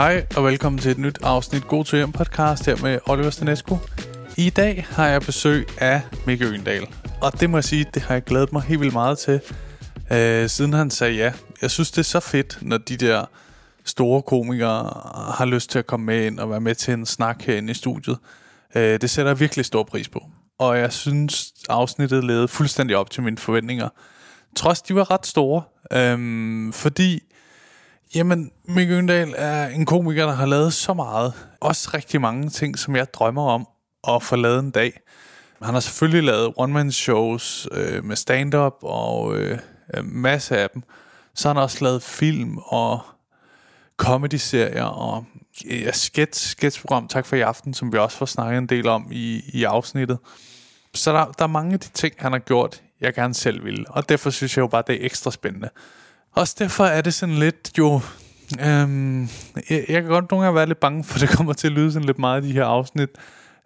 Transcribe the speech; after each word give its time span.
Hej 0.00 0.26
og 0.36 0.44
velkommen 0.44 0.78
til 0.78 0.90
et 0.90 0.98
nyt 0.98 1.18
afsnit 1.22 1.68
God 1.68 1.84
til 1.84 1.96
hjem 1.96 2.12
podcast 2.12 2.66
her 2.66 2.76
med 2.82 2.98
Oliver 3.06 3.30
Stanescu. 3.30 3.78
I 4.36 4.50
dag 4.50 4.86
har 4.90 5.06
jeg 5.06 5.20
besøg 5.20 5.68
af 5.78 6.02
Mikke 6.26 6.44
Øgendal, 6.44 6.86
og 7.22 7.40
det 7.40 7.50
må 7.50 7.56
jeg 7.56 7.64
sige, 7.64 7.86
det 7.94 8.02
har 8.02 8.14
jeg 8.14 8.24
glædet 8.24 8.52
mig 8.52 8.62
helt 8.62 8.80
vildt 8.80 8.92
meget 8.92 9.18
til, 9.18 9.40
øh, 10.12 10.48
siden 10.48 10.72
han 10.72 10.90
sagde 10.90 11.14
ja. 11.14 11.32
Jeg 11.62 11.70
synes, 11.70 11.90
det 11.90 11.98
er 11.98 12.02
så 12.02 12.20
fedt, 12.20 12.58
når 12.62 12.78
de 12.78 12.96
der 12.96 13.24
store 13.84 14.22
komikere 14.22 15.02
har 15.34 15.44
lyst 15.44 15.70
til 15.70 15.78
at 15.78 15.86
komme 15.86 16.06
med 16.06 16.26
ind 16.26 16.40
og 16.40 16.50
være 16.50 16.60
med 16.60 16.74
til 16.74 16.94
en 16.94 17.06
snak 17.06 17.42
herinde 17.42 17.70
i 17.70 17.74
studiet. 17.74 18.18
Øh, 18.74 19.00
det 19.00 19.10
sætter 19.10 19.30
jeg 19.30 19.40
virkelig 19.40 19.64
stor 19.64 19.82
pris 19.82 20.08
på. 20.08 20.22
Og 20.58 20.78
jeg 20.78 20.92
synes, 20.92 21.52
afsnittet 21.68 22.24
levede 22.24 22.48
fuldstændig 22.48 22.96
op 22.96 23.10
til 23.10 23.22
mine 23.22 23.38
forventninger. 23.38 23.88
Trods 24.56 24.82
de 24.82 24.94
var 24.94 25.10
ret 25.10 25.26
store. 25.26 25.62
Øh, 25.92 26.72
fordi 26.72 27.20
Jamen, 28.14 28.50
Mikke 28.64 28.94
Øndal 28.94 29.34
er 29.36 29.66
en 29.66 29.86
komiker, 29.86 30.26
der 30.26 30.32
har 30.32 30.46
lavet 30.46 30.72
så 30.72 30.94
meget. 30.94 31.32
Også 31.60 31.90
rigtig 31.94 32.20
mange 32.20 32.48
ting, 32.48 32.78
som 32.78 32.96
jeg 32.96 33.14
drømmer 33.14 33.42
om 33.42 33.68
at 34.08 34.22
få 34.22 34.36
lavet 34.36 34.58
en 34.58 34.70
dag. 34.70 35.00
Han 35.62 35.74
har 35.74 35.80
selvfølgelig 35.80 36.22
lavet 36.22 36.52
one-man-shows 36.56 37.68
øh, 37.72 38.04
med 38.04 38.16
stand-up 38.16 38.74
og 38.82 39.36
øh, 39.36 39.58
masse 40.02 40.58
af 40.58 40.70
dem. 40.70 40.82
Så 41.34 41.48
har 41.48 41.54
han 41.54 41.62
også 41.62 41.84
lavet 41.84 42.02
film 42.02 42.58
og 42.58 43.00
comedy-serier 43.96 44.84
og 44.84 45.24
ja, 45.64 45.92
sketch, 45.92 46.48
sketchprogram, 46.48 47.08
tak 47.08 47.26
for 47.26 47.36
i 47.36 47.40
aften, 47.40 47.74
som 47.74 47.92
vi 47.92 47.98
også 47.98 48.16
får 48.16 48.26
snakket 48.26 48.58
en 48.58 48.66
del 48.66 48.88
om 48.88 49.08
i, 49.10 49.42
i 49.52 49.64
afsnittet. 49.64 50.18
Så 50.94 51.12
der, 51.12 51.24
der 51.38 51.44
er 51.44 51.48
mange 51.48 51.72
af 51.72 51.80
de 51.80 51.88
ting, 51.88 52.14
han 52.18 52.32
har 52.32 52.38
gjort, 52.38 52.82
jeg 53.00 53.14
gerne 53.14 53.34
selv 53.34 53.64
ville. 53.64 53.84
Og 53.88 54.08
derfor 54.08 54.30
synes 54.30 54.56
jeg 54.56 54.62
jo 54.62 54.66
bare, 54.66 54.82
det 54.86 55.02
er 55.02 55.06
ekstra 55.06 55.30
spændende. 55.30 55.68
Også 56.34 56.56
derfor 56.58 56.84
er 56.84 57.00
det 57.00 57.14
sådan 57.14 57.34
lidt 57.34 57.70
jo... 57.78 58.00
Øhm, 58.60 59.22
jeg, 59.70 59.84
jeg 59.88 60.02
kan 60.02 60.04
godt 60.04 60.30
nogle 60.30 60.44
gange 60.44 60.56
være 60.56 60.66
lidt 60.66 60.80
bange 60.80 61.04
for, 61.04 61.14
at 61.14 61.20
det 61.20 61.28
kommer 61.28 61.52
til 61.52 61.66
at 61.66 61.72
lyde 61.72 61.92
sådan 61.92 62.06
lidt 62.06 62.18
meget 62.18 62.44
i 62.44 62.48
de 62.48 62.52
her 62.52 62.64
afsnit. 62.64 63.08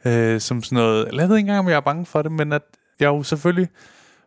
Øh, 0.04 0.40
som 0.40 0.62
sådan 0.62 0.76
noget... 0.76 1.08
Jeg 1.12 1.28
ved 1.28 1.36
ikke 1.36 1.46
engang, 1.46 1.58
om 1.58 1.68
jeg 1.68 1.76
er 1.76 1.80
bange 1.80 2.06
for 2.06 2.22
det, 2.22 2.32
men 2.32 2.52
at 2.52 2.62
jeg 3.00 3.06
jo 3.06 3.22
selvfølgelig 3.22 3.68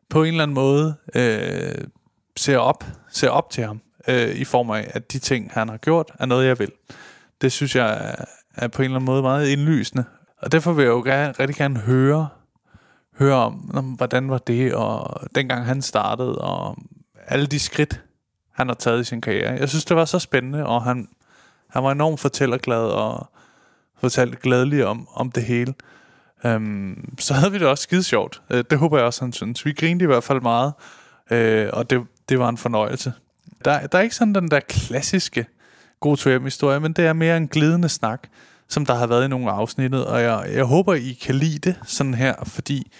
på 0.09 0.23
en 0.23 0.27
eller 0.27 0.43
anden 0.43 0.55
måde 0.55 0.95
øh, 1.15 1.87
ser 2.37 2.57
op, 2.57 2.83
ser 3.11 3.29
op 3.29 3.49
til 3.49 3.63
ham. 3.63 3.81
Øh, 4.07 4.35
I 4.35 4.43
form 4.43 4.69
af, 4.69 4.91
at 4.93 5.11
de 5.13 5.19
ting, 5.19 5.51
han 5.53 5.69
har 5.69 5.77
gjort, 5.77 6.11
er 6.19 6.25
noget, 6.25 6.47
jeg 6.47 6.59
vil. 6.59 6.71
Det 7.41 7.51
synes 7.51 7.75
jeg 7.75 7.93
er, 7.93 8.25
er 8.55 8.67
på 8.67 8.81
en 8.81 8.83
eller 8.83 8.95
anden 8.95 9.05
måde 9.05 9.21
meget 9.21 9.47
indlysende. 9.47 10.05
Og 10.41 10.51
derfor 10.51 10.73
vil 10.73 10.83
jeg 10.83 10.89
jo 10.89 11.01
gerne, 11.01 11.31
rigtig 11.31 11.55
gerne 11.55 11.79
høre, 11.79 12.27
høre 13.19 13.35
om, 13.35 13.71
om, 13.73 13.85
hvordan 13.85 14.29
var 14.29 14.37
det, 14.37 14.73
og 14.73 15.21
dengang 15.35 15.65
han 15.65 15.81
startede, 15.81 16.37
og 16.37 16.77
alle 17.27 17.45
de 17.45 17.59
skridt, 17.59 18.01
han 18.57 18.67
har 18.67 18.75
taget 18.75 19.01
i 19.01 19.03
sin 19.03 19.21
karriere. 19.21 19.51
Jeg 19.51 19.69
synes, 19.69 19.85
det 19.85 19.97
var 19.97 20.05
så 20.05 20.19
spændende, 20.19 20.65
og 20.65 20.83
han, 20.83 21.07
han 21.69 21.83
var 21.83 21.91
enormt 21.91 22.19
fortællerglad 22.19 22.83
og 22.83 23.29
fortalte 23.99 24.37
glædeligt 24.41 24.83
om, 24.83 25.07
om 25.13 25.31
det 25.31 25.43
hele. 25.43 25.73
Øhm, 26.45 27.15
så 27.19 27.33
havde 27.33 27.51
vi 27.51 27.59
det 27.59 27.67
også 27.67 27.81
skide 27.81 28.03
sjovt. 28.03 28.41
Øh, 28.49 28.63
det 28.69 28.77
håber 28.77 28.97
jeg 28.97 29.05
også, 29.05 29.21
han 29.21 29.33
synes. 29.33 29.65
Vi 29.65 29.73
grinede 29.73 30.03
i 30.03 30.07
hvert 30.07 30.23
fald 30.23 30.41
meget, 30.41 30.73
øh, 31.31 31.69
og 31.73 31.89
det, 31.89 32.01
det 32.29 32.39
var 32.39 32.49
en 32.49 32.57
fornøjelse. 32.57 33.13
Der, 33.65 33.87
der 33.87 33.97
er 33.97 34.01
ikke 34.01 34.15
sådan 34.15 34.35
den 34.35 34.51
der 34.51 34.59
klassiske 34.59 35.45
god 35.99 36.17
to 36.17 36.39
historie, 36.39 36.79
men 36.79 36.93
det 36.93 37.05
er 37.05 37.13
mere 37.13 37.37
en 37.37 37.47
glidende 37.47 37.89
snak, 37.89 38.27
som 38.67 38.85
der 38.85 38.93
har 38.93 39.07
været 39.07 39.25
i 39.25 39.27
nogle 39.27 39.51
afsnittet, 39.51 40.05
og 40.05 40.21
jeg, 40.21 40.49
jeg 40.53 40.63
håber, 40.63 40.93
I 40.93 41.17
kan 41.21 41.35
lide 41.35 41.57
det 41.57 41.75
sådan 41.85 42.13
her, 42.13 42.35
fordi 42.43 42.91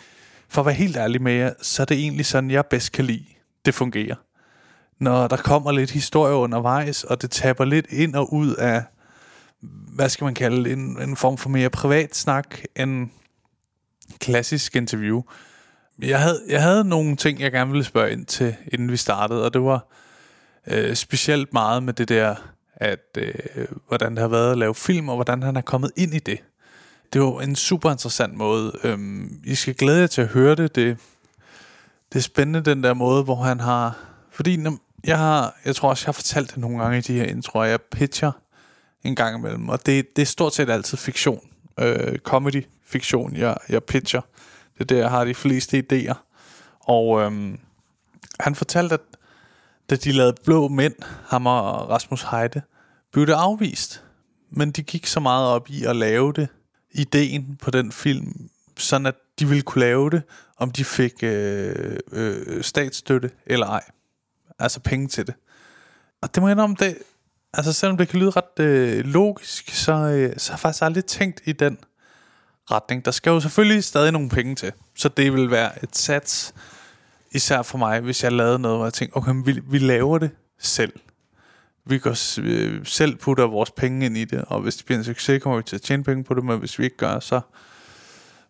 for 0.50 0.62
at 0.62 0.66
være 0.66 0.76
helt 0.76 0.98
ærlig 0.98 1.22
med 1.22 1.34
jer, 1.34 1.54
så 1.62 1.82
er 1.82 1.86
det 1.86 1.98
egentlig 1.98 2.26
sådan, 2.26 2.52
jeg 2.52 2.66
bedst 2.66 2.92
kan 2.92 3.06
lide, 3.06 3.26
det 3.66 3.74
fungerer 3.74 4.16
når 5.00 5.28
der 5.28 5.38
kommer 5.38 5.72
lidt 5.72 5.92
historie 5.92 6.36
undervejs, 6.36 7.04
og 7.04 7.22
det 7.22 7.32
taber 7.32 7.66
lidt 7.66 7.86
ind 7.90 8.16
og 8.16 8.34
ud 8.34 8.56
af, 8.56 8.84
hvad 9.96 10.10
skal 10.10 10.26
man 10.26 10.34
kalde 10.34 10.72
en, 10.72 11.02
en 11.02 11.16
form 11.16 11.38
for 11.38 11.50
mere 11.50 11.70
privat 11.70 12.16
snak 12.16 12.58
end 12.76 13.10
klassisk 14.20 14.76
interview. 14.76 15.22
Jeg 16.00 16.22
havde, 16.22 16.42
jeg 16.50 16.64
havde 16.64 16.84
nogle 16.84 17.16
ting, 17.16 17.40
jeg 17.40 17.52
gerne 17.52 17.72
ville 17.72 17.84
spørge 17.84 18.12
ind 18.12 18.26
til, 18.26 18.56
inden 18.72 18.92
vi 18.92 18.98
startede, 18.98 19.46
og 19.46 19.54
det 19.54 19.62
var 19.62 19.88
øh, 20.68 20.96
specielt 20.96 21.54
meget 21.54 21.84
med 21.84 21.94
det 21.94 22.10
der, 22.10 22.36
at 22.76 23.18
øh, 23.18 23.34
hvordan 23.88 24.12
det 24.12 24.20
har 24.20 24.28
været 24.28 24.52
at 24.52 24.58
lave 24.58 24.76
film, 24.76 25.10
og 25.10 25.16
hvordan 25.16 25.44
han 25.44 25.56
er 25.56 25.62
kommet 25.62 25.92
ind 25.96 26.14
i 26.14 26.20
det. 26.20 26.44
Det 27.14 27.22
var 27.22 27.42
en 27.42 27.56
super 27.56 27.92
interessant 27.92 28.34
måde. 28.34 28.80
Øhm, 28.84 29.42
I 29.46 29.56
skal 29.56 29.76
glæde 29.76 30.00
jer 30.00 30.08
til 30.08 30.22
at 30.22 30.28
høre 30.28 30.56
det. 30.56 30.76
Det, 30.76 30.98
det 32.14 32.20
er 32.20 32.24
spændende, 32.24 32.62
den 32.62 32.84
der 32.84 32.94
måde, 32.94 33.24
hvor 33.24 33.36
han 33.36 33.60
har... 33.60 33.98
Fordi 34.32 34.58
når, 34.58 34.78
jeg 35.04 35.18
har, 35.18 35.56
jeg 35.66 35.76
tror 35.76 35.90
også, 35.90 36.04
jeg 36.04 36.08
har 36.08 36.14
fortalt 36.14 36.50
det 36.50 36.58
nogle 36.58 36.84
gange 36.84 36.98
i 36.98 37.02
de 37.02 37.14
her 37.14 37.26
introer. 37.26 37.66
Jeg 37.66 37.82
pitcher 37.82 38.32
en 39.04 39.16
gang 39.16 39.38
imellem, 39.38 39.70
og 39.70 39.86
det, 39.86 40.16
det 40.16 40.22
er 40.22 40.26
stort 40.26 40.56
set 40.56 40.70
altid 40.70 40.98
fiktion. 40.98 41.40
Øh, 41.80 42.20
comedy-fiktion, 42.20 43.36
jeg, 43.36 43.58
jeg 43.70 43.84
pitcher. 43.84 44.22
Det 44.74 44.82
er 44.82 44.86
der, 44.86 44.98
jeg 44.98 45.10
har 45.10 45.26
de 45.26 45.36
fleste 45.36 45.84
idéer. 45.84 46.16
Og 46.80 47.22
øhm, 47.22 47.60
han 48.40 48.56
fortalte, 48.56 48.94
at 48.94 49.02
da 49.90 49.96
de 49.96 50.12
lavede 50.12 50.36
Blå 50.46 50.68
Mænd, 50.68 50.96
ham 51.26 51.46
og 51.46 51.90
Rasmus 51.90 52.22
Heide, 52.32 52.62
blev 53.12 53.28
det 53.28 53.34
afvist. 53.34 54.04
Men 54.50 54.72
de 54.72 54.84
gik 54.84 55.06
så 55.06 55.20
meget 55.20 55.48
op 55.48 55.70
i 55.70 55.86
at 55.86 55.96
lave 55.96 56.34
det, 56.34 56.48
ideen 56.92 57.58
på 57.62 57.72
den 57.72 57.92
film, 57.92 58.50
sådan 58.78 59.06
at 59.06 59.16
de 59.40 59.48
ville 59.48 59.62
kunne 59.62 59.80
lave 59.80 60.10
det, 60.10 60.22
om 60.58 60.72
de 60.72 60.86
fik 60.86 61.14
øh, 61.24 61.98
øh, 62.12 62.64
statsstøtte 62.64 63.32
eller 63.46 63.68
ej 63.68 63.84
altså 64.60 64.80
penge 64.80 65.08
til 65.08 65.28
det. 65.28 65.36
Og 66.22 66.36
det 66.36 66.44
må 66.44 66.48
jeg 66.48 66.60
om 66.60 66.76
det, 66.76 66.98
altså 67.54 67.74
selvom 67.74 67.98
det 67.98 68.08
kan 68.10 68.20
lyde 68.20 68.30
ret 68.30 68.60
øh, 68.60 69.06
logisk, 69.06 69.70
så, 69.70 69.92
øh, 69.94 70.34
så 70.38 70.52
har 70.52 70.56
jeg 70.56 70.60
faktisk 70.60 70.84
aldrig 70.84 71.06
tænkt 71.06 71.42
i 71.46 71.52
den 71.52 71.78
retning. 72.72 73.06
Der 73.06 73.12
skal 73.12 73.30
jo 73.30 73.40
selvfølgelig 73.40 73.84
stadig 73.84 74.12
nogle 74.12 74.30
penge 74.30 74.56
til, 74.56 74.72
så 74.96 75.10
det 75.10 75.34
vil 75.34 75.52
være 75.52 75.84
et 75.84 75.96
sats, 75.96 76.54
især 77.32 77.62
for 77.62 77.78
mig, 77.78 78.00
hvis 78.00 78.24
jeg 78.24 78.32
lavede 78.32 78.60
noget, 78.60 78.78
hvor 78.78 78.86
jeg 78.86 78.94
tænkte, 78.94 79.18
okay, 79.18 79.34
vi, 79.46 79.62
vi 79.68 79.78
laver 79.78 80.18
det 80.18 80.32
selv. 80.60 80.94
Vi 81.86 82.00
går 82.00 82.40
øh, 82.42 82.86
selv 82.86 83.16
putter 83.16 83.48
vores 83.48 83.72
penge 83.72 84.06
ind 84.06 84.18
i 84.18 84.26
det, 84.26 84.46
og 84.48 84.62
hvis 84.62 84.76
det 84.76 84.86
bliver 84.86 85.00
en 85.00 85.04
succes, 85.06 85.44
kommer 85.44 85.58
vi 85.58 85.64
til 85.64 85.76
at 85.76 85.82
tjene 85.82 86.04
penge 86.04 86.24
på 86.24 86.34
det, 86.34 86.46
men 86.46 86.60
hvis 86.60 86.80
vi 86.80 86.84
ikke 86.84 86.98
gør, 86.98 87.20
så, 87.20 87.42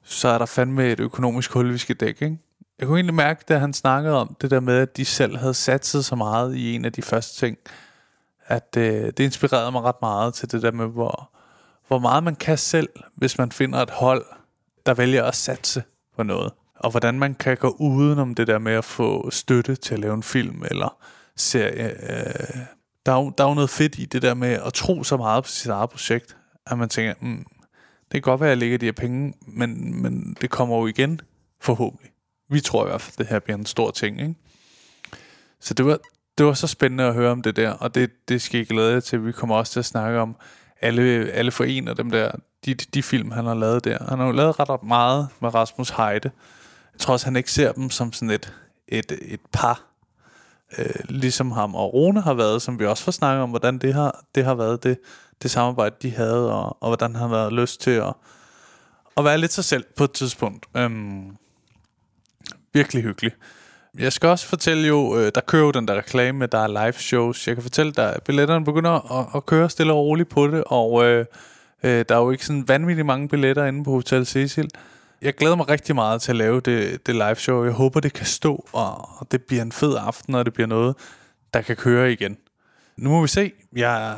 så 0.04 0.28
er 0.28 0.38
der 0.38 0.46
fandme 0.46 0.92
et 0.92 1.00
økonomisk 1.00 1.52
hul, 1.52 1.74
vi 1.74 1.78
skal 1.78 1.96
dække, 1.96 2.26
ikke? 2.26 2.38
Jeg 2.80 2.88
kunne 2.88 2.98
egentlig 2.98 3.16
mærke, 3.16 3.44
da 3.50 3.58
han 3.58 3.74
snakkede 3.74 4.16
om 4.16 4.36
det 4.42 4.52
der 4.52 4.60
med, 4.60 4.78
at 4.78 4.98
de 4.98 5.06
selv 5.06 5.38
havde 5.38 5.54
satset 5.54 6.06
så 6.06 6.16
meget 6.16 6.56
i 6.56 6.76
en 6.76 6.86
af 6.86 6.94
de 6.94 7.02
første 7.02 7.46
ting, 7.46 7.58
at 8.46 8.78
øh, 8.78 9.06
det 9.06 9.20
inspirerede 9.20 9.72
mig 9.72 9.82
ret 9.82 10.02
meget 10.02 10.34
til 10.34 10.52
det 10.52 10.62
der 10.62 10.72
med, 10.72 10.88
hvor, 10.88 11.32
hvor 11.88 12.00
meget 12.00 12.24
man 12.24 12.36
kan 12.36 12.58
selv, 12.58 12.90
hvis 13.16 13.38
man 13.38 13.52
finder 13.52 13.80
et 13.80 13.90
hold, 13.90 14.26
der 14.86 14.94
vælger 14.94 15.24
at 15.24 15.36
satse 15.36 15.84
på 16.16 16.24
noget. 16.24 16.54
Og 16.76 16.92
hvordan 16.92 17.20
man 17.20 17.36
kan 17.36 17.58
gå 17.58 17.76
udenom 17.80 18.36
det 18.36 18.48
der 18.48 18.60
med 18.60 18.74
at 18.74 18.86
få 18.86 19.30
støtte 19.30 19.76
til 19.76 19.94
at 19.94 20.00
lave 20.00 20.14
en 20.14 20.24
film 20.24 20.64
eller 20.72 20.98
serie. 21.36 21.90
Øh, 21.90 22.58
der, 23.06 23.12
er 23.12 23.24
jo, 23.24 23.32
der 23.38 23.44
er 23.44 23.48
jo 23.48 23.54
noget 23.54 23.70
fedt 23.70 24.00
i 24.00 24.06
det 24.06 24.22
der 24.22 24.34
med 24.34 24.52
at 24.66 24.74
tro 24.74 25.04
så 25.04 25.18
meget 25.18 25.44
på 25.44 25.50
sit 25.50 25.72
eget 25.72 25.90
projekt, 25.90 26.38
at 26.66 26.78
man 26.78 26.90
tænker, 26.90 27.14
mm, 27.22 27.46
det 28.02 28.12
kan 28.12 28.22
godt 28.22 28.42
være, 28.42 28.50
at 28.50 28.52
jeg 28.52 28.58
lægger 28.58 28.78
de 28.78 28.86
her 28.86 28.92
penge, 28.92 29.34
men, 29.48 30.02
men 30.02 30.38
det 30.42 30.50
kommer 30.50 30.78
jo 30.78 30.88
igen, 30.88 31.22
forhåbentlig. 31.62 32.12
Vi 32.50 32.60
tror 32.60 32.86
i 32.86 32.90
hvert 32.90 33.02
fald, 33.02 33.14
at 33.14 33.20
det 33.20 33.28
her 33.28 33.40
bliver 33.40 33.58
en 33.58 33.66
stor 33.66 33.92
ting, 33.92 34.22
ikke? 34.22 34.36
Så 35.60 35.74
det 35.74 35.86
var, 35.86 36.00
det 36.38 36.46
var 36.46 36.54
så 36.54 36.68
spændende 36.68 37.04
at 37.04 37.14
høre 37.14 37.32
om 37.32 37.42
det 37.42 37.56
der, 37.56 37.72
og 37.72 37.96
det, 37.96 38.30
det 38.30 38.42
skal 38.42 38.58
jeg 38.58 38.68
glæde 38.68 38.94
jer 38.94 39.00
til. 39.00 39.26
Vi 39.26 39.32
kommer 39.32 39.56
også 39.56 39.74
til 39.74 39.80
at 39.80 39.86
snakke 39.86 40.20
om 40.20 40.36
alle, 40.82 41.32
alle 41.32 41.52
for 41.52 41.64
en 41.64 41.88
af 41.88 41.96
dem 41.96 42.12
der, 42.12 42.32
de, 42.66 42.74
de 42.74 43.04
film, 43.04 43.32
han 43.32 43.46
har 43.46 43.54
lavet 43.54 43.84
der. 43.84 43.98
Han 44.10 44.20
har 44.20 44.26
jo 44.26 44.32
lavet 44.32 44.60
ret 44.60 44.84
meget 44.84 45.28
med 45.42 45.54
Rasmus 45.54 45.90
Heide. 45.90 46.32
Jeg 46.94 47.00
tror 47.00 47.14
også, 47.14 47.26
han 47.26 47.36
ikke 47.36 47.52
ser 47.52 47.72
dem 47.72 47.90
som 47.90 48.14
sådan 48.14 48.30
et, 48.30 48.54
et, 48.88 49.12
et 49.22 49.40
par, 49.52 49.84
øh, 50.78 50.96
ligesom 51.10 51.52
ham 51.52 51.76
og 51.76 51.94
Rune 51.94 52.22
har 52.22 52.34
været, 52.34 52.62
som 52.62 52.80
vi 52.80 52.86
også 52.86 53.04
får 53.04 53.12
snakket 53.12 53.44
om, 53.44 53.50
hvordan 53.50 53.78
det 53.78 53.94
har, 53.94 54.24
det 54.36 54.46
har 54.46 54.56
været, 54.56 54.84
det, 54.84 55.00
det 55.44 55.52
samarbejde, 55.52 55.96
de 56.02 56.12
havde, 56.12 56.54
og, 56.54 56.78
og 56.82 56.90
hvordan 56.90 57.16
han 57.16 57.22
har 57.22 57.38
været 57.38 57.54
lyst 57.54 57.82
til 57.82 57.92
at, 57.92 58.14
at 59.18 59.24
være 59.24 59.38
lidt 59.38 59.54
sig 59.54 59.64
selv 59.64 59.86
på 59.96 60.04
et 60.04 60.12
tidspunkt. 60.12 60.66
Øhm, 60.76 61.38
virkelig 62.78 63.04
hyggelig. 63.04 63.32
Jeg 64.00 64.14
skal 64.14 64.30
også 64.30 64.48
fortælle 64.48 64.88
jo, 64.88 65.18
øh, 65.20 65.32
der 65.36 65.42
kører 65.42 65.64
jo 65.64 65.72
den 65.72 65.88
der 65.88 65.96
reklame, 65.96 66.46
der 66.46 66.58
er 66.58 66.68
live 66.68 66.94
shows. 66.94 67.48
Jeg 67.48 67.56
kan 67.56 67.64
fortælle 67.64 67.92
dig, 67.92 68.16
at 68.16 68.24
billetterne 68.24 68.66
begynder 68.66 69.20
at, 69.20 69.28
at 69.36 69.46
køre 69.46 69.70
stille 69.70 69.94
og 69.94 70.00
roligt 70.00 70.30
på 70.30 70.48
det, 70.48 70.64
og 70.66 71.06
øh, 71.06 71.26
øh, 71.84 72.06
der 72.10 72.16
er 72.16 72.20
jo 72.20 72.32
ikke 72.32 72.46
sådan 72.46 72.68
vanvittigt 72.68 73.06
mange 73.06 73.28
billetter 73.28 73.66
inde 73.66 73.84
på 73.84 73.92
Hotel 73.92 74.26
Cecil. 74.26 74.70
Jeg 75.22 75.34
glæder 75.34 75.56
mig 75.56 75.70
rigtig 75.70 75.96
meget 75.96 76.22
til 76.22 76.32
at 76.32 76.36
lave 76.36 76.60
det, 76.60 77.08
det 77.08 77.16
live 77.16 77.36
show. 77.36 77.64
Jeg 77.64 77.74
håber, 77.74 78.00
det 78.00 78.14
kan 78.14 78.26
stå, 78.26 78.66
og, 78.74 79.10
og 79.20 79.32
det 79.32 79.44
bliver 79.44 79.62
en 79.62 79.72
fed 79.72 79.96
aften, 80.00 80.36
og 80.36 80.46
det 80.46 80.54
bliver 80.54 80.68
noget, 80.68 80.96
der 81.54 81.62
kan 81.62 81.76
køre 81.76 82.12
igen. 82.12 82.38
Nu 82.98 83.10
må 83.10 83.22
vi 83.22 83.28
se. 83.28 83.52
Jeg, 83.76 84.18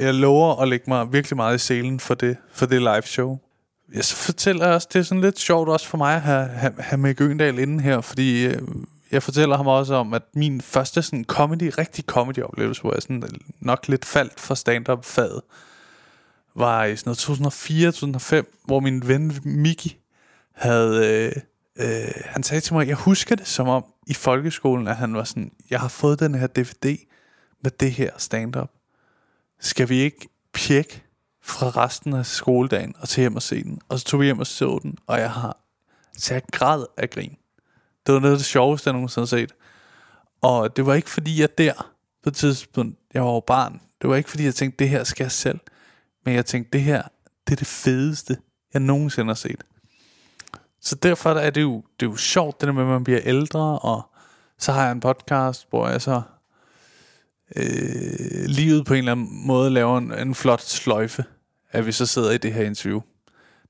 jeg 0.00 0.14
lover 0.14 0.62
at 0.62 0.68
lægge 0.68 0.84
mig 0.88 1.12
virkelig 1.12 1.36
meget 1.36 1.54
i 1.54 1.58
selen 1.58 2.00
for 2.00 2.14
det, 2.14 2.36
for 2.52 2.66
det 2.66 2.80
live 2.80 3.02
show 3.02 3.38
jeg 3.94 4.04
så 4.04 4.16
fortæller 4.16 4.66
også, 4.66 4.88
det 4.92 4.98
er 4.98 5.02
sådan 5.02 5.20
lidt 5.20 5.38
sjovt 5.38 5.68
også 5.68 5.86
for 5.86 5.98
mig 5.98 6.14
at 6.14 6.22
have, 6.22 6.48
have, 6.48 6.74
have 6.78 6.98
med 6.98 7.14
Gøndal 7.14 7.58
inden 7.58 7.80
her, 7.80 8.00
fordi 8.00 8.46
øh, 8.46 8.62
jeg 9.10 9.22
fortæller 9.22 9.56
ham 9.56 9.66
også 9.66 9.94
om, 9.94 10.14
at 10.14 10.22
min 10.34 10.60
første 10.60 11.02
sådan 11.02 11.24
comedy, 11.24 11.72
rigtig 11.78 12.04
comedy 12.04 12.38
oplevelse, 12.38 12.80
hvor 12.80 12.94
jeg 12.94 13.02
sådan 13.02 13.22
nok 13.60 13.88
lidt 13.88 14.04
faldt 14.04 14.40
for 14.40 14.54
stand-up 14.54 15.04
faget, 15.04 15.42
var 16.54 16.84
i 16.84 16.96
sådan 16.96 17.16
noget 17.28 18.44
2004-2005, 18.44 18.62
hvor 18.64 18.80
min 18.80 19.08
ven 19.08 19.40
Miki 19.44 19.98
havde... 20.54 21.06
Øh, 21.06 21.32
øh, 21.76 22.12
han 22.24 22.42
sagde 22.42 22.60
til 22.60 22.74
mig, 22.74 22.88
jeg 22.88 22.96
husker 22.96 23.36
det 23.36 23.46
som 23.46 23.68
om 23.68 23.84
i 24.06 24.14
folkeskolen, 24.14 24.88
at 24.88 24.96
han 24.96 25.14
var 25.14 25.24
sådan, 25.24 25.52
jeg 25.70 25.80
har 25.80 25.88
fået 25.88 26.20
den 26.20 26.34
her 26.34 26.46
DVD 26.46 26.96
med 27.62 27.70
det 27.70 27.92
her 27.92 28.10
stand-up. 28.18 28.70
Skal 29.60 29.88
vi 29.88 29.96
ikke 29.96 30.28
pjekke 30.52 31.02
fra 31.42 31.66
resten 31.66 32.12
af 32.12 32.26
skoledagen 32.26 32.94
og 33.00 33.08
til 33.08 33.20
hjem 33.20 33.36
og 33.36 33.42
se 33.42 33.64
den? 33.64 33.80
Og 33.88 33.98
så 33.98 34.04
tog 34.04 34.20
vi 34.20 34.24
hjem 34.24 34.38
og 34.38 34.46
så 34.46 34.78
den, 34.82 34.98
og 35.06 35.18
jeg 35.18 35.30
har 35.30 35.56
så 36.18 36.34
jeg 36.34 36.42
græd 36.52 36.84
af 36.96 37.10
grin. 37.10 37.36
Det 38.06 38.14
var 38.14 38.20
noget 38.20 38.32
af 38.32 38.38
det 38.38 38.46
sjoveste, 38.46 38.88
jeg 38.88 38.92
nogensinde 38.92 39.22
har 39.22 39.26
set. 39.26 39.52
Og 40.42 40.76
det 40.76 40.86
var 40.86 40.94
ikke 40.94 41.10
fordi, 41.10 41.40
jeg 41.40 41.58
der 41.58 41.92
på 42.22 42.28
et 42.28 42.34
tidspunkt, 42.34 42.98
jeg 43.14 43.22
var 43.22 43.32
jo 43.32 43.40
barn, 43.40 43.80
det 44.02 44.10
var 44.10 44.16
ikke 44.16 44.30
fordi, 44.30 44.44
jeg 44.44 44.54
tænkte, 44.54 44.84
det 44.84 44.88
her 44.88 45.04
skal 45.04 45.24
jeg 45.24 45.32
selv. 45.32 45.60
Men 46.24 46.34
jeg 46.34 46.46
tænkte, 46.46 46.78
det 46.78 46.82
her, 46.82 47.02
det 47.46 47.52
er 47.52 47.56
det 47.56 47.66
fedeste, 47.66 48.36
jeg 48.72 48.82
nogensinde 48.82 49.28
har 49.28 49.34
set. 49.34 49.64
Så 50.80 50.94
derfor 50.94 51.30
er 51.30 51.50
det 51.50 51.62
jo, 51.62 51.84
det 52.00 52.06
er 52.06 52.10
jo 52.10 52.16
sjovt, 52.16 52.60
det 52.60 52.66
der 52.66 52.72
med, 52.72 52.82
at 52.82 52.88
man 52.88 53.04
bliver 53.04 53.20
ældre, 53.24 53.78
og 53.78 54.10
så 54.58 54.72
har 54.72 54.82
jeg 54.82 54.92
en 54.92 55.00
podcast, 55.00 55.66
hvor 55.70 55.88
jeg 55.88 56.02
så 56.02 56.22
øh, 57.56 58.44
livet 58.46 58.86
på 58.86 58.94
en 58.94 58.98
eller 58.98 59.12
anden 59.12 59.46
måde 59.46 59.70
laver 59.70 59.98
en, 59.98 60.12
en 60.12 60.34
flot 60.34 60.60
sløjfe, 60.60 61.24
at 61.70 61.86
vi 61.86 61.92
så 61.92 62.06
sidder 62.06 62.30
i 62.30 62.38
det 62.38 62.52
her 62.52 62.64
interview. 62.64 63.00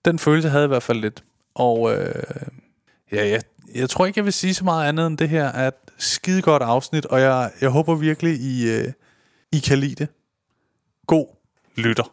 Den 0.04 0.18
følelse 0.18 0.48
havde 0.48 0.62
jeg 0.62 0.66
i 0.66 0.74
hvert 0.74 0.82
fald 0.82 1.00
lidt. 1.00 1.24
Og 1.54 1.92
øh, 1.94 2.22
ja, 3.12 3.28
jeg, 3.28 3.40
jeg 3.74 3.90
tror 3.90 4.06
ikke, 4.06 4.18
jeg 4.18 4.24
vil 4.24 4.32
sige 4.32 4.54
så 4.54 4.64
meget 4.64 4.88
andet 4.88 5.06
end 5.06 5.18
det 5.18 5.28
her, 5.28 5.48
at 5.48 5.74
skide 5.98 6.42
godt 6.42 6.62
afsnit, 6.62 7.06
og 7.06 7.20
jeg, 7.20 7.50
jeg 7.60 7.70
håber 7.70 7.94
virkelig, 7.94 8.40
I, 8.40 8.70
øh, 8.70 8.92
I 9.52 9.58
kan 9.58 9.78
lide 9.78 9.94
det. 9.94 10.08
God 11.06 11.26
lytter. 11.76 12.12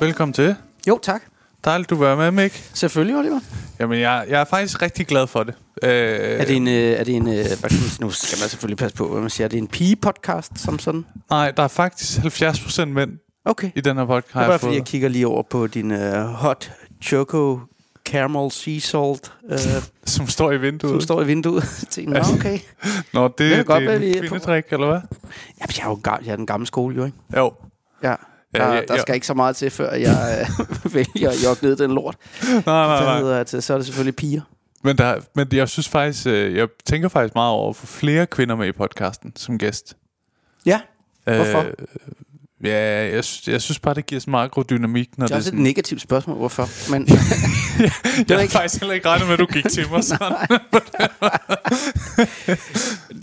Velkommen 0.00 0.32
til. 0.32 0.56
Jo, 0.88 0.98
tak. 1.02 1.22
Dejligt, 1.64 1.90
du 1.90 1.96
var 1.96 2.16
med, 2.16 2.30
Mik. 2.30 2.70
Selvfølgelig, 2.74 3.16
Oliver. 3.18 3.40
Jamen, 3.80 4.00
jeg, 4.00 4.24
jeg 4.28 4.40
er 4.40 4.44
faktisk 4.44 4.82
rigtig 4.82 5.06
glad 5.06 5.26
for 5.26 5.42
det. 5.42 5.54
Øh, 5.82 5.90
Er 5.90 6.44
det 6.44 6.56
en, 6.56 6.68
øh, 6.68 6.74
er 6.74 7.04
det 7.04 7.14
en 7.16 7.28
øh, 7.28 7.44
nu 8.00 8.10
skal 8.10 8.38
man 8.42 8.48
selvfølgelig 8.48 8.78
passe 8.78 8.96
på, 8.96 9.08
hvad 9.08 9.20
man 9.20 9.30
siger. 9.30 9.44
Er 9.44 9.48
det 9.48 9.58
en 9.58 9.68
pige-podcast 9.68 10.58
som 10.58 10.78
sådan? 10.78 11.04
Nej, 11.30 11.50
der 11.50 11.62
er 11.62 11.68
faktisk 11.68 12.18
70% 12.18 12.84
mænd 12.84 13.10
Okay. 13.44 13.70
i 13.76 13.80
den 13.80 13.96
her 13.96 14.04
podcast. 14.06 14.34
Det 14.34 14.42
er 14.42 14.46
bare 14.48 14.58
fordi, 14.58 14.74
jeg 14.74 14.84
kigger 14.84 15.08
lige 15.08 15.26
over 15.26 15.42
på 15.50 15.66
din 15.66 15.90
øh, 15.90 16.24
hot 16.24 16.72
choco 17.04 17.58
caramel 18.04 18.50
sea 18.50 18.78
salt, 18.78 19.32
øh, 19.50 19.58
som 20.04 20.26
står 20.28 20.52
i 20.52 20.60
vinduet. 20.60 20.90
som 20.92 21.00
står 21.00 21.22
i 21.22 21.26
vinduet. 21.26 21.64
Tænkte, 21.90 22.12
Nå, 22.18 22.24
okay. 22.34 22.58
Nå, 23.14 23.28
det, 23.28 23.38
det, 23.38 23.66
godt 23.66 23.80
det 23.80 23.88
være, 23.88 24.08
er 24.16 24.28
kvindedrik, 24.28 24.64
eller 24.70 24.86
hvad? 24.86 25.00
Jamen, 25.60 25.72
jeg 25.78 25.84
er 25.84 25.88
jo 25.88 26.00
ga- 26.08 26.24
jeg 26.26 26.32
er 26.32 26.36
den 26.36 26.46
gamle 26.46 26.66
skole, 26.66 26.96
jo, 26.96 27.04
ikke? 27.04 27.16
Jo. 27.36 27.52
Ja. 28.02 28.08
Der, 28.08 28.64
Ja, 28.66 28.72
ja, 28.72 28.80
der 28.88 28.94
ja. 28.94 29.00
skal 29.00 29.14
ikke 29.14 29.26
så 29.26 29.34
meget 29.34 29.56
til, 29.56 29.70
før 29.70 29.92
jeg 29.94 30.46
øh, 30.84 30.94
vælger 30.94 31.30
at 31.30 31.44
jogge 31.44 31.66
ned 31.66 31.76
den 31.76 31.90
lort. 31.90 32.16
Nej, 32.42 32.52
nej, 32.66 33.04
nej. 33.04 33.18
hedder, 33.20 33.40
at, 33.40 33.48
så 33.64 33.72
er 33.72 33.78
det 33.78 33.86
selvfølgelig 33.86 34.16
piger. 34.16 34.40
Men, 34.84 34.98
der, 34.98 35.16
men 35.34 35.48
jeg 35.52 35.68
synes 35.68 35.88
faktisk, 35.88 36.26
øh, 36.26 36.56
jeg 36.56 36.68
tænker 36.86 37.08
faktisk 37.08 37.34
meget 37.34 37.50
over 37.50 37.70
at 37.70 37.76
få 37.76 37.86
flere 37.86 38.26
kvinder 38.26 38.54
med 38.56 38.66
i 38.68 38.72
podcasten 38.72 39.32
som 39.36 39.58
gæst. 39.58 39.96
Ja, 40.66 40.80
hvorfor? 41.24 41.58
Øh, 41.58 41.72
ja, 42.64 43.04
jeg, 43.14 43.24
jeg 43.46 43.62
synes 43.62 43.78
bare, 43.78 43.94
det 43.94 44.06
giver 44.06 44.20
så 44.20 44.30
meget 44.30 44.50
god 44.50 44.64
dynamik, 44.70 45.08
når 45.18 45.26
det 45.26 45.28
det 45.28 45.32
er 45.32 45.36
er 45.36 45.38
også 45.38 45.48
et 45.48 45.52
sådan... 45.52 45.62
negativt 45.62 46.00
spørgsmål, 46.00 46.36
hvorfor. 46.36 46.90
Men 46.90 47.08
Jeg 48.28 48.36
har 48.36 48.40
ikke- 48.42 48.52
faktisk 48.52 48.80
heller 48.80 48.94
ikke 48.94 49.08
regnet 49.08 49.26
med, 49.26 49.32
at 49.34 49.38
du 49.38 49.46
gik 49.46 49.68
til 49.68 49.86
mig 49.90 50.04
sådan. 50.12 50.36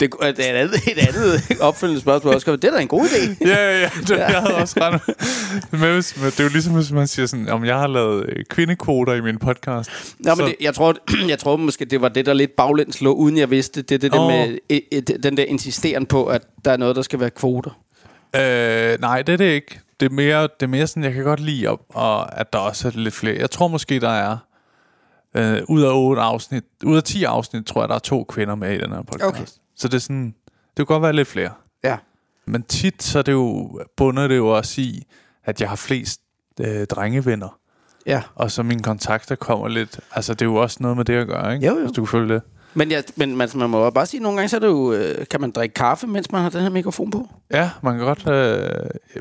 det 0.00 0.14
er 0.22 0.28
et 0.28 0.38
andet, 0.40 0.74
et 0.74 0.98
andet 1.08 1.42
opfølgende 1.60 2.00
spørgsmål. 2.00 2.34
Også. 2.34 2.56
Det 2.56 2.64
er 2.64 2.70
da 2.70 2.78
en 2.82 2.88
god 2.88 3.04
idé. 3.04 3.48
ja, 3.48 3.48
ja, 3.48 3.80
ja, 3.80 3.90
det, 4.00 4.10
jeg 4.18 4.26
havde 4.40 4.54
også 4.54 4.80
regnet 4.80 5.00
med. 5.70 5.78
Men, 5.80 5.94
hvis, 5.94 6.16
men 6.16 6.26
det 6.26 6.40
er 6.40 6.44
jo 6.44 6.50
ligesom, 6.50 6.74
hvis 6.74 6.90
man 6.92 7.06
siger 7.08 7.26
sådan, 7.26 7.48
om 7.48 7.64
jeg 7.64 7.76
har 7.78 7.86
lavet 7.86 8.24
øh, 8.28 8.44
kvindekvoter 8.50 9.14
i 9.14 9.20
min 9.20 9.38
podcast. 9.38 9.90
Nå, 10.18 10.30
men 10.30 10.36
Så- 10.36 10.44
det, 10.46 10.54
jeg, 10.60 10.74
tror, 10.74 10.94
jeg 11.28 11.38
tror 11.38 11.56
måske, 11.56 11.84
det 11.84 12.00
var 12.00 12.08
det, 12.08 12.26
der 12.26 12.32
lidt 12.32 12.56
baglæns 12.56 13.00
lå, 13.00 13.12
uden 13.12 13.36
jeg 13.36 13.50
vidste. 13.50 13.82
Det 13.82 13.94
er 13.94 13.98
det 13.98 14.12
der 14.12 14.20
Åh. 14.20 14.32
med 14.32 14.58
et, 14.68 14.82
et, 14.92 15.16
den 15.22 15.36
der 15.36 15.44
insisteren 15.44 16.06
på, 16.06 16.26
at 16.26 16.42
der 16.64 16.70
er 16.72 16.76
noget, 16.76 16.96
der 16.96 17.02
skal 17.02 17.20
være 17.20 17.30
kvoter. 17.30 17.70
Øh, 18.36 19.00
nej, 19.00 19.22
det 19.22 19.32
er 19.32 19.36
det 19.36 19.44
ikke. 19.44 19.80
Det 20.00 20.06
er 20.06 20.10
mere, 20.10 20.42
det 20.42 20.62
er 20.62 20.66
mere 20.66 20.86
sådan, 20.86 21.04
jeg 21.04 21.12
kan 21.12 21.24
godt 21.24 21.40
lide, 21.40 21.68
og, 21.68 21.80
og 21.88 22.40
at 22.40 22.52
der 22.52 22.58
også 22.58 22.88
er 22.88 22.92
lidt 22.94 23.14
flere. 23.14 23.38
Jeg 23.38 23.50
tror 23.50 23.68
måske, 23.68 24.00
der 24.00 24.08
er 24.08 24.36
øh, 25.34 25.62
ud 25.68 25.82
af 25.82 25.90
otte 25.92 26.22
afsnit, 26.22 26.64
ud 26.84 26.96
af 26.96 27.02
10 27.02 27.24
afsnit, 27.24 27.66
tror 27.66 27.82
jeg, 27.82 27.88
der 27.88 27.94
er 27.94 27.98
to 27.98 28.24
kvinder 28.24 28.54
med 28.54 28.74
i 28.74 28.78
den 28.78 28.92
her 28.92 29.02
podcast. 29.02 29.24
Okay. 29.24 29.44
Så 29.76 29.88
det 29.88 29.94
er 29.94 29.98
sådan, 29.98 30.34
det 30.76 30.86
kunne 30.86 30.94
godt 30.94 31.02
være 31.02 31.12
lidt 31.12 31.28
flere. 31.28 31.50
Ja. 31.84 31.96
Men 32.46 32.62
tit, 32.62 33.02
så 33.02 33.18
er 33.18 33.22
det 33.22 33.32
jo, 33.32 33.70
bunder 33.96 34.28
det 34.28 34.36
jo 34.36 34.48
også 34.48 34.80
i, 34.80 35.02
at 35.44 35.60
jeg 35.60 35.68
har 35.68 35.76
flest 35.76 36.20
øh, 36.60 36.86
drengevenner. 36.86 37.58
Ja. 38.06 38.22
Og 38.34 38.50
så 38.50 38.62
mine 38.62 38.82
kontakter 38.82 39.34
kommer 39.34 39.68
lidt, 39.68 40.00
altså 40.12 40.34
det 40.34 40.42
er 40.42 40.46
jo 40.46 40.54
også 40.54 40.76
noget 40.80 40.96
med 40.96 41.04
det 41.04 41.14
at 41.14 41.26
gøre, 41.26 41.54
ikke? 41.54 41.66
Jo, 41.66 41.74
jo. 41.74 41.80
Hvis 41.80 41.92
du 41.92 42.04
kan 42.04 42.10
følge 42.10 42.34
det. 42.34 42.42
Men, 42.74 42.90
jeg, 42.90 43.04
men 43.16 43.36
man, 43.36 43.48
man 43.54 43.70
må 43.70 43.90
bare 43.90 44.06
sige, 44.06 44.22
nogle 44.22 44.36
gange 44.38 44.48
så 44.48 44.56
er 44.56 44.60
det 44.60 44.66
jo, 44.66 44.92
øh, 44.92 45.26
kan 45.26 45.40
man 45.40 45.50
drikke 45.50 45.74
kaffe, 45.74 46.06
mens 46.06 46.32
man 46.32 46.42
har 46.42 46.50
den 46.50 46.60
her 46.60 46.68
mikrofon 46.70 47.10
på. 47.10 47.28
Ja, 47.50 47.70
man 47.82 47.96
kan 47.96 48.06
godt, 48.06 48.28
øh, 48.28 48.70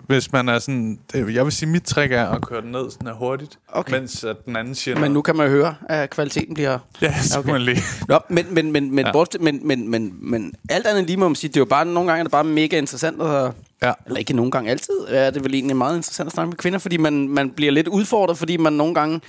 hvis 0.07 0.31
man 0.31 0.49
er 0.49 0.59
sådan, 0.59 0.99
det, 1.13 1.33
jeg 1.33 1.45
vil 1.45 1.53
sige, 1.53 1.69
mit 1.69 1.83
trick 1.83 2.11
er 2.11 2.25
at 2.25 2.41
køre 2.41 2.61
den 2.61 2.71
ned 2.71 2.91
sådan 2.91 3.07
her 3.07 3.13
hurtigt, 3.15 3.59
Okay. 3.67 3.93
mens 3.93 4.23
at 4.23 4.45
den 4.45 4.55
anden 4.55 4.75
siger 4.75 4.99
Men 4.99 5.11
nu 5.11 5.21
kan 5.21 5.35
man 5.35 5.49
høre, 5.49 5.75
at 5.89 6.09
kvaliteten 6.09 6.53
bliver... 6.53 6.79
Ja, 7.01 7.21
så 7.21 7.39
okay. 7.39 7.51
Man 7.51 7.61
lige. 7.61 7.81
Nå, 8.07 8.19
men, 8.29 8.45
men, 8.51 8.71
men, 8.71 8.91
men, 8.95 9.05
Ja. 9.05 9.11
ja. 9.17 9.23
men, 9.39 9.67
men, 9.67 9.89
men, 9.89 10.13
men 10.21 10.53
alt 10.69 10.87
andet 10.87 11.05
lige 11.05 11.17
må 11.17 11.27
man 11.27 11.35
sige, 11.35 11.47
det 11.47 11.57
er 11.57 11.61
jo 11.61 11.65
bare, 11.65 11.85
nogle 11.85 12.09
gange 12.09 12.19
er 12.19 12.23
det 12.23 12.31
bare 12.31 12.43
mega 12.43 12.77
interessant 12.77 13.21
at, 13.21 13.51
Ja. 13.83 13.93
eller 14.05 14.19
ikke 14.19 14.33
nogle 14.33 14.51
gange 14.51 14.71
altid, 14.71 14.93
er 15.07 15.29
det 15.31 15.43
vel 15.43 15.53
egentlig 15.53 15.75
meget 15.77 15.95
interessant 15.97 16.27
at 16.27 16.33
snakke 16.33 16.49
med 16.49 16.57
kvinder, 16.57 16.79
fordi 16.79 16.97
man, 16.97 17.27
man 17.27 17.49
bliver 17.51 17.71
lidt 17.71 17.87
udfordret, 17.87 18.37
fordi 18.37 18.57
man 18.57 18.73
nogle 18.73 18.93
gange, 18.95 19.21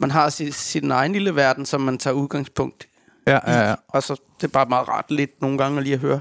man 0.00 0.10
har 0.10 0.28
sin, 0.28 0.52
sin 0.52 0.90
egen 0.90 1.12
lille 1.12 1.36
verden, 1.36 1.66
som 1.66 1.80
man 1.80 1.98
tager 1.98 2.14
udgangspunkt 2.14 2.86
Ja, 3.26 3.38
ja, 3.46 3.68
ja. 3.68 3.74
Og 3.88 4.02
så 4.02 4.16
det 4.40 4.46
er 4.46 4.52
bare 4.52 4.66
meget 4.68 4.88
rart 4.88 5.10
lidt 5.10 5.42
nogle 5.42 5.58
gange 5.58 5.82
lige 5.82 5.94
at 5.94 6.00
høre 6.00 6.20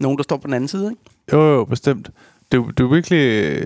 nogen, 0.00 0.18
der 0.18 0.22
står 0.22 0.36
på 0.36 0.46
den 0.46 0.54
anden 0.54 0.68
side, 0.68 0.90
ikke? 0.90 1.02
Jo, 1.32 1.54
jo, 1.54 1.64
bestemt. 1.64 2.10
Det, 2.52 2.58
er 2.60 2.64
det 2.66 2.80
er 2.80 2.88
virkelig, 2.88 3.62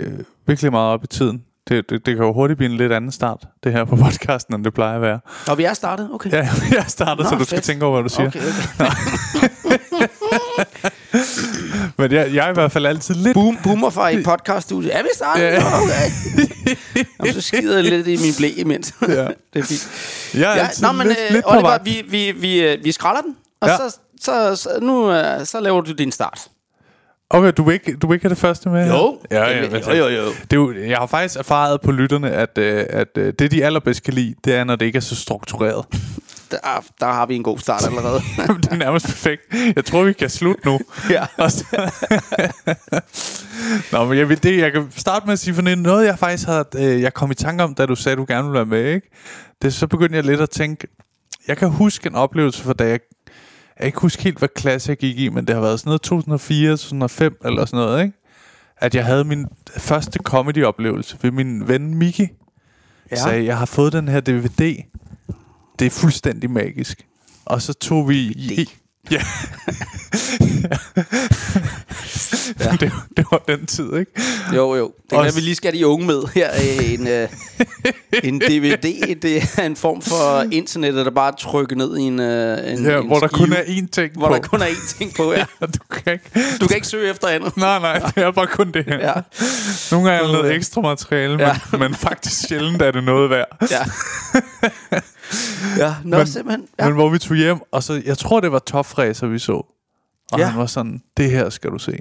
virkelig 0.47 0.71
meget 0.71 0.92
op 0.92 1.04
i 1.04 1.07
tiden. 1.07 1.45
Det, 1.69 1.90
det, 1.90 2.07
det 2.07 2.16
kan 2.16 2.25
jo 2.25 2.33
hurtigt 2.33 2.57
blive 2.57 2.71
en 2.71 2.76
lidt 2.76 2.92
anden 2.92 3.12
start, 3.12 3.45
det 3.64 3.73
her 3.73 3.85
på 3.85 3.97
podcasten, 4.04 4.54
end 4.54 4.64
det 4.64 4.75
plejer 4.75 4.95
at 4.95 5.02
være. 5.02 5.21
Og 5.49 5.59
vi 5.59 5.64
er 5.64 5.75
startet, 5.75 6.11
okay. 6.12 6.31
Ja, 6.33 6.37
jeg 6.78 6.85
starter, 6.88 7.23
Nå, 7.23 7.28
så 7.31 7.37
du 7.37 7.45
skal 7.45 7.57
fedt. 7.57 7.64
tænke 7.64 7.85
over, 7.85 8.00
hvad 8.00 8.11
du 8.11 8.14
siger. 8.14 8.26
Okay, 8.26 8.40
okay. 8.40 8.90
Men 11.99 12.12
jeg, 12.12 12.35
jeg 12.35 12.47
er 12.47 12.50
i 12.50 12.54
hvert 12.54 12.73
fald 12.73 12.87
altid 12.87 13.14
lidt... 13.14 13.35
Boom, 13.35 13.59
boomer 13.62 13.90
fra 13.90 14.09
i 14.09 14.23
podcaststudiet. 14.23 14.97
Er 14.97 15.02
vi 15.02 15.09
startet? 15.14 15.42
Ja. 15.42 15.62
Okay. 15.83 16.11
Jamen, 17.20 17.34
så 17.34 17.40
skider 17.40 17.74
jeg 17.74 17.84
lidt 17.84 18.06
i 18.06 18.16
min 18.16 18.34
blæ 18.38 18.50
imens. 18.56 18.94
Ja. 19.08 19.26
det 19.54 19.60
er 19.60 19.62
fint. 19.62 19.88
Ja, 20.34 20.50
altid 20.52 20.82
nå, 20.86 20.92
men 20.92 21.06
lidt, 21.06 21.18
øh, 21.28 21.34
lidt 21.34 21.44
Oliver, 21.46 21.78
vi, 21.84 22.02
vi, 22.08 22.32
vi, 22.32 22.60
øh, 22.62 22.84
vi 22.84 22.92
skralder 22.92 23.20
den, 23.20 23.36
og 23.60 23.68
Ja. 23.68 23.72
ja. 23.72 23.78
så, 23.88 23.96
så, 24.20 24.56
så, 24.56 24.68
nu 24.82 25.12
øh, 25.12 25.46
så 25.46 25.60
laver 25.60 25.80
du 25.80 25.92
din 25.92 26.12
start. 26.12 26.40
Okay, 27.34 27.52
du 27.56 27.62
vil 27.64 27.72
ikke, 27.72 27.96
du 27.96 28.06
vil 28.06 28.14
ikke 28.14 28.24
have 28.24 28.30
det 28.30 28.38
første 28.38 28.68
med? 28.68 28.84
her? 28.84 28.92
Jo. 28.96 29.18
Ja, 29.30 29.44
ja, 29.50 29.64
Jo, 29.64 29.70
men- 29.70 29.82
jo, 29.82 29.92
jo, 29.94 30.08
jo. 30.08 30.26
Det 30.28 30.52
er 30.52 30.56
jo, 30.56 30.74
jeg 30.88 30.98
har 30.98 31.06
faktisk 31.06 31.38
erfaret 31.38 31.80
på 31.80 31.92
lytterne, 31.92 32.30
at, 32.30 32.58
øh, 32.58 32.84
at 32.88 33.08
øh, 33.18 33.32
det, 33.38 33.50
de 33.50 33.64
allerbedst 33.64 34.02
kan 34.02 34.14
lide, 34.14 34.34
det 34.44 34.54
er, 34.54 34.64
når 34.64 34.76
det 34.76 34.86
ikke 34.86 34.96
er 34.96 35.00
så 35.00 35.16
struktureret. 35.16 35.84
Der, 36.52 36.85
der 37.00 37.06
har 37.06 37.26
vi 37.26 37.37
en 37.37 37.42
god 37.42 37.59
start 37.59 37.87
allerede. 37.87 38.21
det 38.62 38.73
er 38.73 38.76
nærmest 38.76 39.06
perfekt. 39.06 39.42
Jeg 39.76 39.85
tror, 39.85 40.04
vi 40.04 40.12
kan 40.12 40.30
slutte 40.30 40.66
nu. 40.66 40.80
ja. 41.11 41.26
Nå, 43.92 44.04
men 44.04 44.18
jeg, 44.18 44.28
vil 44.28 44.42
det, 44.42 44.59
jeg 44.59 44.73
kan 44.73 44.88
starte 44.97 45.26
med 45.26 45.32
at 45.32 45.38
sige, 45.38 45.54
for 45.54 45.76
noget, 45.76 46.06
jeg 46.06 46.18
faktisk 46.18 46.49
har, 46.49 46.66
øh, 46.76 47.02
jeg 47.02 47.14
kom 47.14 47.30
i 47.30 47.35
tanke 47.35 47.64
om, 47.64 47.75
da 47.75 47.87
du 47.87 47.94
sagde, 47.94 48.16
du 48.16 48.25
gerne 48.28 48.42
ville 48.42 48.54
være 48.54 48.66
med, 48.66 48.94
ikke? 48.94 49.11
Det, 49.62 49.75
så 49.75 49.87
begyndte 49.87 50.16
jeg 50.16 50.25
lidt 50.25 50.40
at 50.40 50.50
tænke, 50.50 50.87
jeg 51.49 51.56
kan 51.56 51.71
huske 51.71 52.06
en 52.06 52.14
oplevelse 52.14 52.62
for 52.62 52.73
da 52.73 52.88
jeg, 52.88 53.00
jeg 53.78 53.87
ikke 53.87 54.00
huske 54.00 54.23
helt, 54.23 54.38
hvad 54.38 54.49
klasse 54.49 54.90
jeg 54.90 54.97
gik 54.97 55.18
i, 55.18 55.28
men 55.28 55.47
det 55.47 55.54
har 55.54 55.62
været 55.62 55.80
sådan 55.80 55.88
noget 55.88 56.02
2004, 56.02 56.71
2005 56.71 57.37
eller 57.44 57.64
sådan 57.64 57.87
noget, 57.87 58.04
ikke? 58.04 58.18
At 58.76 58.94
jeg 58.94 59.04
havde 59.04 59.25
min 59.25 59.47
første 59.76 60.18
comedy-oplevelse 60.25 61.18
ved 61.23 61.30
min 61.30 61.68
ven 61.68 61.94
Miki. 61.94 62.28
Ja. 63.11 63.16
Sagde, 63.16 63.44
jeg 63.44 63.59
har 63.59 63.66
fået 63.66 63.92
den 63.92 64.09
her 64.09 64.21
DVD. 64.21 64.82
Det 65.82 65.86
er 65.86 65.90
fuldstændig 65.90 66.50
magisk. 66.50 67.06
Og 67.44 67.62
så 67.62 67.72
tog 67.72 68.08
vi... 68.08 68.16
I, 68.18 68.70
ja. 69.10 69.22
ja. 72.60 72.70
det, 72.80 72.92
det 73.16 73.24
var 73.30 73.42
den 73.48 73.66
tid, 73.66 73.96
ikke? 73.96 74.12
Jo, 74.54 74.74
jo. 74.74 74.92
Det 75.10 75.18
kan 75.24 75.32
vi 75.36 75.40
lige 75.40 75.54
skal 75.54 75.72
de 75.74 75.86
unge 75.86 76.06
med 76.06 76.22
her. 76.34 76.50
øh, 76.52 76.92
En, 76.92 77.06
øh, 77.06 77.28
en 78.28 78.38
DVD, 78.40 79.14
det 79.22 79.42
er 79.58 79.62
en 79.66 79.76
form 79.76 80.02
for 80.02 80.46
internettet, 80.52 81.04
der 81.06 81.10
bare 81.12 81.32
er 81.32 81.36
trykket 81.36 81.78
ned 81.78 81.96
i 81.98 82.00
en, 82.02 82.20
øh, 82.20 82.72
en 82.72 82.84
Ja, 82.84 82.98
en 82.98 83.06
hvor 83.06 83.18
der 83.18 83.28
kun 83.28 83.52
er 83.52 83.62
én 83.62 83.88
ting 83.88 84.12
Hvor 84.18 84.28
på. 84.28 84.34
der 84.34 84.40
kun 84.40 84.62
er 84.62 84.66
én 84.66 84.96
ting 84.98 85.14
på, 85.16 85.32
ja. 85.38 85.44
du 85.60 85.78
kan 85.90 86.12
ikke... 86.12 86.30
Du 86.60 86.66
kan 86.66 86.76
ikke 86.76 86.86
søge 86.88 87.10
efter 87.10 87.28
andet. 87.28 87.56
Nej, 87.56 87.78
nej, 87.78 87.98
det 88.14 88.22
er 88.24 88.30
bare 88.30 88.46
kun 88.46 88.72
det 88.72 88.84
her. 88.84 88.98
Ja. 88.98 89.12
Nogle 89.90 90.10
gange 90.10 90.28
er 90.28 90.32
noget 90.32 90.54
ekstra 90.54 90.80
materiale, 90.80 91.36
men, 91.36 91.40
Ja. 91.72 91.76
men 91.78 91.94
faktisk 91.94 92.48
sjældent 92.48 92.82
er 92.82 92.90
det 92.90 93.04
noget 93.04 93.30
værd. 93.30 93.56
Ja. 93.70 93.84
Ja, 95.78 95.94
nå, 96.04 96.16
Men- 96.16 96.26
simpelthen. 96.26 96.68
Ja. 96.78 96.84
Men 96.84 96.94
hvor 96.94 97.08
vi 97.10 97.18
tog 97.18 97.36
hjem, 97.36 97.58
og 97.70 97.82
så, 97.82 98.02
jeg 98.04 98.18
tror, 98.18 98.40
det 98.40 98.52
var 98.52 98.58
Topfræser, 98.58 99.26
vi 99.26 99.38
så. 99.38 99.52
Og 99.52 99.68
ja. 100.32 100.38
Ja. 100.38 100.46
han 100.46 100.60
var 100.60 100.66
sådan, 100.66 101.02
det 101.16 101.30
her 101.30 101.50
skal 101.50 101.70
du 101.70 101.78
se. 101.78 101.98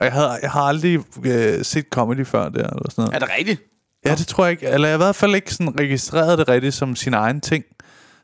Og 0.00 0.04
jeg, 0.06 0.12
havde, 0.12 0.38
jeg 0.42 0.50
har 0.50 0.60
aldrig 0.62 1.00
øh, 1.24 1.64
set 1.64 1.84
comedy 1.90 2.26
før 2.26 2.48
der, 2.48 2.66
eller 2.66 2.90
sådan 2.90 3.02
noget. 3.02 3.14
Er 3.14 3.18
det 3.18 3.28
rigtigt? 3.38 3.62
Ja, 4.04 4.14
det 4.14 4.26
tror 4.26 4.44
jeg 4.44 4.50
ikke. 4.50 4.66
Eller 4.66 4.88
jeg 4.88 4.98
har 4.98 5.04
i 5.04 5.04
hvert 5.06 5.16
fald 5.16 5.34
ikke 5.34 5.54
sådan 5.54 5.80
registreret 5.80 6.38
det 6.38 6.48
rigtigt 6.48 6.74
som 6.74 6.96
sin 6.96 7.14
egen 7.14 7.40
ting. 7.40 7.64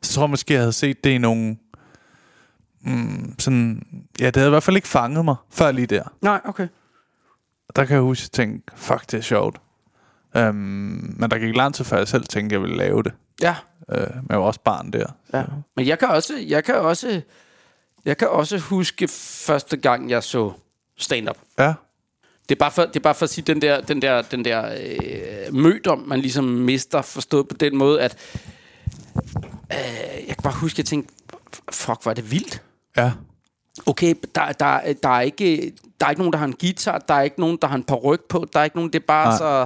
Så 0.01 0.13
tror 0.13 0.23
jeg 0.23 0.29
måske, 0.29 0.53
jeg 0.53 0.61
havde 0.61 0.73
set 0.73 1.03
det 1.03 1.09
i 1.09 1.17
nogle... 1.17 1.57
Mm, 2.81 3.35
sådan, 3.39 3.83
ja, 4.19 4.25
det 4.25 4.35
havde 4.35 4.47
i 4.47 4.49
hvert 4.49 4.63
fald 4.63 4.75
ikke 4.75 4.87
fanget 4.87 5.25
mig 5.25 5.35
før 5.51 5.71
lige 5.71 5.87
der. 5.87 6.03
Nej, 6.21 6.41
okay. 6.45 6.67
Og 7.69 7.75
der 7.75 7.85
kan 7.85 7.93
jeg 7.93 8.01
huske, 8.01 8.21
at 8.21 8.23
jeg 8.39 8.45
tænkte, 8.45 8.73
fuck, 8.75 9.11
det 9.11 9.17
er 9.17 9.21
sjovt. 9.21 9.61
Um, 10.35 11.15
men 11.17 11.31
der 11.31 11.37
gik 11.39 11.55
lang 11.55 11.75
tid 11.75 11.85
før 11.85 11.97
jeg 11.97 12.07
selv 12.07 12.23
tænkte, 12.23 12.55
at 12.55 12.61
jeg 12.61 12.61
ville 12.61 12.77
lave 12.77 13.03
det. 13.03 13.11
Ja. 13.41 13.55
Uh, 13.87 14.15
men 14.15 14.25
jeg 14.29 14.39
var 14.39 14.45
også 14.45 14.59
barn 14.63 14.91
der. 14.93 15.05
Ja. 15.33 15.43
Men 15.75 15.87
jeg 15.87 15.99
kan 15.99 16.07
også, 16.07 16.33
jeg 16.47 16.63
kan 16.63 16.75
også, 16.75 17.21
jeg 18.05 18.17
kan 18.17 18.27
også 18.29 18.57
huske 18.57 19.07
første 19.45 19.77
gang, 19.77 20.09
jeg 20.09 20.23
så 20.23 20.51
stand-up. 20.97 21.37
Ja, 21.59 21.73
Det 22.49 22.55
er 22.55 22.59
bare 22.59 22.71
for, 22.71 22.81
det 22.81 22.95
er 22.95 22.99
bare 22.99 23.15
for 23.15 23.23
at 23.23 23.29
sige 23.29 23.45
den 23.45 23.61
der, 23.61 23.81
den 23.81 24.01
der, 24.01 24.21
den 24.21 24.45
der 24.45 24.75
øh, 24.81 25.53
mødom, 25.55 25.99
man 26.07 26.19
ligesom 26.19 26.43
mister, 26.43 27.01
forstået 27.01 27.47
på 27.47 27.55
den 27.59 27.77
måde, 27.77 28.01
at 28.01 28.17
øh, 29.73 30.27
jeg 30.27 30.35
kan 30.35 30.43
bare 30.43 30.53
huske, 30.53 30.75
at 30.75 30.77
jeg 30.77 30.85
tænkte, 30.85 31.13
fuck, 31.71 32.03
hvor 32.03 32.09
er 32.09 32.13
det 32.15 32.31
vildt. 32.31 32.61
ja, 32.97 33.11
Okay, 33.85 34.15
der, 34.35 34.51
der, 34.51 34.93
der, 35.03 35.09
er 35.09 35.21
ikke, 35.21 35.73
der 35.99 36.05
er 36.05 36.09
ikke 36.09 36.21
nogen, 36.21 36.33
der 36.33 36.39
har 36.39 36.45
en 36.45 36.55
guitar, 36.61 36.97
der 36.97 37.13
er 37.13 37.21
ikke 37.21 37.39
nogen, 37.39 37.57
der 37.61 37.67
har 37.67 37.75
en 37.75 37.83
paryk 37.83 38.21
på, 38.29 38.45
der 38.53 38.59
er 38.59 38.63
ikke 38.63 38.75
nogen, 38.75 38.93
det 38.93 38.99
er 38.99 39.05
bare 39.07 39.27
Nej. 39.27 39.37
så, 39.37 39.65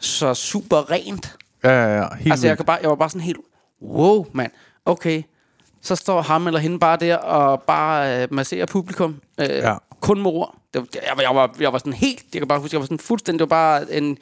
så 0.00 0.34
super 0.34 0.90
rent. 0.90 1.36
ja, 1.64 1.70
ja, 1.70 1.96
ja. 1.96 2.06
Helt 2.18 2.32
Altså, 2.32 2.46
jeg, 2.46 2.56
kan 2.56 2.66
bare, 2.66 2.78
jeg 2.82 2.90
var 2.90 2.96
bare 2.96 3.08
sådan 3.10 3.20
helt, 3.20 3.38
wow, 3.82 4.26
mand, 4.32 4.50
okay. 4.84 5.22
Så 5.82 5.96
står 5.96 6.22
ham 6.22 6.46
eller 6.46 6.60
hende 6.60 6.78
bare 6.78 6.96
der 6.96 7.16
og 7.16 7.62
bare 7.62 8.22
øh, 8.22 8.28
masserer 8.34 8.66
publikum. 8.66 9.16
Øh, 9.40 9.46
Ja. 9.48 9.76
Kun 10.00 10.22
med 10.22 10.30
ord. 10.30 10.54
Det, 10.74 10.80
var- 10.80 10.86
jeg, 10.94 11.12
var- 11.16 11.22
jeg, 11.22 11.34
var, 11.34 11.54
jeg 11.60 11.72
var 11.72 11.78
sådan 11.78 11.92
helt, 11.92 12.24
jeg 12.34 12.40
kan 12.40 12.48
bare 12.48 12.60
huske, 12.60 12.74
jeg 12.74 12.80
var 12.80 12.86
sådan 12.86 12.98
fuldstændig, 12.98 13.38
det 13.38 13.50
var 13.50 13.56
bare 13.56 13.92
en, 13.94 14.18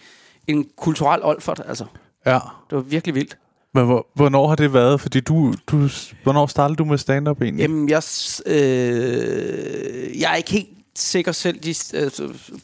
en 0.46 0.66
kulturel 0.76 1.20
olfert, 1.24 1.62
altså. 1.68 1.84
Ja. 2.26 2.38
Det 2.70 2.76
var 2.76 2.80
virkelig 2.80 3.14
vildt. 3.14 3.38
Men 3.74 3.84
hvor, 3.84 4.06
hvornår 4.14 4.48
har 4.48 4.56
det 4.56 4.72
været? 4.72 5.00
Fordi 5.00 5.20
du, 5.20 5.54
du, 5.66 5.88
hvornår 6.22 6.46
startede 6.46 6.76
du 6.76 6.84
med 6.84 6.98
stand-up 6.98 7.42
egentlig? 7.42 7.62
Jamen, 7.62 7.88
jeg, 7.88 8.02
øh, 8.46 10.20
jeg 10.20 10.32
er 10.32 10.36
ikke 10.36 10.50
helt 10.52 10.68
sikker 10.98 11.32
selv 11.32 11.58
de, 11.58 11.74
øh, 11.94 12.10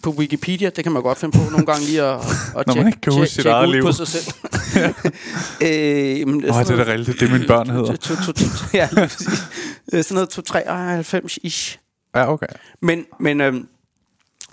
på 0.02 0.10
Wikipedia. 0.10 0.70
Det 0.70 0.84
kan 0.84 0.92
man 0.92 1.02
godt 1.02 1.18
finde 1.18 1.38
på 1.38 1.50
nogle 1.50 1.66
gange 1.66 1.86
lige 1.86 2.02
at, 2.02 2.20
at 2.56 2.66
man 2.66 2.74
tjekke, 2.74 2.88
ikke 2.88 3.00
kan 3.00 3.12
huske 3.12 3.34
sit 3.34 3.46
eget 3.46 3.70
liv. 3.70 3.82
på 3.82 3.92
sig 3.92 4.08
selv. 4.08 4.34
øh, 5.64 6.20
jamen, 6.20 6.42
det 6.42 6.48
er 6.50 6.64
da 6.64 6.92
rigtigt. 6.92 7.20
Det 7.20 7.28
er 7.28 7.32
mine 7.32 7.46
børn 7.46 7.70
hedder. 7.70 7.96
To, 7.96 8.14
to, 8.14 8.32
to, 8.32 8.44
ja. 8.74 8.88
Øh, 9.92 10.04
Sådan 10.04 10.14
noget 10.14 10.38
293-ish. 10.38 11.78
Ja, 12.14 12.32
okay. 12.32 12.46
Men, 12.82 13.04
men, 13.20 13.40
øhm, 13.40 13.68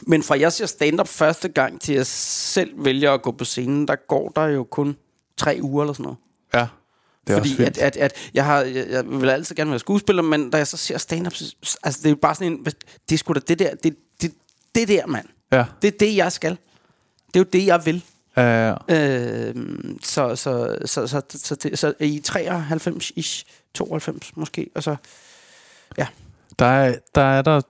men 0.08 0.24
fra 0.24 0.40
jeg 0.40 0.54
ser 0.54 0.66
stand-up 0.66 1.08
første 1.08 1.48
gang 1.48 1.82
til 1.82 1.96
jeg 1.96 2.06
selv 2.08 2.72
vælger 2.78 3.12
at 3.12 3.22
gå 3.22 3.32
på 3.32 3.46
scenen, 3.46 3.88
der 3.88 3.96
går 4.08 4.30
der 4.36 4.46
jo 4.46 4.64
kun 4.64 4.98
tre 5.38 5.60
uger 5.62 5.84
eller 5.84 5.94
sådan 5.94 6.04
noget. 6.04 6.18
Ja. 7.30 7.36
Det 7.36 7.52
er 7.52 7.56
Fordi 7.56 7.64
at, 7.64 7.78
at, 7.78 7.98
at 7.98 8.14
jeg, 8.34 8.46
har, 8.46 8.62
jeg, 8.62 8.86
jeg 8.90 9.04
vil 9.08 9.30
altid 9.30 9.56
gerne 9.56 9.70
være 9.72 9.80
skuespiller, 9.80 10.24
men 10.24 10.50
da 10.50 10.58
jeg 10.58 10.68
så 10.68 10.78
ser 10.78 10.98
stand-up, 10.98 11.34
så, 11.34 11.78
altså 11.84 12.00
det 12.00 12.06
er 12.06 12.10
jo 12.10 12.16
bare 12.16 12.36
sådan 12.36 12.52
en, 12.54 12.66
det 12.66 12.76
er 13.12 13.18
sgu 13.18 13.34
da 13.34 13.40
det 13.40 13.60
der, 13.60 13.76
det, 13.76 13.96
det, 14.22 14.32
det 14.76 14.88
der, 14.88 15.06
mand. 15.06 15.26
Ja. 15.52 15.66
Det 15.82 15.88
er 15.88 15.98
det, 16.00 16.16
jeg 16.16 16.32
skal. 16.32 16.58
Det 17.28 17.36
er 17.36 17.40
jo 17.40 17.50
det, 17.54 17.66
jeg 17.66 17.86
vil. 17.86 18.04
Ja, 18.38 18.70
ja. 18.70 18.76
Øh, 18.90 19.56
så, 20.04 20.36
så, 20.36 20.78
så, 20.86 21.08
så, 21.08 21.24
så, 21.30 21.56
det, 21.56 21.80
så 21.80 21.94
i 22.00 22.22
93-ish, 22.28 23.44
92 23.74 24.32
måske, 24.36 24.70
og 24.76 24.84
så, 24.84 24.96
Der 26.60 26.66
er, 26.66 26.96
der 27.16 27.22
er 27.22 27.42
der, 27.42 27.62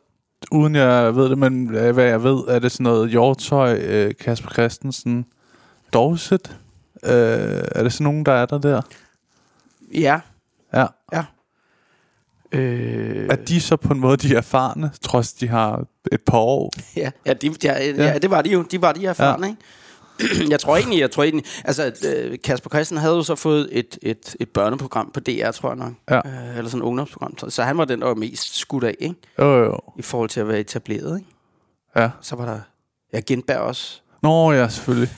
uden 0.52 0.76
jeg 0.76 1.16
ved 1.16 1.30
det, 1.30 1.38
men 1.38 1.76
øh, 1.76 1.94
hvad 1.94 2.06
jeg 2.06 2.24
ved, 2.24 2.38
er 2.48 2.60
det 2.60 2.72
sådan 2.72 2.84
noget 2.84 3.10
Hjortøj, 3.10 3.78
øh, 3.78 4.14
Kasper 4.20 4.52
Christensen, 4.52 5.26
Dorset. 5.94 6.58
Øh, 7.04 7.12
er 7.72 7.84
det 7.84 7.94
sådan 7.94 8.04
nogen, 8.04 8.26
der 8.26 8.32
er 8.32 8.46
der 8.46 8.58
der? 8.58 8.82
Ja, 9.94 10.20
Ja. 10.74 10.86
ja. 11.14 11.24
Øh, 12.52 13.28
Er 13.30 13.36
de 13.36 13.62
så 13.62 13.76
på 13.76 13.94
en 13.94 14.00
måde 14.00 14.18
de 14.18 14.36
erfarne, 14.36 14.92
trods 15.02 15.34
de 15.34 15.48
har 15.48 15.86
et 16.12 16.22
par 16.22 16.38
år? 16.38 16.72
Ja, 16.96 17.12
ja, 17.26 17.34
de, 17.34 17.56
ja, 17.64 17.84
ja. 17.84 18.04
ja, 18.06 18.18
det 18.18 18.32
var 18.32 18.42
de 18.42 18.50
jo. 18.50 18.62
De 18.72 18.82
var 18.82 18.92
de 18.94 19.06
erfarne, 19.06 19.46
ja. 19.46 19.52
ikke? 19.52 20.50
jeg 20.52 20.60
tror 20.60 20.78
egentlig, 20.78 21.00
jeg 21.00 21.12
tror 21.12 21.24
egentlig, 21.24 21.46
altså 21.66 21.92
øh, 22.16 22.38
Kasper 22.44 22.70
Christen 22.70 22.98
havde 22.98 23.16
jo 23.16 23.24
så 23.24 23.36
fået 23.36 23.70
et, 23.72 23.98
et, 24.02 24.36
et 24.40 24.50
børneprogram 24.50 25.12
på 25.14 25.20
DR, 25.20 25.52
tror 25.52 25.70
jeg 25.70 25.78
nok. 25.78 25.94
Ja. 26.10 26.18
Øh, 26.26 26.58
eller 26.58 26.70
sådan 26.70 26.82
et 26.82 26.86
ungdomsprogram. 26.88 27.50
Så- 27.50 27.64
han 27.64 27.78
var 27.78 27.86
den, 27.86 28.00
der 28.02 28.08
var 28.08 28.16
mest 28.16 28.58
skudt 28.58 28.84
af, 28.84 28.96
ikke? 29.00 29.16
Jo, 29.40 29.64
jo. 29.64 29.80
I 29.98 30.02
forhold 30.02 30.30
til 30.30 30.40
at 30.40 30.48
være 30.48 30.60
etableret, 30.60 31.18
ikke? 31.20 31.30
Ja. 31.96 32.10
Så 32.22 32.36
var 32.36 32.46
der, 32.46 32.60
ja, 33.14 33.20
Gentberg 33.20 33.58
også. 33.60 34.02
Nå, 34.24 34.52
ja, 34.52 34.68
selvfølgelig. 34.70 35.10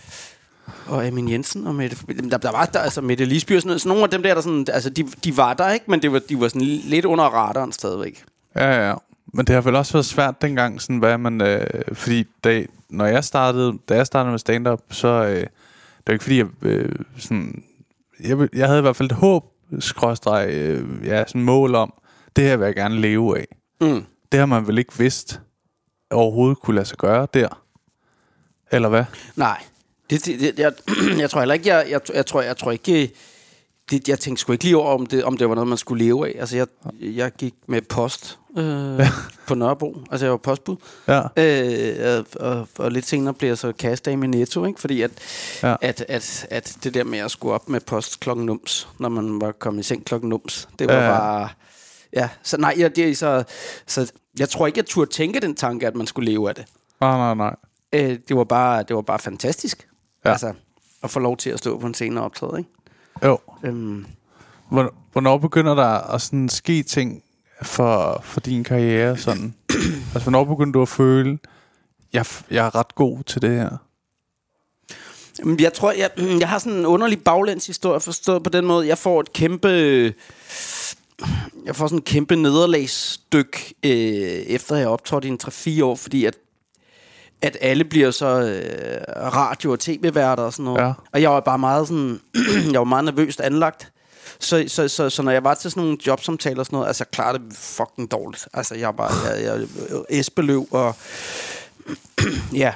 Og 0.87 1.07
Amin 1.07 1.29
Jensen 1.29 1.67
og 1.67 1.75
Mette, 1.75 1.97
der, 2.29 2.37
der 2.37 2.51
var 2.51 2.65
der, 2.65 2.79
altså 2.79 3.01
Mette 3.01 3.25
Lisby 3.25 3.55
og 3.55 3.61
sådan 3.61 3.67
noget. 3.67 3.81
Så 3.81 3.87
nogle 3.87 4.03
af 4.03 4.09
dem 4.09 4.23
der, 4.23 4.33
der 4.33 4.41
sådan, 4.41 4.65
altså 4.73 4.89
de, 4.89 5.03
de 5.03 5.37
var 5.37 5.53
der, 5.53 5.71
ikke? 5.71 5.85
Men 5.87 6.01
det 6.01 6.11
var, 6.11 6.19
de 6.19 6.39
var 6.39 6.47
sådan 6.47 6.61
lidt 6.67 7.05
under 7.05 7.23
radaren 7.23 7.71
stadigvæk. 7.71 8.23
Ja, 8.55 8.87
ja. 8.87 8.95
Men 9.33 9.45
det 9.45 9.55
har 9.55 9.61
vel 9.61 9.75
også 9.75 9.93
været 9.93 10.05
svært 10.05 10.41
dengang, 10.41 10.81
sådan, 10.81 10.97
hvad 10.97 11.17
man... 11.17 11.41
Øh, 11.41 11.67
fordi 11.93 12.27
da, 12.43 12.63
når 12.89 13.05
jeg 13.05 13.23
startede, 13.23 13.77
da 13.89 13.95
jeg 13.95 14.05
startede 14.05 14.31
med 14.31 14.39
stand-up, 14.39 14.79
så... 14.89 15.07
Øh, 15.07 15.39
det 15.97 16.07
var 16.07 16.13
ikke 16.13 16.23
fordi, 16.23 16.37
jeg... 16.37 16.47
Øh, 16.61 16.95
sådan, 17.17 17.63
jeg, 18.23 18.49
jeg 18.53 18.67
havde 18.67 18.79
i 18.79 18.81
hvert 18.81 18.95
fald 18.95 19.11
et 19.11 19.17
håb, 19.17 19.45
skråstreg, 19.79 20.49
øh, 20.49 21.07
ja, 21.07 21.23
sådan 21.27 21.43
mål 21.43 21.75
om, 21.75 21.93
det 22.35 22.43
her 22.43 22.57
vil 22.57 22.65
jeg 22.65 22.75
gerne 22.75 23.01
leve 23.01 23.37
af. 23.39 23.47
Mm. 23.81 24.05
Det 24.31 24.39
har 24.39 24.45
man 24.45 24.67
vel 24.67 24.77
ikke 24.77 24.97
vidst 24.97 25.41
overhovedet 26.11 26.59
kunne 26.59 26.75
lade 26.75 26.85
sig 26.85 26.97
gøre 26.97 27.27
der. 27.33 27.61
Eller 28.71 28.89
hvad? 28.89 29.03
Nej. 29.35 29.63
Det, 30.11 30.25
det, 30.25 30.39
det, 30.39 30.59
jeg, 30.59 30.73
jeg 31.21 31.29
tror 31.29 31.41
heller 31.41 31.53
ikke, 31.53 31.69
jeg, 31.69 31.85
jeg, 31.89 32.01
jeg, 32.13 32.25
tror, 32.25 32.41
jeg 32.41 32.57
tror 32.57 32.71
ikke, 32.71 33.11
det, 33.91 34.07
jeg 34.09 34.19
tænkte 34.19 34.41
sgu 34.41 34.51
ikke 34.51 34.63
lige 34.63 34.77
over, 34.77 34.93
om 34.93 35.05
det, 35.05 35.23
om 35.23 35.37
det 35.37 35.49
var 35.49 35.55
noget, 35.55 35.67
man 35.67 35.77
skulle 35.77 36.05
leve 36.05 36.27
af. 36.27 36.35
Altså, 36.39 36.55
jeg, 36.57 36.67
jeg 36.99 37.31
gik 37.37 37.53
med 37.67 37.81
post 37.81 38.39
øh, 38.57 38.99
på 39.47 39.55
Nørrebro. 39.55 39.97
Altså, 40.11 40.25
jeg 40.25 40.31
var 40.31 40.37
postbud. 40.37 40.75
Ja. 41.07 41.21
Øh, 41.37 42.25
og, 42.39 42.47
og, 42.49 42.67
og 42.77 42.91
lidt 42.91 43.05
senere 43.07 43.33
blev 43.33 43.49
jeg 43.49 43.57
så 43.57 43.71
kastdame 43.71 44.25
i 44.25 44.29
Netto, 44.29 44.65
ikke? 44.65 44.79
Fordi 44.81 45.01
at, 45.01 45.11
Ja. 45.63 45.75
at, 45.81 46.05
at, 46.07 46.47
at 46.49 46.77
det 46.83 46.93
der 46.93 47.03
med 47.03 47.19
at 47.19 47.31
skulle 47.31 47.53
op 47.53 47.69
med 47.69 47.79
post 47.79 48.19
klokken 48.19 48.45
nums, 48.45 48.87
når 48.99 49.09
man 49.09 49.41
var 49.41 49.51
kommet 49.51 49.79
i 49.79 49.83
seng 49.83 50.05
klokken 50.05 50.29
nums, 50.29 50.67
det 50.79 50.87
var 50.87 50.93
Ja, 51.03 51.09
bare... 51.09 51.49
Ja, 52.13 52.29
så 52.43 52.57
nej, 52.57 52.75
jeg, 52.77 52.95
det, 52.95 53.17
så, 53.17 53.43
så 53.87 54.11
jeg 54.39 54.49
tror 54.49 54.67
ikke, 54.67 54.77
jeg 54.77 54.85
turde 54.85 55.11
tænke 55.11 55.39
den 55.39 55.55
tanke, 55.55 55.87
at 55.87 55.95
man 55.95 56.07
skulle 56.07 56.31
leve 56.31 56.49
af 56.49 56.55
det. 56.55 56.65
Nej, 57.01 57.17
nej, 57.17 57.33
nej. 57.35 57.55
Øh, 57.93 58.17
det, 58.27 58.37
var 58.37 58.43
bare, 58.43 58.83
det 58.83 58.95
var 58.95 59.01
bare 59.01 59.19
fantastisk. 59.19 59.87
Ja. 60.25 60.31
Altså, 60.31 60.53
at 61.03 61.09
få 61.09 61.19
lov 61.19 61.37
til 61.37 61.49
at 61.49 61.59
stå 61.59 61.77
på 61.79 61.87
en 61.87 61.93
scene 61.93 62.19
og 62.19 62.25
optræde, 62.25 62.57
ikke? 62.57 62.69
Jo. 63.25 63.37
Øhm, 63.63 64.05
Hvor- 64.69 64.93
Hvornår 65.11 65.37
begynder 65.37 65.75
der 65.75 66.13
at 66.13 66.21
sådan 66.21 66.49
ske 66.49 66.83
ting 66.83 67.23
for, 67.61 68.21
for 68.23 68.39
din 68.39 68.63
karriere? 68.63 69.17
Sådan? 69.17 69.53
altså, 70.13 70.21
hvornår 70.23 70.43
begynder 70.43 70.71
du 70.71 70.81
at 70.81 70.89
føle, 70.89 71.39
jeg, 72.13 72.25
jeg 72.51 72.65
er 72.65 72.75
ret 72.75 72.95
god 72.95 73.23
til 73.23 73.41
det 73.41 73.49
her? 73.49 73.69
Jeg 75.59 75.73
tror, 75.73 75.91
jeg, 75.91 76.09
jeg 76.39 76.49
har 76.49 76.59
sådan 76.59 76.79
en 76.79 76.85
underlig 76.85 77.23
baglæns 77.23 77.67
historie 77.67 77.99
forstået 77.99 78.43
på 78.43 78.49
den 78.49 78.65
måde. 78.65 78.87
Jeg 78.87 78.97
får 78.97 79.19
et 79.19 79.33
kæmpe 79.33 79.67
jeg 81.65 81.75
får 81.75 81.87
sådan 81.87 81.97
en 81.97 82.01
kæmpe 82.01 82.35
nederlagsstyk, 82.35 83.73
øh, 83.83 83.91
efter 83.91 84.75
jeg 84.75 84.85
har 84.85 84.91
optrådt 84.91 85.25
i 85.25 85.27
en 85.27 85.39
3-4 85.43 85.83
år, 85.83 85.95
fordi 85.95 86.25
at, 86.25 86.37
at 87.41 87.57
alle 87.61 87.83
bliver 87.83 88.11
så 88.11 88.25
øh, 88.25 89.01
radio- 89.33 89.71
og 89.71 89.79
tv-værter 89.79 90.43
og 90.43 90.53
sådan 90.53 90.65
noget. 90.65 90.81
Ja. 90.81 90.93
Og 91.13 91.21
jeg 91.21 91.29
var 91.29 91.39
bare 91.39 91.59
meget 91.59 91.87
sådan, 91.87 92.19
jeg 92.71 92.79
var 92.79 92.85
meget 92.85 93.05
nervøst 93.05 93.41
anlagt. 93.41 93.91
Så, 94.39 94.63
så, 94.67 94.87
så, 94.87 95.09
så 95.09 95.21
når 95.21 95.31
jeg 95.31 95.43
var 95.43 95.53
til 95.53 95.71
sådan 95.71 95.83
nogle 95.83 95.97
jobsamtaler 96.07 96.59
og 96.59 96.65
sådan 96.65 96.75
noget, 96.75 96.87
altså 96.87 97.03
jeg 97.03 97.11
klarede 97.11 97.39
det 97.39 97.57
fucking 97.57 98.11
dårligt. 98.11 98.47
Altså 98.53 98.75
jeg 98.75 98.97
var, 98.97 99.13
jeg, 99.25 99.43
jeg, 99.43 99.67
Esbeløv 100.09 100.67
og 100.71 100.95
ja. 102.53 102.73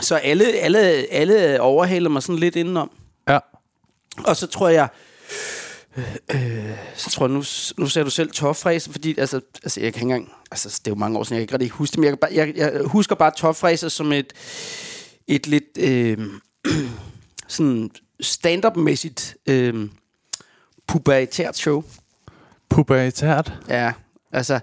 Så 0.00 0.14
alle, 0.16 0.52
alle, 0.52 0.78
alle 1.10 1.60
overhalede 1.60 2.10
mig 2.10 2.22
sådan 2.22 2.38
lidt 2.38 2.56
indenom. 2.56 2.90
Ja. 3.28 3.38
Og 4.24 4.36
så 4.36 4.46
tror 4.46 4.68
jeg, 4.68 4.88
øh, 6.34 6.76
så 6.94 7.10
tror 7.10 7.26
jeg, 7.26 7.32
nu, 7.32 7.44
nu 7.78 7.86
ser 7.86 8.04
du 8.04 8.10
selv 8.10 8.30
tårfræse, 8.30 8.90
fordi 8.90 9.18
altså, 9.18 9.40
altså, 9.62 9.80
jeg 9.80 9.92
kan 9.92 10.02
ikke 10.02 10.14
engang, 10.14 10.32
altså, 10.50 10.80
det 10.84 10.90
er 10.90 10.94
jo 10.94 10.98
mange 10.98 11.18
år 11.18 11.22
siden, 11.24 11.40
jeg 11.40 11.48
kan 11.48 11.54
ikke 11.54 11.64
rigtig 11.64 11.78
huske 11.78 11.92
det, 11.92 11.98
men 11.98 12.08
jeg, 12.08 12.18
bare, 12.18 12.30
jeg, 12.34 12.52
jeg 12.56 12.80
husker 12.84 13.14
bare 13.14 13.32
tårfræse 13.36 13.90
som 13.90 14.12
et, 14.12 14.32
et 15.26 15.46
lidt 15.46 15.78
øh, 15.78 16.18
sådan 17.48 17.90
stand-up-mæssigt 18.20 19.36
øh, 19.46 19.88
pubertært 20.86 21.56
show. 21.56 21.84
Pubertært. 22.68 23.52
Ja, 23.68 23.92
altså, 24.32 24.60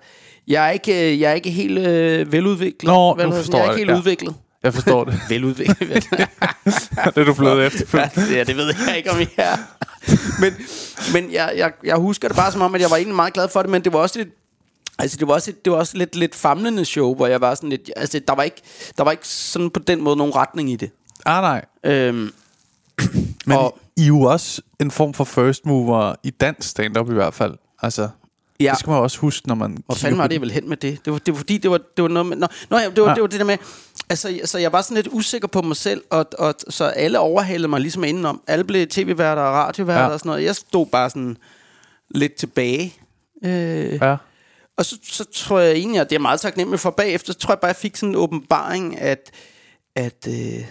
jeg 0.48 0.68
er 0.68 0.72
ikke, 0.72 1.12
øh, 1.12 1.20
jeg 1.20 1.32
er 1.32 1.36
ikke 1.36 1.52
helt 1.52 1.80
øh, 1.80 2.32
veludviklet. 2.32 2.88
Nå, 2.88 3.16
nu 3.16 3.32
forstår 3.32 3.58
jeg 3.58 3.68
er 3.68 3.72
jeg 3.72 3.80
ikke 3.80 3.88
det, 3.88 3.88
helt 3.88 3.90
ja. 3.90 3.98
udviklet. 3.98 4.36
Jeg 4.64 4.74
forstår 4.74 5.04
det. 5.04 5.20
Veludviklet. 5.30 5.80
det 7.06 7.18
er 7.18 7.24
du 7.26 7.34
blevet 7.34 7.66
efter. 7.66 8.10
ja, 8.32 8.44
det 8.44 8.58
ved 8.58 8.74
jeg 8.88 8.98
ikke, 8.98 9.12
om 9.12 9.20
jeg 9.20 9.28
er. 9.38 9.58
men 10.42 10.54
men 11.14 11.32
jeg, 11.32 11.54
jeg, 11.58 11.72
jeg 11.84 11.96
husker 11.96 12.28
det 12.28 12.38
bare 12.38 12.52
som 12.52 12.62
om, 12.62 12.76
at 12.76 12.82
jeg 12.82 12.90
var 12.90 12.96
egentlig 12.96 13.16
meget 13.16 13.34
glad 13.34 13.50
for 13.50 13.62
det, 13.62 13.72
men 13.72 13.84
det 13.84 13.94
var 13.94 14.00
også 14.00 14.20
lidt, 14.20 14.30
Altså, 15.02 15.18
det 15.18 15.28
var 15.28 15.34
også, 15.34 15.52
et, 15.52 15.66
det 15.66 15.72
var 15.74 15.80
også 15.80 15.98
lidt, 15.98 16.16
lidt 16.16 16.36
famlende 16.36 16.86
show, 16.86 17.16
hvor 17.16 17.28
jeg 17.28 17.42
var 17.42 17.56
sådan 17.56 17.70
lidt... 17.70 17.92
Altså, 17.96 18.22
der 18.28 18.36
var, 18.36 18.44
ikke, 18.44 18.62
der 18.98 19.04
var 19.04 19.12
ikke 19.12 19.28
sådan 19.28 19.70
på 19.70 19.80
den 19.80 20.02
måde 20.02 20.16
nogen 20.18 20.36
retning 20.36 20.72
i 20.72 20.76
det. 20.76 20.92
Ah, 21.26 21.42
nej. 21.42 21.66
Øhm, 21.84 22.32
Men 23.46 23.58
Og- 23.58 23.80
I 23.98 24.04
er 24.04 24.08
jo 24.08 24.22
også 24.22 24.62
en 24.80 24.92
form 24.92 25.14
for 25.14 25.24
first 25.24 25.66
mover 25.66 26.16
i 26.24 26.30
dansk 26.30 26.70
stand-up 26.70 27.10
i 27.10 27.14
hvert 27.14 27.34
fald. 27.34 27.54
Altså, 27.82 28.10
ja, 28.60 28.72
det 28.72 28.80
skal 28.80 28.90
man 28.92 29.00
også 29.00 29.18
huske, 29.20 29.48
når 29.48 29.56
man 29.56 29.72
kigger 29.78 29.96
fanden 29.96 30.18
var 30.18 30.28
det, 30.28 30.34
jeg 30.34 30.42
ville 30.42 30.54
hen 30.54 30.70
med 30.70 30.78
det? 30.78 31.06
Det 31.06 31.14
var, 31.14 31.20
det 31.20 31.34
var 31.34 31.38
fordi, 31.38 31.58
det 31.58 31.72
var, 31.72 31.78
det 31.78 32.02
var 32.02 32.08
noget 32.08 32.26
med... 32.26 32.38
Nå, 32.38 32.48
nå 32.70 32.78
ja, 32.78 32.90
det 32.90 33.02
var, 33.04 33.10
Ja. 33.10 33.14
det 33.16 33.22
var 33.22 33.28
det 33.28 33.40
der 33.40 33.46
med... 33.46 33.58
Altså, 34.10 34.40
så 34.46 34.58
jeg 34.60 34.72
var 34.74 34.82
sådan 34.82 34.96
lidt 34.96 35.08
usikker 35.12 35.48
på 35.48 35.62
mig 35.62 35.76
selv, 35.76 36.04
og, 36.10 36.26
og 36.40 36.56
så 36.70 36.84
alle 36.86 37.20
overhalede 37.20 37.68
mig 37.68 37.82
ligesom 37.82 38.04
indenom. 38.04 38.42
Alle 38.48 38.64
blev 38.64 38.88
tv-værter 38.88 39.42
og 39.42 39.54
radioværter 39.54 40.06
Ja. 40.06 40.10
og 40.14 40.20
sådan 40.20 40.30
noget. 40.30 40.44
Jeg 40.44 40.56
stod 40.56 40.86
bare 40.86 41.10
sådan 41.10 41.38
lidt 42.10 42.36
tilbage. 42.36 42.94
Øh, 43.46 43.94
Ja. 44.02 44.16
Og 44.78 44.86
så, 44.86 44.98
så 45.04 45.24
tror 45.34 45.60
jeg 45.60 45.72
egentlig, 45.76 46.02
at 46.02 46.10
det 46.10 46.16
er 46.16 46.20
meget 46.20 46.40
taknemmelig 46.40 46.80
for 46.80 46.90
bagefter, 46.90 47.34
så 47.34 47.40
tror 47.40 47.52
jeg 47.54 47.60
bare, 47.60 47.68
jeg 47.68 47.76
fik 47.76 47.96
sådan 47.96 48.10
en 48.10 48.16
åbenbaring, 48.16 49.00
at, 49.00 49.32
at 49.96 50.28
øh, 50.30 50.66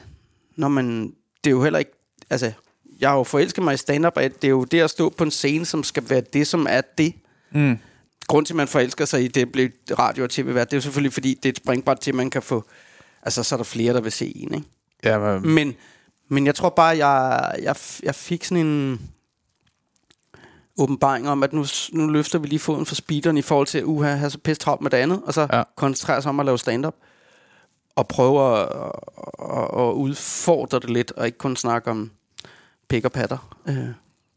når 0.57 0.69
man, 0.69 1.13
det 1.45 1.51
er 1.51 1.55
jo 1.55 1.63
heller 1.63 1.79
ikke, 1.79 1.91
altså, 2.31 2.53
jeg 3.01 3.09
har 3.11 3.17
jo 3.17 3.25
forelsket 3.25 3.65
mig 3.65 3.75
i 3.75 3.77
stand-up, 3.77 4.13
og 4.17 4.23
det 4.23 4.45
er 4.45 4.49
jo 4.49 4.65
det 4.65 4.81
at 4.81 4.91
stå 4.91 5.09
på 5.09 5.25
en 5.25 5.31
scene, 5.31 5.67
som 5.67 5.85
skal 5.85 6.11
være 6.11 6.21
det, 6.33 6.47
som 6.47 6.67
er 6.71 6.81
det. 6.99 7.15
Mm. 7.51 7.79
Grund 8.27 8.47
til, 8.47 8.53
at 8.53 8.57
man 8.57 8.69
forelsker 8.69 9.05
sig 9.05 9.25
i 9.25 9.29
det, 9.29 9.53
blive 9.53 9.71
radio 9.99 10.25
og 10.25 10.31
tv 10.31 10.55
vært 10.55 10.71
det 10.71 10.77
er 10.77 10.77
jo 10.77 10.83
selvfølgelig, 10.83 11.13
fordi 11.13 11.35
det 11.35 11.45
er 11.45 11.53
et 11.53 11.57
springbræt 11.57 11.99
til, 11.99 12.11
at 12.11 12.15
man 12.15 12.31
kan 12.31 12.43
få, 12.43 12.65
altså, 13.23 13.43
så 13.43 13.55
er 13.55 13.57
der 13.57 13.65
flere, 13.65 13.95
der 13.95 14.01
vil 14.01 14.13
se 14.13 14.37
en, 14.37 14.55
ikke? 14.55 14.67
Ja, 15.05 15.19
men, 15.19 15.55
Men, 15.55 15.75
men 16.29 16.47
jeg 16.47 16.55
tror 16.55 16.69
bare, 16.71 17.07
jeg, 17.07 17.55
jeg, 17.63 17.77
jeg 18.03 18.15
fik 18.15 18.45
sådan 18.45 18.67
en 18.67 19.01
åbenbaring 20.79 21.29
om, 21.29 21.43
at 21.43 21.53
nu, 21.53 21.65
nu 21.93 22.07
løfter 22.07 22.39
vi 22.39 22.47
lige 22.47 22.59
foden 22.59 22.87
for 22.87 22.95
speederen 22.95 23.39
i 23.39 23.43
forhold 23.43 23.67
til, 23.67 23.79
at 23.79 23.85
uha, 23.85 24.15
have 24.15 24.31
så 24.31 24.39
pisse 24.39 24.61
travlt 24.61 24.83
med 24.83 24.91
det 24.91 24.97
andet, 24.97 25.23
og 25.25 25.35
så 25.35 25.47
ja. 25.53 25.63
koncentrere 25.77 26.23
sig 26.23 26.29
om 26.29 26.41
at 26.41 26.47
lave 26.47 26.59
stand-up, 26.59 26.95
og 27.97 28.09
prøve 28.09 28.59
at, 28.59 28.69
at, 29.43 29.65
at 29.81 29.93
udfordre 29.93 30.81
det 30.81 30.91
lidt, 30.91 31.13
og 31.13 31.27
ikke 31.27 31.39
kun 31.39 31.57
snakke 31.57 31.91
om 31.91 32.11
pik 32.89 33.05
og 33.05 33.13
patter, 33.13 33.57
øh, 33.69 33.89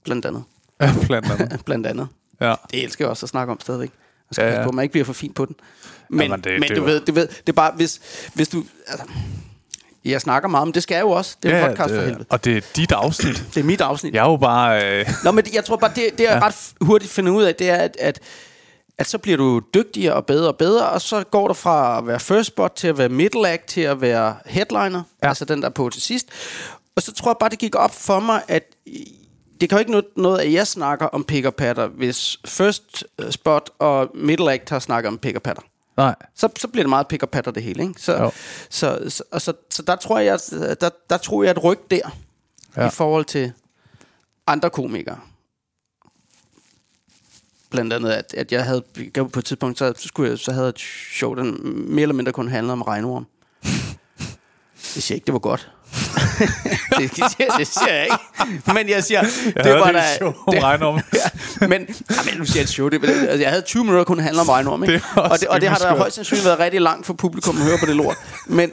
blandt 0.04 0.26
andet. 0.26 0.44
ja, 0.82 0.94
blandt 1.08 1.32
andet. 1.32 1.62
blandt 1.66 1.88
andet. 1.88 2.08
Ja. 2.42 2.56
Det 2.72 2.84
elsker 2.84 3.06
jeg 3.06 3.10
også 3.10 3.26
at 3.26 3.30
snakke 3.30 3.52
om 3.52 3.60
stadigvæk. 3.60 3.90
Jeg 4.30 4.36
skal 4.36 4.44
Ja, 4.44 4.48
ja, 4.50 4.54
ja. 4.54 4.60
ja. 4.60 4.66
på, 4.66 4.70
at 4.70 4.76
man 4.76 4.84
ikke 4.84 4.92
bliver 4.92 5.06
for 5.06 5.14
fin 5.14 5.34
på 5.34 5.46
den. 5.46 5.56
Men, 6.10 6.20
Jamen, 6.22 6.32
men, 6.32 6.38
det- 6.40 6.46
det, 6.52 6.60
men 6.60 6.62
det 6.70 6.72
er 6.72 6.76
du, 6.76 6.82
jo- 6.82 6.86
ved, 6.88 7.00
du 7.02 7.12
ved, 7.12 7.28
det 7.28 7.50
er 7.50 7.54
bare, 7.54 7.72
hvis, 7.76 8.00
hvis 8.34 8.48
du... 8.50 8.64
Altså, 8.88 9.06
jeg 10.06 10.22
snakker 10.22 10.50
meget 10.50 10.62
om, 10.62 10.74
det 10.74 10.84
skal 10.84 10.96
jeg 10.96 11.02
jo 11.02 11.10
også. 11.10 11.36
Det 11.44 11.52
er 11.52 11.64
en 11.66 11.70
podcast 11.70 11.94
for 11.94 12.00
helvede. 12.02 12.20
det, 12.20 12.28
og 12.30 12.46
det 12.46 12.58
er 12.58 12.62
dit 12.76 12.92
afsnit. 12.92 13.44
Det 13.54 13.60
er 13.60 13.64
mit 13.64 13.82
afsnit. 13.82 14.14
Jeg 14.14 14.26
er 14.26 14.30
jo 14.30 14.38
bare... 14.38 15.00
Øh, 15.00 15.06
Nå, 15.24 15.32
men 15.32 15.46
det- 15.46 15.54
jeg 15.54 15.66
tror 15.66 15.76
bare, 15.76 15.92
det, 15.96 16.10
det 16.18 16.24
jeg 16.24 16.40
ja. 16.42 16.46
ret 16.48 16.74
hurtigt 16.82 17.12
finder 17.12 17.32
ud 17.32 17.44
af, 17.44 17.56
det 17.56 17.70
er, 17.70 17.76
at, 17.76 17.98
at, 18.00 18.20
at 18.98 19.08
så 19.08 19.18
bliver 19.18 19.38
du 19.38 19.62
dygtigere 19.74 20.14
og 20.14 20.26
bedre 20.26 20.48
og 20.48 20.58
bedre, 20.58 20.90
og 20.90 21.02
så 21.02 21.24
går 21.24 21.48
du 21.48 21.54
fra 21.54 21.98
at 21.98 22.08
være 22.08 22.20
first 22.20 22.48
spot 22.48 22.72
til 22.76 22.88
at 22.88 22.98
være 22.98 23.10
middle 23.10 23.50
act, 23.50 23.66
til 23.68 23.82
at 23.82 24.02
være 24.02 24.36
headliner, 24.46 25.04
Ja. 25.22 25.24
ja. 25.24 25.28
altså 25.28 25.46
den 25.46 25.62
der 25.62 25.68
er 25.68 25.72
på 25.74 25.90
til 25.90 26.02
sidst. 26.02 26.28
Og 26.96 27.02
så 27.02 27.14
tror 27.14 27.32
jeg 27.32 27.36
bare, 27.40 27.50
det 27.50 27.60
gik 27.60 27.76
op 27.76 27.96
for 27.96 28.20
mig, 28.20 28.42
at 28.48 28.64
det 29.62 29.69
kan 29.69 29.78
jo 29.78 29.80
ikke 29.80 29.91
noget, 29.91 30.06
noget 30.15 30.39
at 30.39 30.54
jeg 30.54 30.67
snakker 30.67 31.06
om 31.06 31.24
pick 31.24 31.45
og 31.45 31.56
patter, 31.56 31.88
hvis 31.88 32.38
first 32.45 33.04
øh, 33.19 33.32
spot 33.32 33.69
og 33.80 34.12
middle 34.15 34.52
act 34.54 34.69
har 34.69 34.80
snakket 34.80 35.08
om 35.08 35.17
pick 35.17 35.36
og 35.36 35.41
patter. 35.43 35.62
nej. 35.97 36.15
Så, 36.36 36.50
så 36.60 36.67
bliver 36.67 36.84
det 36.84 36.89
meget 36.89 37.08
pick 37.08 37.24
og 37.24 37.30
patter 37.30 37.52
det 37.52 37.63
hele, 37.63 37.84
ikke? 37.84 38.02
Så, 38.02 38.13
Jo. 38.24 38.32
så, 38.69 39.00
så, 39.10 39.24
og 39.32 39.41
så, 39.41 39.54
så 39.69 39.82
der 39.82 39.95
tror 39.95 40.19
jeg, 40.19 40.39
der, 40.82 40.89
der 41.10 41.17
tror 41.17 41.43
jeg 41.43 41.52
et 41.52 41.63
ryg 41.63 41.80
der, 41.91 42.10
Ja. 42.78 42.88
i 42.88 42.89
forhold 42.89 43.26
til 43.26 43.54
andre 44.47 44.69
komikere. 44.69 45.19
Blandt 47.69 47.93
andet, 47.93 48.12
at, 48.12 48.34
at 48.34 48.52
jeg 48.52 48.65
havde 48.65 48.84
på 49.15 49.39
et 49.39 49.45
tidspunkt, 49.45 49.78
så, 49.80 49.93
skulle 49.97 50.30
jeg, 50.30 50.39
så 50.39 50.52
havde 50.52 50.65
jeg 50.65 50.69
et 50.69 50.80
show, 51.13 51.34
der 51.36 51.43
mere 51.43 52.02
eller 52.02 52.15
mindre 52.15 52.32
kun 52.32 52.47
handlede 52.47 52.74
om 52.74 52.82
regnorm. 52.82 53.28
Det 54.95 55.04
siger 55.04 55.15
ikke, 55.15 55.26
det 55.26 55.34
var 55.34 55.39
godt. 55.39 55.71
det, 56.98 57.12
siger, 57.16 57.58
det 57.58 57.68
siger 57.68 57.94
jeg 57.94 58.04
ikke. 58.04 58.74
Men 58.74 58.90
jeg 58.90 59.04
siger, 59.04 59.22
Jeg 59.56 59.64
det 59.64 59.74
var 59.74 59.92
da... 59.92 60.04
show 60.18 60.34
det- 60.52 60.64
regnorm. 60.64 60.96
ja, 61.62 61.68
men, 61.68 61.82
ja, 62.10 62.16
men 62.26 62.38
nu 62.38 62.46
siger 62.46 62.58
jeg 62.60 62.64
et 62.64 62.70
show. 62.70 62.90
Det, 62.90 63.04
altså, 63.10 63.38
jeg 63.42 63.50
havde 63.50 63.62
20 63.62 63.84
minutter, 63.84 64.04
kun 64.04 64.20
handle 64.20 64.42
om 64.42 64.50
regnorm. 64.50 64.84
Ikke? 64.84 64.94
Det 64.94 65.04
og 65.16 65.40
det, 65.40 65.48
og 65.48 65.62
det 65.62 65.70
har 65.70 65.78
da 65.78 65.88
højst 65.96 66.16
sandsynligt 66.16 66.46
været 66.46 66.60
rigtig 66.60 66.82
langt 66.82 67.06
for 67.06 67.14
publikum 67.14 67.58
at 67.58 67.64
høre 67.64 67.78
på 67.80 67.86
det 67.86 67.96
lort. 67.96 68.16
Men, 68.46 68.72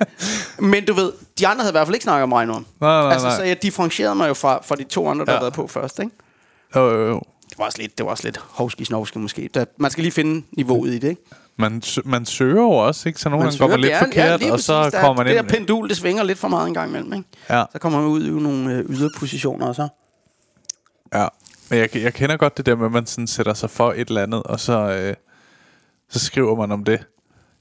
men 0.58 0.84
du 0.84 0.92
ved, 0.94 1.12
de 1.38 1.46
andre 1.46 1.62
havde 1.62 1.70
i 1.70 1.74
hvert 1.74 1.86
fald 1.86 1.94
ikke 1.94 2.04
snakket 2.04 2.22
om 2.22 2.32
regnorm. 2.32 2.66
Nej, 2.80 3.02
nej, 3.02 3.12
altså, 3.12 3.26
nej. 3.28 3.36
Så 3.36 3.42
jeg 3.42 3.62
differentierede 3.62 4.14
mig 4.14 4.28
jo 4.28 4.34
fra, 4.34 4.60
fra 4.66 4.76
de 4.76 4.84
to 4.84 5.08
andre, 5.08 5.24
der 5.26 5.32
Ja. 5.32 5.36
havde 5.38 5.42
været 5.44 5.54
på 5.54 5.66
først. 5.66 5.98
Ikke? 5.98 6.10
Jo, 6.76 6.90
jo, 6.90 7.08
jo. 7.08 7.20
Det 7.50 7.58
var 7.58 7.64
også 7.64 7.78
lidt, 7.78 7.98
det 7.98 8.04
var 8.06 8.10
også 8.10 8.24
lidt 8.24 8.40
hovski 8.50 8.84
snovski 8.84 9.18
måske. 9.18 9.50
Der, 9.54 9.64
man 9.78 9.90
skal 9.90 10.02
lige 10.02 10.12
finde 10.12 10.42
niveauet 10.56 10.90
i 10.90 10.98
det, 10.98 11.08
ikke? 11.08 11.22
Man, 11.58 11.82
man 12.04 12.26
søger 12.26 12.62
jo 12.62 12.70
også, 12.70 13.08
ikke? 13.08 13.20
Så 13.20 13.28
nogle 13.28 13.44
gange 13.44 13.58
går 13.58 13.68
man 13.68 13.80
lidt 13.80 13.90
det 13.90 13.96
er- 13.96 14.04
forkert, 14.04 14.40
lige 14.40 14.52
og 14.52 14.60
så 14.60 14.82
præcis. 14.82 14.94
Er- 14.94 15.00
kommer 15.00 15.22
man 15.24 15.26
Det 15.32 15.38
ind... 15.40 15.48
der 15.48 15.54
pendul, 15.54 15.88
det 15.88 15.96
svinger 15.96 16.22
lidt 16.22 16.38
for 16.38 16.48
meget 16.48 16.68
en 16.68 16.74
gang 16.74 16.88
imellem, 16.88 17.12
ikke? 17.12 17.28
Ja, 17.50 17.64
Så 17.72 17.78
kommer 17.78 18.00
man 18.00 18.08
ud 18.08 18.26
i 18.26 18.30
nogle 18.30 18.72
øh, 18.74 18.84
yderpositioner, 18.90 19.66
og 19.66 19.74
så... 19.74 19.88
ja. 21.14 21.26
Men 21.70 21.78
jeg, 21.78 21.96
jeg 21.96 22.14
kender 22.14 22.36
godt 22.36 22.56
det 22.56 22.66
der 22.66 22.76
med, 22.76 22.86
at 22.86 22.92
man 22.92 23.06
sådan 23.06 23.26
sætter 23.26 23.54
sig 23.54 23.70
for 23.70 23.92
et 23.92 24.08
eller 24.08 24.22
andet, 24.22 24.42
og 24.42 24.60
så, 24.60 24.72
øh, 24.90 25.14
så 26.10 26.18
skriver 26.18 26.56
man 26.56 26.72
om 26.72 26.84
det. 26.84 27.06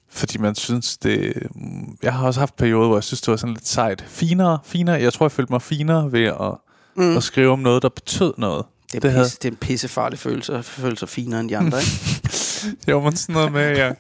Fordi 0.10 0.38
man 0.38 0.56
synes, 0.56 0.98
det... 0.98 1.34
mm, 1.56 1.98
Jeg 2.04 2.14
har 2.14 2.28
også 2.28 2.40
haft 2.40 2.56
perioder, 2.56 2.88
hvor 2.88 2.98
jeg 2.98 3.04
synes, 3.04 3.22
det 3.22 3.32
var 3.32 3.38
sådan 3.38 3.54
lidt 3.54 3.68
sejt. 3.68 4.04
Finere, 4.08 4.60
finere. 4.64 5.02
Jeg 5.02 5.14
tror, 5.14 5.26
jeg 5.26 5.32
følte 5.32 5.54
mig 5.54 5.62
finere 5.62 6.12
ved 6.12 6.24
at, 6.26 6.54
mm. 6.96 7.18
at 7.18 7.24
skrive 7.24 7.52
om 7.52 7.60
noget, 7.60 7.82
der 7.84 7.90
betød 7.90 8.34
noget. 8.38 8.66
Det 8.92 9.06
er, 9.06 9.10
Det 9.10 9.20
pisse, 9.24 9.38
det 9.38 9.46
er 9.46 9.52
en 9.52 9.58
pissefarlig 9.58 10.20
følelse, 10.20 10.54
at 10.56 10.66
føle 10.66 10.98
sig 10.98 11.10
finere 11.10 11.40
end 11.40 11.50
de 11.50 11.58
andre, 11.58 11.78
ikke? 11.80 11.92
Jo, 12.88 13.02
men 13.02 13.16
sådan 13.16 13.34
noget 13.34 13.52
med, 13.52 13.62
at 13.62 13.78
jeg, 13.78 13.96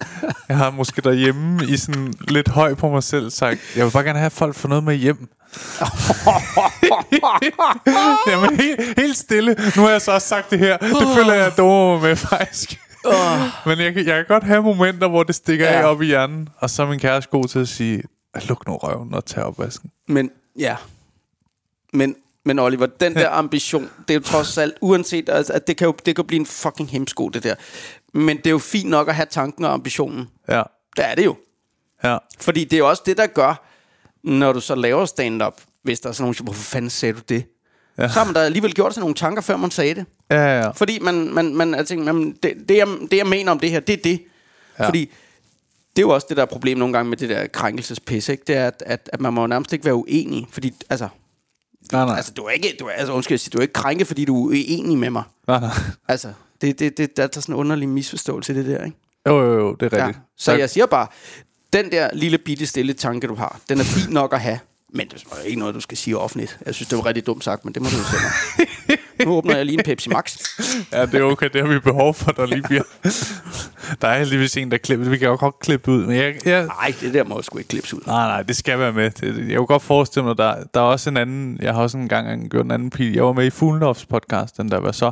jeg 0.49 0.57
har 0.57 0.71
måske 0.71 1.01
derhjemme 1.01 1.65
i 1.67 1.77
sådan 1.77 2.13
lidt 2.27 2.47
høj 2.47 2.73
på 2.73 2.89
mig 2.89 3.03
selv 3.03 3.29
sagt, 3.29 3.59
jeg 3.75 3.85
vil 3.85 3.91
bare 3.91 4.03
gerne 4.03 4.19
have, 4.19 4.25
at 4.25 4.31
folk 4.31 4.55
får 4.55 4.69
noget 4.69 4.83
med 4.83 4.95
hjem. 4.95 5.17
Jamen, 8.27 8.59
helt, 8.59 8.99
helt 8.99 9.17
stille. 9.17 9.55
Nu 9.75 9.81
har 9.81 9.89
jeg 9.89 10.01
så 10.01 10.11
også 10.11 10.27
sagt 10.27 10.51
det 10.51 10.59
her. 10.59 10.77
Det 10.77 11.07
føler 11.15 11.33
jeg, 11.33 11.51
mig 11.57 12.01
med, 12.01 12.15
faktisk. 12.15 12.79
Men 13.65 13.79
jeg, 13.79 13.93
kan- 13.93 14.05
jeg 14.05 14.15
kan 14.15 14.25
godt 14.27 14.43
have 14.43 14.63
momenter, 14.63 15.07
hvor 15.07 15.23
det 15.23 15.35
stikker 15.35 15.65
Ja. 15.65 15.79
af 15.81 15.85
op 15.85 16.01
i 16.01 16.05
hjernen, 16.05 16.49
og 16.57 16.69
så 16.69 16.83
er 16.83 16.87
min 16.87 16.99
kæreste 16.99 17.31
god 17.31 17.47
til 17.47 17.59
at 17.59 17.67
sige, 17.67 18.03
luk 18.49 18.67
nu 18.67 18.75
røven 18.77 19.13
og 19.13 19.25
tag 19.25 19.43
opvasken. 19.43 19.89
Men 20.07 20.31
ja. 20.59 20.75
Men, 21.93 22.15
men 22.45 22.59
Oliver, 22.59 22.85
den 22.85 23.15
der 23.15 23.29
ambition, 23.29 23.89
det 24.07 24.13
er 24.13 24.13
jo 24.13 24.19
trods 24.23 24.57
alt, 24.57 24.73
uanset, 24.81 25.29
altså, 25.29 25.53
at 25.53 25.67
det 25.67 25.77
kan 25.77 25.85
jo 25.85 25.95
det 26.05 26.15
kan 26.15 26.25
blive 26.25 26.39
en 26.39 26.45
fucking 26.45 26.89
hemsko, 26.89 27.29
det 27.29 27.43
der. 27.43 27.55
Men 28.17 28.37
det 28.37 28.47
er 28.47 28.51
jo 28.51 28.59
fint 28.59 28.89
nok 28.89 29.07
at 29.07 29.15
have 29.15 29.25
tanken 29.29 29.65
og 29.65 29.73
ambitionen. 29.73 30.29
Ja, 30.49 30.63
Det 30.97 31.05
er 31.05 31.15
det 31.15 31.25
jo. 31.25 31.35
ja. 32.03 32.17
Fordi 32.39 32.63
det 32.63 32.73
er 32.73 32.77
jo 32.77 32.89
også 32.89 33.03
det, 33.05 33.17
der 33.17 33.27
gør, 33.27 33.63
når 34.23 34.53
du 34.53 34.59
så 34.59 34.75
laver 34.75 35.05
stand-up, 35.05 35.61
hvis 35.83 35.99
der 35.99 36.09
er 36.09 36.13
sådan 36.13 36.23
nogen, 36.23 36.35
hvorfor 36.43 36.63
fanden 36.63 36.89
sagde 36.89 37.13
du 37.13 37.19
det? 37.29 37.45
Ja. 37.97 38.07
Så 38.07 38.13
har 38.19 38.25
man 38.25 38.33
da 38.33 38.39
alligevel 38.39 38.73
gjort 38.73 38.93
sig 38.93 39.01
nogle 39.01 39.15
tanker, 39.15 39.41
før 39.41 39.57
man 39.57 39.71
sagde 39.71 39.95
det. 39.95 40.05
Ja, 40.31 40.35
ja, 40.35 40.59
ja. 40.59 40.69
Fordi 40.69 40.99
man, 40.99 41.33
man, 41.33 41.55
man 41.55 41.85
tænker, 41.85 42.13
man, 42.13 42.37
det, 42.43 42.53
det, 42.69 42.77
jeg, 42.77 42.87
det, 43.11 43.17
jeg 43.17 43.27
mener 43.27 43.51
om 43.51 43.59
det 43.59 43.69
her, 43.71 43.79
det 43.79 43.93
er 43.93 44.01
det. 44.03 44.21
Ja. 44.79 44.87
Fordi 44.87 44.99
det 45.95 46.01
er 46.01 46.07
jo 46.07 46.09
også 46.09 46.25
det 46.29 46.37
der 46.37 46.43
er 46.43 46.47
problem 46.47 46.77
nogle 46.77 46.93
gange 46.93 47.09
med 47.09 47.17
det 47.17 47.29
der 47.29 47.47
krænkelsespis, 47.47 48.29
ikke? 48.29 48.43
Det 48.47 48.55
er, 48.55 48.67
at, 48.67 48.83
at, 48.85 49.09
at 49.13 49.21
man 49.21 49.33
må 49.33 49.47
nærmest 49.47 49.73
ikke 49.73 49.85
være 49.85 49.95
uenig. 49.95 50.47
Fordi, 50.51 50.73
altså, 50.89 51.07
Nej, 51.91 52.05
nej. 52.05 52.15
altså 52.17 52.31
du 52.31 52.43
er 52.43 52.49
ikke, 52.49 52.75
du 52.79 52.85
er, 52.85 52.91
altså, 52.91 53.13
undskyld, 53.13 53.51
du 53.51 53.57
er 53.57 53.61
ikke 53.61 53.73
krænket, 53.73 54.07
fordi 54.07 54.25
du 54.25 54.45
er 54.45 54.47
uenig 54.49 54.97
med 54.97 55.09
mig. 55.09 55.23
nej, 55.47 55.59
nej. 55.59 55.69
Altså, 56.07 56.33
Det, 56.61 56.79
det, 56.79 56.97
det, 56.97 57.17
der 57.17 57.23
er 57.23 57.27
sådan 57.33 57.55
en 57.55 57.59
underlig 57.59 57.89
misforståelse 57.89 58.53
i 58.53 58.55
det 58.55 58.65
der, 58.65 58.85
ikke? 58.85 58.97
Jo, 59.27 59.39
jo, 59.43 59.53
jo, 59.59 59.75
det 59.79 59.93
er 59.93 59.97
Ja. 59.97 60.07
rigtigt. 60.07 60.23
Så 60.37 60.51
jeg 60.53 60.69
siger 60.69 60.85
bare, 60.85 61.07
den 61.73 61.91
der 61.91 62.09
lille 62.13 62.37
bitte 62.37 62.65
stille 62.65 62.93
tanke, 62.93 63.27
du 63.27 63.35
har, 63.35 63.59
den 63.69 63.79
er 63.79 63.83
fin 63.83 64.13
nok 64.13 64.33
at 64.33 64.41
have. 64.41 64.59
Men 64.93 65.07
det 65.07 65.23
er 65.31 65.43
ikke 65.45 65.59
noget, 65.59 65.75
du 65.75 65.79
skal 65.81 65.97
sige 65.97 66.17
offentligt. 66.17 66.59
Jeg 66.65 66.75
synes, 66.75 66.87
det 66.89 66.97
var 66.97 67.05
rigtig 67.05 67.25
dumt 67.25 67.43
sagt, 67.43 67.65
men 67.65 67.73
det 67.73 67.81
må 67.81 67.87
du 67.89 67.97
jo 67.97 68.03
selv. 68.03 68.97
Nu 69.25 69.31
åbner 69.31 69.55
jeg 69.55 69.65
lige 69.65 69.77
en 69.79 69.83
Pepsi 69.85 70.09
Max. 70.09 70.37
Ja, 70.91 71.05
det 71.05 71.13
er 71.15 71.23
okay, 71.23 71.49
det 71.53 71.61
har 71.61 71.73
vi 71.73 71.79
behov 71.79 72.13
for, 72.13 72.31
der 72.31 72.45
lige 72.45 72.61
bliver... 72.61 72.83
der 74.01 74.07
er 74.07 74.17
heldigvis 74.19 74.57
en, 74.57 74.71
der 74.71 74.77
klipper. 74.77 75.09
Vi 75.09 75.17
kan 75.17 75.27
jo 75.27 75.37
godt 75.39 75.59
klippe 75.59 75.91
ud, 75.91 76.05
men 76.05 76.15
jeg, 76.15 76.35
jeg, 76.47 76.65
Nej, 76.65 76.93
det 77.01 77.13
der 77.13 77.23
må 77.23 77.41
sgu 77.41 77.57
ikke 77.57 77.67
klippes 77.67 77.93
ud. 77.93 77.99
Nej, 78.07 78.27
nej, 78.27 78.41
det 78.43 78.55
skal 78.55 78.79
være 78.79 78.93
med. 78.93 79.11
Jeg 79.47 79.57
kunne 79.57 79.67
godt 79.67 79.81
forestille 79.83 80.25
mig, 80.25 80.37
der, 80.37 80.63
der 80.73 80.79
er 80.79 80.83
også 80.85 81.09
en 81.09 81.17
anden... 81.17 81.57
Jeg 81.61 81.73
har 81.73 81.81
også 81.81 81.97
en 81.97 82.07
gang 82.09 82.49
gjort 82.49 82.65
en 82.65 82.71
anden 82.71 82.89
pil. 82.89 83.13
Jeg 83.13 83.23
var 83.25 83.33
med 83.33 83.45
i 83.45 83.49
Fuglendorfs 83.49 84.05
podcast, 84.05 84.57
den 84.57 84.71
der 84.71 84.79
var 84.79 84.91
så. 84.91 85.11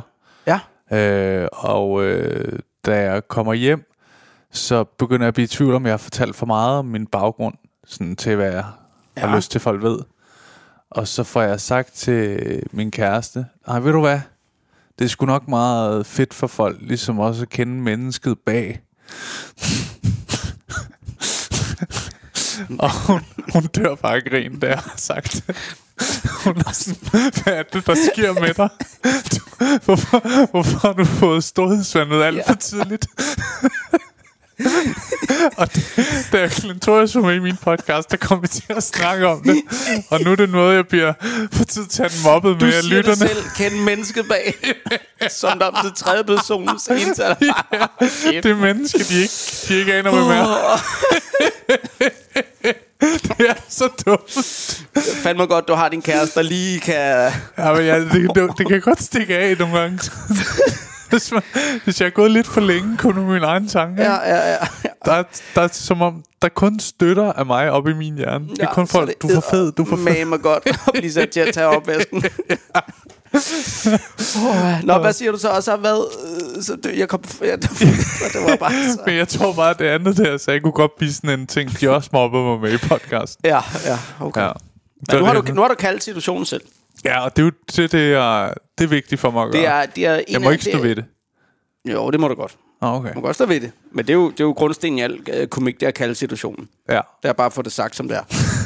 Øh, 0.92 1.48
og 1.52 2.04
øh, 2.04 2.58
da 2.86 3.02
jeg 3.02 3.28
kommer 3.28 3.54
hjem, 3.54 3.92
så 4.50 4.84
begynder 4.84 5.24
jeg 5.24 5.28
at 5.28 5.34
blive 5.34 5.44
i 5.44 5.48
tvivl 5.48 5.74
om, 5.74 5.84
jeg 5.84 5.92
har 5.92 5.98
fortalt 5.98 6.36
for 6.36 6.46
meget 6.46 6.78
om 6.78 6.84
min 6.84 7.06
baggrund, 7.06 7.54
sådan 7.86 8.16
til 8.16 8.36
hvad 8.36 8.52
jeg 8.52 8.64
ja. 9.16 9.26
har 9.26 9.36
lyst 9.36 9.50
til, 9.50 9.60
folk 9.60 9.82
ved. 9.82 9.98
Og 10.90 11.08
så 11.08 11.24
får 11.24 11.42
jeg 11.42 11.60
sagt 11.60 11.92
til 11.92 12.62
min 12.72 12.90
kæreste, 12.90 13.46
nej, 13.68 13.80
ved 13.80 13.92
du 13.92 14.00
hvad? 14.00 14.20
Det 14.98 15.04
er 15.04 15.08
sgu 15.08 15.26
nok 15.26 15.48
meget 15.48 16.06
fedt 16.06 16.34
for 16.34 16.46
folk, 16.46 16.78
ligesom 16.80 17.18
også 17.18 17.42
at 17.42 17.48
kende 17.48 17.72
mennesket 17.72 18.38
bag. 18.46 18.80
Og 22.78 23.06
hun, 23.06 23.20
hun 23.52 23.62
dør 23.62 23.94
bare 23.94 24.16
af 24.16 24.22
grin, 24.22 24.58
jeg 24.62 24.78
har 24.78 24.94
sagt. 24.96 25.50
Hun 26.44 26.56
er 26.66 26.72
sådan, 26.72 27.32
hvad 27.42 27.52
er 27.52 27.62
det, 27.62 27.86
der 27.86 27.96
sker 28.12 28.32
med 28.32 28.54
dig? 28.54 28.68
Du, 29.32 29.40
hvorfor, 29.84 30.46
hvorfor 30.50 30.78
har 30.78 30.92
du 30.92 31.04
fået 31.04 31.44
storhedsvandet 31.44 32.22
alt 32.22 32.46
for 32.46 32.54
tidligt? 32.54 33.06
og 35.58 35.74
det, 35.74 35.84
da 36.32 36.40
jeg 36.40 36.50
Clintorius 36.50 37.14
var 37.14 37.20
med 37.20 37.34
i 37.34 37.38
min 37.38 37.56
podcast, 37.56 38.10
der 38.10 38.16
kom 38.16 38.42
vi 38.42 38.48
til 38.48 38.64
at 38.68 38.82
snakke 38.82 39.26
om 39.26 39.42
det. 39.42 39.62
Og 40.10 40.20
nu 40.20 40.32
er 40.32 40.36
det 40.36 40.50
noget, 40.50 40.76
jeg 40.76 40.86
bliver 40.86 41.12
for 41.52 41.64
tid 41.64 41.86
til 41.86 42.02
at 42.02 42.20
mobbet 42.24 42.60
Du 42.60 42.64
med 42.64 42.74
af 42.74 42.82
siger 42.82 42.96
lytterne. 42.96 43.28
det 43.28 43.36
selv, 43.36 43.70
kende 43.70 43.84
mennesket 43.84 44.28
bag. 44.28 44.54
Som 45.40 45.58
der 45.58 45.66
er 45.66 45.82
til 45.82 45.92
tredje 45.96 46.24
personens 46.24 46.86
ental. 46.88 47.36
Det 47.40 48.46
er 48.46 48.54
mennesker, 48.56 48.98
de 48.98 49.14
ikke, 49.14 49.34
de 49.68 49.78
ikke 49.78 49.94
aner, 49.94 50.10
hvem 50.10 50.30
er. 52.62 52.82
det 53.38 53.50
er 53.50 53.54
så 53.68 53.88
dumt. 54.06 54.30
Fandme 55.22 55.46
godt, 55.46 55.68
du 55.68 55.74
har 55.74 55.88
din 55.88 56.02
kæreste, 56.02 56.34
der 56.40 56.42
lige 56.42 56.80
kan... 56.80 57.32
Ja, 57.58 57.72
men 57.72 57.84
ja, 57.84 58.00
det, 58.00 58.12
det, 58.12 58.50
det 58.58 58.68
kan 58.68 58.80
godt 58.80 59.02
stikke 59.02 59.38
af 59.38 59.58
nogle 59.58 59.78
gange. 59.78 59.98
hvis, 61.10 61.32
man, 61.32 61.42
hvis 61.84 62.00
jeg 62.00 62.06
er 62.06 62.10
gået 62.10 62.30
lidt 62.30 62.46
for 62.46 62.60
længe, 62.60 62.96
kun 62.96 63.14
med 63.14 63.24
min 63.24 63.42
egen 63.42 63.68
tanke. 63.68 64.02
Ja, 64.02 64.12
ja, 64.12 64.50
ja. 64.50 64.56
Der, 65.04 65.12
er, 65.12 65.22
der 65.54 65.62
er 65.62 65.68
som 65.72 66.02
om, 66.02 66.22
der 66.42 66.48
kun 66.48 66.80
støtter 66.80 67.32
af 67.32 67.46
mig 67.46 67.70
op 67.70 67.88
i 67.88 67.94
min 67.94 68.16
hjerne. 68.16 68.48
Det 68.48 68.60
er 68.60 68.72
kun 68.72 68.86
folk, 68.88 69.22
du 69.22 69.28
er 69.28 69.34
for 69.34 69.50
fed, 69.50 69.72
du 69.72 69.82
er 69.82 69.86
for 69.86 69.96
fed. 69.96 70.04
Mame 70.04 70.38
godt 70.38 70.66
at 70.66 70.92
blive 70.92 71.12
sat 71.12 71.30
til 71.30 71.40
at 71.40 71.54
tage 71.54 71.66
opvasken. 71.66 72.24
oh, 74.36 74.84
Nå, 74.84 74.98
hvad 74.98 75.12
siger 75.12 75.32
du 75.32 75.38
så? 75.38 75.48
Og 75.50 75.62
så 75.62 75.76
hvad? 75.76 76.04
øh, 76.56 76.62
Så 76.62 76.76
det, 76.76 76.98
jeg 76.98 77.08
kom... 77.08 77.22
Ja, 77.42 77.56
det, 77.56 77.70
var 78.48 78.56
bare 78.56 78.72
så. 78.72 79.00
Men 79.06 79.16
jeg 79.16 79.28
tror 79.28 79.52
bare, 79.52 79.70
at 79.70 79.78
det 79.78 79.84
andet 79.86 80.16
der, 80.16 80.36
så 80.36 80.50
jeg 80.50 80.62
kunne 80.62 80.72
godt 80.72 80.96
blive 80.98 81.12
sådan 81.12 81.40
en 81.40 81.46
ting, 81.46 81.80
de 81.80 81.90
også 81.90 82.10
mobber 82.12 82.42
mig 82.44 82.60
med 82.60 82.72
i 82.72 82.88
podcast. 82.88 83.38
Ja, 83.44 83.60
ja, 83.86 83.98
okay. 84.20 84.40
Ja. 84.40 84.52
Så 85.10 85.18
nu, 85.18 85.24
har 85.24 85.34
du, 85.40 85.52
nu 85.52 85.60
har 85.60 85.68
du 85.68 85.74
kaldt 85.74 86.04
situationen 86.04 86.44
selv. 86.46 86.62
Ja, 87.04 87.24
og 87.24 87.36
det 87.36 87.42
er 87.42 87.46
jo 87.46 87.52
det, 87.76 87.92
det, 87.92 88.12
er, 88.12 88.52
det 88.78 88.84
er 88.84 88.88
vigtigt 88.88 89.20
for 89.20 89.30
mig 89.30 89.42
at 89.42 89.52
gøre. 89.52 89.60
Det 89.62 89.68
er, 89.68 89.86
det 89.86 90.06
er 90.06 90.14
en 90.16 90.24
jeg 90.32 90.40
må 90.40 90.48
af- 90.48 90.52
ikke 90.52 90.64
stå 90.64 90.72
det, 90.72 90.82
ved 90.82 90.96
det. 90.96 91.04
Jo, 91.84 92.10
det 92.10 92.20
må 92.20 92.28
du 92.28 92.34
godt. 92.34 92.56
Ah, 92.82 92.94
okay. 92.94 93.08
Du 93.10 93.14
må 93.14 93.20
godt 93.20 93.36
stå 93.36 93.46
ved 93.46 93.60
det. 93.60 93.70
Men 93.92 94.06
det 94.06 94.10
er 94.12 94.14
jo, 94.14 94.30
det 94.30 94.40
er 94.40 94.44
jo 94.44 94.52
grundstenen 94.52 94.98
i 94.98 95.02
al 95.02 95.18
øh, 95.32 95.46
komik, 95.48 95.74
det 95.80 95.82
er 95.82 95.88
at 95.88 95.94
kalde 95.94 96.14
situationen. 96.14 96.68
Ja. 96.88 97.00
Det 97.22 97.28
er 97.28 97.32
bare 97.32 97.46
at 97.46 97.52
få 97.52 97.62
det 97.62 97.72
sagt, 97.72 97.96
som 97.96 98.08
det 98.08 98.16
er. 98.16 98.22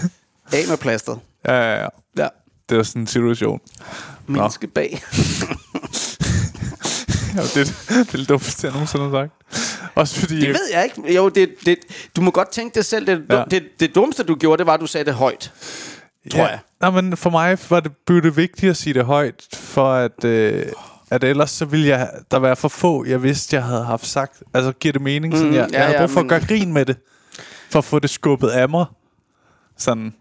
Af 0.56 0.64
med 0.68 0.76
plasteret. 0.76 1.18
Ja, 1.46 1.52
ja, 1.54 1.80
ja. 1.82 1.86
Ja. 2.70 2.74
Det 2.74 2.80
er 2.80 2.82
sådan 2.82 3.02
en 3.02 3.06
situation. 3.06 3.60
Menneske 4.26 4.66
bag. 4.66 5.02
Ja, 7.36 7.42
det, 7.42 7.54
det 7.88 8.14
er 8.14 8.16
det 8.18 8.28
dummeste, 8.28 8.66
jeg 8.66 8.72
nogensinde 8.72 9.04
har 9.04 9.12
sagt. 9.12 9.32
Også 9.94 10.20
fordi... 10.20 10.40
Det 10.40 10.48
ved 10.48 10.68
jeg 10.72 10.84
ikke. 10.84 11.14
Jo, 11.14 11.28
det, 11.28 11.50
det, 11.66 11.78
du 12.16 12.20
må 12.20 12.30
godt 12.30 12.48
tænke 12.50 12.74
det 12.74 12.86
selv. 12.86 13.06
Det, 13.06 13.22
Ja. 13.30 13.38
ja. 13.38 13.44
det, 13.50 13.62
det 13.80 13.94
dummeste, 13.94 14.22
du 14.22 14.34
gjorde, 14.34 14.58
det 14.58 14.66
var, 14.66 14.74
at 14.74 14.80
du 14.80 14.86
sagde 14.86 15.04
det 15.04 15.14
højt. 15.14 15.52
Tror 16.30 16.40
jeg. 16.48 16.58
Nej, 16.80 16.90
men 16.90 17.16
for 17.16 17.30
mig 17.30 17.58
var 17.70 17.80
det, 17.80 17.92
blev 18.06 18.22
det 18.22 18.36
vigtigt 18.36 18.70
at 18.70 18.76
sige 18.76 18.94
det 18.94 19.04
højt, 19.04 19.46
for 19.54 19.92
at, 19.94 20.24
øh, 20.24 20.66
at 21.10 21.24
ellers 21.24 21.50
så 21.50 21.64
ville 21.64 21.86
jeg, 21.88 22.10
der 22.30 22.38
være 22.38 22.56
for 22.56 22.68
få, 22.68 23.04
jeg 23.04 23.22
vidste, 23.22 23.56
jeg 23.56 23.64
havde 23.64 23.84
haft 23.84 24.06
sagt. 24.06 24.42
Altså, 24.54 24.72
giver 24.72 24.92
det 24.92 25.02
mening? 25.02 25.34
Sådan, 25.36 25.48
Mm, 25.48 25.54
jeg, 25.54 25.68
ja, 25.72 25.76
jeg 25.78 25.86
havde 25.86 26.00
ja, 26.00 26.06
brug 26.06 26.10
for 26.10 26.20
men- 26.22 26.32
at 26.32 26.40
gøre 26.40 26.48
grin 26.48 26.72
med 26.72 26.86
det, 26.86 26.96
for 27.70 27.78
at 27.78 27.84
få 27.84 27.98
det 27.98 28.10
skubbet 28.10 28.48
af 28.48 28.68
mig. 28.68 28.84
Sådan, 29.78 30.14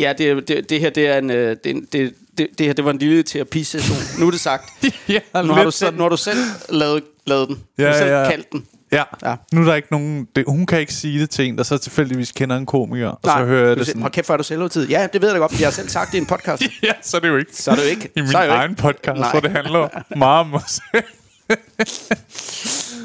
Ja, 0.00 0.12
det, 0.18 0.48
det, 0.48 0.70
det 0.70 0.80
her, 0.80 0.90
det 0.90 1.06
er 1.08 1.18
en, 1.18 1.30
øh, 1.30 1.56
det, 1.64 1.92
det, 1.92 2.14
det, 2.38 2.46
det 2.58 2.66
her, 2.66 2.72
det 2.72 2.84
var 2.84 2.90
en 2.90 2.98
lille 2.98 3.22
terapisession. 3.22 3.96
Nu 4.20 4.26
er 4.26 4.30
det 4.30 4.40
sagt. 4.40 4.64
ja, 5.08 5.20
Nu 5.42 5.52
har, 5.52 5.64
du 5.64 5.70
selv, 5.70 5.96
nu 5.96 6.02
har 6.02 6.08
du 6.08 6.16
selv 6.16 6.38
lavet, 6.68 7.02
lavet 7.26 7.48
den. 7.48 7.56
Du 7.56 7.62
Ja, 7.82 7.86
har 7.86 7.98
selv 7.98 8.10
ja. 8.10 8.30
kaldt 8.30 8.52
den. 8.52 8.66
Ja. 8.92 9.02
Ja. 9.24 9.34
Nu 9.52 9.60
er 9.60 9.64
der 9.64 9.74
ikke 9.74 9.88
nogen... 9.90 10.28
Det, 10.36 10.44
hun 10.48 10.66
kan 10.66 10.80
ikke 10.80 10.94
sige 10.94 11.20
det 11.20 11.30
til 11.30 11.44
en, 11.46 11.58
der 11.58 11.62
så 11.64 11.78
tilfældigvis 11.78 12.32
kender 12.32 12.56
en 12.56 12.66
komiker. 12.66 13.08
Og 13.08 13.18
så 13.24 13.44
hører 13.44 13.68
jeg 13.68 13.76
du 13.76 13.78
det 13.78 13.86
sådan... 13.86 14.02
Hold 14.02 14.12
kæft, 14.12 14.26
hvor 14.28 14.32
er 14.32 14.36
du 14.36 14.42
selvudtid. 14.44 14.88
Ja, 14.88 15.06
det 15.12 15.20
ved 15.22 15.28
jeg 15.28 15.34
da 15.34 15.40
godt. 15.40 15.60
Jeg 15.60 15.66
har 15.66 15.72
selv 15.72 15.88
sagt 15.88 16.12
det 16.12 16.18
i 16.18 16.20
en 16.20 16.26
podcast. 16.26 16.62
Ja, 16.82 16.92
så 17.02 17.16
er 17.16 17.20
det 17.20 17.28
jo 17.28 17.36
ikke. 17.36 17.50
Så 17.56 17.70
er 17.70 17.74
det 17.74 17.82
jo 17.84 17.88
ikke. 17.88 18.08
I 18.16 18.20
min 18.20 18.34
egen 18.34 18.70
ikke. 18.70 18.82
podcast, 18.82 19.20
Nej. 19.20 19.30
hvor 19.30 19.40
det 19.40 19.50
handler 19.50 19.88
meget 20.16 20.40
om 20.40 20.46
mig 20.46 20.62
selv. 20.66 21.04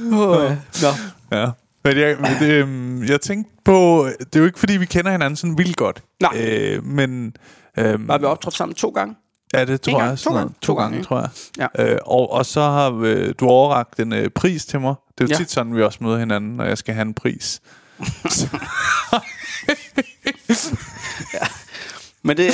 Nå. 0.02 0.42
Ja. 1.32 1.46
Men 1.86 1.98
jeg, 1.98 2.18
men 2.20 2.32
det, 2.40 2.52
øhm, 2.52 3.04
jeg 3.04 3.22
tænkte 3.22 3.52
på... 3.66 4.08
Det 4.20 4.36
er 4.36 4.40
jo 4.40 4.46
ikke, 4.46 4.60
fordi 4.60 4.78
vi 4.78 4.86
kender 4.86 5.12
hinanden 5.12 5.38
sådan 5.38 5.58
vildt 5.58 5.78
godt. 5.78 6.04
Nej. 6.22 6.32
Øh, 6.42 6.84
men... 6.84 7.36
Øhm, 7.78 8.10
Har 8.10 8.18
vi 8.18 8.26
optrådt 8.26 8.56
sammen 8.56 8.76
to 8.76 8.90
gange? 8.90 9.16
Ja, 9.54 9.66
det 9.66 9.82
tror 9.82 9.98
gang? 10.00 10.10
jeg. 10.10 10.20
To 10.20 10.34
gange? 10.34 10.50
To 10.54 10.56
To 10.62 10.74
gange, 10.74 10.92
gange, 10.92 11.06
tror 11.06 11.20
jeg. 11.20 11.30
Ja. 11.78 11.92
Øh, 11.94 11.98
og, 12.06 12.32
og 12.32 12.46
så 12.46 12.62
har 12.62 13.00
øh, 13.04 13.34
du 13.40 13.48
overragt 13.48 14.00
en 14.00 14.14
øh, 14.14 14.30
pris 14.30 14.66
til 14.66 14.80
mig. 14.80 14.96
Det 15.18 15.24
er 15.24 15.28
jo 15.28 15.30
Ja. 15.32 15.36
tit 15.38 15.52
sådan, 15.52 15.76
vi 15.76 15.84
også 15.84 15.98
møder 16.02 16.18
hinanden, 16.20 16.56
når 16.56 16.64
jeg 16.66 16.78
skal 16.78 16.94
have 16.94 17.02
en 17.06 17.14
pris. 17.14 17.62
Men 22.24 22.38
det, 22.38 22.52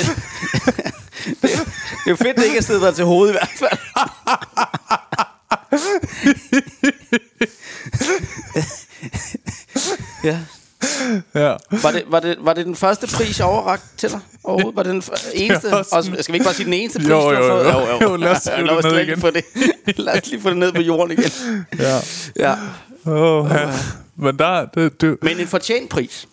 det, 1.24 1.42
det 1.42 1.50
er 2.06 2.10
jo 2.10 2.16
fedt, 2.16 2.36
det 2.36 2.44
ikke 2.44 2.58
er 2.58 2.62
stedet 2.62 2.82
dig 2.82 2.94
til 2.94 3.04
hovedet 3.04 3.34
i 3.34 3.36
hvert 3.36 3.48
fald. 3.58 3.78
ja. 10.24 10.38
Ja. 11.34 11.56
Var 11.82 11.90
det, 11.90 12.02
var, 12.08 12.20
det, 12.20 12.36
var 12.40 12.52
det 12.52 12.66
den 12.66 12.76
første 12.76 13.06
pris, 13.16 13.38
jeg 13.38 13.46
overrakt 13.46 13.84
til 13.96 14.10
dig 14.10 14.20
overhovedet? 14.44 14.76
Var 14.76 14.82
det 14.82 14.92
den 14.92 15.02
eneste? 15.34 15.70
Sådan- 15.70 15.84
Også, 15.92 16.16
skal 16.20 16.32
vi 16.32 16.36
ikke 16.36 16.44
bare 16.44 16.54
sige 16.54 16.64
den 16.64 16.72
eneste 16.72 16.98
pris, 16.98 17.08
Jo, 17.08 17.14
du 17.30 17.34
har 17.34 17.42
jo, 17.42 17.48
fået? 17.48 18.00
jo. 18.02 18.08
Jo, 18.10 18.16
lad 18.24 18.30
os 18.30 18.42
skrive 18.42 18.66
lad 18.66 18.76
det 18.76 18.84
os 18.84 18.92
ned 18.92 19.00
igen. 19.00 19.22
Det, 19.86 19.98
lad 19.98 20.14
os 20.22 20.30
lige 20.30 20.42
få 20.42 20.50
det 20.50 20.56
ned 20.58 20.72
på 20.72 20.80
jorden 20.82 21.18
igen. 21.18 21.30
ja. 21.78 21.98
Ja. 22.36 22.54
Oh, 23.06 23.50
ja. 23.50 23.72
Men 24.16 24.38
der... 24.38 24.64
Det, 24.66 25.00
det, 25.00 25.16
Men 25.22 25.40
en 25.40 25.46
fortjent 25.46 25.90
pris. 25.90 26.28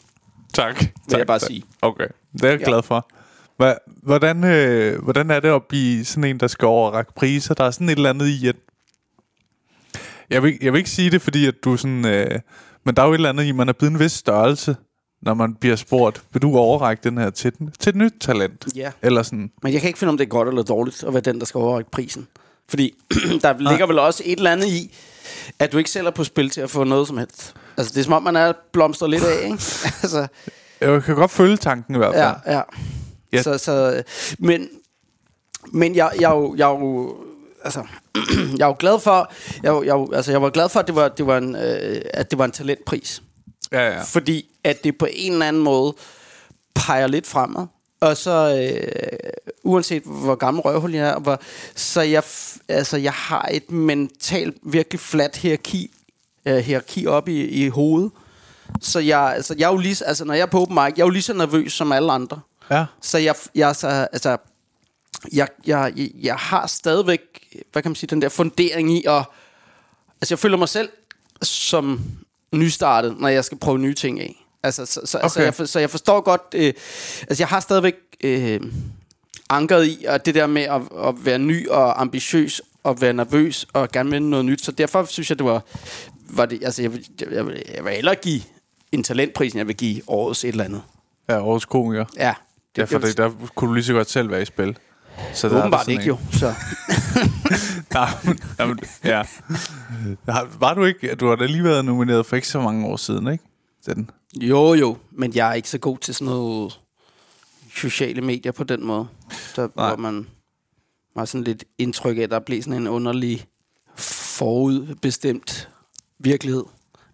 tak. 0.53 0.79
Vil 1.10 1.17
jeg 1.17 1.27
bare 1.27 1.39
sige. 1.39 1.63
Okay, 1.82 2.08
det 2.34 2.43
er 2.43 2.49
jeg 2.49 2.60
Ja. 2.60 2.65
glad 2.65 2.84
for. 2.84 3.10
Hvordan, 4.03 4.43
øh, 4.43 5.03
hvordan 5.03 5.32
er 5.32 5.39
det 5.39 5.49
at 5.49 5.62
blive 5.69 6.05
sådan 6.05 6.23
en, 6.23 6.39
der 6.39 6.47
skal 6.47 6.65
overrække 6.65 7.12
priser? 7.15 7.53
Der 7.53 7.63
er 7.63 7.71
sådan 7.71 7.89
et 7.89 7.95
eller 7.95 8.10
andet 8.10 8.27
i, 8.27 8.47
at... 8.47 8.55
Jeg 10.29 10.43
vil, 10.43 10.57
jeg 10.61 10.73
vil 10.73 10.77
ikke 10.79 10.89
sige 10.89 11.11
det, 11.11 11.21
fordi 11.21 11.45
at 11.47 11.53
du 11.63 11.77
sådan... 11.77 12.05
Øh, 12.05 12.39
men 12.85 12.95
der 12.95 13.01
er 13.01 13.05
jo 13.07 13.11
et 13.13 13.15
eller 13.17 13.29
andet 13.29 13.45
i, 13.45 13.51
man 13.51 13.69
er 13.69 13.73
blevet 13.73 13.91
en 13.93 13.99
vis 13.99 14.11
størrelse, 14.11 14.75
når 15.21 15.33
man 15.33 15.55
bliver 15.55 15.75
spurgt, 15.75 16.23
vil 16.33 16.41
du 16.41 16.57
overrække 16.57 17.03
den 17.09 17.17
her 17.17 17.29
til, 17.29 17.53
den, 17.59 17.71
til 17.79 17.89
et 17.89 17.95
nyt 17.95 18.13
talent? 18.21 18.67
Ja. 18.75 18.91
Eller 19.01 19.23
sådan... 19.23 19.51
Men 19.63 19.73
jeg 19.73 19.81
kan 19.81 19.87
ikke 19.87 19.99
finde, 19.99 20.09
om 20.11 20.17
det 20.17 20.25
er 20.25 20.29
godt 20.29 20.47
eller 20.47 20.63
dårligt 20.63 21.03
at 21.03 21.13
være 21.13 21.21
den, 21.21 21.39
der 21.39 21.45
skal 21.45 21.57
overrække 21.57 21.91
prisen. 21.91 22.27
Fordi 22.69 22.93
der 23.43 23.69
ligger 23.69 23.87
vel 23.87 23.99
også 23.99 24.23
et 24.25 24.37
eller 24.37 24.51
andet 24.51 24.67
i, 24.67 24.95
at 25.59 25.71
du 25.71 25.77
ikke 25.77 25.89
selv 25.89 26.07
er 26.07 26.11
på 26.11 26.23
spil 26.23 26.49
til 26.49 26.61
at 26.61 26.69
få 26.69 26.83
noget 26.83 27.07
som 27.07 27.17
helst. 27.17 27.53
Altså, 27.77 27.93
det 27.93 27.99
er 27.99 28.03
som 28.03 28.13
om, 28.13 28.23
man 28.23 28.35
er 28.35 28.53
blomstret 28.73 29.09
lidt 29.09 29.23
af, 29.23 29.43
ikke? 29.43 29.53
altså, 30.03 30.27
Jeg 30.81 31.03
kan 31.03 31.15
godt 31.15 31.31
følge 31.31 31.57
tanken 31.57 31.95
i 31.95 31.97
hvert 31.97 32.13
fald. 32.15 32.35
ja, 32.45 32.53
ja. 32.57 32.61
Ja. 33.33 33.41
Så, 33.41 33.57
så, 33.57 34.03
men 34.39 34.69
men 35.71 35.95
jeg, 35.95 36.11
jeg, 36.19 36.29
jo- 36.31 36.55
jeg, 36.55 36.65
er 36.71 36.79
jo, 36.79 37.15
altså, 37.63 37.84
jeg 38.58 38.63
er 38.63 38.67
jo 38.67 38.76
glad 38.80 39.00
for, 39.00 39.32
jeg, 39.63 39.82
jeg, 39.86 40.08
altså, 40.13 40.32
jeg 40.32 40.41
var 40.41 40.50
glad 40.50 40.69
for, 40.69 40.80
at 40.80 40.88
det 40.88 40.95
var, 40.95 41.08
det 41.08 41.28
var, 41.28 41.38
en, 41.38 41.56
øh, 41.56 42.02
at 42.13 42.32
det 42.32 42.39
var 42.39 42.45
en 42.45 42.52
talentpris. 42.52 43.22
Ja, 43.72 43.88
ja. 43.88 44.02
Fordi 44.02 44.45
at 44.63 44.84
det 44.84 44.98
på 44.98 45.08
en 45.12 45.34
eller 45.34 45.45
anden 45.45 45.63
måde 45.63 45.93
peger 46.76 47.08
lidt 47.08 47.28
fremad. 47.28 47.67
Og 48.02 48.17
så, 48.17 48.56
øh, 48.60 49.32
uanset 49.63 50.04
hvor 50.04 50.36
gammel 50.36 50.62
røvhul 50.62 50.93
jeg 50.93 51.10
er, 51.10 51.19
hvor, 51.19 51.41
så 51.76 52.02
jeg, 52.02 52.24
altså, 52.67 52.98
jeg 52.98 53.13
har 53.13 53.50
et 53.52 53.72
mentalt 53.72 54.58
virkelig 54.63 55.00
fladt 55.00 55.36
hierarki, 55.36 55.91
øh, 56.45 56.58
hierarki 56.58 57.08
op 57.08 57.28
i, 57.28 57.48
i 57.48 57.67
hovedet. 57.67 58.12
Så 58.82 59.00
jeg, 59.00 59.34
altså, 59.36 59.56
jeg 59.58 59.67
er 59.67 59.72
jo 59.72 59.78
lige, 59.78 60.06
altså, 60.06 60.26
når 60.26 60.34
jeg 60.34 60.41
er 60.41 60.45
på 60.45 60.62
open 60.62 60.76
mic, 60.76 60.93
jeg 60.98 61.02
er 61.02 61.06
jo 61.06 61.10
lige 61.10 61.22
så 61.22 61.34
nervøs 61.34 61.74
som 61.74 61.91
alle 61.91 62.12
andre. 62.12 62.39
Ja. 62.72 62.86
Så 63.02 63.17
jeg, 63.17 63.36
jeg, 63.56 63.76
så, 63.76 63.88
altså, 63.88 64.38
jeg, 65.34 65.48
jeg, 65.67 65.93
jeg 66.22 66.36
har 66.36 66.67
stadigvæk, 66.67 67.19
hvad 67.71 67.81
kan 67.81 67.91
man 67.91 67.95
sige, 67.95 68.07
den 68.07 68.21
der 68.21 68.29
fundering 68.29 68.91
i 68.97 69.03
at, 69.07 69.23
Altså, 70.21 70.33
jeg 70.33 70.39
føler 70.39 70.57
mig 70.57 70.69
selv 70.69 70.89
som 71.41 72.01
nystartet, 72.53 73.15
når 73.19 73.27
jeg 73.27 73.45
skal 73.45 73.57
prøve 73.57 73.79
nye 73.79 73.93
ting 73.93 74.19
af. 74.19 74.45
Altså, 74.63 74.85
så, 74.85 75.01
så, 75.05 75.17
okay. 75.17 75.23
altså, 75.23 75.41
jeg, 75.41 75.53
for, 75.53 75.65
så 75.65 75.79
jeg 75.79 75.89
forstår 75.89 76.21
godt... 76.21 76.41
Øh, 76.55 76.73
altså, 77.21 77.41
jeg 77.43 77.47
har 77.47 77.59
stadigvæk 77.59 77.95
øh, 78.23 78.62
ankeret 79.49 79.85
i 79.85 80.05
at 80.07 80.25
det 80.25 80.35
der 80.35 80.47
med 80.47 80.62
at, 80.62 80.81
at 81.07 81.25
være 81.25 81.39
ny 81.39 81.67
og 81.69 82.01
ambitiøs 82.01 82.62
og 82.83 83.01
være 83.01 83.13
nervøs 83.13 83.67
og 83.73 83.91
gerne 83.91 84.12
vil 84.12 84.21
noget 84.23 84.45
nyt. 84.45 84.62
Så 84.65 84.71
derfor 84.71 85.05
synes 85.05 85.29
jeg, 85.29 85.39
det 85.39 85.45
var... 85.45 85.63
var 86.29 86.45
det, 86.45 86.63
altså, 86.63 86.81
jeg, 86.81 86.93
vil- 86.93 87.07
jeg, 87.21 87.27
jeg, 87.31 87.45
jeg 87.75 87.83
vil 87.85 87.93
hellere 87.93 88.15
give 88.15 88.41
en 88.91 89.03
talentpris, 89.03 89.51
end 89.53 89.57
jeg 89.59 89.67
vil 89.67 89.77
give 89.77 90.01
årets 90.07 90.43
et 90.43 90.47
eller 90.47 90.63
andet. 90.63 90.81
Ja, 91.29 91.41
årets 91.41 91.65
komiker. 91.65 92.05
Ja. 92.17 92.33
Ja, 92.77 92.83
for 92.83 92.99
det, 92.99 93.17
der 93.17 93.31
kunne 93.55 93.69
du 93.69 93.73
lige 93.73 93.83
så 93.83 93.93
godt 93.93 94.09
selv 94.09 94.31
være 94.31 94.41
i 94.41 94.45
spil. 94.45 94.77
Så 95.34 95.49
der 95.49 95.55
er 95.55 95.60
Åbenbart 95.60 95.86
sådan 95.86 95.93
ikke 95.99 96.08
jo. 96.08 96.17
Så. 96.32 96.53
Nej, 97.93 98.10
men- 98.23 98.39
jamen, 98.60 98.79
ja. 99.03 99.23
Var 100.60 100.73
du 100.73 100.84
ikke... 100.84 101.15
Du 101.15 101.27
har 101.27 101.36
da 101.36 101.45
lige 101.45 101.63
været 101.63 101.86
nomineret 101.86 102.25
for 102.25 102.36
ikke 102.36 102.47
så 102.47 102.62
mange 102.62 102.86
år 102.88 102.95
siden, 102.97 103.27
ikke? 103.27 103.43
Den. 103.86 104.10
Jo, 104.36 104.73
jo. 104.73 104.97
Men 105.12 105.36
jeg 105.36 105.49
er 105.49 105.53
ikke 105.53 105.69
så 105.69 105.77
god 105.77 105.97
til 105.97 106.13
sådan 106.15 106.25
noget 106.34 106.79
sociale 107.75 108.21
medier 108.21 108.51
på 108.51 108.63
den 108.63 108.86
måde. 108.86 109.08
Der, 109.55 109.67
hvor 109.73 109.95
man 109.95 110.27
har 111.17 111.25
sådan 111.25 111.43
lidt 111.43 111.63
indtryk 111.77 112.17
af, 112.17 112.21
at 112.21 112.32
der 112.32 112.39
bliver 112.39 112.62
sådan 112.63 112.82
en 112.82 112.88
underlig 112.88 113.45
forudbestemt 113.95 115.69
virkelighed. 116.19 116.63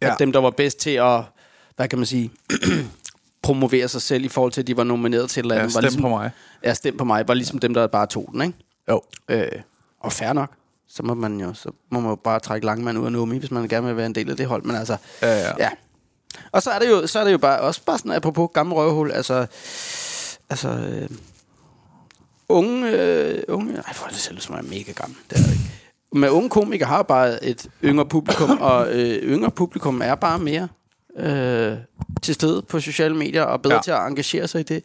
Ja. 0.02 0.08
Ja. 0.08 0.14
At 0.14 0.20
dem, 0.20 0.32
der 0.32 0.40
var 0.40 0.50
bedst 0.50 0.80
til 0.80 0.90
at, 0.90 1.22
hvad 1.76 1.88
kan 1.88 2.00
man 2.00 2.06
sige, 2.06 2.32
promovere 3.46 3.88
sig 3.88 4.02
selv 4.02 4.26
i 4.26 4.28
forhold 4.28 4.52
til, 4.52 4.62
at 4.62 4.68
de 4.68 4.78
var 4.78 4.84
nomineret 4.84 5.30
til 5.30 5.40
et 5.40 5.44
eller 5.44 5.56
Ja, 5.56 5.62
andet. 5.62 5.76
var 5.76 5.82
stem 5.82 5.88
ligesom, 5.88 6.02
på 6.02 6.10
mig. 6.10 6.32
Ja, 6.64 6.74
stem 6.74 6.98
på 6.98 7.04
mig. 7.04 7.28
Var 7.28 7.34
ligesom 7.34 7.60
dem, 7.60 7.74
der 7.74 7.88
bare 7.88 8.08
tog 8.08 8.30
den, 8.32 8.42
ikke? 8.42 8.54
Jo. 8.90 9.02
Øh, 9.30 9.48
og 10.00 10.14
fair 10.14 10.34
nok. 10.34 10.52
Så 10.88 11.04
må 11.04 11.14
man 11.14 11.40
jo 11.40 11.54
så 11.54 11.72
må 11.92 12.00
man 12.00 12.10
jo 12.10 12.16
bare 12.16 12.40
trække 12.40 12.66
Langmand 12.66 12.98
ud 12.98 13.06
af 13.06 13.12
Nomi, 13.12 13.38
hvis 13.38 13.52
man 13.52 13.68
gerne 13.68 13.88
vil 13.88 13.98
være 13.98 14.06
en 14.06 14.16
del 14.16 14.30
af 14.30 14.38
det 14.38 14.46
hold. 14.46 14.64
Men 14.64 14.76
altså, 14.76 14.98
Ja, 15.22 15.40
ja. 15.40 15.52
ja. 15.60 15.70
Og 16.52 16.62
så 16.62 16.72
er 16.72 16.80
det 16.80 16.90
jo, 16.90 17.08
så 17.08 17.20
er 17.20 17.24
det 17.24 17.32
jo 17.32 17.38
bare, 17.38 17.60
også 17.60 17.82
bare 17.86 17.98
sådan, 17.98 18.12
apropos 18.12 18.50
gamle 18.54 18.76
røvhul, 18.76 19.12
altså, 19.12 19.46
altså, 20.50 20.70
øh, 20.70 21.10
unge, 22.50 22.92
øh, 22.92 23.44
unge, 23.48 23.74
nej, 23.74 23.94
for 23.94 24.08
det 24.08 24.18
selv, 24.18 24.40
som 24.40 24.56
er 24.56 24.62
mega 24.62 24.92
gammel, 24.92 25.18
det 25.30 25.38
er 25.40 25.44
det 25.44 25.52
ikke. 25.52 25.64
Men 26.14 26.30
unge 26.30 26.50
komikere 26.50 26.88
har 26.88 27.04
bare 27.04 27.44
et 27.44 27.70
yngre 27.84 28.06
publikum, 28.06 28.50
og 28.72 28.88
øh, 28.92 29.24
yngre 29.24 29.52
publikum 29.52 30.02
er 30.04 30.16
bare 30.16 30.40
mere 30.40 30.68
øh, 31.18 31.78
til 32.22 32.34
stede 32.34 32.62
på 32.62 32.80
sociale 32.80 33.16
medier, 33.16 33.44
og 33.44 33.62
bedre 33.62 33.76
ja. 33.76 33.82
Til 33.82 33.92
at 33.92 34.08
engagere 34.08 34.48
sig 34.48 34.60
i 34.60 34.64
det. 34.64 34.84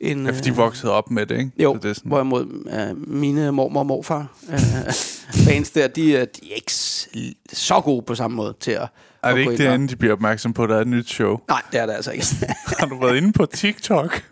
End, 0.00 0.26
Ja, 0.26 0.32
for 0.32 0.40
de 0.42 0.54
voksede 0.54 0.92
op 0.92 1.10
med 1.10 1.26
det, 1.26 1.38
ikke? 1.38 1.50
jo, 1.58 1.74
Så 1.74 1.80
det 1.82 1.90
er 1.90 1.94
sådan, 1.94 2.08
hvorimod 2.08 2.46
øh, 2.72 3.08
mine 3.10 3.52
mormor 3.52 3.80
og 3.80 3.86
morfar 3.86 4.26
øh, 4.52 4.58
fans 5.46 5.70
der, 5.70 5.88
de, 5.88 6.02
de 6.02 6.16
er 6.16 6.26
ikke 6.54 6.72
så 7.52 7.80
gode 7.80 8.02
på 8.02 8.14
samme 8.14 8.36
måde 8.36 8.54
til 8.60 8.70
at, 8.70 8.88
er 9.22 9.30
det 9.32 9.38
ikke 9.38 9.52
og- 9.52 9.58
derinde, 9.58 9.88
de 9.88 9.96
bliver 9.96 10.12
opmærksom 10.12 10.52
på, 10.52 10.62
at 10.62 10.68
der 10.68 10.76
er 10.76 10.80
et 10.80 10.88
nyt 10.88 11.08
show? 11.10 11.38
Nej, 11.48 11.62
det 11.72 11.80
er 11.80 11.86
det 11.86 11.92
altså 11.92 12.10
ikke. 12.10 12.26
Har 12.78 12.86
du 12.86 13.00
været 13.00 13.16
inde 13.16 13.32
på 13.32 13.46
TikTok? 13.46 14.22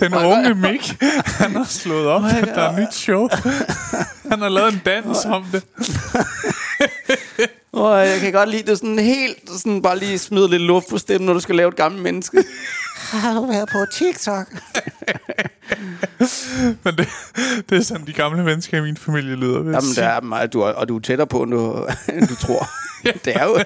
Den 0.00 0.14
unge 0.14 0.54
Mick, 0.54 1.02
han 1.24 1.56
har 1.56 1.64
slået 1.64 2.06
op, 2.06 2.22
at 2.24 2.48
der 2.54 2.62
er 2.62 2.72
et 2.72 2.78
nyt 2.78 2.94
show. 2.94 3.28
Han 4.30 4.38
har 4.40 4.48
lavet 4.48 4.72
en 4.72 4.80
dans 4.84 5.24
om 5.24 5.44
det. 5.52 5.62
Og 7.72 8.06
jeg 8.06 8.20
kan 8.20 8.32
godt 8.32 8.48
lide 8.48 8.70
det 8.70 8.78
sådan 8.78 8.98
helt, 8.98 9.50
sådan 9.50 9.82
bare 9.82 9.98
lige 9.98 10.18
smide 10.18 10.50
lidt 10.50 10.62
luft 10.62 10.88
på 10.88 10.98
stemmen, 10.98 11.26
når 11.26 11.32
du 11.32 11.40
skal 11.40 11.54
lave 11.54 11.68
et 11.68 11.76
gammelt 11.76 12.02
menneske. 12.02 12.44
Har 12.96 13.34
du 13.34 13.46
været 13.46 13.68
på 13.68 13.78
TikTok? 13.92 14.46
Men 16.84 16.96
det, 16.96 17.08
det 17.70 17.78
er 17.78 17.82
sådan, 17.82 18.06
de 18.06 18.12
gamle 18.12 18.44
mennesker 18.44 18.78
i 18.78 18.80
min 18.80 18.96
familie 18.96 19.36
lyder. 19.36 19.56
Jamen, 19.56 19.94
der 19.96 20.08
er 20.08 20.20
meget, 20.20 20.52
du 20.52 20.60
er, 20.60 20.72
og 20.72 20.88
du 20.88 20.96
er 20.96 21.00
tættere 21.00 21.26
på, 21.26 21.42
end 21.42 21.50
du, 21.50 21.86
end 22.14 22.28
du 22.28 22.36
tror. 22.36 22.68
det 23.24 23.36
er 23.36 23.44
jo... 23.44 23.58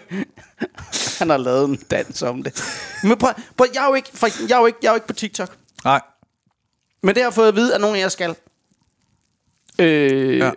Han 1.18 1.30
har 1.30 1.36
lavet 1.36 1.68
en 1.68 1.76
dans 1.90 2.22
om 2.22 2.42
det. 2.42 2.64
Men 3.02 3.16
prøv, 3.18 3.30
prøv 3.56 3.66
jeg, 3.74 3.84
er 3.84 3.88
jo 3.88 3.94
ikke, 3.94 4.10
for 4.14 4.28
jeg, 4.48 4.56
er 4.56 4.60
jo 4.60 4.66
ikke, 4.66 4.78
jeg 4.82 4.88
er 4.88 4.92
jo 4.92 4.96
ikke 4.96 5.06
på 5.06 5.12
TikTok. 5.12 5.56
Nej, 5.84 6.00
Men 7.02 7.14
det 7.14 7.22
har 7.22 7.28
jeg 7.28 7.34
fået 7.34 7.48
at 7.48 7.56
vide, 7.56 7.74
at 7.74 7.80
nogen 7.80 7.96
af 7.96 8.00
jer 8.00 8.08
skal. 8.08 8.34
Øh, 9.78 10.38
ja. 10.38 10.50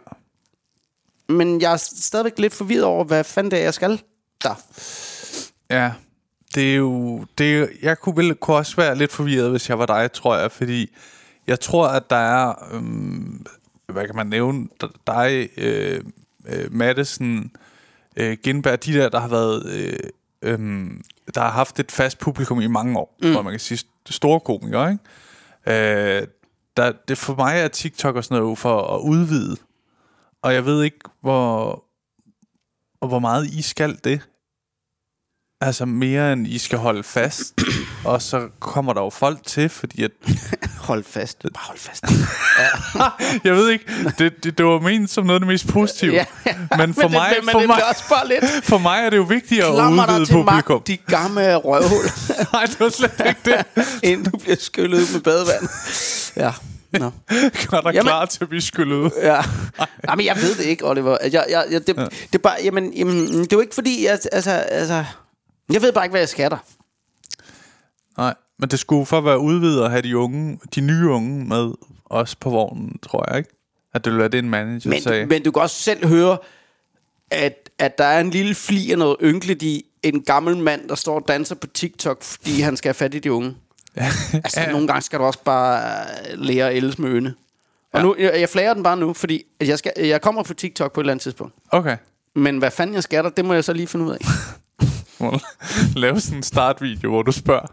Men 1.29 1.61
jeg 1.61 1.73
er 1.73 1.77
stadigvæk 1.77 2.39
lidt 2.39 2.53
forvirret 2.53 2.83
over, 2.83 3.03
hvad 3.03 3.23
fanden 3.23 3.51
det 3.51 3.59
er, 3.59 3.63
jeg 3.63 3.73
skal 3.73 4.01
der. 4.43 4.55
Ja, 5.69 5.91
det 6.55 6.71
er 6.71 6.75
jo... 6.75 7.25
Det 7.37 7.59
er, 7.59 7.67
jeg 7.81 7.99
kunne, 7.99 8.17
vel, 8.17 8.35
kunne 8.35 8.57
også 8.57 8.75
være 8.75 8.95
lidt 8.95 9.11
forvirret, 9.11 9.49
hvis 9.49 9.69
jeg 9.69 9.79
var 9.79 9.85
dig, 9.85 10.11
tror 10.11 10.37
jeg, 10.37 10.51
fordi 10.51 10.95
jeg 11.47 11.59
tror, 11.59 11.87
at 11.87 12.09
der 12.09 12.15
er... 12.15 12.73
Øhm, 12.73 13.45
hvad 13.87 14.05
kan 14.05 14.15
man 14.15 14.27
nævne? 14.27 14.67
Dig, 15.07 15.49
øh, 15.57 16.03
øh, 16.47 16.73
Madison, 16.73 17.51
øh, 18.15 18.37
Gindberg, 18.43 18.85
de 18.85 18.93
der, 18.93 19.09
der 19.09 19.19
har 19.19 19.27
været... 19.27 19.65
Øh, 19.65 19.99
øhm, 20.41 21.03
der 21.35 21.41
har 21.41 21.51
haft 21.51 21.79
et 21.79 21.91
fast 21.91 22.17
publikum 22.19 22.61
i 22.61 22.67
mange 22.67 22.99
år, 22.99 23.17
mm. 23.21 23.31
hvor 23.31 23.41
man 23.41 23.53
kan 23.53 23.59
sige 23.59 23.77
st- 23.77 24.11
store 24.11 24.39
komikere, 24.39 24.91
ikke? 24.91 26.19
Øh, 26.19 26.27
der, 26.77 26.91
det 27.07 27.17
for 27.17 27.35
mig 27.35 27.59
er 27.59 27.67
TikTok 27.67 28.15
og 28.15 28.23
sådan 28.23 28.37
noget 28.37 28.51
jo 28.51 28.55
for 28.55 28.95
at 28.95 29.01
udvide. 29.01 29.57
Og 30.45 30.53
jeg 30.53 30.65
ved 30.65 30.83
ikke, 30.83 30.99
hvor, 31.21 31.83
og 33.01 33.07
hvor 33.07 33.19
meget 33.19 33.47
I 33.47 33.61
skal 33.61 33.99
det. 34.03 34.21
Altså 35.61 35.85
mere 35.85 36.33
end 36.33 36.47
I 36.47 36.57
skal 36.57 36.79
holde 36.79 37.03
fast. 37.03 37.53
og 38.05 38.21
så 38.21 38.49
kommer 38.59 38.93
der 38.93 39.01
jo 39.01 39.09
folk 39.09 39.45
til, 39.45 39.69
fordi 39.69 40.03
at... 40.03 40.11
Hold 40.89 41.03
fast. 41.03 41.41
Bare 41.41 41.63
hold 41.67 41.77
fast. 41.77 42.03
Jeg 43.47 43.55
ved 43.55 43.69
ikke, 43.69 43.85
det, 44.17 44.43
det, 44.43 44.57
det 44.57 44.65
var 44.65 44.79
ment 44.79 45.09
som 45.09 45.25
noget 45.25 45.35
af 45.35 45.39
det 45.39 45.47
mest 45.47 45.67
positive. 45.67 46.13
Ja. 46.13 46.25
Men 46.77 46.93
for 46.93 47.07
mig, 47.07 47.33
det, 47.35 47.45
men 47.45 47.51
for, 47.51 47.59
det 47.59 47.67
mig, 47.67 47.75
bliver 47.75 47.89
også 47.89 48.03
bare 48.09 48.27
lidt... 48.27 48.65
for 48.65 48.77
mig 48.77 48.99
er 49.05 49.09
det 49.09 49.17
jo 49.17 49.23
vigtigt 49.23 49.63
at 49.63 49.73
Klammer 49.73 50.03
udvide 50.03 50.25
til 50.25 50.33
publikum. 50.33 50.75
magt, 50.75 50.87
de 50.87 50.97
gamle 50.97 51.55
røvhul, 51.55 52.05
Nej, 52.53 52.65
det 52.65 52.79
var 52.79 52.89
slet 52.89 53.21
ikke 53.27 53.41
det. 53.45 53.65
inden 54.03 54.25
du 54.31 54.37
bliver 54.37 54.57
skyllet 54.59 54.97
ud 54.97 55.13
med 55.13 55.21
badevand. 55.21 55.69
Ja. 56.35 56.51
Nå. 56.99 57.11
Gør 57.69 57.81
dig 57.81 57.93
Jamen- 57.93 58.01
klar 58.01 58.25
til 58.25 58.43
at 58.43 58.49
blive 58.49 58.61
skyllet 58.61 58.95
ud. 58.95 59.09
Ja. 59.21 59.41
Nej, 60.05 60.15
men 60.15 60.25
jeg 60.25 60.35
ved 60.35 60.55
det 60.55 60.65
ikke, 60.65 60.85
Oliver. 60.89 61.17
Jeg, 61.23 61.45
jeg, 61.49 61.65
jeg, 61.71 61.87
det, 61.87 61.97
ja. 61.97 62.03
det, 62.05 62.35
er 62.35 62.37
bare, 62.37 62.55
jamen, 62.63 62.93
jamen, 62.93 63.27
det 63.27 63.53
er 63.53 63.57
jo 63.57 63.61
ikke 63.61 63.75
fordi, 63.75 64.05
jeg, 64.05 64.19
altså, 64.31 64.51
altså, 64.51 65.05
jeg 65.71 65.81
ved 65.81 65.91
bare 65.91 66.05
ikke, 66.05 66.11
hvad 66.11 66.21
jeg 66.21 66.29
skatter. 66.29 66.57
Nej, 68.17 68.33
men 68.59 68.69
det 68.69 68.79
skulle 68.79 69.05
for 69.05 69.17
at 69.17 69.25
være 69.25 69.39
udvidet 69.39 69.83
at 69.83 69.91
have 69.91 70.01
de 70.01 70.17
unge, 70.17 70.59
de 70.75 70.81
nye 70.81 71.09
unge 71.09 71.45
med 71.45 71.71
os 72.05 72.35
på 72.35 72.49
vognen, 72.49 72.99
tror 73.09 73.25
jeg 73.29 73.37
ikke. 73.37 73.49
At 73.93 74.05
det 74.05 74.11
ville 74.11 74.19
være 74.19 74.29
det, 74.29 74.39
en 74.39 74.49
manager 74.49 74.89
Men, 74.89 75.01
sagde. 75.01 75.25
men 75.25 75.43
du 75.43 75.51
kan 75.51 75.61
også 75.61 75.81
selv 75.81 76.07
høre, 76.07 76.37
at, 77.31 77.69
at 77.79 77.97
der 77.97 78.03
er 78.05 78.19
en 78.19 78.29
lille 78.29 78.55
fli 78.55 78.91
af 78.91 78.97
noget 78.97 79.17
ynkeligt 79.23 79.63
i 79.63 79.83
en 80.03 80.21
gammel 80.21 80.57
mand, 80.57 80.89
der 80.89 80.95
står 80.95 81.15
og 81.15 81.27
danser 81.27 81.55
på 81.55 81.67
TikTok, 81.67 82.23
fordi 82.23 82.61
han 82.61 82.77
skal 82.77 82.89
have 82.89 82.93
fat 82.93 83.13
i 83.13 83.19
de 83.19 83.31
unge. 83.33 83.55
Altså, 84.33 84.59
ja. 84.61 84.71
nogle 84.71 84.87
gange 84.87 85.01
skal 85.01 85.19
du 85.19 85.23
også 85.23 85.39
bare 85.45 86.01
øh, 86.31 86.39
lære 86.39 86.69
at 86.69 86.75
ældes 86.75 86.99
med 86.99 87.09
øne. 87.09 87.33
Og 87.93 87.99
Ja. 87.99 88.03
nu, 88.05 88.15
jeg, 88.19 88.39
jeg 88.39 88.49
flager 88.49 88.73
den 88.73 88.83
bare 88.83 88.97
nu, 88.97 89.13
fordi 89.13 89.43
jeg, 89.61 89.77
skal, 89.79 89.91
jeg 89.97 90.21
kommer 90.21 90.43
på 90.43 90.53
TikTok 90.53 90.93
på 90.93 90.99
et 90.99 91.03
eller 91.03 91.13
andet 91.13 91.23
tidspunkt. 91.23 91.53
Okay. 91.71 91.97
Men 92.35 92.57
hvad 92.57 92.71
fanden 92.71 92.93
jeg 92.95 93.03
skatter, 93.03 93.31
det 93.31 93.45
må 93.45 93.53
jeg 93.53 93.63
så 93.63 93.73
lige 93.73 93.87
finde 93.87 94.05
ud 94.05 94.11
af. 94.11 94.17
Må 95.19 95.39
lave 95.95 96.19
sådan 96.21 96.37
en 96.37 96.43
startvideo, 96.43 97.09
hvor 97.09 97.21
du 97.21 97.31
spørger, 97.31 97.67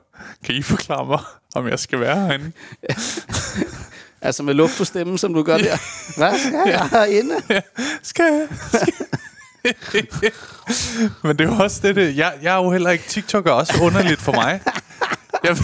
kan 0.44 0.54
I 0.54 0.62
forklare 0.62 1.06
mig, 1.06 1.18
om 1.54 1.68
jeg 1.68 1.78
skal 1.78 2.00
være 2.00 2.16
herinde? 2.26 2.52
Altså 4.24 4.42
med 4.42 4.54
luft 4.54 4.78
på 4.78 4.84
stemmen, 4.84 5.18
som 5.18 5.34
du 5.34 5.42
gør 5.42 5.58
der. 5.58 5.76
Hvad 6.18 6.38
skal 6.38 6.62
jeg 6.66 6.88
herinde? 6.92 7.34
Ja, 7.50 7.60
skal 8.02 8.24
jeg? 8.24 8.48
Skal- 9.80 10.32
Men 11.22 11.38
det 11.38 11.40
er 11.48 11.54
jo 11.56 11.62
også 11.62 11.80
det, 11.82 11.96
det 11.96 12.16
jeg, 12.16 12.32
jeg 12.42 12.52
er 12.58 12.64
jo 12.64 12.70
heller 12.70 12.90
ikke 12.90 13.04
TikTok 13.08 13.46
er 13.46 13.50
også 13.50 13.72
underligt 13.82 14.20
for 14.20 14.32
mig. 14.32 14.60
Jeg, 15.44 15.56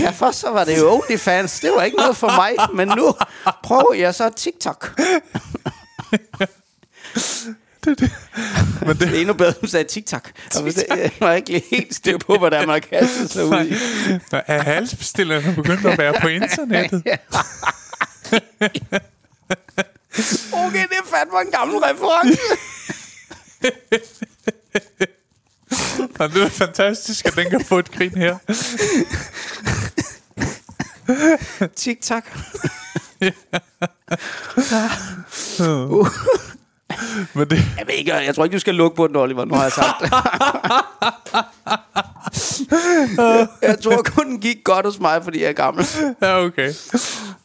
Ja, 0.00 0.10
først 0.10 0.40
så 0.40 0.50
var 0.50 0.64
det 0.64 0.78
jo 0.78 0.92
OnlyFans. 0.92 1.60
Det 1.60 1.70
var 1.76 1.82
ikke 1.82 1.96
noget 1.96 2.16
for 2.16 2.26
mig. 2.26 2.52
Men 2.74 2.88
nu 2.88 3.14
prøver 3.62 3.94
jeg 3.94 4.14
så 4.14 4.30
TikTok. 4.36 5.00
men 7.82 7.96
det, 7.98 8.00
Det 9.00 9.14
er 9.14 9.20
endnu 9.20 9.34
bedre, 9.34 9.48
at 9.50 9.60
du 9.62 9.66
sagde 9.66 9.84
TikTok. 9.88 10.30
Hvis 10.62 10.74
det, 10.74 10.86
jeg 10.88 11.10
var 11.20 11.32
ikke 11.32 11.64
helt 11.70 11.94
styr 11.94 12.18
på, 12.18 12.38
hvad 12.38 12.50
der 12.50 12.58
er, 12.58 12.66
man 12.66 12.80
kastet 12.80 13.30
sig 13.30 13.44
ud 13.44 13.64
i. 13.64 13.74
er 14.46 14.62
halsbestillerne 14.62 15.54
begyndt 15.54 15.86
at 15.86 15.98
være 15.98 16.14
på 16.20 16.28
internettet? 16.28 17.02
Okay, 20.52 20.82
det 20.88 20.96
er 20.98 21.16
fandme 21.16 21.40
en 21.40 21.50
gammel 21.50 21.76
reference. 21.78 22.38
Og 26.20 26.32
det 26.32 26.42
er 26.42 26.48
fantastisk, 26.48 27.26
at 27.26 27.36
den 27.36 27.50
kan 27.50 27.64
få 27.64 27.78
et 27.78 27.90
grin 27.90 28.16
her. 28.16 28.36
TikTok. 31.76 32.24
Men 37.34 37.50
det, 37.50 37.58
Jeg 37.78 37.86
ved 37.86 37.94
ikke, 37.94 38.14
jeg 38.14 38.34
tror 38.34 38.44
ikke, 38.44 38.54
du 38.54 38.60
skal 38.60 38.74
lukke 38.74 38.96
på 38.96 39.06
den, 39.06 39.16
Oliver. 39.16 39.44
Nu 39.44 39.54
har 39.54 39.62
jeg 39.62 39.72
sagt 39.72 40.00
det. 40.00 40.10
jeg 43.62 43.78
tror 43.80 44.02
kun, 44.02 44.30
den 44.30 44.40
gik 44.40 44.56
godt 44.64 44.86
hos 44.86 45.00
mig, 45.00 45.24
fordi 45.24 45.42
jeg 45.42 45.48
er 45.48 45.52
gammel. 45.52 45.86
Ja, 46.22 46.44
okay. 46.44 46.72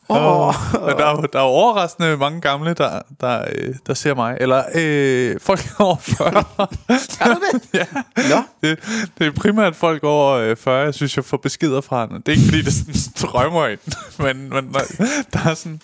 Oh. 0.09 0.53
Men 0.73 0.97
der, 0.97 1.05
er, 1.05 1.11
jo- 1.11 1.27
der 1.33 1.39
er 1.39 1.43
jo 1.43 1.49
overraskende 1.49 2.17
mange 2.17 2.41
gamle, 2.41 2.73
der, 2.73 3.01
der, 3.21 3.43
øh, 3.55 3.75
der 3.87 3.93
ser 3.93 4.15
mig. 4.15 4.37
Eller 4.41 4.63
øh, 4.75 5.35
folk 5.41 5.59
over 5.79 5.95
40. 5.99 6.27
Er 7.19 7.33
du 7.33 7.39
det? 7.53 7.61
ja. 7.79 7.85
Nå. 8.35 8.41
Det, 8.63 8.79
det 9.19 9.27
er 9.27 9.31
primært 9.31 9.75
folk 9.75 10.03
over 10.03 10.31
øh, 10.33 10.55
40, 10.55 10.79
jeg 10.83 10.93
synes, 10.93 11.15
jeg 11.17 11.25
får 11.25 11.37
beskeder 11.37 11.81
fra 11.81 12.01
hende. 12.05 12.15
Det 12.15 12.27
er 12.27 12.31
ikke, 12.31 12.45
fordi 12.45 12.61
det 12.61 12.73
sådan 12.73 12.93
strømmer 13.15 13.67
ind. 13.67 13.79
Men, 14.19 14.49
men 14.49 14.73
der, 14.73 14.79
der, 15.33 15.49
er 15.49 15.53
sådan, 15.53 15.81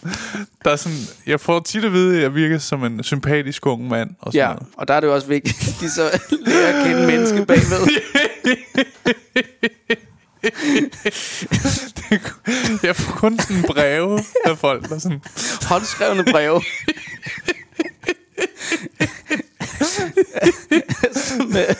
der 0.66 0.72
er 0.72 0.76
sådan... 0.76 0.98
Jeg 1.28 1.40
får 1.40 1.60
tit 1.60 1.86
at 1.86 1.92
vide, 1.94 2.16
at 2.18 2.22
jeg 2.24 2.36
virker 2.36 2.58
som 2.58 2.84
en 2.84 3.04
sympatisk 3.04 3.66
ung 3.66 3.88
mand. 3.88 4.10
Og 4.22 4.32
sådan 4.34 4.48
Ja, 4.48 4.54
noget. 4.54 4.68
og 4.78 4.88
der 4.88 4.94
er 4.94 5.00
det 5.00 5.08
jo 5.08 5.14
også 5.16 5.28
vigtigt, 5.28 5.68
at 5.68 5.76
de 5.82 5.90
så 5.92 6.20
lærer 6.46 6.80
at 6.80 6.86
kende 6.88 7.08
menneske 7.08 7.46
bagved. 7.46 7.88
Jeg 12.84 12.96
får 12.96 13.12
kun 13.12 13.40
sådan 13.40 13.64
breve 13.68 14.24
af 14.46 14.58
folk, 14.58 14.90
der 14.90 15.00
sådan... 15.00 15.22
Håndskrevne 15.68 16.24
breve. 16.24 16.62
Med, 21.48 21.76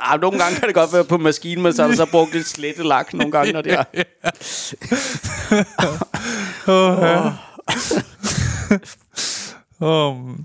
ah, 0.00 0.20
nogle 0.20 0.38
gange 0.38 0.58
kan 0.58 0.66
det 0.66 0.74
godt 0.74 0.92
være 0.92 1.04
på 1.04 1.18
maskinen, 1.18 1.62
men 1.62 1.72
så 1.72 1.82
har 1.82 1.90
du 1.90 1.96
så 1.96 2.06
brugt 2.06 2.32
lidt 2.32 2.48
slettelak 2.48 3.14
nogle 3.14 3.32
gange, 3.32 3.52
når 3.52 3.62
det 3.62 3.72
er. 3.72 3.84
Åh, 6.68 6.98
ja. 7.02 7.32
um, 9.86 10.44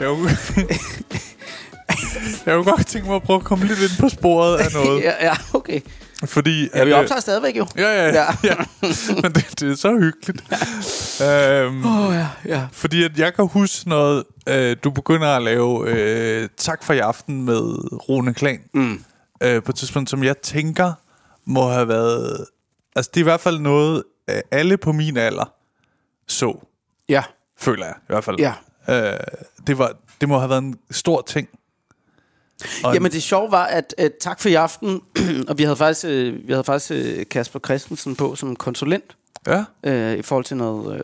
Jeg, 0.00 0.08
kunne, 0.08 0.30
jeg 2.46 2.54
kunne 2.56 2.64
godt 2.64 2.86
tænke 2.86 3.06
mig 3.06 3.16
at 3.16 3.22
prøve 3.22 3.38
at 3.38 3.44
komme 3.44 3.66
lidt 3.66 3.78
ind 3.78 4.00
på 4.00 4.08
sporet 4.08 4.56
af 4.58 4.66
noget. 4.74 5.02
Ja, 5.08 5.26
ja, 5.26 5.34
okay. 5.54 5.80
Fordi, 6.24 6.68
Ja, 6.74 6.84
vi 6.84 6.90
øh, 6.90 6.98
optager 6.98 7.20
stadigvæk 7.20 7.56
jo. 7.56 7.66
Ja, 7.76 7.82
ja, 7.82 8.06
Ja. 8.06 8.12
ja. 8.14 8.26
ja. 8.48 8.54
Men 9.22 9.32
det, 9.32 9.60
det 9.60 9.70
er 9.72 9.74
så 9.76 9.98
hyggeligt. 9.98 10.42
øhm, 11.22 11.84
Åh, 11.86 12.14
ja, 12.14 12.28
ja. 12.46 12.66
Fordi 12.72 13.02
at 13.04 13.18
jeg 13.18 13.34
kan 13.34 13.46
huske 13.46 13.88
noget, 13.88 14.24
øh, 14.48 14.76
du 14.84 14.90
begynder 14.90 15.28
at 15.28 15.42
lave 15.42 15.88
øh, 15.90 16.48
Tak 16.56 16.84
for 16.84 16.92
i 16.92 16.98
aften 16.98 17.42
med 17.44 17.60
Rune 18.08 18.34
Klan. 18.34 18.60
Mm. 18.74 19.04
Øh, 19.42 19.62
på 19.62 19.72
et 19.72 19.76
tidspunkt, 19.76 20.10
som 20.10 20.24
jeg 20.24 20.36
tænker 20.38 20.92
må 21.46 21.68
have 21.68 21.88
været... 21.88 22.44
Altså, 22.96 23.10
det 23.14 23.20
er 23.20 23.24
i 23.24 23.30
hvert 23.30 23.40
fald 23.40 23.58
noget, 23.58 24.02
øh, 24.30 24.40
alle 24.50 24.76
på 24.76 24.92
min 24.92 25.16
alder 25.16 25.52
så, 26.28 26.66
Ja, 27.08 27.22
føler 27.58 27.86
jeg 27.86 27.94
i 27.98 28.06
hvert 28.06 28.24
fald. 28.24 28.38
ja. 28.38 28.52
Øh, 28.88 29.18
det, 29.66 29.78
var, 29.78 29.92
det 30.20 30.28
må 30.28 30.38
have 30.38 30.50
været 30.50 30.62
en 30.62 30.78
stor 30.90 31.22
ting. 31.22 31.48
Og 32.84 32.94
Jamen 32.94 33.12
det 33.12 33.22
sjove 33.22 33.50
var, 33.50 33.64
at 33.64 33.94
uh, 34.02 34.06
tak 34.20 34.40
for 34.40 34.48
i 34.48 34.54
aften, 34.54 35.02
og 35.48 35.58
vi 35.58 35.62
havde 35.62 35.76
faktisk, 35.76 36.04
uh, 36.04 36.48
vi 36.48 36.52
havde 36.52 36.64
faktisk 36.64 37.18
uh, 37.18 37.22
Kasper 37.30 37.58
Christensen 37.64 38.16
på 38.16 38.34
som 38.36 38.56
konsulent, 38.56 39.16
Ja, 39.46 39.64
uh, 39.86 40.18
i 40.18 40.22
forhold 40.22 40.44
til 40.44 40.56
noget 40.56 41.00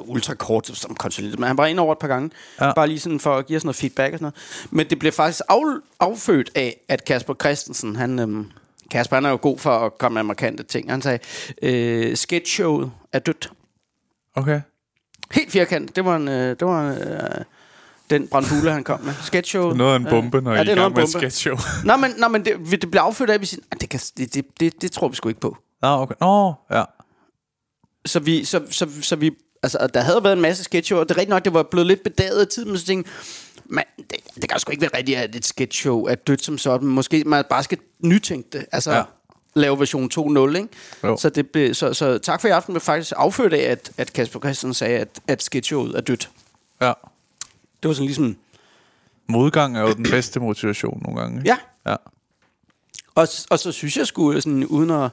uh, 0.00 0.08
ultrakort 0.08 0.66
som 0.66 0.94
konsulent. 0.94 1.38
Men 1.38 1.46
han 1.46 1.56
var 1.56 1.66
ind 1.66 1.78
over 1.80 1.92
et 1.92 1.98
par 1.98 2.08
gange, 2.08 2.30
Ja. 2.60 2.72
bare 2.74 2.86
lige 2.88 3.00
sådan 3.00 3.20
for 3.20 3.36
at 3.36 3.46
give 3.46 3.56
os 3.56 3.64
noget 3.64 3.76
feedback 3.76 4.12
og 4.12 4.18
sådan 4.18 4.24
noget. 4.24 4.68
Men 4.70 4.90
det 4.90 4.98
blev 4.98 5.12
faktisk 5.12 5.40
af, 5.48 5.56
affødt 6.00 6.50
af, 6.54 6.80
at 6.88 7.04
Kasper 7.04 7.34
Christensen, 7.34 7.96
han... 7.96 8.18
Um, 8.18 8.50
Kasper, 8.90 9.16
han 9.16 9.24
er 9.24 9.30
jo 9.30 9.38
god 9.42 9.58
for 9.58 9.70
at 9.78 9.98
komme 9.98 10.14
med 10.14 10.22
markante 10.22 10.62
ting. 10.62 10.90
Han 10.90 11.02
sagde, 11.02 11.18
uh, 12.10 12.16
sketchshowet 12.16 12.92
er 13.12 13.18
dødt. 13.18 13.52
okay. 14.34 14.60
Helt 15.32 15.50
firkant. 15.52 15.96
Det 15.96 16.04
var 16.04 16.16
en, 16.16 16.28
øh, 16.28 16.50
det 16.60 16.66
var 16.66 16.90
øh, 16.90 17.44
den 18.10 18.28
brandbule, 18.28 18.72
han 18.72 18.84
kom 18.84 19.00
med. 19.00 19.12
Sketchshow. 19.22 19.72
Noget 19.72 19.92
af 19.92 19.98
en 19.98 20.04
bombe, 20.10 20.40
når 20.40 20.52
ja, 20.54 20.60
I 20.60 20.64
det 20.64 20.70
er 20.72 20.76
noget 20.76 20.94
med 20.96 21.02
en 21.02 21.08
sketchshow. 21.10 21.56
Nå, 21.84 21.96
men, 21.96 22.10
nå, 22.18 22.28
men 22.28 22.44
det, 22.44 22.82
det 22.82 22.90
blev 22.90 23.00
affødt 23.02 23.30
af, 23.30 23.34
at 23.34 23.40
vi 23.40 23.46
siger, 23.46 23.62
"Ah, 23.72 23.78
det, 23.80 23.88
kan, 23.88 24.00
det, 24.16 24.34
det, 24.34 24.44
det, 24.60 24.82
det 24.82 24.92
tror 24.92 25.08
vi 25.08 25.16
sgu 25.16 25.28
ikke 25.28 25.40
på. 25.40 25.56
Nå, 25.82 25.88
okay. 25.88 26.14
Nå, 26.20 26.54
ja. 26.70 26.84
Så 28.06 28.20
vi, 28.20 28.44
så, 28.44 28.60
så, 28.70 28.86
så 29.00 29.16
vi, 29.16 29.30
altså, 29.62 29.88
der 29.94 30.00
havde 30.00 30.24
været 30.24 30.32
en 30.36 30.40
masse 30.42 30.64
sketchshow, 30.64 31.00
og 31.00 31.08
det 31.08 31.14
er 31.14 31.18
rigtigt 31.18 31.30
nok, 31.34 31.44
det 31.44 31.54
var 31.54 31.62
blevet 31.62 31.86
lidt 31.86 32.02
bedaget 32.02 32.40
af 32.40 32.46
tiden, 32.46 32.68
men 32.68 32.78
så 32.78 32.86
tænkte 32.86 33.10
men 33.64 33.84
det, 33.96 34.16
det 34.42 34.48
kan 34.50 34.58
sgu 34.58 34.70
ikke 34.70 34.82
være 34.82 34.98
rigtigt, 34.98 35.18
at 35.18 35.34
et 35.36 35.44
sketchshow 35.44 36.04
er 36.04 36.14
dødt 36.14 36.44
som 36.44 36.58
sådan. 36.58 36.88
Måske 36.88 37.24
man 37.26 37.44
bare 37.50 37.62
skal 37.62 37.78
nytænke 38.04 38.48
det. 38.52 38.66
Altså, 38.72 38.92
Ja. 38.92 39.02
Lave 39.54 39.78
version 39.78 40.10
2.0, 40.14 40.56
ikke? 40.56 40.68
Jo. 41.04 41.16
Så, 41.16 41.28
det 41.28 41.50
blev, 41.50 41.74
så, 41.74 41.94
så 41.94 42.18
tak 42.18 42.40
for 42.40 42.48
i 42.48 42.50
aften 42.50 42.72
blev 42.74 42.80
faktisk 42.80 43.12
affødt 43.16 43.52
af, 43.52 43.70
at, 43.70 43.90
at 43.98 44.12
Kasper 44.12 44.40
Christensen 44.40 44.74
sagde, 44.74 44.98
at, 44.98 45.20
at 45.28 45.42
sketchshowet 45.42 45.96
er 45.96 46.00
dødt. 46.00 46.30
ja. 46.80 46.92
Det 47.82 47.88
var 47.88 47.94
sådan 47.94 48.06
ligesom, 48.06 48.36
Modgang 49.26 49.76
er 49.76 49.80
jo 49.80 49.92
den 49.92 50.02
bedste 50.10 50.40
motivation 50.40 51.00
nogle 51.04 51.20
gange. 51.20 51.38
ikke? 51.38 51.48
ja, 51.50 51.56
ja. 51.90 51.96
Og, 53.14 53.28
og 53.50 53.58
så 53.58 53.72
synes 53.72 53.96
jeg 53.96 54.06
sgu, 54.06 54.40
sådan, 54.40 54.64
uden 54.64 54.90
at, 54.90 55.10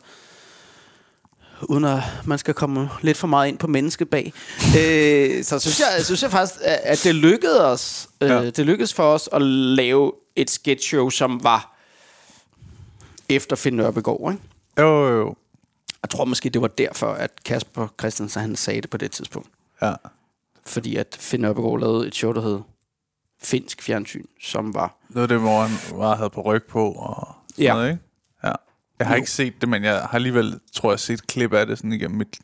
uden 1.64 1.86
at 1.86 2.00
man 2.26 2.38
skal 2.38 2.54
komme 2.54 2.90
lidt 3.02 3.18
for 3.18 3.28
meget 3.28 3.48
ind 3.48 3.58
på 3.58 3.68
mennesket 3.68 4.10
bag, 4.10 4.34
øh, 4.80 5.44
så 5.44 5.60
synes 5.60 5.80
jeg, 5.80 6.06
synes 6.06 6.24
jeg 6.24 6.32
faktisk, 6.32 6.60
at 6.64 7.02
det 7.04 7.16
lykkedes 7.16 7.60
os, 7.60 8.08
øh, 8.22 8.30
Ja. 8.30 8.50
det 8.50 8.66
lykkedes 8.66 8.94
for 8.94 9.04
os 9.14 9.30
at 9.34 9.42
lave 9.42 10.12
et 10.36 10.50
sketchshow, 10.50 11.10
som 11.10 11.44
var 11.44 11.79
efter 13.30 13.56
Finn 13.56 13.78
Nørbegaard, 13.78 14.32
ikke? 14.32 14.44
Jo, 14.80 15.08
jo, 15.08 15.18
jo. 15.20 15.36
Jeg 16.04 16.10
tror 16.10 16.26
måske, 16.26 16.50
det 16.50 16.62
var 16.62 16.68
derfor, 16.68 17.08
at 17.08 17.32
Kasper 17.46 17.88
Christensen 18.00 18.42
han 18.42 18.56
sagde 18.56 18.82
det 18.82 18.90
på 18.90 18.98
det 18.98 19.12
tidspunkt. 19.12 19.50
Ja. 19.82 19.94
Fordi 20.66 20.96
at 20.96 21.18
Finn 21.20 21.42
Nørbegaard 21.42 21.80
lavede 21.80 22.08
et 22.08 22.16
show, 22.16 22.34
der 22.34 22.42
hed 22.42 22.60
Finsk 23.42 23.82
Fjernsyn, 23.82 24.26
som 24.42 24.74
var... 24.74 24.96
Noget 25.10 25.24
af 25.24 25.28
det, 25.28 25.40
hvor 25.40 25.62
han 25.62 25.98
bare 26.00 26.16
havde 26.18 26.30
på 26.30 26.42
ryg 26.42 26.64
på 26.64 26.92
og 26.92 27.28
sådan 27.50 27.64
Ja. 27.64 27.74
noget, 27.74 27.90
ikke? 27.92 28.04
Ja. 28.44 28.52
Jeg 29.00 29.08
har 29.08 29.14
Jo. 29.14 29.18
ikke 29.18 29.32
set 29.32 29.54
det, 29.62 29.70
men 29.70 29.84
jeg 29.84 29.94
har 30.02 30.08
alligevel, 30.16 30.60
tror 30.74 30.92
jeg, 30.92 31.00
set 31.00 31.14
et 31.14 31.28
klip 31.28 31.54
af 31.54 31.66
det 31.68 31.78
sådan 31.78 31.94
igennem 31.94 32.18
mit 32.18 32.40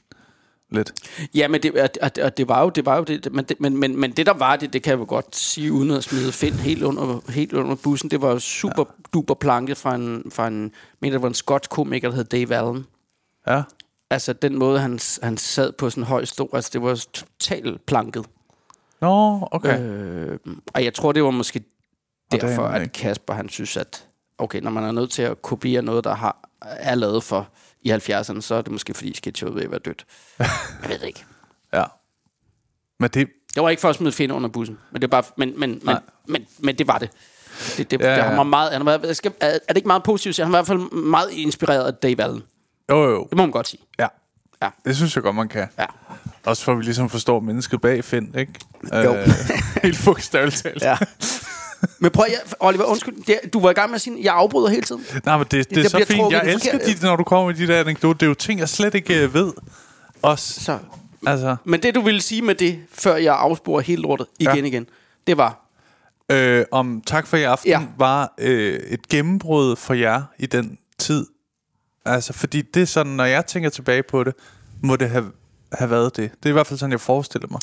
lidt. 0.75 0.93
Ja, 1.35 1.47
men 1.47 1.63
det, 1.63 1.81
og, 2.01 2.09
og, 2.23 2.37
det 2.37 2.47
var 2.47 2.61
jo 2.61 2.69
det, 2.69 2.85
var 2.85 2.97
jo 2.97 3.03
det 3.03 3.33
men, 3.33 3.45
det 3.45 3.61
men, 3.61 3.77
men, 3.77 3.99
men 3.99 4.11
det 4.11 4.25
der 4.25 4.33
var 4.33 4.55
det, 4.55 4.73
det 4.73 4.83
kan 4.83 4.91
jeg 4.91 4.99
jo 4.99 5.05
godt 5.07 5.35
sige, 5.35 5.71
uden 5.71 5.91
at 5.91 6.03
smide 6.03 6.31
Finn 6.31 6.55
helt 6.55 6.83
under, 6.83 7.31
helt 7.31 7.53
under 7.53 7.75
bussen, 7.75 8.11
det 8.11 8.21
var 8.21 8.31
jo 8.31 8.39
super 8.39 8.83
ja. 8.87 9.03
duper 9.13 9.33
planket 9.33 9.77
fra 9.77 9.95
en, 9.95 10.31
fra 10.31 10.47
en, 10.47 10.71
mener 11.01 11.17
det 11.17 11.21
var 11.21 11.27
en 11.27 11.33
skotsk 11.33 11.69
komiker, 11.69 12.09
der 12.09 12.15
hed 12.15 12.23
Dave 12.23 12.55
Allen. 12.55 12.85
Ja. 13.47 13.63
Altså 14.09 14.33
den 14.33 14.57
måde, 14.57 14.79
han, 14.79 14.99
han 15.23 15.37
sad 15.37 15.71
på 15.71 15.89
sådan 15.89 16.03
en 16.03 16.07
høj 16.07 16.25
stol, 16.25 16.49
altså 16.53 16.69
det 16.73 16.81
var 16.81 17.05
totalt 17.13 17.85
planket. 17.85 18.25
Nå, 19.01 19.47
okay. 19.51 19.79
Øh, 19.79 20.39
og 20.73 20.83
jeg 20.83 20.93
tror, 20.93 21.11
det 21.11 21.23
var 21.23 21.31
måske 21.31 21.63
er 22.31 22.37
derfor, 22.37 22.63
at. 22.63 22.91
Kasper 22.91 23.33
han 23.33 23.49
synes, 23.49 23.77
at 23.77 24.07
okay, 24.37 24.59
når 24.59 24.71
man 24.71 24.83
er 24.83 24.91
nødt 24.91 25.11
til 25.11 25.21
at 25.21 25.41
kopiere 25.41 25.81
noget, 25.81 26.03
der 26.03 26.15
har, 26.15 26.49
er 26.61 26.95
lavet 26.95 27.23
for 27.23 27.47
i 27.85 27.91
70'erne, 27.91 28.41
så 28.41 28.55
er 28.55 28.61
det 28.61 28.71
måske 28.71 28.93
fordi 28.93 29.15
sketchshowet 29.15 29.71
være 29.71 29.79
dødt. 29.79 30.05
jeg 30.39 30.47
ved 30.89 30.99
det 30.99 31.07
ikke. 31.07 31.25
Ja. 31.73 31.83
Men 32.99 33.09
det, 33.09 33.27
Det 33.55 33.63
var 33.63 33.69
ikke 33.69 33.81
for 33.81 33.89
at 33.89 33.95
smide 33.95 34.11
Finn 34.11 34.31
under 34.31 34.49
bussen, 34.49 34.77
men 34.91 35.01
det, 35.01 35.11
var 35.11 35.21
bare, 35.21 35.31
men, 35.37 35.59
men, 35.59 35.81
men, 35.83 35.97
men, 36.27 36.45
men 36.59 36.77
det 36.77 36.87
var 36.87 36.97
det. 36.97 37.09
Det, 37.77 37.91
det, 37.91 38.01
Ja, 38.01 38.09
ja, 38.09 38.15
det 38.15 38.23
han 38.23 38.37
var 38.37 38.43
meget, 38.43 38.71
han 38.71 38.85
var, 38.85 39.13
skal, 39.13 39.33
er, 39.39 39.47
er 39.47 39.59
det 39.67 39.77
ikke 39.77 39.87
meget 39.87 40.03
positivt? 40.03 40.37
Han 40.37 40.51
var 40.51 40.57
i 40.57 40.59
hvert 40.59 40.67
fald 40.67 40.91
meget 40.91 41.31
inspireret 41.31 41.87
af 41.87 41.93
Dave 41.93 42.23
Allen. 42.23 42.43
Jo, 42.89 43.03
jo. 43.03 43.27
Det 43.29 43.37
må 43.37 43.43
man 43.43 43.51
godt 43.51 43.67
sige. 43.67 43.81
Ja. 43.99 44.07
Ja. 44.61 44.69
Det 44.85 44.95
synes 44.95 45.15
jeg 45.15 45.23
godt, 45.23 45.35
man 45.35 45.47
kan. 45.47 45.67
Ja. 45.79 45.85
Også 46.45 46.63
for 46.63 46.71
at 46.71 46.77
vi 46.77 46.83
ligesom 46.83 47.09
forstår 47.09 47.39
mennesket 47.39 47.81
bag 47.81 48.03
Finn, 48.03 48.35
ikke? 48.37 48.53
Jo. 48.93 49.15
Øh, 49.15 49.27
helt 49.83 50.01
bogstaveligt 50.05 50.57
talt. 50.63 50.81
Ja. 50.81 50.97
Men 51.99 52.11
prøv, 52.11 52.25
jeg, 52.29 52.39
Oliver, 52.59 52.83
undskyld. 52.83 53.15
Det, 53.27 53.39
du 53.53 53.59
var 53.59 53.69
i 53.69 53.73
gang 53.73 53.89
med 53.89 53.95
at 53.95 54.01
sige, 54.01 54.17
jeg 54.23 54.33
afbryder 54.33 54.69
hele 54.69 54.81
tiden. 54.81 55.05
Nej, 55.25 55.37
men 55.37 55.47
det, 55.51 55.69
det, 55.69 55.75
det 55.75 55.85
er 55.85 55.89
så 55.89 56.05
fint. 56.07 56.31
Jeg 56.31 56.41
elsker, 56.45 56.71
forkert- 56.71 57.01
de, 57.01 57.05
når 57.05 57.15
du 57.15 57.23
kommer 57.23 57.45
med 57.45 57.55
de 57.55 57.67
der 57.67 57.79
anekdoter. 57.79 58.13
Det 58.13 58.23
er 58.25 58.27
jo 58.27 58.33
ting, 58.33 58.59
jeg 58.59 58.69
slet 58.69 58.95
ikke 58.95 59.23
øh, 59.23 59.33
ved. 59.33 59.53
Også, 60.21 60.63
Så. 60.63 60.77
altså, 61.27 61.55
Men 61.65 61.83
det, 61.83 61.95
du 61.95 62.01
ville 62.01 62.21
sige 62.21 62.41
med 62.41 62.55
det, 62.55 62.79
før 62.93 63.15
jeg 63.15 63.35
afsporer 63.35 63.81
helt 63.81 64.01
lortet 64.01 64.27
igen 64.39 64.55
Ja. 64.57 64.63
igen, 64.63 64.85
det 65.27 65.37
var, 65.37 65.69
øh, 66.31 66.65
om 66.71 67.01
Tak 67.07 67.27
for 67.27 67.37
i 67.37 67.43
aften 67.43 67.69
ja. 67.69 67.81
var 67.97 68.33
øh, 68.37 68.79
et 68.79 69.09
gennembrud 69.09 69.75
for 69.75 69.93
jer 69.93 70.21
i 70.39 70.45
den 70.45 70.77
tid. 70.97 71.25
Altså, 72.05 72.33
fordi 72.33 72.61
det 72.61 72.81
er 72.81 72.85
sådan, 72.85 73.11
når 73.11 73.25
jeg 73.25 73.45
tænker 73.45 73.69
tilbage 73.69 74.03
på 74.03 74.23
det, 74.23 74.33
må 74.83 74.95
det 74.95 75.09
have, 75.09 75.25
have 75.71 75.89
været 75.89 76.15
det. 76.17 76.31
Det 76.31 76.45
er 76.45 76.49
i 76.49 76.53
hvert 76.53 76.67
fald 76.67 76.79
sådan, 76.79 76.91
jeg 76.91 77.01
forestiller 77.01 77.47
mig. 77.51 77.59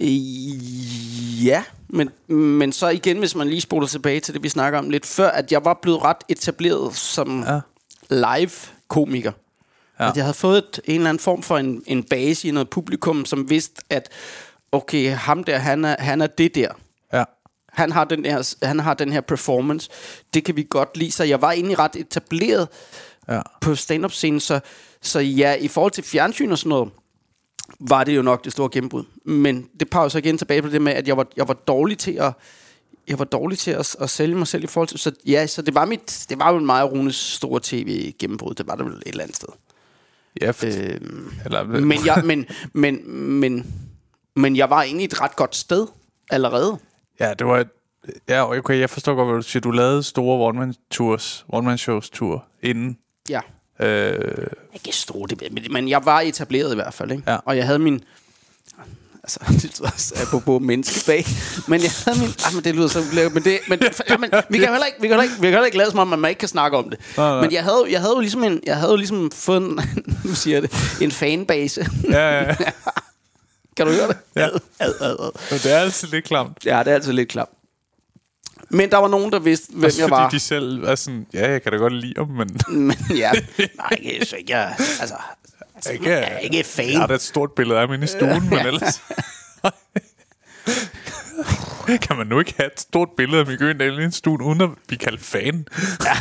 Øh, 0.00 1.44
Ja, 1.44 1.64
men, 1.88 2.10
men 2.28 2.72
så 2.72 2.88
igen, 2.88 3.18
hvis 3.18 3.34
man 3.34 3.48
lige 3.48 3.60
spoler 3.60 3.86
tilbage 3.86 4.20
til 4.20 4.34
det, 4.34 4.42
vi 4.42 4.48
snakker 4.48 4.78
om 4.78 4.90
lidt 4.90 5.06
før, 5.06 5.28
at 5.30 5.52
jeg 5.52 5.64
var 5.64 5.78
blevet 5.82 6.02
ret 6.02 6.16
etableret 6.28 6.96
som 6.96 7.44
ja. 7.48 7.60
Live-komiker. 8.10 9.32
Ja. 10.00 10.08
At 10.08 10.16
jeg 10.16 10.24
havde 10.24 10.34
fået 10.34 10.58
et, 10.58 10.80
en 10.84 10.94
eller 10.94 11.08
anden 11.08 11.20
form 11.20 11.42
for 11.42 11.58
en, 11.58 11.82
en 11.86 12.02
base 12.02 12.48
i 12.48 12.50
noget 12.50 12.70
publikum, 12.70 13.24
som 13.24 13.50
vidste, 13.50 13.82
at 13.90 14.08
okay, 14.72 15.10
ham 15.10 15.44
der, 15.44 15.58
han 15.58 15.84
er, 15.84 15.96
han 15.98 16.20
er 16.20 16.26
det 16.26 16.54
der. 16.54 16.68
Ja. 17.12 17.24
Han 17.72 17.92
har, 17.92 18.04
den 18.04 18.24
her, 18.24 18.54
han 18.66 18.78
har 18.80 18.94
den 18.94 19.12
her 19.12 19.20
performance. 19.20 19.90
Det 20.34 20.44
kan 20.44 20.56
vi 20.56 20.66
godt 20.70 20.96
lide. 20.96 21.12
Så 21.12 21.24
jeg 21.24 21.42
var 21.42 21.52
egentlig 21.52 21.78
ret 21.78 21.96
etableret 21.96 22.68
Ja. 23.28 23.40
på 23.60 23.74
stand-up-scenen. 23.74 24.40
Så, 24.40 24.60
så 25.02 25.20
ja, 25.20 25.54
i 25.54 25.68
forhold 25.68 25.92
til 25.92 26.04
fjernsyn 26.04 26.50
og 26.50 26.58
sådan 26.58 26.68
noget, 26.68 26.90
var 27.80 28.04
det 28.04 28.16
jo 28.16 28.22
nok 28.22 28.44
det 28.44 28.52
store 28.52 28.68
gennembrud. 28.72 29.04
Men 29.24 29.68
det 29.80 29.90
peger 29.90 30.08
så 30.08 30.18
igen 30.18 30.38
tilbage 30.38 30.62
på 30.62 30.68
det 30.68 30.82
med, 30.82 30.92
at 30.92 31.08
jeg 31.08 31.16
var, 31.16 31.26
jeg 31.36 31.48
var 31.48 31.54
dårlig 31.54 31.98
til 31.98 32.12
at 32.12 32.32
jeg 33.08 33.18
var 33.18 33.24
dårlig 33.24 33.58
til 33.58 33.70
at, 33.70 33.96
at 34.00 34.10
sælge 34.10 34.34
mig 34.34 34.46
selv 34.46 34.64
i 34.64 34.66
forhold 34.66 34.88
til... 34.88 34.98
Så 34.98 35.12
ja, 35.26 35.46
så 35.46 35.62
det 35.62 35.74
var, 35.74 35.84
mit, 35.84 36.26
det 36.28 36.38
var 36.38 36.52
jo 36.52 36.56
og 36.68 36.92
Runes 36.92 37.16
store 37.16 37.60
tv-gennembrud. 37.62 38.54
Det 38.54 38.66
var 38.66 38.74
det 38.74 38.84
vel 38.86 38.92
et 38.94 39.02
eller 39.06 39.22
andet 39.22 39.36
sted. 39.36 39.48
Ja, 40.40 40.50
for, 40.50 40.66
Øhm, 40.66 41.32
eller, 41.44 41.64
men, 41.64 42.06
jeg, 42.06 42.22
men, 42.24 42.46
men, 42.72 43.10
men, 43.40 43.66
men 44.36 44.56
jeg 44.56 44.70
var 44.70 44.82
egentlig 44.82 45.04
et 45.04 45.20
ret 45.20 45.36
godt 45.36 45.56
sted 45.56 45.86
allerede. 46.30 46.78
Ja, 47.20 47.34
det 47.38 47.46
var... 47.46 47.58
et- 47.58 47.68
Ja, 48.28 48.56
okay, 48.58 48.78
jeg 48.80 48.90
forstår 48.90 49.14
godt, 49.14 49.28
hvad 49.28 49.36
du 49.36 49.42
siger. 49.42 49.60
Du 49.60 49.70
lavede 49.70 50.02
store 50.02 50.48
one-man-tours, 50.48 51.44
one-man-shows 51.48 52.10
tur 52.10 52.44
inden. 52.62 52.98
Ja. 53.28 53.40
Øh, 53.80 54.46
Ikke 54.74 54.96
store, 54.96 55.28
det, 55.28 55.52
men, 55.52 55.66
men 55.70 55.88
jeg 55.88 56.04
var 56.04 56.20
etableret 56.20 56.72
i 56.72 56.74
hvert 56.74 56.94
fald. 56.94 57.10
Ikke? 57.10 57.22
Ja. 57.26 57.36
Og 57.44 57.56
jeg 57.56 57.66
havde 57.66 57.78
min... 57.78 58.04
Altså, 59.22 59.38
det 59.62 59.64
lyder 59.64 59.90
også 59.90 60.14
apropos 60.22 60.62
menneske 60.62 61.06
bag. 61.06 61.26
Men 61.68 61.82
jeg 61.82 61.90
havde 62.04 62.18
min... 62.20 62.28
Ah, 62.46 62.54
men 62.54 62.64
det 62.64 62.74
lyder 62.74 62.88
så 62.88 63.00
ulækkert. 63.12 63.34
Men, 63.34 63.44
det, 63.44 63.58
men, 63.68 63.78
men 64.20 64.30
vi 64.48 64.58
kan 64.58 64.68
heller 64.68 64.86
ikke, 64.86 64.98
vi 65.00 65.08
kan 65.08 65.16
heller 65.16 65.22
ikke, 65.22 65.34
vi 65.34 65.40
kan 65.46 65.50
heller 65.52 65.64
ikke 65.66 65.78
lade 65.78 65.90
som 65.90 65.98
om, 65.98 66.12
at 66.12 66.18
man 66.18 66.28
ikke 66.28 66.38
kan 66.38 66.48
snakke 66.48 66.76
om 66.76 66.90
det. 66.90 67.00
Nej, 67.16 67.30
nej. 67.30 67.40
Men 67.40 67.52
jeg 67.52 67.64
havde, 67.64 67.84
jeg 67.90 68.00
havde 68.00 68.14
jo 68.14 68.20
ligesom, 68.20 68.44
en, 68.44 68.60
jeg 68.66 68.76
havde 68.76 68.90
jo 68.90 68.96
ligesom 68.96 69.30
fået 69.30 69.62
en, 69.62 69.80
nu 70.24 70.34
siger 70.34 70.56
jeg 70.56 70.62
det, 70.62 70.98
en 71.00 71.10
fanbase. 71.10 71.86
ja, 72.10 72.30
ja, 72.30 72.46
ja. 72.48 72.54
kan 73.76 73.86
du 73.86 73.92
høre 73.92 74.08
det? 74.08 74.16
Ja. 74.36 74.48
Ad, 74.78 74.92
ad, 75.00 75.16
ad. 75.20 75.30
Men 75.50 75.58
det 75.58 75.72
er 75.72 75.78
altid 75.78 76.08
lidt 76.08 76.24
klamt. 76.24 76.58
Ja, 76.64 76.78
det 76.78 76.88
er 76.88 76.94
altid 76.94 77.12
lidt 77.12 77.28
klart. 77.28 77.48
Men 78.70 78.90
der 78.90 78.96
var 78.96 79.08
nogen, 79.08 79.32
der 79.32 79.38
vidste, 79.38 79.72
hvem 79.72 79.84
Også 79.84 80.00
jeg 80.00 80.08
fordi 80.08 80.22
var. 80.22 80.30
de 80.30 80.40
selv 80.40 80.84
er 80.84 80.94
sådan, 80.94 81.26
ja, 81.34 81.50
jeg 81.50 81.62
kan 81.62 81.72
da 81.72 81.78
godt 81.78 81.92
lide 81.92 82.14
dem, 82.14 82.28
men 82.28 82.56
Men 82.88 82.96
ja, 83.10 83.32
nej, 83.58 83.98
ikke, 84.00 84.26
så 84.26 84.36
ikke, 84.36 84.52
jeg, 84.52 84.76
altså, 85.00 85.16
altså 85.74 85.92
ikke, 85.92 86.10
jeg 86.10 86.32
er 86.32 86.38
ikke 86.38 86.64
fan. 86.64 86.90
Jeg 86.90 87.00
har 87.00 87.06
da 87.06 87.14
et 87.14 87.22
stort 87.22 87.52
billede 87.52 87.78
af 87.80 87.88
mig 87.88 87.94
inde 87.94 88.04
i 88.04 88.08
stuen, 88.08 88.50
men 88.50 88.66
ellers... 88.66 89.02
kan 92.08 92.16
man 92.16 92.26
nu 92.26 92.38
ikke 92.38 92.54
have 92.56 92.72
et 92.72 92.80
stort 92.80 93.08
billede 93.16 93.40
af 93.40 93.46
Mikke 93.46 93.64
Øgendal 93.64 93.98
i 93.98 94.10
stuen, 94.10 94.42
uden 94.42 94.60
at 94.60 94.70
blive 94.86 94.98
kaldt 94.98 95.20
fan? 95.20 95.66
Ja, 96.04 96.16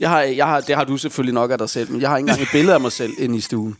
jeg 0.00 0.10
har, 0.10 0.20
jeg 0.20 0.46
har, 0.46 0.60
det 0.60 0.76
har 0.76 0.84
du 0.84 0.96
selvfølgelig 0.96 1.34
nok 1.34 1.50
af 1.50 1.58
dig 1.58 1.70
selv, 1.70 1.90
men 1.90 2.00
jeg 2.00 2.10
har 2.10 2.16
ikke 2.16 2.28
engang 2.28 2.42
et 2.42 2.48
billede 2.52 2.74
af 2.74 2.80
mig 2.80 2.92
selv 2.92 3.12
inde 3.18 3.36
i 3.36 3.40
stuen. 3.40 3.76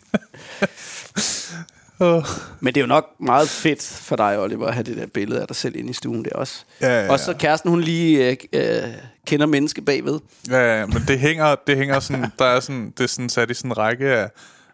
Men 2.61 2.75
det 2.75 2.77
er 2.77 2.81
jo 2.81 2.87
nok 2.87 3.07
meget 3.21 3.49
fedt 3.49 3.83
for 4.03 4.17
dig, 4.17 4.39
Oliver, 4.41 4.67
at 4.67 4.75
have 4.75 4.85
det 4.85 4.97
der 4.97 5.07
billede 5.07 5.41
af 5.41 5.47
dig 5.47 5.57
selv 5.57 5.77
inde 5.77 5.91
i 5.91 5.93
stuen. 5.93 6.25
Det 6.25 6.33
er 6.35 6.39
også. 6.39 6.65
Ja, 6.81 6.89
ja, 6.89 7.05
ja. 7.05 7.13
Og 7.13 7.21
så 7.21 7.35
kæresten, 7.35 7.71
hun 7.71 7.81
lige 7.81 8.31
øh, 8.31 8.37
øh, 8.53 8.83
kender 9.27 9.47
menneske 9.47 9.83
bagved. 9.83 10.21
Ja, 10.51 10.79
ja, 10.79 10.87
men 10.87 11.03
det 11.09 11.19
hænger, 11.19 11.55
det 11.67 11.77
hænger 11.77 12.01
sådan, 12.01 12.27
der 12.39 12.45
er 12.45 12.61
sådan, 12.61 12.93
det 12.99 13.05
er 13.05 13.09
sådan 13.09 13.29
sat 13.29 13.51
i 13.51 13.55
sådan 13.55 13.71
en 13.71 13.79
række 13.79 14.09
af, 14.09 14.29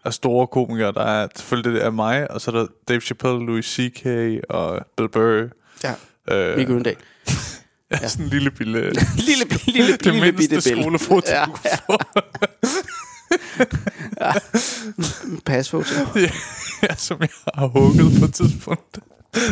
af 0.05 0.13
store 0.13 0.47
komikere. 0.47 0.91
Der 0.91 1.03
er 1.03 1.27
selvfølgelig 1.35 1.73
det 1.73 1.85
af 1.85 1.93
mig, 1.93 2.31
og 2.31 2.41
så 2.41 2.51
er 2.51 2.55
der 2.55 2.67
Dave 2.87 3.01
Chappelle, 3.01 3.45
Louis 3.45 3.65
C.K. 3.65 4.05
og 4.49 4.85
Bill 4.97 5.09
Burr. 5.09 5.49
Ja. 5.83 5.93
Øh, 6.35 6.57
Mikke 6.57 6.71
Øgendal. 6.71 6.95
ja. 7.91 8.07
sådan 8.07 8.25
en 8.25 8.29
lille 8.31 8.51
bille... 8.51 8.79
Lille, 8.81 8.95
lille, 9.15 9.45
lille, 9.65 9.97
det 9.97 10.05
lille 10.05 10.31
mindste 10.31 10.49
billede. 10.49 10.81
skolefoto, 10.81 11.31
Ja, 11.31 11.45
du 11.87 11.97
få. 14.33 14.39
Pasfoto. 15.45 15.93
ja, 16.83 16.95
som 16.97 17.17
jeg 17.19 17.29
har 17.55 17.67
hugget 17.67 18.19
på 18.19 18.25
et 18.25 18.33
tidspunkt. 18.33 18.99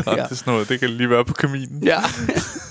Og 0.06 0.18
Ja. 0.18 0.24
det 0.24 0.32
er 0.32 0.36
sådan 0.36 0.54
noget, 0.54 0.70
det 0.70 0.80
kan 0.80 0.90
lige 0.90 1.10
være 1.10 1.26
på 1.26 1.34
kaminen. 1.34 1.84
Ja. 1.84 2.00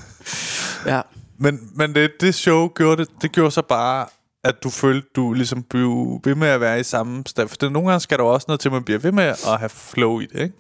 ja. 0.94 1.00
Men, 1.38 1.70
men 1.74 1.94
det, 1.94 2.10
det 2.20 2.34
show 2.34 2.68
gjorde 2.68 3.04
det, 3.04 3.10
det 3.22 3.32
gjorde 3.32 3.50
så 3.50 3.62
bare, 3.62 4.06
at 4.44 4.54
du 4.62 4.70
følte, 4.70 5.08
du 5.16 5.32
ligesom 5.32 5.62
blev 5.62 6.20
ved 6.24 6.34
med 6.34 6.48
at 6.48 6.60
være 6.60 6.80
i 6.80 6.82
samme 6.82 7.22
sted. 7.26 7.48
For 7.48 7.56
det, 7.56 7.72
nogle 7.72 7.88
gange 7.88 8.00
skal 8.00 8.18
der 8.18 8.24
jo 8.24 8.30
også 8.32 8.44
noget 8.48 8.60
til, 8.60 8.68
at 8.68 8.72
man 8.72 8.84
bliver 8.84 8.98
ved 8.98 9.12
med 9.12 9.24
at 9.24 9.58
have 9.58 9.68
flow 9.68 10.20
i 10.20 10.26
det, 10.26 10.40
ikke? 10.42 10.54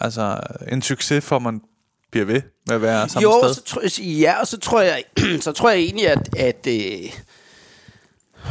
Altså, 0.00 0.40
en 0.72 0.82
succes 0.82 1.24
for, 1.24 1.36
at 1.36 1.42
man 1.42 1.60
bliver 2.10 2.26
ved 2.26 2.42
med 2.66 2.74
at 2.74 2.82
være 2.82 3.08
samme 3.08 3.22
jo, 3.22 3.52
sted. 3.54 3.82
jeg, 3.82 4.06
ja, 4.06 4.40
og 4.40 4.46
så 4.46 4.58
tror 4.58 4.80
jeg, 4.80 5.04
så 5.40 5.52
tror 5.52 5.70
jeg 5.70 5.78
egentlig, 5.78 6.08
at, 6.08 6.36
at 6.36 6.66
øh, 6.68 7.10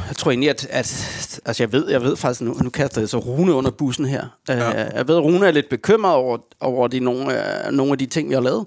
jeg 0.08 0.16
tror 0.16 0.32
egentlig, 0.32 0.50
at, 0.50 0.68
at 0.70 1.42
altså 1.46 1.64
jeg 1.64 1.72
ved, 1.72 1.90
jeg 1.90 2.02
ved 2.02 2.16
faktisk, 2.16 2.42
nu, 2.42 2.54
nu 2.64 2.70
kaster 2.70 3.02
jeg 3.02 3.10
så 3.10 3.18
Rune 3.18 3.54
under 3.54 3.72
bussen 3.72 4.06
her. 4.06 4.28
Ja. 4.50 4.70
Uh, 4.70 4.96
jeg 4.96 5.08
ved, 5.08 5.16
at 5.18 5.24
Rune 5.24 5.48
er 5.48 5.52
lidt 5.52 5.70
bekymret 5.70 6.14
over, 6.14 6.38
over 6.60 6.88
de, 6.88 7.00
nogle, 7.00 7.26
uh, 7.26 7.74
nogle 7.74 7.92
af 7.92 7.98
de 7.98 8.06
ting, 8.06 8.30
jeg 8.30 8.38
har 8.38 8.44
lavet. 8.44 8.66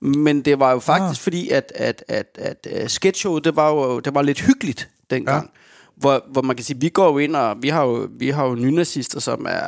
Men 0.00 0.42
det 0.42 0.58
var 0.58 0.72
jo 0.72 0.78
faktisk 0.78 1.20
ah. 1.20 1.22
fordi, 1.22 1.48
at, 1.48 1.72
at, 1.74 2.04
at, 2.08 2.38
at 2.38 2.66
uh, 2.72 2.88
sketchshowet, 2.88 3.44
det 3.44 3.56
var 3.56 3.70
jo 3.70 4.00
det 4.00 4.14
var 4.14 4.22
lidt 4.22 4.40
hyggeligt 4.40 4.88
dengang. 5.10 5.44
Ja. 5.44 5.50
Hvor, 5.96 6.24
hvor 6.28 6.42
man 6.42 6.56
kan 6.56 6.64
sige, 6.64 6.80
vi 6.80 6.88
går 6.88 7.06
jo 7.06 7.18
ind, 7.18 7.36
og 7.36 7.56
vi 7.60 7.68
har 7.68 7.84
jo, 7.84 8.08
vi 8.18 8.30
har 8.30 8.46
jo 8.46 8.54
nynazister, 8.54 9.20
som 9.20 9.46
er 9.48 9.62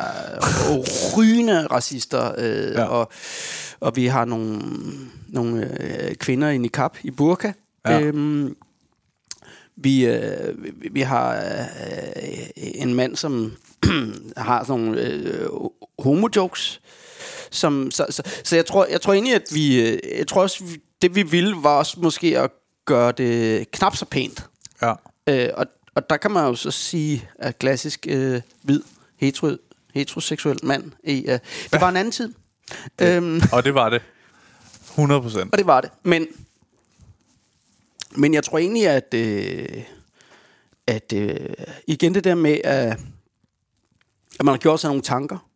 rygende 1.16 1.66
racister, 1.66 2.32
øh, 2.38 2.72
ja. 2.74 2.84
og, 2.84 3.12
og 3.80 3.96
vi 3.96 4.06
har 4.06 4.24
nogle, 4.24 4.60
nogle 5.28 5.70
øh, 5.80 6.14
kvinder 6.14 6.48
i 6.48 6.58
niqab 6.58 6.90
i 7.02 7.10
burka. 7.10 7.52
Ja. 7.86 8.00
Øhm, 8.00 8.56
vi, 9.80 10.06
øh, 10.06 10.54
vi, 10.92 11.00
har 11.00 11.34
øh, 11.36 12.46
en 12.56 12.94
mand, 12.94 13.16
som 13.16 13.56
har 14.36 14.64
sådan 14.64 14.84
nogle 14.84 15.00
øh, 15.00 15.46
homo-jokes. 15.98 16.80
Som, 17.50 17.90
så, 17.90 18.06
så, 18.10 18.22
så 18.44 18.56
jeg 18.56 18.66
tror, 18.66 18.86
jeg 18.90 19.00
tror 19.00 19.12
egentlig, 19.12 19.34
at 19.34 19.42
vi... 19.54 19.80
øh, 19.90 19.98
Jeg 20.18 20.26
tror 20.28 20.42
også, 20.42 20.64
det 21.02 21.14
vi 21.14 21.22
ville, 21.22 21.56
var 21.62 21.78
også 21.78 22.00
måske 22.00 22.38
at 22.38 22.50
gøre 22.84 23.12
det 23.12 23.70
knap 23.70 23.96
så 23.96 24.04
pænt. 24.04 24.44
Ja. 24.82 24.92
Øh, 25.26 25.48
og, 25.56 25.66
og 25.94 26.10
der 26.10 26.16
kan 26.16 26.30
man 26.30 26.44
jo 26.46 26.54
så 26.54 26.70
sige, 26.70 27.28
at 27.38 27.58
klassisk 27.58 28.06
øh, 28.10 28.40
hvid, 28.62 28.80
hetero, 29.20 29.50
heteroseksuel 29.94 30.58
mand, 30.62 30.92
i, 31.04 31.24
øh, 31.28 31.38
det 31.72 31.80
var 31.80 31.88
en 31.88 31.96
anden 31.96 32.12
tid. 32.12 32.32
Øhm, 33.02 33.40
Og 33.52 33.64
det 33.64 33.74
var 33.74 33.88
det. 33.88 34.02
100 34.90 35.20
procent. 35.22 35.52
og 35.52 35.58
det 35.58 35.66
var 35.66 35.80
det. 35.80 35.90
Men, 36.02 36.26
men 38.16 38.34
jeg 38.34 38.44
tror 38.44 38.58
egentlig, 38.58 38.88
at, 38.88 39.14
øh, 39.14 39.82
at 40.86 41.12
øh, 41.14 41.36
igen 41.86 42.14
det 42.14 42.24
der 42.24 42.34
med, 42.34 42.58
at, 42.64 42.86
at 44.40 44.44
man 44.44 44.52
har 44.52 44.58
gjort 44.58 44.80
sig 44.80 44.88
nogle 44.88 45.02
tanker. 45.02 45.46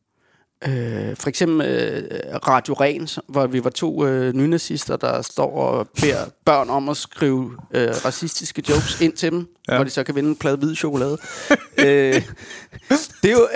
Øh, 0.68 1.16
for 1.16 1.28
eksempel 1.28 1.66
øh, 1.66 2.02
Radio 2.48 2.74
Ren, 2.74 3.08
hvor 3.28 3.46
vi 3.46 3.64
var 3.64 3.70
to 3.70 4.06
øh, 4.06 4.32
nynazister, 4.34 4.96
der 4.96 5.22
står 5.22 5.50
og 5.60 5.88
beder 6.00 6.24
børn 6.44 6.70
om 6.70 6.88
at 6.88 6.96
skrive 6.96 7.50
øh, 7.74 7.88
racistiske 8.04 8.62
jokes 8.68 9.00
ind 9.00 9.12
til 9.12 9.30
dem, 9.32 9.48
ja. 9.68 9.74
Hvor 9.74 9.84
de 9.84 9.90
så 9.90 10.04
kan 10.04 10.14
vinde 10.14 10.28
en 10.28 10.36
plade 10.36 10.56
hvid 10.56 10.74
chokolade. 10.74 11.18
øh, 11.78 12.22
det 13.22 13.30
er 13.30 13.32
jo 13.32 13.48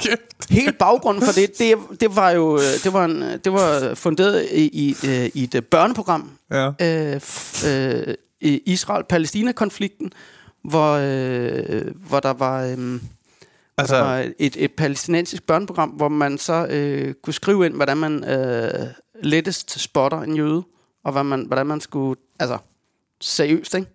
helt 0.50 0.78
baggrunden 0.78 1.24
for 1.24 1.32
det. 1.32 1.58
Det, 1.58 2.00
det 2.00 2.16
var 2.16 2.30
jo 2.30 2.58
det 2.58 2.92
var, 2.92 3.04
en, 3.04 3.22
det 3.44 3.52
var 3.52 3.94
funderet 3.94 4.48
i, 4.52 4.64
i, 4.88 4.96
øh, 5.06 5.30
i 5.34 5.48
et 5.54 5.66
børneprogram, 5.70 6.30
Ja. 6.50 6.66
øh, 6.80 7.16
f- 7.16 7.68
øh, 7.68 8.14
i 8.44 8.62
Israel-Palæstina-konflikten, 8.66 10.12
hvor, 10.64 10.92
øh, 10.92 11.94
hvor 12.08 12.20
der 12.20 12.32
var... 12.32 12.64
Øh, 12.64 13.00
Altså, 13.78 13.96
der 13.96 14.02
var 14.02 14.26
et, 14.38 14.56
et 14.58 14.72
palæstinensisk 14.72 15.42
børneprogram, 15.46 15.88
hvor 15.88 16.08
man 16.08 16.38
så 16.38 16.66
øh, 16.70 17.14
kunne 17.22 17.34
skrive 17.34 17.66
ind, 17.66 17.74
hvordan 17.74 17.96
man 17.96 18.24
øh, 18.24 18.86
lettest 19.22 19.80
spotter 19.80 20.20
en 20.20 20.36
jøde, 20.36 20.62
og 21.04 21.12
hvad 21.12 21.24
man, 21.24 21.46
hvordan 21.46 21.66
man 21.66 21.80
skulle... 21.80 22.20
Altså, 22.40 22.58
seriøst, 23.20 23.74
ikke? 23.74 23.86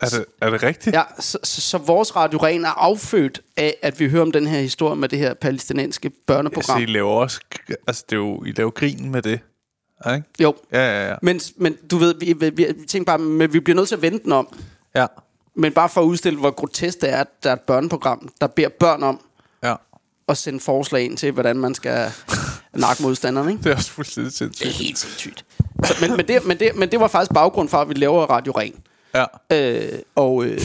Er 0.00 0.08
det, 0.08 0.24
er 0.42 0.50
det 0.50 0.62
rigtigt? 0.62 0.96
Ja, 0.96 1.02
så, 1.20 1.38
så, 1.42 1.60
så 1.60 1.78
vores 1.78 2.16
Radio 2.16 2.38
Ren 2.38 2.64
er 2.64 2.68
affødt 2.68 3.40
af, 3.56 3.74
at 3.82 4.00
vi 4.00 4.08
hører 4.08 4.22
om 4.22 4.32
den 4.32 4.46
her 4.46 4.60
historie 4.60 4.96
med 4.96 5.08
det 5.08 5.18
her 5.18 5.34
palæstinensiske 5.34 6.10
børneprogram. 6.10 6.76
Altså, 6.76 6.90
I 6.90 6.92
laver 6.92 7.10
også... 7.10 7.40
Altså, 7.86 8.04
det 8.10 8.16
er 8.16 8.20
jo, 8.20 8.44
I 8.44 8.52
laver 8.52 8.70
grin 8.70 9.10
med 9.10 9.22
det. 9.22 9.40
Ikke? 10.14 10.22
Jo, 10.40 10.54
Ja, 10.72 10.78
ja, 11.02 11.08
ja. 11.08 11.14
men, 11.22 11.40
men 11.56 11.76
du 11.90 11.96
ved, 11.98 12.14
vi, 12.20 12.32
vi, 12.32 12.50
vi, 12.50 12.66
tænker 12.88 13.04
bare, 13.06 13.18
men 13.18 13.52
vi 13.52 13.60
bliver 13.60 13.76
nødt 13.76 13.88
til 13.88 13.94
at 13.94 14.02
vente 14.02 14.24
den 14.24 14.32
om. 14.32 14.58
Ja, 14.94 15.06
Men 15.56 15.72
bare 15.72 15.88
for 15.88 16.00
at 16.00 16.04
udstille, 16.04 16.38
hvor 16.38 16.50
grotesk 16.50 17.00
det 17.00 17.10
er, 17.12 17.16
at 17.16 17.28
der 17.42 17.50
er 17.50 17.54
et 17.54 17.60
børneprogram, 17.60 18.28
der 18.40 18.46
beder 18.46 18.68
børn 18.68 19.02
om 19.02 19.20
ja. 19.62 19.74
at 20.28 20.36
sende 20.38 20.60
forslag 20.60 21.02
ind 21.04 21.16
til, 21.16 21.32
hvordan 21.32 21.56
man 21.56 21.74
skal 21.74 22.12
nakke 22.74 23.02
modstanderne. 23.02 23.50
Ikke? 23.52 23.64
Det 23.64 23.72
er 23.72 23.76
også 23.76 23.90
fuldstændig 23.90 24.32
Det 24.32 24.40
er 24.40 24.46
sindssygt. 24.46 24.72
helt 24.72 24.98
sindssygt. 24.98 25.44
Så, 25.84 25.94
men, 26.00 26.16
men, 26.16 26.28
det, 26.28 26.46
men, 26.46 26.58
det, 26.60 26.76
men 26.76 26.90
det 26.90 27.00
var 27.00 27.08
faktisk 27.08 27.32
baggrund 27.34 27.68
for, 27.68 27.78
at 27.78 27.88
vi 27.88 27.94
laver 27.94 28.22
Radio 28.26 28.52
Ren. 28.52 28.74
Ja. 29.14 29.24
Øh, 29.52 29.98
og 30.14 30.44
øh, 30.44 30.60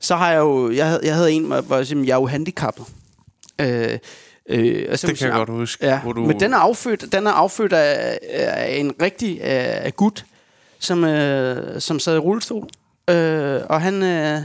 så 0.00 0.16
har 0.16 0.30
jeg 0.32 0.38
jo, 0.38 0.70
jeg 0.72 0.86
havde, 0.86 1.00
jeg 1.04 1.14
havde 1.14 1.32
en, 1.32 1.44
hvor 1.44 1.76
jeg 1.76 1.96
jeg 1.96 2.12
er 2.14 2.20
jo 2.20 2.26
handicappet. 2.26 2.86
Øh, 3.60 3.98
øh, 4.50 4.86
og 4.90 4.98
så 4.98 5.06
Det 5.06 5.18
kan 5.18 5.26
jeg 5.28 5.34
godt 5.36 5.48
huske, 5.50 5.86
Ja, 5.86 6.00
hvor 6.00 6.12
du- 6.12 6.24
men 6.24 6.40
den 6.40 6.52
er 6.52 6.56
affødt, 6.58 7.12
den 7.12 7.26
er 7.26 7.30
affødt 7.30 7.72
af, 7.72 8.18
af 8.30 8.76
en 8.76 8.92
rigtig 9.02 9.40
øh, 9.44 9.92
gut, 9.92 10.24
som, 10.78 11.04
øh, 11.04 11.80
som 11.80 11.98
sad 11.98 12.14
i 12.14 12.18
rullestol. 12.18 12.68
Øh, 13.10 13.60
og 13.68 13.80
han, 13.82 14.02
øh, 14.02 14.40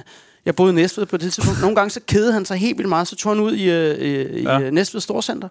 jeg 0.45 0.56
boede 0.56 0.72
i 0.72 0.76
Næstved 0.76 1.06
på 1.06 1.18
det 1.18 1.34
tidspunkt. 1.34 1.62
Nogle 1.66 1.76
gange 1.76 1.89
så 1.89 2.00
kedede 2.08 2.34
han 2.34 2.45
sig 2.45 2.58
helt 2.58 2.78
vildt 2.78 2.89
meget, 2.89 3.08
så 3.08 3.16
tog 3.16 3.32
han 3.32 3.39
ud 3.39 3.54
i, 3.56 3.70
øh, 3.72 4.00
i 4.39 4.43
Ja. 4.43 4.70
Næstved 4.70 5.02
Storcenter. 5.02 5.47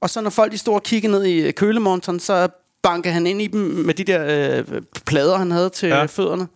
Og 0.00 0.10
så 0.10 0.20
når 0.20 0.30
folk 0.30 0.52
de 0.52 0.58
stod 0.58 0.74
og 0.74 0.82
kiggede 0.82 1.12
ned 1.12 1.24
i 1.24 1.50
kølemonteren, 1.50 2.20
så 2.20 2.48
bankede 2.82 3.14
han 3.14 3.26
ind 3.26 3.42
i 3.42 3.46
dem 3.46 3.60
med 3.60 3.94
de 3.94 4.04
der 4.04 4.24
øh, 4.72 4.82
plader, 5.06 5.36
han 5.38 5.50
havde 5.50 5.70
til 5.70 5.88
ja. 5.88 6.04
fødderne. 6.04 6.46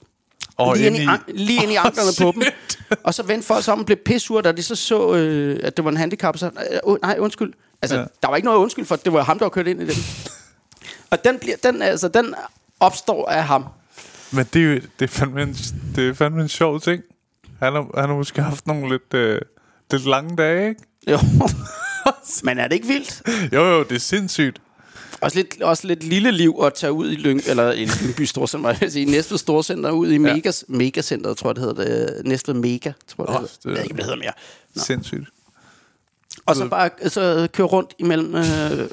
Og 0.57 0.77
lige, 0.77 0.87
ind 0.87 0.97
i, 0.97 1.07
an, 1.07 1.19
lige 1.29 1.63
ind 1.63 1.73
i 1.73 1.75
anklerne 1.75 2.11
på 2.21 2.41
dem. 2.41 2.53
Og 3.05 3.15
så 3.15 3.23
vendte 3.23 3.47
folk 3.47 3.65
sig 3.65 3.73
om 3.75 3.81
og 3.81 3.87
blev 3.87 3.99
pissure, 4.05 4.43
da 4.43 4.53
de 4.53 4.63
så 4.63 4.77
så, 4.77 5.15
øh, 5.15 5.61
at 5.63 5.77
det 5.77 5.85
var 5.85 5.91
en 5.91 5.97
handicap. 5.97 6.39
Så, 6.39 6.47
øh, 6.87 6.97
nej, 7.03 7.17
undskyld. 7.19 7.53
Altså, 7.83 7.97
Ja. 7.97 8.05
der 8.23 8.29
var 8.29 8.37
ikke 8.37 8.47
noget 8.47 8.59
undskyld 8.59 8.85
for, 8.85 8.97
det 8.97 9.13
var 9.13 9.23
ham, 9.23 9.39
der 9.39 9.45
var 9.45 9.51
kørt 9.51 9.67
ind 9.67 9.83
i 9.83 9.87
den. 9.87 9.95
Og 11.11 11.25
den, 11.25 11.39
bliver, 11.39 11.57
den, 11.63 11.83
altså, 11.83 12.09
den 12.09 12.35
opstår 12.81 13.29
af 13.29 13.45
ham. 13.45 13.65
Men 14.33 14.47
det 14.53 14.63
er 14.63 14.67
jo 14.67 14.75
det 14.75 15.05
er 15.05 15.07
fandme 15.09 15.43
en, 15.43 15.57
det 15.97 16.09
er 16.09 16.15
fandme 16.15 16.43
en 16.43 16.49
sjov 16.49 16.81
ting. 16.81 17.03
Han 17.59 17.73
har, 17.73 18.01
han 18.01 18.09
har 18.09 18.17
måske 18.17 18.43
haft 18.43 18.67
nogle 18.67 18.89
lidt, 18.89 19.15
øh, 19.15 19.41
lidt 19.91 20.07
lange 20.07 20.37
dage, 20.37 20.69
ikke? 20.69 20.81
Jo. 21.11 21.19
Men 22.45 22.59
er 22.59 22.69
det 22.69 22.75
ikke 22.75 22.87
vildt? 22.87 23.23
Jo, 23.53 23.65
jo, 23.65 23.83
det 23.83 23.95
er 23.95 24.01
sindssygt. 24.01 24.61
Også 25.25 25.37
lidt, 25.37 25.63
også 25.63 25.87
lidt 25.87 26.03
lille 26.05 26.31
liv 26.31 26.55
at 26.63 26.75
tage 26.75 26.93
ud 26.93 27.11
i 27.11 27.15
Lyng, 27.15 27.41
eller 27.47 27.73
i 27.73 27.85
Lyngby 28.03 28.23
Storcenter, 28.23 28.75
jeg 28.81 28.93
sige, 28.93 29.07
Næstved 29.07 29.39
Storcenter, 29.39 29.91
ud 29.91 30.11
i 30.11 30.19
Mega, 30.19 30.53
Megacenteret, 30.69 31.37
tror 31.37 31.49
jeg, 31.51 31.57
det 31.57 31.65
hedder 31.65 31.85
det. 32.07 32.23
Næstved 32.27 32.55
Mega, 32.55 32.93
tror 33.17 33.31
jeg, 33.33 33.37
Åh, 33.41 33.43
det 33.43 33.51
hedder. 33.51 33.57
det- 33.63 33.65
Jeg 33.65 33.73
ved 33.77 33.83
ikke, 33.85 33.97
det 33.97 34.05
hedder 34.05 34.19
mere. 34.19 34.33
Sindssygt. 34.77 35.29
Og 36.47 36.57
så 36.57 36.69
bare 36.69 36.91
så 37.09 37.49
køre 37.53 37.67
rundt 37.67 37.95
imellem 37.99 38.35
øh, 38.35 38.43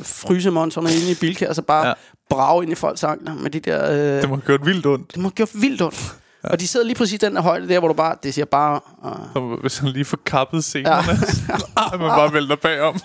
frysemonsterne 0.04 0.90
inde 0.94 1.12
i 1.12 1.16
Bilka, 1.16 1.48
og 1.48 1.56
så 1.56 1.62
bare 1.62 1.84
Ja. 1.84 1.88
ja. 1.90 1.94
brage 2.30 2.64
ind 2.64 2.72
i 2.72 2.76
folks 2.76 3.04
ankler 3.04 3.36
med 3.36 3.50
de 3.52 3.60
der... 3.60 3.92
Øh, 3.92 4.22
Det 4.22 4.30
må 4.30 4.36
have 4.36 4.42
gjort 4.46 4.66
vildt 4.66 4.86
ondt. 4.86 5.12
det 5.14 5.18
må 5.22 5.28
have 5.28 5.32
gjort 5.36 5.50
vildt 5.54 5.82
ondt. 5.82 6.16
Ja. 6.44 6.50
Og 6.50 6.60
de 6.60 6.68
sidder 6.68 6.86
lige 6.86 6.96
præcis 6.96 7.20
den 7.20 7.36
der 7.36 7.42
højde 7.42 7.68
der, 7.70 7.80
hvor 7.80 7.88
du 7.88 7.94
bare... 7.94 8.16
Det 8.24 8.34
siger 8.34 8.46
bare... 8.46 8.80
Øh, 9.06 9.12
Så 9.34 9.58
hvis 9.62 9.78
han 9.78 9.90
lige 9.90 10.06
får 10.06 10.20
kappet 10.26 10.64
scenerne, 10.64 11.08
ja. 11.50 11.58
så 11.92 11.98
man 11.98 12.00
bare 12.00 12.34
vælter 12.34 12.56
bagom. 12.56 13.00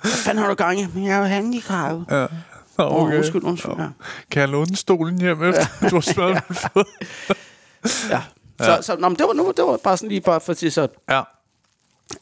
Hvad 0.00 0.10
fanden 0.10 0.42
har 0.42 0.48
du 0.48 0.54
gang 0.54 0.80
i? 0.80 0.86
Men 0.94 1.04
jeg 1.04 1.14
er 1.14 1.18
jo 1.18 1.24
handicappet. 1.24 2.06
Ja. 2.10 2.26
Nå, 2.78 2.84
okay. 2.84 3.16
undskyld, 3.16 3.42
undskyld. 3.42 3.72
Ja. 3.78 3.88
Kan 4.30 4.40
jeg 4.40 4.48
låne 4.48 4.76
stolen 4.76 5.20
hjem 5.20 5.42
efter, 5.42 5.88
du 5.90 5.96
har 5.96 6.00
smadret 6.00 6.42
min 6.48 6.56
fod? 6.56 6.84
ja. 8.12 8.22
Så, 8.60 8.78
så 8.82 8.96
nå, 8.96 9.08
men 9.08 9.18
det, 9.18 9.26
var, 9.26 9.32
nu, 9.32 9.52
det 9.56 9.64
var 9.64 9.76
bare 9.76 9.96
sådan 9.96 10.08
lige 10.08 10.20
bare 10.20 10.40
for 10.40 10.52
at 10.52 10.58
sige 10.58 10.70
så... 10.70 10.88
Ja. 11.10 11.22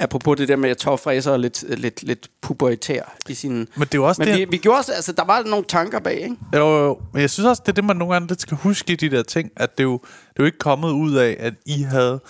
Apropos 0.01 0.37
det 0.37 0.49
der 0.49 0.57
med, 0.57 0.71
at 0.71 0.77
tårfræser 0.77 1.33
er 1.33 1.37
lidt, 1.37 1.79
lidt, 1.79 2.03
lidt 2.03 2.31
pubertær 2.41 3.03
i 3.29 3.35
sin... 3.35 3.53
Men 3.53 3.67
det 3.77 3.95
er 3.95 3.99
jo 3.99 4.09
også 4.09 4.23
Men 4.23 4.29
det... 4.29 4.39
vi, 4.39 4.45
vi 4.51 4.57
gjorde 4.57 4.79
også, 4.79 4.93
altså, 4.93 5.13
der 5.13 5.25
var 5.25 5.43
nogle 5.43 5.65
tanker 5.65 6.01
bag, 6.01 6.21
ikke? 6.21 6.37
Jo, 6.55 6.59
jo, 6.59 6.85
jo. 6.85 7.01
Men 7.13 7.21
jeg 7.21 7.31
synes 7.31 7.47
også, 7.47 7.63
det 7.67 7.69
er 7.69 7.75
det, 7.75 7.85
man 7.85 7.97
nogle 7.97 8.15
gange 8.15 8.29
lidt 8.29 8.41
skal 8.41 8.57
huske 8.57 8.93
i 8.93 8.97
de 8.97 9.11
der 9.11 9.23
ting, 9.23 9.51
at 9.57 9.79
det 9.79 9.85
er 9.85 9.89
jo, 9.89 9.99
det 10.03 10.39
er 10.39 10.43
jo 10.43 10.45
ikke 10.45 10.59
kommet 10.59 10.91
ud 10.91 11.15
af, 11.15 11.37
at 11.39 11.55
I 11.67 11.83
havde 11.83 12.21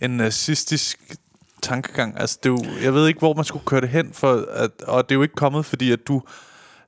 en 0.00 0.10
nazistisk 0.10 1.14
tankegang. 1.62 2.20
Altså, 2.20 2.38
det 2.42 2.48
er 2.48 2.52
jo, 2.52 2.64
jeg 2.82 2.94
ved 2.94 3.08
ikke, 3.08 3.18
hvor 3.18 3.34
man 3.34 3.44
skulle 3.44 3.64
køre 3.64 3.80
det 3.80 3.88
hen, 3.88 4.10
for 4.12 4.46
at, 4.50 4.70
og 4.82 5.08
det 5.08 5.14
er 5.14 5.16
jo 5.16 5.22
ikke 5.22 5.34
kommet, 5.34 5.64
fordi 5.66 5.92
at 5.92 6.06
du 6.08 6.22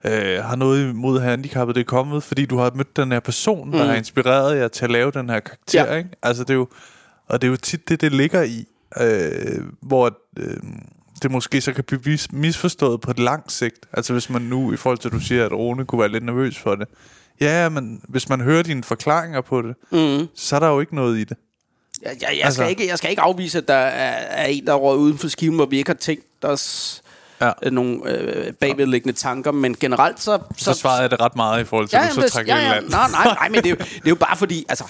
øh, 0.05 0.45
har 0.45 0.57
noget 0.57 0.91
imod 0.91 1.20
handicappet. 1.20 1.75
Det 1.75 1.81
er 1.81 1.85
kommet, 1.85 2.22
fordi 2.22 2.47
du 2.47 2.59
har 2.59 2.70
mødt 2.75 2.97
den 2.97 3.12
her 3.12 3.20
person, 3.20 3.66
mm. 3.66 3.72
der 3.72 3.85
har 3.85 3.95
inspireret 3.95 4.59
jer 4.59 4.68
til 4.68 4.85
at 4.85 4.91
lave 4.91 5.11
den 5.11 5.31
her 5.31 5.41
karakter. 5.41 5.93
Ja. 5.93 5.97
Ikke? 5.97 6.11
Altså, 6.22 6.43
det 6.43 6.51
er 6.51 6.55
jo, 6.55 6.68
og 7.29 7.43
det 7.43 7.47
er 7.49 7.51
jo 7.51 7.57
tit 7.57 7.89
det, 7.89 8.01
det 8.01 8.12
ligger 8.12 8.43
i, 8.43 8.66
øh, 9.01 9.62
hvor 9.83 10.18
øh, 10.39 10.57
det 11.22 11.31
måske 11.31 11.61
så 11.61 11.72
kan 11.72 11.85
blive 11.85 12.14
mis- 12.14 12.27
misforstået 12.33 13.01
på 13.01 13.11
et 13.11 13.18
langt 13.18 13.53
sigt. 13.53 13.87
Altså 13.93 14.12
hvis 14.12 14.31
man 14.31 14.43
nu, 14.43 14.72
i 14.72 14.77
forhold 14.77 14.99
til 14.99 15.09
at 15.09 15.12
du 15.12 15.20
siger, 15.20 15.47
at 15.47 15.53
Rune 15.53 15.85
kunne 15.85 16.01
være 16.01 16.09
lidt 16.09 16.25
nervøs 16.25 16.59
for 16.59 16.75
det. 16.75 16.89
Ja, 17.41 17.68
men 17.68 18.01
hvis 18.09 18.29
man 18.29 18.41
hører 18.41 18.62
dine 18.62 18.85
forklaringer 18.85 19.41
på 19.41 19.62
det, 19.62 19.75
mm. 19.93 20.29
så 20.35 20.57
er 20.57 20.61
der 20.61 20.68
jo 20.68 20.81
ikke 20.81 20.95
noget 20.95 21.18
i 21.18 21.25
det. 21.25 21.37
Jeg, 22.05 22.17
jeg, 22.21 22.29
jeg, 22.37 22.45
Altså- 22.45 22.57
skal 22.63 22.71
ikke, 22.71 22.87
jeg 22.89 22.99
skal 22.99 23.11
ikke 23.11 23.23
afvise, 23.23 23.59
at 23.59 23.69
der 23.69 23.75
er, 23.75 24.43
er 24.43 24.47
en, 24.47 24.67
der 24.67 24.73
er 24.73 24.77
røget 24.77 24.99
uden 24.99 25.19
for 25.19 25.29
skiven, 25.29 25.57
hvor 25.57 25.67
vi 25.67 25.79
ikke 25.79 25.89
har 25.89 25.95
tænkt 25.95 26.25
os 26.43 27.01
Ja. 27.41 27.51
ja. 27.63 27.71
nogle 27.71 28.01
øh, 28.11 28.53
bagvedliggende 28.53 29.19
tanker. 29.19 29.53
Men 29.53 29.77
generelt 29.81 30.21
så... 30.23 30.39
Så 30.57 30.73
svarede 30.75 31.03
jeg 31.03 31.11
det 31.11 31.21
ret 31.21 31.37
meget 31.37 31.61
i 31.61 31.65
forhold 31.65 31.89
til, 31.89 31.97
at 31.97 32.11
du 32.17 32.21
så 32.21 32.29
trækker 32.29 32.57
ja, 32.57 32.63
ja. 32.63 32.71
land. 32.75 32.89
Nej, 32.89 33.11
nej, 33.11 33.25
nej, 33.25 33.49
men 33.49 33.55
det 33.63 33.67
er, 33.67 33.71
jo, 33.71 33.77
det 33.95 34.05
er 34.05 34.09
jo 34.09 34.15
bare 34.15 34.37
fordi... 34.37 34.67
Altså, 34.69 34.85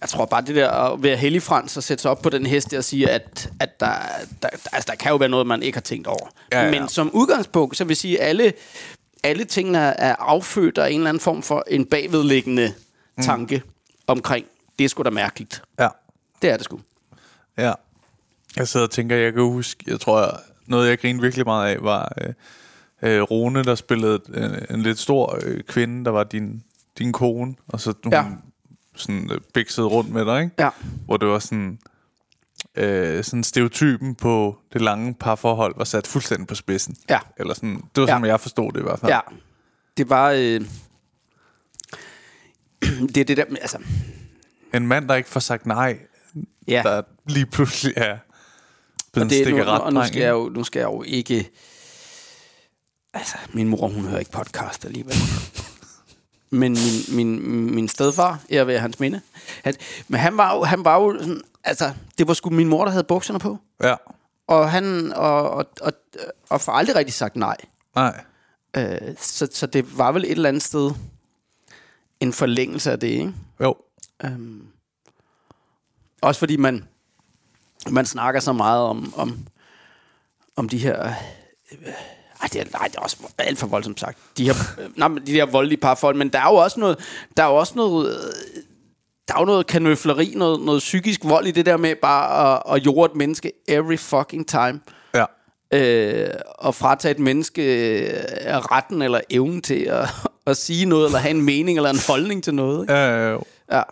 jeg 0.00 0.08
tror 0.08 0.24
bare, 0.24 0.40
det 0.42 0.56
der 0.56 0.70
at 0.70 1.02
være 1.02 1.16
heldig 1.16 1.42
frans 1.42 1.76
og 1.76 1.82
sætte 1.82 2.02
sig 2.02 2.10
op 2.10 2.22
på 2.22 2.30
den 2.30 2.46
hest 2.46 2.74
og 2.74 2.84
sige, 2.84 3.10
at, 3.10 3.50
at 3.60 3.80
der, 3.80 3.92
der, 4.42 4.48
altså, 4.72 4.86
der 4.90 4.94
kan 4.94 5.10
jo 5.10 5.16
være 5.16 5.28
noget, 5.28 5.46
man 5.46 5.62
ikke 5.62 5.76
har 5.76 5.80
tænkt 5.82 6.06
over. 6.06 6.28
Ja, 6.52 6.64
ja. 6.64 6.70
Men 6.70 6.88
som 6.88 7.10
udgangspunkt, 7.10 7.76
så 7.76 7.84
vil 7.84 7.90
jeg 7.90 7.96
sige, 7.96 8.20
at 8.20 8.28
alle, 8.28 8.52
alle 9.24 9.44
tingene 9.44 9.78
er 9.78 10.14
affødt 10.18 10.78
af 10.78 10.90
en 10.90 10.96
eller 10.96 11.08
anden 11.08 11.20
form 11.20 11.42
for 11.42 11.64
en 11.68 11.84
bagvedliggende 11.84 12.72
Mm. 13.16 13.22
tanke 13.22 13.62
omkring, 14.06 14.46
det 14.78 14.84
er 14.84 14.88
sgu 14.88 15.02
da 15.02 15.10
mærkeligt. 15.10 15.62
Ja. 15.80 15.88
Det 16.42 16.50
er 16.50 16.56
det 16.56 16.64
sgu. 16.64 16.80
Ja. 17.58 17.72
Jeg 18.56 18.68
sidder 18.68 18.86
og 18.86 18.90
tænker, 18.90 19.16
jeg 19.16 19.32
kan 19.32 19.42
huske, 19.42 19.84
jeg 19.86 20.00
tror, 20.00 20.40
noget 20.66 20.88
jeg 20.88 20.98
grinede 20.98 21.22
virkelig 21.22 21.46
meget 21.46 21.74
af, 21.74 21.82
var 21.82 22.12
øh, 22.20 22.32
øh, 23.16 23.22
Rune, 23.22 23.64
der 23.64 23.74
spillede 23.74 24.20
en, 24.34 24.76
en 24.76 24.82
lidt 24.82 24.98
stor 24.98 25.38
øh, 25.44 25.62
kvinde, 25.62 26.04
der 26.04 26.10
var 26.10 26.24
din, 26.24 26.62
din 26.98 27.12
kone, 27.12 27.54
og 27.68 27.80
så 27.80 27.94
hun 28.04 28.12
Ja. 28.12 28.24
sådan 28.96 29.30
øh, 29.32 29.40
biksede 29.54 29.86
rundt 29.86 30.10
med 30.10 30.24
dig, 30.24 30.42
ikke? 30.42 30.54
Ja. 30.58 30.70
Hvor 31.04 31.16
det 31.16 31.28
var 31.28 31.38
sådan, 31.38 31.78
øh, 32.74 33.24
sådan 33.24 33.44
stereotypen 33.44 34.14
på 34.14 34.58
det 34.72 34.80
lange 34.80 35.14
parforhold 35.14 35.74
var 35.76 35.84
sat 35.84 36.06
fuldstændig 36.06 36.46
på 36.46 36.54
spidsen. 36.54 36.96
Ja. 37.10 37.18
Eller 37.36 37.54
sådan, 37.54 37.76
det 37.94 38.00
var 38.02 38.06
Ja. 38.08 38.14
som 38.14 38.24
jeg 38.24 38.40
forstod 38.40 38.72
det 38.72 38.80
i 38.80 38.82
hvert 38.82 38.98
fald. 38.98 39.12
Ja. 39.12 39.20
Det 39.96 40.10
var... 40.10 40.30
Øh, 40.30 40.60
det 43.14 43.16
er 43.16 43.24
det 43.24 43.36
der... 43.36 43.44
Altså, 43.60 43.78
En 44.74 44.86
mand, 44.86 45.08
der 45.08 45.14
ikke 45.14 45.28
får 45.28 45.40
sagt 45.40 45.66
nej, 45.66 45.98
ja. 46.70 46.82
der 46.82 47.02
lige 47.26 47.46
pludselig 47.46 47.94
er 47.96 48.18
blevet 49.12 49.24
en 49.24 49.30
det, 49.30 49.38
nu, 49.38 49.44
stikker 49.44 49.64
og 49.64 49.92
nu 49.92 50.06
skal, 50.06 50.20
jeg 50.20 50.30
jo, 50.30 50.48
nu 50.48 50.64
skal 50.64 50.80
jeg 50.80 50.86
jo 50.86 51.02
ikke... 51.02 51.50
Altså, 53.14 53.36
min 53.52 53.68
mor, 53.68 53.88
hun 53.88 54.04
hører 54.04 54.18
ikke 54.18 54.30
podcast 54.30 54.84
alligevel. 54.84 55.14
Men 56.50 56.72
min, 56.72 57.16
min, 57.16 57.74
min 57.74 57.88
stedfar, 57.88 58.40
jeg 58.50 58.66
ved 58.66 58.78
hans 58.78 59.00
minde, 59.00 59.20
han, 59.64 59.74
men 60.08 60.20
han 60.20 60.36
var 60.36 60.56
jo, 60.56 60.64
han 60.64 60.84
var 60.84 61.00
jo 61.00 61.18
sådan, 61.20 61.40
altså, 61.64 61.92
det 62.18 62.28
var 62.28 62.34
sgu 62.34 62.50
min 62.50 62.68
mor, 62.68 62.84
der 62.84 62.92
havde 62.92 63.04
bukserne 63.04 63.38
på. 63.38 63.58
Ja. 63.82 63.94
Og 64.46 64.70
han, 64.70 65.12
og, 65.12 65.50
og, 65.50 65.66
og, 65.80 65.92
og 66.48 66.60
får 66.60 66.72
aldrig 66.72 66.96
rigtig 66.96 67.14
sagt 67.14 67.36
nej. 67.36 67.56
Nej. 67.94 68.24
Øh, 68.76 69.16
så, 69.18 69.48
så 69.52 69.66
det 69.66 69.98
var 69.98 70.12
vel 70.12 70.24
et 70.24 70.30
eller 70.30 70.48
andet 70.48 70.62
sted 70.62 70.90
en 72.20 72.32
forlængelse 72.32 72.92
af 72.92 73.00
det, 73.00 73.08
ikke? 73.08 73.34
Jo. 73.60 73.76
Øhm, 74.24 74.66
også 76.20 76.38
fordi 76.38 76.56
man 76.56 76.84
man 77.90 78.06
snakker 78.06 78.40
så 78.40 78.52
meget 78.52 78.82
om 78.82 79.12
om, 79.16 79.38
om 80.56 80.68
de 80.68 80.78
her 80.78 81.06
øh, 81.72 81.88
ej, 82.42 82.48
det 82.52 82.60
er, 82.60 82.64
nej, 82.78 82.86
det 82.88 82.96
er 82.96 83.00
også 83.00 83.16
alt 83.38 83.58
for 83.58 83.66
voldsomt 83.66 84.00
sagt. 84.00 84.18
De 84.36 84.44
her, 84.44 84.54
øh, 84.78 84.88
nej, 84.98 85.08
men 85.08 85.26
de 85.26 85.32
her 85.32 85.46
voldelige 85.46 85.80
parforhold, 85.80 86.16
men 86.16 86.28
der 86.28 86.38
er 86.38 86.50
jo 86.50 86.54
også 86.54 86.80
noget, 86.80 86.98
der 87.36 87.42
er 87.42 87.46
jo 87.46 87.54
også 87.54 87.72
noget, 87.76 88.14
øh, 88.14 88.62
der 89.28 89.34
er 89.34 89.40
jo 89.40 89.44
noget 89.44 89.66
kanøfleri, 89.66 90.32
noget, 90.36 90.60
noget 90.60 90.78
psykisk 90.78 91.20
vold 91.24 91.46
i 91.46 91.50
det 91.50 91.66
der 91.66 91.76
med 91.76 91.96
bare 92.02 92.54
at, 92.54 92.76
at 92.76 92.86
jorde 92.86 93.10
et 93.12 93.16
menneske 93.16 93.52
every 93.68 93.96
fucking 93.98 94.48
time. 94.48 94.80
Ja. 95.14 95.24
Øh, 95.72 96.30
og 96.58 96.74
fratage 96.74 97.12
et 97.12 97.18
menneske 97.18 97.62
øh, 97.62 98.56
retten 98.56 99.02
eller 99.02 99.20
evnen 99.30 99.62
til 99.62 99.84
at, 99.84 100.08
at 100.46 100.56
sige 100.56 100.86
noget, 100.86 101.06
eller 101.06 101.18
have 101.18 101.30
en 101.30 101.42
mening 101.42 101.78
eller 101.78 101.90
en 101.90 102.00
holdning 102.08 102.44
til 102.44 102.54
noget. 102.54 102.82
Ikke? 102.82 102.92
Ja, 102.92 103.30
ja. 103.30 103.38
Ja. 103.72 103.82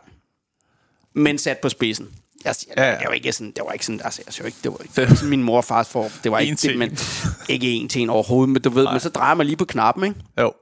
Men 1.18 1.38
sat 1.38 1.58
på 1.58 1.68
spidsen. 1.68 2.08
Jeg 2.44 2.54
siger, 2.54 2.74
Ja, 2.76 2.90
ja. 2.92 2.98
Det 2.98 3.06
var 3.08 3.12
ikke 3.14 3.32
sådan, 3.32 3.50
det 3.56 3.62
var 3.66 3.72
ikke 3.72 3.84
sådan, 3.86 4.00
altså, 4.04 4.22
jeg 4.26 4.34
siger 4.34 4.46
ikke, 4.46 4.58
det 4.64 4.72
var 4.72 4.78
ikke 4.82 4.92
det 5.00 5.08
var 5.10 5.14
sådan, 5.16 5.30
min 5.30 5.42
mor 5.42 5.56
og 5.56 5.64
fars 5.64 5.88
for, 5.88 6.08
det 6.24 6.32
var 6.32 6.38
ikke 6.48 6.54
det, 6.56 6.78
men 6.78 6.98
ikke 7.48 7.70
en 7.70 7.88
til 7.88 8.02
en 8.02 8.10
overhovedet, 8.10 8.48
men 8.52 8.62
du 8.62 8.70
ved, 8.70 8.88
men 8.92 9.00
så 9.00 9.08
drejer 9.08 9.34
man 9.34 9.46
lige 9.46 9.56
på 9.56 9.64
knappen, 9.64 10.04
ikke? 10.04 10.20
Jo. 10.40 10.52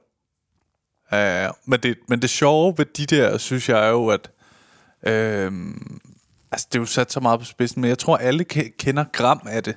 Ja, 1.11 1.43
ja. 1.45 1.49
Men 1.65 1.79
det, 1.79 1.97
men 2.07 2.21
det 2.21 2.29
sjove 2.29 2.73
ved 2.77 2.85
de 2.85 3.05
der, 3.05 3.37
synes 3.37 3.69
jeg 3.69 3.85
er 3.85 3.89
jo, 3.89 4.07
at 4.07 4.29
øhm, 5.07 5.99
Altså, 6.51 6.67
det 6.71 6.75
er 6.77 6.81
jo 6.81 6.85
sat 6.85 7.11
så 7.11 7.19
meget 7.19 7.39
på 7.39 7.45
spidsen, 7.45 7.81
men 7.81 7.89
jeg 7.89 7.97
tror, 7.99 8.17
alle 8.17 8.45
ke- 8.53 8.75
kender 8.79 9.05
gram 9.13 9.41
af 9.49 9.63
det. 9.63 9.75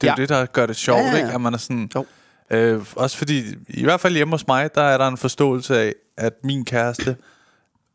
Det 0.00 0.06
er 0.06 0.10
Ja. 0.10 0.14
jo 0.18 0.22
det, 0.22 0.28
der 0.28 0.46
gør 0.46 0.66
det 0.66 0.76
sjovt, 0.76 0.98
Ja, 1.00 1.04
ja, 1.06 1.10
ja. 1.12 1.16
ikke? 1.18 1.30
At 1.34 1.40
man 1.40 1.54
er 1.54 1.58
sådan... 1.58 1.90
Jo. 1.94 2.06
Øh, 2.50 2.84
også 2.96 3.16
fordi, 3.18 3.44
i 3.68 3.84
hvert 3.84 4.00
fald 4.00 4.14
hjemme 4.14 4.34
hos 4.34 4.46
mig, 4.46 4.74
der 4.74 4.82
er 4.82 4.98
der 4.98 5.08
en 5.08 5.16
forståelse 5.16 5.78
af, 5.80 5.94
at 6.16 6.32
min 6.44 6.64
kæreste 6.64 7.16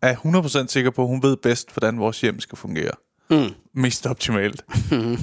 er 0.03 0.15
100% 0.15 0.67
sikker 0.67 0.91
på, 0.91 1.01
at 1.01 1.07
hun 1.07 1.23
ved 1.23 1.37
bedst, 1.37 1.73
hvordan 1.73 1.99
vores 1.99 2.21
hjem 2.21 2.39
skal 2.39 2.57
fungere. 2.57 2.91
Mm. 3.29 3.49
Mest 3.75 4.05
optimalt. 4.07 4.65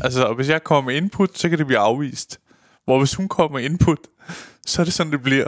altså, 0.04 0.24
og 0.24 0.34
hvis 0.34 0.48
jeg 0.48 0.64
kommer 0.64 0.90
med 0.90 1.00
input, 1.00 1.38
så 1.38 1.48
kan 1.48 1.58
det 1.58 1.66
blive 1.66 1.78
afvist. 1.78 2.40
Hvor 2.84 2.98
hvis 2.98 3.14
hun 3.14 3.28
kommer 3.28 3.58
med 3.58 3.70
input, 3.70 3.98
så 4.66 4.82
er 4.82 4.84
det 4.84 4.94
sådan, 4.94 5.12
det 5.12 5.22
bliver. 5.22 5.46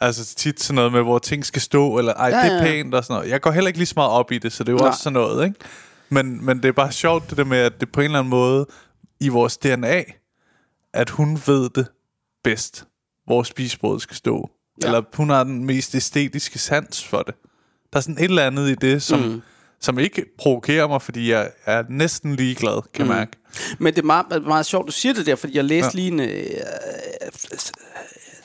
Altså 0.00 0.34
tit 0.34 0.62
sådan 0.62 0.74
noget 0.74 0.92
med, 0.92 1.02
hvor 1.02 1.18
ting 1.18 1.46
skal 1.46 1.62
stå, 1.62 1.98
eller 1.98 2.14
ej, 2.14 2.28
Ja, 2.28 2.44
det 2.44 2.52
er 2.52 2.56
ja, 2.56 2.62
pænt 2.62 2.94
og 2.94 3.04
sådan 3.04 3.14
noget. 3.14 3.30
Jeg 3.30 3.40
går 3.40 3.50
heller 3.50 3.68
ikke 3.68 3.78
lige 3.78 3.86
så 3.86 3.94
meget 3.96 4.10
op 4.10 4.32
i 4.32 4.38
det, 4.38 4.52
så 4.52 4.64
det 4.64 4.68
er 4.68 4.72
jo 4.72 4.78
Nej. 4.78 4.88
også 4.88 5.02
sådan 5.02 5.12
noget, 5.12 5.46
ikke? 5.46 5.60
Men, 6.08 6.44
men 6.44 6.56
det 6.56 6.64
er 6.68 6.72
bare 6.72 6.92
sjovt, 6.92 7.30
det 7.30 7.38
der 7.38 7.44
med, 7.44 7.58
at 7.58 7.80
det 7.80 7.92
på 7.92 8.00
en 8.00 8.04
eller 8.04 8.18
anden 8.18 8.30
måde 8.30 8.66
i 9.20 9.28
vores 9.28 9.56
DNA, 9.56 10.02
at 10.92 11.10
hun 11.10 11.38
ved 11.46 11.70
det 11.70 11.86
bedst, 12.44 12.86
hvor 13.26 13.42
spisbrødet 13.42 14.02
skal 14.02 14.16
stå. 14.16 14.50
Ja. 14.82 14.86
Eller 14.86 15.02
hun 15.14 15.30
har 15.30 15.44
den 15.44 15.64
mest 15.64 15.94
æstetiske 15.94 16.58
sans 16.58 17.04
for 17.04 17.22
det. 17.22 17.34
Der 17.92 17.96
er 17.96 18.00
sådan 18.00 18.18
et 18.18 18.24
eller 18.24 18.46
andet 18.46 18.68
i 18.68 18.74
det, 18.74 19.02
som, 19.02 19.20
mm. 19.20 19.42
som 19.80 19.98
ikke 19.98 20.24
provokerer 20.38 20.88
mig, 20.88 21.02
fordi 21.02 21.30
jeg 21.30 21.50
er 21.64 21.84
næsten 21.88 22.36
ligeglad, 22.36 22.82
kan 22.94 23.04
mm. 23.04 23.12
mærke. 23.12 23.32
Men 23.78 23.94
det 23.94 24.02
er 24.02 24.06
meget, 24.06 24.42
meget 24.46 24.66
sjovt, 24.66 24.86
du 24.86 24.92
siger 24.92 25.14
det 25.14 25.26
der, 25.26 25.34
fordi 25.34 25.56
jeg 25.56 25.64
læste 25.64 25.90
ja. 25.94 26.00
lige 26.00 26.08
en... 26.08 26.20
Øh, 26.20 26.60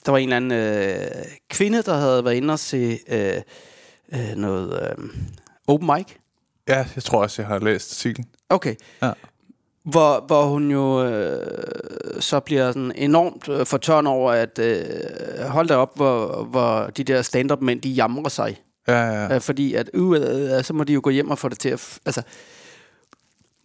der 0.06 0.12
var 0.12 0.18
en 0.18 0.34
eller 0.34 0.38
anden 0.38 0.52
øh, 0.52 1.08
kvinde, 1.50 1.82
der 1.84 1.98
havde 1.98 2.26
været 2.26 2.36
inde 2.36 2.54
og 2.54 2.60
se 2.60 3.00
øh, 3.08 3.42
øh, 4.14 4.36
noget 4.36 4.96
øh, 4.98 5.06
open 5.68 5.90
mic. 5.96 6.06
Ja, 6.68 6.86
jeg 6.96 7.04
tror 7.04 7.22
også, 7.22 7.42
jeg 7.42 7.48
har 7.48 7.60
læst 7.60 7.92
artiklen. 7.92 8.26
Okay. 8.50 8.76
Ja. 9.02 9.12
Hvor, 9.84 10.24
hvor 10.28 10.44
hun 10.44 10.72
jo 10.72 11.06
øh, 11.06 12.22
så 12.22 12.40
bliver 12.40 12.68
sådan 12.68 12.92
enormt 12.96 13.50
øh, 13.50 13.66
fortørnet 13.66 14.12
over, 14.12 14.32
at 14.32 14.60
øh, 14.60 14.86
hold 15.48 15.68
da 15.68 15.76
op, 15.76 15.96
hvor, 15.96 16.44
hvor 16.44 16.86
de 16.98 17.04
der 17.04 17.22
stand-up-mænd, 17.22 17.82
de 17.82 17.90
jamrer 17.90 18.30
sig. 18.30 18.58
Ja, 18.92 19.04
ja, 19.06 19.24
ja. 19.24 19.36
Øh, 19.36 19.42
fordi 19.42 19.74
at, 19.74 19.90
øh, 19.94 20.12
øh, 20.58 20.64
så 20.64 20.74
må 20.74 20.84
de 20.84 20.94
jo 20.94 21.00
gå 21.04 21.10
hjem 21.10 21.30
og 21.32 21.38
få 21.40 21.50
det 21.50 21.60
til 21.60 21.70
at... 21.70 22.00
Altså, 22.06 22.22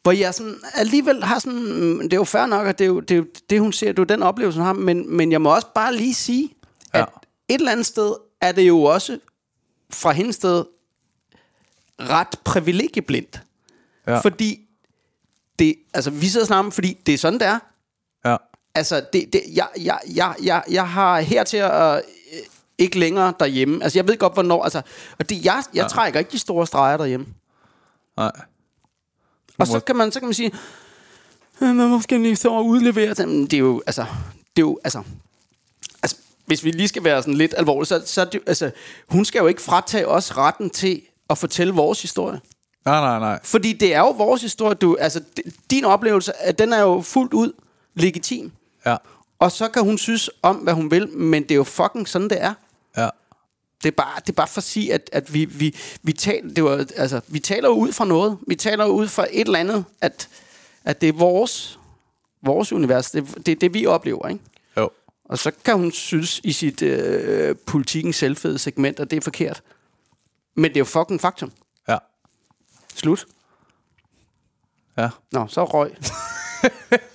hvor 0.03 0.13
jeg 0.13 0.35
sådan, 0.35 0.55
alligevel 0.75 1.25
har 1.25 1.39
sådan... 1.39 1.59
mm, 1.59 2.01
Det 2.01 2.13
er 2.13 2.17
jo 2.17 2.25
fair 2.25 2.47
nok, 2.47 2.67
at 2.67 2.79
det 2.79 2.85
er 2.85 2.89
jo 2.89 3.01
det, 3.01 3.11
er 3.11 3.17
jo, 3.19 3.27
det 3.51 3.61
hun 3.61 3.73
ser, 3.73 3.87
det 3.87 3.99
er 3.99 4.03
jo 4.03 4.05
den 4.05 4.23
oplevelse, 4.23 4.59
hun 4.59 4.67
har. 4.67 4.73
Men, 4.73 5.17
men 5.17 5.33
jeg 5.33 5.41
må 5.43 5.55
også 5.55 5.67
bare 5.75 5.95
lige 5.97 6.15
sige, 6.15 6.55
at 6.93 7.01
Ja. 7.01 7.05
et 7.49 7.59
eller 7.59 7.73
andet 7.73 7.87
sted 7.87 8.15
er 8.41 8.53
det 8.53 8.63
jo 8.69 8.83
også 8.83 9.19
fra 9.91 10.13
hendes 10.13 10.37
sted 10.37 10.65
ret 12.01 12.39
privilegieblindt. 12.45 13.41
Ja. 14.07 14.19
Fordi 14.19 14.61
det, 15.59 15.75
altså, 15.95 16.11
vi 16.11 16.27
sidder 16.29 16.47
sammen, 16.47 16.73
fordi 16.73 16.99
det 17.07 17.15
er 17.15 17.19
sådan, 17.19 17.41
det 17.41 17.47
er. 17.49 17.59
ja. 18.25 18.37
Altså, 18.75 19.05
det, 19.13 19.33
det, 19.33 19.41
jeg, 19.55 19.69
jeg, 19.81 19.99
jeg, 20.15 20.35
jeg, 20.43 20.63
jeg 20.71 20.89
har 20.89 21.21
her 21.21 21.45
til 21.45 21.57
at 21.57 22.03
ikke 22.79 22.99
længere 22.99 23.33
derhjemme. 23.41 23.83
Altså, 23.85 23.99
jeg 23.99 24.09
ved 24.09 24.19
godt, 24.19 24.33
hvornår... 24.35 24.63
Altså, 24.65 24.83
og 25.19 25.29
det, 25.29 25.45
jeg, 25.45 25.63
jeg 25.75 25.83
ja. 25.83 25.89
trækker 25.89 26.19
ikke 26.19 26.33
de 26.33 26.39
store 26.39 26.67
streger 26.67 26.97
derhjemme. 26.97 27.27
Nej. 28.17 28.33
Og 29.59 29.67
så 29.67 29.81
kan 29.81 29.97
man, 29.97 30.13
så 30.13 30.21
kan 30.21 30.27
man 30.27 30.35
sige, 30.35 30.53
"Øh, 31.61 31.69
man 31.69 31.77
må 31.77 31.89
måske 31.89 32.19
lige 32.19 32.37
så 32.37 32.49
udlevere 32.61 33.15
det. 33.15 33.29
Men 33.29 33.43
det 33.43 33.53
er 33.53 33.59
jo, 33.59 33.83
altså, 33.87 34.03
det 34.57 34.63
er 34.63 34.67
jo, 34.67 34.79
altså, 34.85 35.03
altså, 36.03 36.17
hvis 36.47 36.65
vi 36.65 36.71
lige 36.71 36.89
skal 36.89 37.05
være 37.05 37.23
sådan 37.23 37.35
lidt 37.35 37.55
alvorlige, 37.57 37.87
så, 37.87 38.03
så 38.07 38.21
er 38.21 38.25
det, 38.25 38.41
altså, 38.47 38.71
hun 39.09 39.25
skal 39.25 39.39
jo 39.39 39.47
ikke 39.47 39.63
fratage 39.63 40.09
os 40.09 40.37
retten 40.37 40.71
til 40.71 41.03
at 41.31 41.39
fortælle 41.39 41.73
vores 41.75 42.03
historie. 42.03 42.41
Nej, 42.85 43.01
nej, 43.01 43.19
nej. 43.19 43.41
Fordi 43.45 43.73
det 43.73 43.95
er 43.95 43.99
jo 43.99 44.11
vores 44.11 44.43
historie, 44.43 44.75
du, 44.75 44.97
altså, 45.01 45.21
din 45.71 45.85
oplevelse, 45.85 46.37
at 46.43 46.59
den 46.59 46.73
er 46.73 46.81
jo 46.81 47.01
fuldt 47.01 47.33
ud 47.33 47.53
legitim. 47.95 48.53
Ja, 48.87 48.97
Og 49.39 49.53
så 49.53 49.69
kan 49.69 49.83
hun 49.83 49.99
synes 49.99 50.31
om, 50.43 50.57
hvad 50.57 50.75
hun 50.75 50.91
vil, 50.91 51.09
men 51.09 51.43
det 51.43 51.51
er 51.51 51.55
jo 51.55 51.65
fucking 51.65 52.09
sådan, 52.09 52.31
det 52.31 52.43
er. 52.43 52.55
Det 53.83 53.89
er 53.89 53.97
bare, 53.97 54.21
det 54.21 54.29
er 54.29 54.37
bare 54.37 54.49
for 54.49 54.59
at 54.59 54.65
sige, 54.65 54.95
at, 54.95 55.11
at 55.13 55.35
vi, 55.35 55.45
vi, 55.45 55.77
vi, 56.03 56.13
taler, 56.13 56.55
det 56.55 56.65
var, 56.65 56.87
altså, 56.97 57.21
vi 57.29 57.39
taler 57.39 57.69
jo 57.69 57.75
ud 57.75 57.93
fra 57.93 58.05
noget. 58.05 58.39
Vi 58.47 58.55
taler 58.55 58.85
jo 58.85 58.91
ud 58.91 59.09
fra 59.09 59.27
et 59.31 59.47
eller 59.47 59.59
andet, 59.59 59.85
at, 60.01 60.29
at 60.85 61.01
det 61.01 61.09
er 61.09 61.13
vores, 61.13 61.79
vores 62.43 62.73
univers. 62.73 63.11
Det, 63.11 63.47
det 63.47 63.53
er 63.53 63.57
det, 63.57 63.75
vi 63.75 63.87
oplever, 63.87 64.29
ikke? 64.29 64.41
Jo. 64.77 64.91
Og 65.25 65.39
så 65.39 65.51
kan 65.65 65.77
hun 65.77 65.93
synes 65.93 66.41
i 66.45 66.53
sit 66.53 66.83
øh, 66.83 67.57
politikens 67.67 68.17
selvfede 68.17 68.59
segment, 68.59 69.01
at 69.01 69.11
det 69.11 69.17
er 69.17 69.21
forkert. 69.21 69.63
Men 70.55 70.65
det 70.65 70.77
er 70.77 70.81
jo 70.81 70.85
fucking 70.85 71.21
faktum. 71.21 71.53
Ja. 71.89 71.99
Slut. 72.95 73.27
Ja. 74.99 75.09
Nå, 75.33 75.47
så 75.49 75.65
røg. 75.65 75.91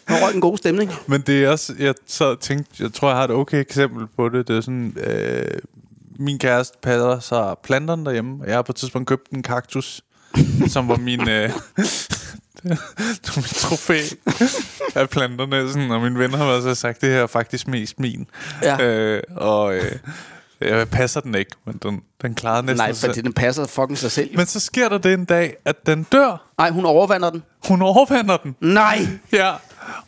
så 0.08 0.16
røg 0.26 0.36
en 0.36 0.42
god 0.42 0.58
stemning. 0.58 0.92
Men 1.08 1.22
det 1.22 1.44
er 1.44 1.50
også, 1.50 1.76
jeg 1.80 1.96
så 2.06 2.36
tænkte, 2.36 2.84
jeg 2.84 2.94
tror, 2.94 3.08
jeg 3.08 3.18
har 3.18 3.24
et 3.24 3.32
okay 3.32 3.60
eksempel 3.60 4.08
på 4.08 4.30
det. 4.30 4.48
Det 4.48 4.58
er 4.58 4.62
sådan, 4.62 4.98
øh, 4.98 5.62
min 6.22 6.40
kæreste 6.40 6.78
passer 6.82 7.20
sig 7.20 7.56
planterne 7.64 8.06
derhjemme, 8.06 8.38
og 8.44 8.48
jeg 8.48 8.56
har 8.56 8.62
på 8.62 8.72
et 8.72 8.76
tidspunkt 8.76 9.08
købt 9.08 9.30
en 9.30 9.44
kaktus, 9.44 10.02
som 10.74 10.88
var 10.88 10.96
min, 10.96 11.30
øh, 11.30 11.50
det 12.64 13.30
var 13.36 13.36
min 13.36 13.44
trofæ 13.44 14.00
af 14.96 15.10
planterne. 15.10 15.72
Sådan, 15.72 15.92
og 15.92 16.02
mine 16.02 16.20
venner 16.20 16.38
har 16.38 16.46
været 16.46 16.64
så 16.64 16.76
sagt, 16.76 17.02
det 17.02 17.10
her 17.10 17.22
er 17.22 17.28
faktisk 17.28 17.68
mest 17.68 18.00
min. 18.00 18.28
Ja. 18.64 18.84
Øh, 18.84 19.24
og 19.36 19.76
øh, 19.76 19.92
jeg 20.62 20.90
passer 20.90 21.22
den 21.22 21.36
ikke, 21.36 21.52
men 21.66 21.80
den, 21.84 22.02
den 22.22 22.36
klarede 22.36 22.66
næsten 22.66 22.78
Nej, 22.78 22.94
sig 22.94 23.10
for 23.10 23.14
selv. 23.14 23.24
den 23.26 23.34
passer 23.34 23.66
fucking 23.68 23.98
sig 23.98 24.12
selv. 24.12 24.30
Men 24.38 24.46
så 24.46 24.60
sker 24.60 24.90
der 24.90 24.98
det 24.98 25.14
en 25.14 25.26
dag, 25.26 25.56
at 25.66 25.86
den 25.86 26.04
dør. 26.04 26.52
Nej, 26.58 26.70
hun 26.70 26.86
overvander 26.86 27.30
den. 27.30 27.44
Hun 27.68 27.82
overvander 27.82 28.38
den. 28.38 28.56
Nej! 28.60 29.08
Ja, 29.32 29.52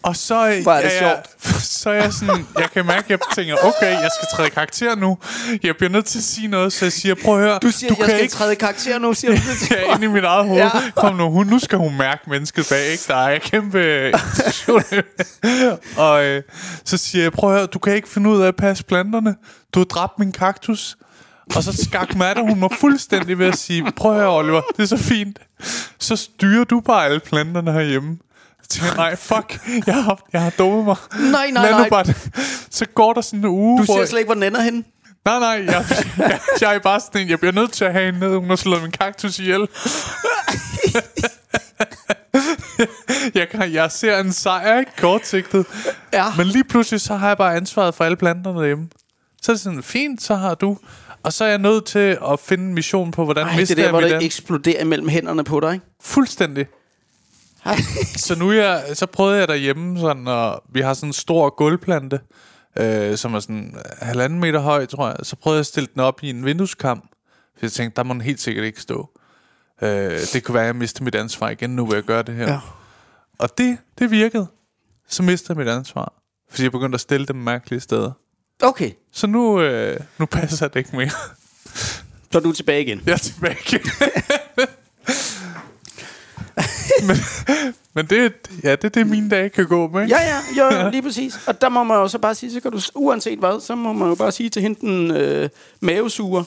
og 0.03 0.15
så, 0.15 0.59
Hvor 0.63 0.71
er 0.71 0.81
det 0.81 0.91
ja, 1.01 1.09
ja, 1.09 1.15
så 1.81 1.89
er 1.89 1.93
jeg 1.93 2.13
sådan, 2.13 2.47
jeg 2.59 2.71
kan 2.73 2.85
mærke, 2.85 3.03
at 3.03 3.09
jeg 3.09 3.19
tænker, 3.35 3.55
okay, 3.55 3.91
jeg 3.91 4.09
skal 4.19 4.27
træde 4.37 4.49
karakter 4.49 4.95
nu. 4.95 5.17
Jeg 5.63 5.75
bliver 5.77 5.89
nødt 5.89 6.05
til 6.05 6.17
at 6.17 6.23
sige 6.23 6.47
noget, 6.47 6.73
så 6.73 6.85
jeg 6.85 6.91
siger, 6.91 7.15
prøv 7.23 7.35
at 7.35 7.41
høre, 7.45 7.59
Du 7.61 7.71
siger, 7.71 7.89
du 7.89 7.95
jeg 7.99 8.05
kan 8.05 8.15
skal 8.15 8.21
ikke 8.21 8.33
træde 8.33 8.55
karakter 8.55 8.99
nu, 8.99 9.13
siger 9.13 9.31
du. 9.31 9.39
Ja, 9.75 9.93
inde 9.95 10.05
i 10.05 10.09
mit 10.09 10.23
eget 10.23 10.45
hoved. 10.47 10.61
Ja. 10.61 10.69
Kom 10.95 11.15
nu, 11.15 11.29
hun, 11.29 11.47
nu 11.47 11.59
skal 11.59 11.77
hun 11.77 11.97
mærke 11.97 12.29
mennesket 12.29 12.67
bag, 12.69 12.91
ikke? 12.91 13.03
Der 13.07 13.15
er 13.15 13.39
kæmpe. 13.39 14.11
Og 15.97 16.25
øh, 16.25 16.43
så 16.85 16.97
siger 16.97 17.23
jeg, 17.23 17.31
prøv 17.31 17.51
at 17.51 17.57
høre, 17.57 17.65
du 17.65 17.79
kan 17.79 17.95
ikke 17.95 18.09
finde 18.09 18.29
ud 18.29 18.41
af 18.41 18.47
at 18.47 18.55
passe 18.55 18.83
planterne. 18.83 19.35
Du 19.73 19.79
har 19.79 19.85
dræbt 19.85 20.19
min 20.19 20.31
kaktus. 20.31 20.97
Og 21.55 21.63
så 21.63 21.83
skakmatter 21.83 22.43
hun 22.43 22.59
mig 22.59 22.69
fuldstændig 22.79 23.39
ved 23.39 23.47
at 23.47 23.57
sige, 23.57 23.91
prøv 23.95 24.11
at 24.11 24.17
høre, 24.17 24.37
Oliver, 24.37 24.61
det 24.77 24.83
er 24.83 24.87
så 24.87 24.97
fint. 24.97 25.39
Så 25.99 26.15
styrer 26.15 26.63
du 26.63 26.79
bare 26.79 27.05
alle 27.05 27.19
planterne 27.19 27.71
herhjemme. 27.71 28.17
Tænker 28.73 28.95
nej, 28.95 29.15
fuck, 29.15 29.59
jeg 29.87 30.03
har, 30.03 30.19
jeg 30.33 30.41
har 30.41 30.49
dummet 30.49 30.85
mig. 30.85 30.95
Nej, 31.31 31.49
nej, 31.51 31.71
nej. 31.71 31.89
Bare, 31.89 32.05
så 32.69 32.85
går 32.95 33.13
der 33.13 33.21
sådan 33.21 33.39
en 33.39 33.45
uge, 33.45 33.79
Du 33.79 33.85
siger 33.85 34.05
slet 34.05 34.19
ikke, 34.19 34.27
hvor 34.27 34.33
den 34.33 34.43
ender 34.43 34.61
henne. 34.61 34.83
Nej, 35.25 35.39
nej, 35.39 35.63
jeg, 35.65 35.85
jeg, 36.17 36.39
jeg 36.61 36.75
er 36.75 36.79
bare 36.79 36.99
sådan 36.99 37.21
en, 37.21 37.29
jeg 37.29 37.39
bliver 37.39 37.51
nødt 37.53 37.71
til 37.71 37.85
at 37.85 37.93
have 37.93 38.07
en 38.09 38.13
ned, 38.13 38.35
hun 38.37 38.49
har 38.49 38.55
slået 38.55 38.81
min 38.81 38.91
kaktus 38.91 39.39
ihjel. 39.39 39.67
jeg, 43.35 43.49
kan, 43.49 43.73
jeg 43.73 43.91
ser 43.91 44.19
en 44.19 44.33
sejr, 44.33 44.79
ikke? 44.79 44.91
Kortsigtet. 44.97 45.65
Ja. 46.13 46.25
Men 46.37 46.47
lige 46.47 46.63
pludselig, 46.63 47.01
så 47.01 47.15
har 47.15 47.27
jeg 47.27 47.37
bare 47.37 47.55
ansvaret 47.55 47.95
for 47.95 48.03
alle 48.03 48.17
planterne 48.17 48.59
derhjemme. 48.59 48.87
Så 49.41 49.51
er 49.51 49.53
det 49.53 49.61
sådan, 49.61 49.83
fint, 49.83 50.21
så 50.23 50.35
har 50.35 50.55
du. 50.55 50.77
Og 51.23 51.33
så 51.33 51.43
er 51.45 51.49
jeg 51.49 51.57
nødt 51.57 51.85
til 51.85 52.17
at 52.31 52.39
finde 52.39 52.63
en 52.63 52.73
mission 52.73 53.11
på, 53.11 53.23
hvordan 53.23 53.47
Ej, 53.47 53.55
mister 53.57 53.75
det 53.75 53.77
der, 53.77 53.83
jeg 53.83 53.91
hvor 53.91 54.01
det 54.01 54.13
an- 54.13 54.21
eksploderer 54.21 54.81
imellem 54.81 55.07
hænderne 55.09 55.43
på 55.43 55.59
dig, 55.59 55.73
ikke? 55.73 55.85
Fuldstændig. 56.03 56.65
så 58.25 58.35
nu 58.35 58.51
jeg, 58.51 58.83
så 58.93 59.05
prøvede 59.05 59.39
jeg 59.39 59.47
derhjemme 59.47 59.99
sådan, 59.99 60.27
og 60.27 60.63
vi 60.73 60.81
har 60.81 60.93
sådan 60.93 61.09
en 61.09 61.13
stor 61.13 61.49
gulvplante, 61.49 62.19
øh, 62.79 63.17
som 63.17 63.33
er 63.33 63.39
sådan 63.39 63.75
halvanden 64.01 64.39
meter 64.39 64.59
høj, 64.59 64.85
tror 64.85 65.07
jeg. 65.07 65.17
Så 65.23 65.35
prøvede 65.35 65.57
jeg 65.57 65.59
at 65.59 65.65
stille 65.65 65.89
den 65.93 66.01
op 66.01 66.23
i 66.23 66.29
en 66.29 66.45
vindueskamp, 66.45 67.03
for 67.57 67.59
jeg 67.65 67.71
tænkte, 67.71 67.95
der 67.95 68.03
må 68.03 68.13
den 68.13 68.21
helt 68.21 68.41
sikkert 68.41 68.65
ikke 68.65 68.81
stå. 68.81 69.09
Øh, 69.81 70.19
det 70.33 70.43
kunne 70.43 70.53
være, 70.53 70.63
at 70.63 70.67
jeg 70.67 70.75
mister 70.75 71.03
mit 71.03 71.15
ansvar 71.15 71.49
igen, 71.49 71.69
nu 71.69 71.85
vil 71.85 71.95
jeg 71.95 72.03
gøre 72.03 72.23
det 72.23 72.35
her. 72.35 72.51
Ja. 72.51 72.59
Og 73.39 73.57
det, 73.57 73.77
det 73.99 74.11
virkede. 74.11 74.47
Så 75.09 75.23
mistede 75.23 75.51
jeg 75.59 75.65
mit 75.65 75.73
ansvar, 75.73 76.13
fordi 76.49 76.63
jeg 76.63 76.71
begyndte 76.71 76.95
at 76.95 77.01
stille 77.01 77.25
dem 77.25 77.35
mærkelige 77.35 77.79
steder. 77.79 78.11
Okay, 78.63 78.91
Så 79.11 79.27
nu, 79.27 79.61
øh, 79.61 79.99
nu 80.17 80.25
passer 80.25 80.67
det 80.67 80.79
ikke 80.79 80.95
mere. 80.95 81.09
så 82.31 82.37
er 82.37 82.39
du 82.39 82.51
tilbage 82.51 82.81
igen. 82.81 83.01
Jeg 83.05 83.13
er 83.13 83.17
tilbage 83.17 83.57
igen. 83.67 83.81
men, 87.07 87.17
men 87.93 88.05
det, 88.05 88.33
ja, 88.63 88.71
det 88.71 88.83
er 88.83 88.89
det, 88.89 89.07
mine 89.07 89.29
dage 89.29 89.49
kan 89.49 89.65
gå 89.67 89.87
med. 89.87 90.01
ikke? 90.01 90.15
Ja, 90.15 90.21
ja, 90.21 90.39
jo, 90.57 90.83
jo, 90.83 90.89
lige 90.89 91.01
præcis. 91.01 91.39
Og 91.47 91.61
der 91.61 91.69
må 91.69 91.83
man 91.83 91.97
jo 91.97 92.07
så 92.07 92.17
bare 92.19 92.35
sige, 92.35 92.51
så 92.51 92.59
kan 92.59 92.71
du, 92.71 92.79
uanset 92.95 93.39
hvad, 93.39 93.61
så 93.61 93.75
må 93.75 93.93
man 93.93 94.07
jo 94.09 94.15
bare 94.15 94.31
sige 94.31 94.49
til 94.49 94.61
hende 94.61 94.79
den 94.79 95.11
øh, 95.11 95.49
mavesuger. 95.81 96.43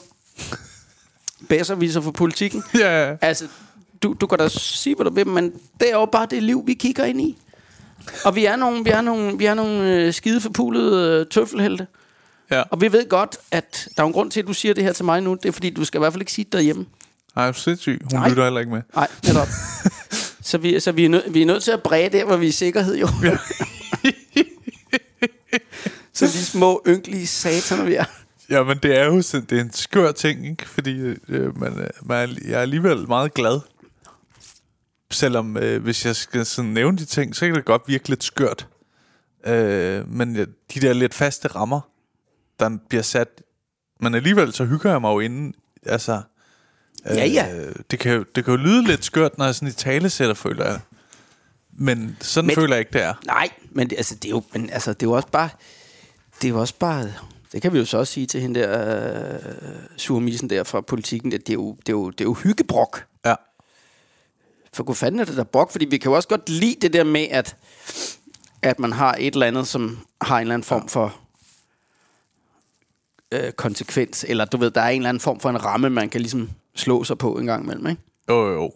Bedserviser 1.49 2.01
for 2.01 2.11
politikken. 2.11 2.63
ja. 2.79 3.15
Altså, 3.21 3.47
du, 4.03 4.15
du 4.21 4.27
kan 4.27 4.37
da 4.39 4.47
sige, 4.47 4.95
hvad 4.95 5.05
du 5.05 5.13
vil, 5.13 5.27
men 5.27 5.53
det 5.79 5.89
er 5.89 5.93
jo 5.95 6.05
bare 6.05 6.27
det 6.29 6.43
liv, 6.43 6.63
vi 6.67 6.73
kigger 6.73 7.05
ind 7.05 7.21
i. 7.21 7.37
Og 8.25 8.35
vi 8.35 8.45
er 8.45 8.55
nogle, 8.55 8.83
vi 8.83 8.89
er 8.89 9.01
nogle, 9.01 9.37
vi 9.37 9.45
er 9.45 9.53
nogle 9.53 9.93
øh, 9.93 10.13
skide 10.13 10.41
forpulede 10.41 11.19
øh, 11.21 11.25
tøffelhelte. 11.27 11.87
ja. 12.51 12.61
Og 12.71 12.81
vi 12.81 12.91
ved 12.91 13.09
godt, 13.09 13.37
at 13.51 13.87
der 13.97 14.03
er 14.03 14.07
en 14.07 14.13
grund 14.13 14.31
til, 14.31 14.39
at 14.39 14.47
du 14.47 14.53
siger 14.53 14.73
det 14.73 14.83
her 14.83 14.93
til 14.93 15.05
mig 15.05 15.21
nu. 15.21 15.33
Det 15.33 15.45
er 15.45 15.51
fordi, 15.51 15.69
du 15.69 15.85
skal 15.85 15.97
i 15.97 16.01
hvert 16.01 16.13
fald 16.13 16.21
ikke 16.21 16.31
sige 16.31 16.45
det 16.45 16.53
derhjemme. 16.53 16.85
Nej, 17.35 17.45
du 17.45 17.49
er 17.49 17.53
sindssyg. 17.53 18.01
Hun 18.11 18.19
Nej. 18.19 18.29
lytter 18.29 18.43
heller 18.43 18.59
ikke 18.59 18.71
med. 18.71 18.81
Nej, 18.95 19.07
netop. 19.27 19.47
Så, 20.47 20.57
vi, 20.57 20.79
så 20.79 20.91
vi, 20.91 21.05
er 21.05 21.09
nød, 21.09 21.31
vi 21.31 21.41
er 21.41 21.45
nødt 21.45 21.63
til 21.63 21.71
at 21.71 21.83
bræge 21.83 22.09
der, 22.09 22.25
hvor 22.25 22.37
vi 22.37 22.45
er 22.45 22.49
i 22.49 22.51
sikkerhed, 22.51 22.97
jo. 22.97 23.07
så 26.13 26.25
de 26.25 26.45
små, 26.45 26.81
ynkelige 26.87 27.27
sataner, 27.27 27.83
vi 27.85 27.95
er. 27.95 28.05
Ja, 28.49 28.63
men 28.63 28.77
det 28.83 28.97
er 28.97 29.05
jo 29.05 29.21
sådan, 29.21 29.45
det 29.49 29.57
er 29.57 29.61
en 29.61 29.73
skør 29.73 30.11
ting, 30.11 30.47
ikke? 30.47 30.69
Fordi 30.69 30.99
øh, 31.27 31.57
man, 31.59 31.79
er- 31.79 31.87
man 32.05 32.37
jeg 32.45 32.53
er 32.53 32.59
alligevel 32.61 33.07
meget 33.07 33.33
glad. 33.33 33.59
Selvom, 35.11 35.57
øh, 35.57 35.83
hvis 35.83 36.05
jeg 36.05 36.15
skal 36.15 36.45
sådan 36.45 36.71
nævne 36.71 36.97
de 36.97 37.05
ting, 37.05 37.35
så 37.35 37.45
kan 37.45 37.55
det 37.55 37.65
godt 37.65 37.81
virke 37.87 38.09
lidt 38.09 38.23
skørt. 38.23 38.67
Øh, 39.47 40.09
men 40.09 40.35
ja, 40.35 40.45
de 40.73 40.79
der 40.81 40.93
lidt 40.93 41.13
faste 41.13 41.47
rammer, 41.47 41.81
der 42.59 42.77
bliver 42.89 43.03
sat... 43.03 43.41
Men 44.01 44.15
alligevel 44.15 44.53
så 44.53 44.65
hygger 44.65 44.91
jeg 44.91 45.01
mig 45.01 45.09
jo 45.09 45.19
inden. 45.19 45.53
Altså, 45.85 46.21
Ja, 47.05 47.25
ja. 47.25 47.55
Øh, 47.55 47.75
det, 47.91 47.99
kan 47.99 48.13
jo, 48.13 48.25
det 48.35 48.45
kan 48.45 48.51
jo 48.53 48.57
lyde 48.57 48.83
lidt 48.83 49.05
skørt, 49.05 49.37
når 49.37 49.45
jeg 49.45 49.55
sådan 49.55 49.67
i 49.67 49.71
tale 49.71 50.09
sætter, 50.09 50.33
føler 50.35 50.65
jeg. 50.65 50.79
Men 51.71 52.17
sådan 52.21 52.47
Men- 52.47 52.55
føler 52.55 52.75
jeg 52.75 52.79
ikke, 52.79 52.93
det 52.93 53.01
er. 53.03 53.13
Nej, 53.25 53.49
men 53.71 53.89
det, 53.89 53.95
altså, 53.97 54.15
det 54.15 54.25
er 54.25 54.29
jo, 54.29 54.43
men, 54.53 54.69
altså, 54.69 54.93
det 54.93 55.03
er 55.03 55.07
jo 55.09 55.13
også 55.15 55.27
bare... 55.31 55.49
Det 56.41 56.47
er 56.47 56.49
jo 56.49 56.59
også 56.59 56.73
bare... 56.79 57.13
Det 57.51 57.61
kan 57.61 57.73
vi 57.73 57.77
jo 57.79 57.85
så 57.85 57.97
også 57.97 58.13
sige 58.13 58.25
til 58.27 58.41
hende 58.41 58.59
der 58.59 59.35
øh, 59.35 59.39
surmissen 59.97 60.49
der 60.49 60.63
fra 60.63 60.81
politikken. 60.81 61.31
Det, 61.31 61.47
det, 61.47 61.49
er 61.49 61.53
jo, 61.53 61.77
det, 61.79 61.89
er 61.89 61.93
jo, 61.93 62.09
det 62.09 62.21
er 62.21 62.25
jo 62.25 62.33
hyggebrok. 62.33 63.05
Ja. 63.25 63.35
For 64.73 64.83
hvor 64.83 64.93
fanden 64.93 65.19
er 65.19 65.25
det 65.25 65.37
der 65.37 65.43
brok? 65.43 65.71
Fordi 65.71 65.85
vi 65.85 65.97
kan 65.97 66.09
jo 66.09 66.15
også 66.15 66.27
godt 66.27 66.49
lide 66.49 66.75
det 66.81 66.93
der 66.93 67.03
med, 67.03 67.27
at, 67.31 67.55
at 68.61 68.79
man 68.79 68.91
har 68.91 69.15
et 69.19 69.33
eller 69.33 69.45
andet, 69.47 69.67
som 69.67 69.99
har 70.21 70.37
en 70.37 70.41
eller 70.41 70.53
anden 70.53 70.65
form 70.65 70.87
for 70.89 71.15
øh, 73.31 73.51
konsekvens. 73.51 74.25
Eller 74.27 74.45
du 74.45 74.57
ved, 74.57 74.71
der 74.71 74.81
er 74.81 74.89
en 74.89 75.01
eller 75.01 75.09
anden 75.09 75.21
form 75.21 75.39
for 75.39 75.49
en 75.49 75.65
ramme, 75.65 75.89
man 75.89 76.09
kan 76.09 76.21
ligesom 76.21 76.49
slå 76.77 77.03
sig 77.03 77.17
på 77.17 77.33
en 77.37 77.45
gang 77.45 77.63
imellem, 77.63 77.87
ikke? 77.87 78.01
Jo, 78.29 78.53
jo. 78.53 78.71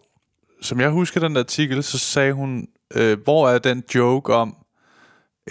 Som 0.62 0.80
jeg 0.80 0.90
husker 0.90 1.20
den 1.20 1.38
artikel, 1.38 1.84
så 1.84 1.98
sagde 2.00 2.34
hun, 2.34 2.68
øh, 2.96 3.20
hvor 3.24 3.50
er 3.50 3.60
den 3.60 3.84
joke 3.96 4.34
om 4.34 4.56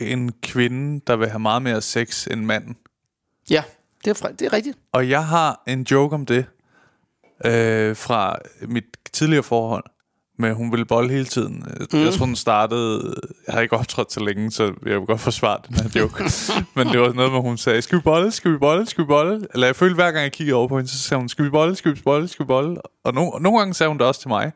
en 0.01 0.33
kvinde, 0.43 1.01
der 1.07 1.17
vil 1.17 1.29
have 1.29 1.39
meget 1.41 1.63
mere 1.63 1.81
sex 1.81 2.27
end 2.27 2.45
manden? 2.45 2.77
Ja, 3.51 3.63
det 4.05 4.11
er, 4.11 4.15
fri- 4.15 4.33
det 4.33 4.43
er 4.47 4.53
rigtigt. 4.53 4.79
Og 4.93 5.09
jeg 5.11 5.27
har 5.27 5.63
en 5.67 5.83
joke 5.83 6.15
om 6.15 6.27
det 6.27 6.47
øh, 7.47 7.97
fra 7.97 8.39
mit 8.69 8.85
tidligere 9.13 9.43
forhold. 9.43 9.85
Men 10.41 10.55
hun 10.55 10.71
ville 10.73 10.85
bolle 10.85 11.11
hele 11.11 11.25
tiden. 11.25 11.65
Mm. 11.93 11.99
Jeg 12.05 12.13
tror, 12.15 12.27
den 12.27 12.37
startede... 12.37 13.15
Jeg 13.47 13.55
har 13.55 13.61
ikke 13.61 13.77
optrådt 13.77 14.13
så 14.13 14.21
længe, 14.21 14.51
så 14.51 14.65
jeg 14.65 14.99
vil 14.99 15.07
godt 15.07 15.21
forsvare 15.21 15.59
den 15.69 15.77
her 15.77 16.01
joke. 16.01 16.25
Men 16.77 16.89
det 16.89 17.01
var 17.01 17.13
noget 17.13 17.33
med, 17.33 17.41
hun 17.41 17.59
sagde, 17.59 17.83
skal 17.83 17.99
vi 17.99 18.03
bolle, 18.03 18.31
skal 18.31 18.53
vi 18.53 18.59
bolle, 18.59 18.87
skal 18.87 19.05
vi 19.05 19.07
bolle? 19.07 19.47
Eller 19.55 19.67
jeg 19.67 19.77
følte, 19.77 19.95
hver 19.95 20.11
gang 20.11 20.23
jeg 20.23 20.33
kiggede 20.33 20.57
over 20.57 20.69
på 20.69 20.77
hende, 20.77 20.91
så 20.91 20.99
sagde 20.99 21.19
hun, 21.21 21.29
skal 21.29 21.45
vi 21.45 21.51
bolle, 21.51 21.77
skal 21.77 21.97
vi 21.97 22.01
bolle, 22.05 22.29
skal 22.29 22.45
vi 22.45 22.47
bolle? 22.47 22.77
Og 23.05 23.15
no, 23.15 23.31
nogle 23.41 23.59
gange 23.59 23.75
sagde 23.75 23.89
hun 23.89 23.99
det 23.99 24.07
også 24.07 24.21
til 24.21 24.29
mig. 24.29 24.53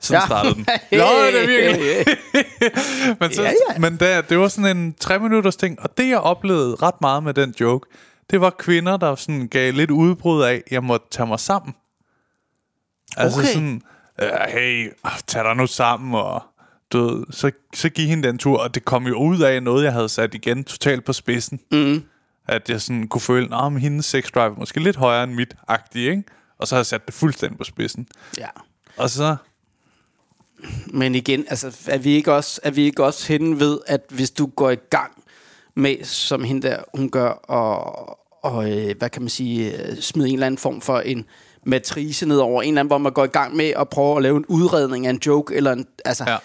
Sådan 0.00 0.20
ja. 0.20 0.26
startede 0.26 0.54
den. 0.54 0.66
Nå, 1.00 1.06
det 1.32 1.42
er 1.42 1.46
virkelig. 1.46 2.16
men 3.20 3.32
så, 3.32 3.42
Ja, 3.42 3.52
ja, 3.72 3.78
men 3.78 3.96
der, 3.96 4.20
det 4.20 4.38
var 4.38 4.48
sådan 4.48 4.76
en 4.76 4.94
tre 5.00 5.18
minutters 5.18 5.56
ting, 5.56 5.80
og 5.80 5.98
det 5.98 6.08
jeg 6.08 6.18
oplevede 6.18 6.74
ret 6.74 7.00
meget 7.00 7.22
med 7.22 7.34
den 7.34 7.54
joke, 7.60 7.88
det 8.30 8.40
var 8.40 8.50
kvinder, 8.50 8.96
der 8.96 9.14
sådan 9.14 9.48
gav 9.48 9.72
lidt 9.72 9.90
udbrud 9.90 10.42
af, 10.42 10.62
jeg 10.70 10.84
måtte 10.84 11.06
tage 11.10 11.26
mig 11.26 11.40
sammen. 11.40 11.74
Altså 13.16 13.38
Okay. 13.40 13.48
sådan, 13.52 13.82
hey, 14.48 14.92
ah, 15.04 15.18
tag 15.26 15.44
dig 15.44 15.56
nu 15.56 15.66
sammen, 15.66 16.14
og 16.14 16.42
du 16.92 16.98
ved, 16.98 17.24
så, 17.30 17.50
så 17.74 17.88
gik 17.88 18.08
hende 18.08 18.28
den 18.28 18.38
tur, 18.38 18.58
og 18.58 18.74
det 18.74 18.84
kom 18.84 19.06
jo 19.06 19.14
ud 19.14 19.40
af 19.40 19.62
noget, 19.62 19.84
jeg 19.84 19.92
havde 19.92 20.08
sat 20.08 20.34
igen 20.34 20.64
totalt 20.64 21.04
på 21.04 21.12
spidsen. 21.12 21.60
Mm. 21.72 22.04
At 22.48 22.70
jeg 22.70 22.80
sådan 22.80 23.08
kunne 23.08 23.20
føle, 23.20 23.56
at 23.56 23.80
hendes 23.80 24.06
sex 24.06 24.30
drive 24.30 24.52
er 24.52 24.58
måske 24.58 24.80
lidt 24.80 24.96
højere 24.96 25.24
end 25.24 25.32
mit, 25.32 25.56
agtigt, 25.68 26.10
ikke? 26.10 26.22
Og 26.58 26.68
så 26.68 26.74
havde 26.74 26.80
jeg 26.80 26.86
sat 26.86 27.06
det 27.06 27.14
fuldstændig 27.14 27.58
på 27.58 27.64
spidsen. 27.64 28.08
Ja. 28.38 28.48
Og 28.96 29.10
så, 29.10 29.36
Men 30.86 31.14
igen, 31.14 31.44
altså, 31.48 31.78
er 31.88 31.98
vi 31.98 32.10
ikke 32.10 32.32
også, 32.32 32.60
er 32.64 32.70
vi 32.70 32.82
ikke 32.82 33.04
også 33.04 33.28
henne 33.28 33.60
ved, 33.60 33.78
at 33.86 34.00
hvis 34.08 34.30
du 34.30 34.46
går 34.46 34.70
i 34.70 34.76
gang 34.90 35.12
med, 35.74 36.04
som 36.04 36.44
hende 36.44 36.68
der, 36.68 36.82
hun 36.94 37.10
gør, 37.10 37.28
og, 37.28 38.18
og 38.42 38.72
øh, 38.72 38.94
hvad 38.98 39.10
kan 39.10 39.22
man 39.22 39.28
sige, 39.28 39.82
øh, 39.82 39.96
smide 40.00 40.28
en 40.28 40.34
eller 40.34 40.46
anden 40.46 40.58
form 40.58 40.80
for 40.80 41.00
en 41.00 41.24
matrice 41.66 42.26
ned 42.26 42.38
over 42.38 42.62
en 42.62 42.68
eller 42.68 42.80
anden, 42.80 42.88
hvor 42.90 42.98
man 42.98 43.12
går 43.12 43.24
i 43.24 43.28
gang 43.28 43.56
med 43.56 43.68
at 43.76 43.88
prøve 43.88 44.16
at 44.16 44.22
lave 44.22 44.36
en 44.36 44.44
udredning 44.48 45.06
af 45.06 45.10
en 45.10 45.20
joke, 45.26 45.54
eller 45.54 45.72
en, 45.72 45.86
altså, 46.04 46.24
ja. 46.30 46.36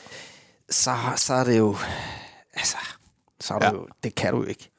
så, 0.70 0.94
så 1.16 1.34
er 1.34 1.44
det 1.44 1.58
jo, 1.58 1.76
altså, 2.54 2.78
så 3.40 3.54
er 3.54 3.60
det 3.60 3.66
Ja. 3.66 3.72
jo, 3.72 3.88
det 4.04 4.16
kan 4.16 4.34
du 4.34 4.44
ikke. 4.44 4.70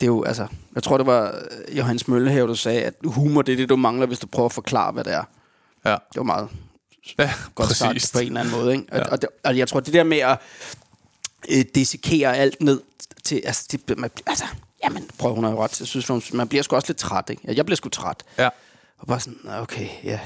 Det 0.00 0.06
er 0.06 0.10
jo, 0.10 0.22
altså, 0.24 0.46
jeg 0.74 0.82
tror, 0.82 0.96
det 0.96 1.06
var 1.06 1.34
øh, 1.68 1.78
Johannes 1.78 2.08
Møllehave, 2.08 2.48
der 2.48 2.54
sagde, 2.54 2.82
at 2.82 2.94
humor, 3.04 3.42
det 3.42 3.52
er 3.52 3.56
det, 3.56 3.68
du 3.68 3.76
mangler, 3.76 4.06
hvis 4.06 4.18
du 4.18 4.26
prøver 4.26 4.48
at 4.48 4.52
forklare, 4.52 4.92
hvad 4.92 5.04
det 5.04 5.12
er. 5.12 5.24
Ja, 5.84 5.90
Det 5.90 6.16
var 6.16 6.22
meget 6.22 6.48
ja 7.18 7.30
godt 7.54 7.68
præcis. 7.68 8.02
sagt 8.02 8.12
på 8.12 8.18
en 8.18 8.26
eller 8.26 8.40
anden 8.40 8.54
måde. 8.54 8.72
Ikke? 8.72 8.84
Og, 8.92 8.98
Ja. 8.98 9.04
og, 9.04 9.22
det, 9.22 9.28
og 9.44 9.58
jeg 9.58 9.68
tror, 9.68 9.80
det 9.80 9.94
der 9.94 10.04
med 10.04 10.18
at 10.18 10.38
øh, 11.48 11.64
dissekere 11.74 12.36
alt 12.36 12.60
ned 12.60 12.80
til... 13.24 13.42
Altså, 13.44 13.64
det, 13.88 13.98
man, 13.98 14.10
altså 14.26 14.44
jamen, 14.84 15.08
prøv, 15.18 15.34
hun 15.34 15.44
har 15.44 15.50
jo 15.50 15.64
ret. 15.64 15.80
Jeg 15.80 15.86
synes, 15.88 16.08
man, 16.08 16.22
man 16.32 16.48
bliver 16.48 16.62
sgu 16.62 16.76
også 16.76 16.88
lidt 16.88 16.98
træt. 16.98 17.30
Ikke? 17.30 17.42
Jeg 17.54 17.66
bliver 17.66 17.76
sgu 17.76 17.88
træt. 17.88 18.22
Ja. 18.38 18.48
Og 19.04 19.08
bare 19.08 19.20
sådan, 19.20 19.38
"Nå, 19.44 19.50
okay, 19.52 19.88
ja, 20.04 20.20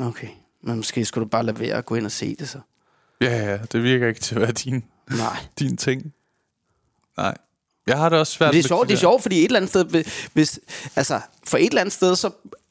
okay. 0.00 0.28
Men 0.62 0.76
måske 0.76 1.04
skulle 1.04 1.24
du 1.24 1.28
bare 1.28 1.42
lade 1.42 1.58
være 1.60 1.76
at 1.76 1.86
gå 1.86 1.94
ind 1.94 2.06
og 2.06 2.12
se 2.12 2.36
det 2.36 2.48
så. 2.48 2.58
Ja, 3.20 3.50
ja, 3.50 3.58
det 3.72 3.82
virker 3.82 4.08
ikke 4.08 4.20
til 4.20 4.34
at 4.34 4.40
være 4.40 4.52
din, 4.52 4.84
Nej. 5.10 5.36
din 5.58 5.76
ting. 5.76 6.12
Nej. 7.16 7.34
Jeg 7.86 7.98
har 7.98 8.08
det 8.08 8.18
også 8.18 8.32
svært 8.32 8.48
Men 8.48 8.56
det 8.58 8.64
er 8.64 8.68
sjovt, 8.68 8.84
de 8.84 8.88
det 8.88 8.94
er 8.94 9.00
sjovt, 9.00 9.22
fordi 9.22 9.38
et 9.38 9.44
eller 9.44 9.56
andet 9.58 9.68
sted, 9.70 10.04
hvis- 10.32 10.60
altså, 10.96 11.20
for 11.46 11.58
et 11.58 11.66
eller 11.66 11.80
andet 11.80 11.92
sted, 11.92 12.16
så 12.16 12.30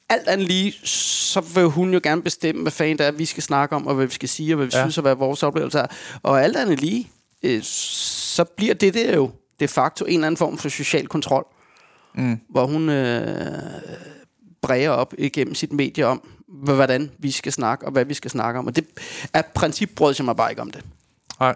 alt 0.10 0.28
andet 0.28 0.48
lige, 0.48 0.72
så 0.88 1.42
vil 1.42 1.66
hun 1.66 1.94
jo 1.94 2.00
gerne 2.04 2.22
bestemme, 2.22 2.62
hvad 2.62 2.72
fanden 2.72 2.98
det 2.98 3.06
er, 3.08 3.12
vi 3.12 3.26
skal 3.26 3.44
snakke 3.44 3.76
om, 3.76 3.88
og 3.88 3.96
hvad 3.96 4.06
vi 4.06 4.14
skal 4.14 4.30
sige, 4.30 4.54
og 4.54 4.56
hvad 4.58 4.66
vi. 4.66 4.72
Ja. 4.76 4.84
synes, 4.84 4.98
og 4.98 5.02
hvad 5.02 5.16
vores 5.16 5.44
oplevelse 5.44 5.80
er. 5.80 5.88
Og 6.24 6.44
alt 6.44 6.58
andet 6.58 6.80
lige, 6.82 7.10
øh, 7.44 7.64
så 7.64 8.44
bliver 8.44 8.74
det 8.74 8.94
der 8.94 9.16
jo 9.16 9.32
de 9.60 9.68
facto 9.68 10.06
en 10.06 10.14
eller 10.14 10.28
anden 10.28 10.38
form 10.38 10.58
for 10.58 10.70
social 10.70 11.08
kontrol, 11.08 11.46
mm. 12.16 12.40
hvor 12.50 12.66
hun 12.66 12.90
øh, 12.90 13.64
bræger 14.64 14.90
op 14.90 15.14
igennem 15.18 15.56
sit 15.56 15.74
medie 15.74 16.08
om, 16.08 16.30
hvordan 16.48 17.12
vi 17.18 17.32
skal 17.32 17.52
snakke, 17.52 17.86
og 17.86 17.92
hvad 17.92 18.06
vi 18.06 18.14
skal 18.14 18.32
snakke 18.32 18.60
om. 18.60 18.68
Og 18.68 18.76
det 18.76 18.88
er 19.34 19.42
princip 19.56 19.90
brød 19.96 20.16
jeg 20.28 20.36
bare 20.36 20.50
ikke 20.52 20.62
om 20.62 20.72
det. 20.72 20.86
Nej. 21.40 21.56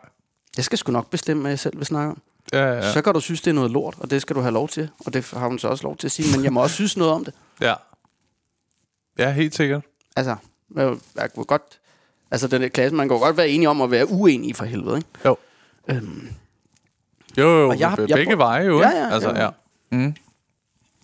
Jeg 0.58 0.66
skal 0.66 0.78
sgu 0.78 0.92
nok 0.92 1.10
bestemme, 1.10 1.42
hvad 1.42 1.52
jeg 1.52 1.60
selv 1.60 1.78
vil 1.78 1.86
snakke 1.86 2.12
om. 2.12 2.22
Ja, 2.54 2.74
ja. 2.74 2.94
Så 2.94 3.02
kan 3.02 3.14
du 3.14 3.20
synes, 3.20 3.42
det 3.42 3.50
er 3.52 3.56
noget 3.56 3.72
lort, 3.72 3.96
og 4.00 4.10
det 4.10 4.22
skal 4.22 4.36
du 4.36 4.42
have 4.42 4.54
lov 4.54 4.70
til. 4.70 4.90
Og 5.06 5.14
det 5.14 5.32
har 5.32 5.48
hun 5.48 5.60
så 5.60 5.68
også 5.68 5.84
lov 5.84 5.98
til 5.98 6.08
at 6.08 6.12
sige. 6.12 6.36
Men 6.38 6.44
jeg 6.44 6.54
må 6.54 6.62
også 6.62 6.76
synes 6.76 6.98
noget 6.98 7.14
om 7.14 7.26
det. 7.26 7.34
ja. 7.62 7.74
Ja, 9.20 9.32
helt 9.32 9.56
sikkert. 9.56 9.82
Altså, 10.16 10.36
jeg, 10.76 10.96
jeg 11.16 11.34
kunne 11.34 11.46
godt... 11.46 11.80
Altså, 12.32 12.48
den 12.48 12.62
der 12.62 12.68
klasse, 12.68 12.96
man 12.96 13.10
kan 13.10 13.20
godt 13.20 13.38
være 13.38 13.50
enige 13.50 13.70
om 13.70 13.82
at 13.82 13.92
være 13.92 14.10
uenige 14.10 14.54
for 14.54 14.66
helvede, 14.66 14.98
ikke? 14.98 15.10
Jo. 15.26 15.38
Øhm, 15.88 16.28
Jo, 17.38 17.44
jo, 17.62 17.70
Og 17.70 17.80
jeg 17.80 17.96
jeg 17.98 18.08
begge 18.16 18.26
prøv- 18.32 18.38
veje 18.38 18.66
jo. 18.66 18.80
Ja, 18.82 18.90
ja, 18.90 19.14
altså, 19.14 19.30
jo. 19.30 19.36
ja. 19.36 19.50
Mm. 19.92 20.16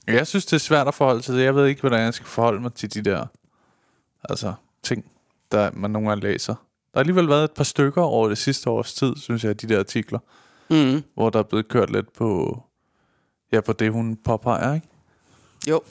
Jeg 0.08 0.28
synes, 0.28 0.46
det 0.46 0.54
er 0.54 0.60
svært 0.60 0.88
at 0.88 0.94
forholde 0.94 1.24
sig 1.24 1.36
til. 1.36 1.44
Jeg 1.44 1.56
ved 1.56 1.68
ikke, 1.68 1.82
hvordan 1.82 2.00
jeg 2.00 2.14
skal 2.14 2.28
forholde 2.28 2.62
mig 2.62 2.74
til 2.74 2.94
de 2.94 3.02
der 3.02 3.26
altså, 4.30 4.54
ting, 4.84 5.06
der 5.52 5.72
man 5.74 5.92
nogle 5.92 6.10
gange 6.10 6.24
læser. 6.24 6.54
Der 6.54 7.00
har 7.00 7.00
alligevel 7.00 7.30
været 7.30 7.44
et 7.44 7.52
par 7.52 7.64
stykker 7.64 8.02
over 8.02 8.30
det 8.30 8.38
sidste 8.38 8.70
års 8.70 8.94
tid, 8.94 9.16
synes 9.16 9.44
jeg, 9.44 9.62
de 9.62 9.68
der 9.68 9.80
artikler, 9.80 10.20
mm, 10.70 11.04
hvor 11.14 11.30
der 11.30 11.40
er 11.40 11.44
blevet 11.44 11.68
kørt 11.68 11.90
lidt 11.90 12.14
på, 12.14 12.60
ja, 13.52 13.62
på 13.62 13.74
det, 13.74 13.92
hun 13.92 14.16
påpeger, 14.16 14.74
ikke? 14.74 14.88
jo. 15.68 15.82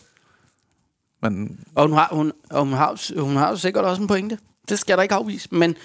Men 1.23 1.65
Og 1.75 1.89
hun 1.89 1.93
har, 1.93 2.09
hun, 2.13 2.33
og 2.51 2.65
hun, 2.65 2.73
har, 2.73 3.21
hun 3.21 3.37
har 3.37 3.49
jo 3.51 3.57
sikkert 3.57 3.85
også 3.85 4.03
en 4.03 4.09
pointe. 4.09 4.39
Det 4.69 4.79
skal 4.79 4.97
da 4.97 5.03
ikke 5.03 5.15
afvise. 5.15 5.49
Men, 5.53 5.77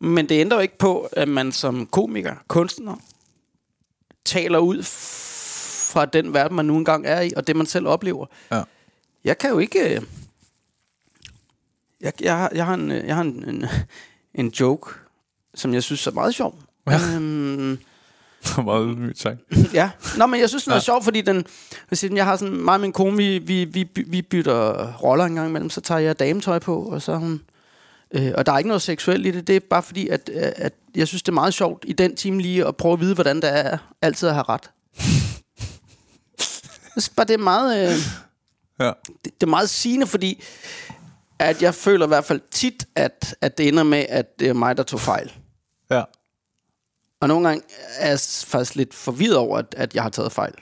men 0.00 0.28
det 0.28 0.40
ændrer 0.40 0.56
jo 0.56 0.62
ikke 0.62 0.78
på, 0.78 1.08
at 1.12 1.28
man 1.28 1.52
som 1.52 1.86
komiker, 1.86 2.34
kunstner, 2.48 2.96
taler 4.24 4.58
ud 4.58 4.82
fra 5.94 6.06
den 6.06 6.34
verden, 6.34 6.56
man 6.56 6.64
nu 6.64 6.76
engang 6.76 7.06
er 7.06 7.20
i, 7.20 7.32
og 7.36 7.46
det, 7.46 7.56
man 7.56 7.66
selv 7.66 7.86
oplever. 7.86 8.26
Ja. 8.52 8.62
Jeg 9.24 9.38
kan 9.38 9.50
jo 9.50 9.58
ikke... 9.58 9.96
øh, 9.96 10.02
Jeg, 12.00 12.12
jeg, 12.20 12.36
har, 12.38 12.50
jeg 12.54 12.66
har, 12.66 12.74
en, 12.74 12.90
øh, 12.90 13.06
jeg 13.06 13.14
har 13.14 13.22
en, 13.22 13.44
en, 13.48 13.64
en 14.44 14.48
joke, 14.48 14.90
som 15.54 15.74
jeg 15.74 15.82
synes 15.82 16.06
er 16.06 16.10
meget 16.10 16.34
sjov. 16.34 16.58
Ja. 16.86 16.98
Øhm, 17.14 17.78
meget 18.64 18.86
ydmygt 18.90 19.18
sagt. 19.18 19.38
ja. 19.80 19.90
Nå, 20.16 20.26
men 20.26 20.40
jeg 20.40 20.48
synes, 20.48 20.64
den 20.64 20.70
er 20.70 20.76
ja. 20.76 20.80
sjov, 20.80 21.04
fordi 21.04 21.20
den... 21.20 21.44
Jeg, 22.02 22.24
har 22.24 22.36
sådan... 22.36 22.54
Mig 22.54 22.74
og 22.74 22.80
min 22.80 22.92
kone, 22.92 23.16
vi, 23.16 23.38
vi, 23.38 23.64
vi, 23.64 23.88
vi 24.06 24.22
bytter 24.22 24.92
roller 24.92 25.24
en 25.24 25.34
gang 25.34 25.48
imellem. 25.48 25.70
Så 25.70 25.80
tager 25.80 25.98
jeg 25.98 26.18
dametøj 26.18 26.58
på, 26.58 26.82
og 26.82 27.02
så 27.02 27.16
hun... 27.16 27.40
Øh, 28.14 28.32
og 28.34 28.46
der 28.46 28.52
er 28.52 28.58
ikke 28.58 28.68
noget 28.68 28.82
seksuelt 28.82 29.26
i 29.26 29.30
det. 29.30 29.46
Det 29.46 29.56
er 29.56 29.60
bare 29.70 29.82
fordi, 29.82 30.08
at, 30.08 30.30
øh, 30.34 30.52
at 30.56 30.72
jeg 30.94 31.08
synes, 31.08 31.22
det 31.22 31.28
er 31.28 31.34
meget 31.34 31.54
sjovt 31.54 31.84
i 31.88 31.92
den 31.92 32.16
time 32.16 32.40
lige 32.42 32.66
at 32.66 32.76
prøve 32.76 32.92
at 32.92 33.00
vide, 33.00 33.14
hvordan 33.14 33.36
det 33.36 33.58
er 33.58 33.78
altid 34.02 34.28
at 34.28 34.34
have 34.34 34.44
ret. 34.48 34.70
Synes 36.94 37.08
bare, 37.08 37.26
det 37.26 37.34
er 37.34 37.38
meget... 37.38 37.88
Øh, 37.92 37.96
Ja. 38.80 38.86
det, 39.06 39.24
det 39.24 39.42
er 39.42 39.46
meget 39.46 39.70
sigende, 39.70 40.06
fordi 40.06 40.44
at 41.38 41.62
jeg 41.62 41.74
føler 41.74 42.06
i 42.06 42.08
hvert 42.08 42.24
fald 42.24 42.40
tit, 42.50 42.86
at, 42.94 43.34
at 43.40 43.58
det 43.58 43.68
ender 43.68 43.82
med, 43.82 44.06
at 44.08 44.38
det 44.38 44.48
er 44.48 44.52
mig, 44.52 44.76
der 44.76 44.82
tog 44.82 45.00
fejl. 45.00 45.32
Ja. 45.90 46.02
Og 47.20 47.28
nogle 47.28 47.48
gange 47.48 47.62
er 47.98 48.08
jeg 48.08 48.18
faktisk 48.46 48.74
lidt 48.74 48.94
forvirret 48.94 49.36
over, 49.36 49.58
at, 49.58 49.74
at 49.76 49.94
jeg 49.94 50.02
har 50.02 50.10
taget 50.10 50.32
fejl. 50.32 50.52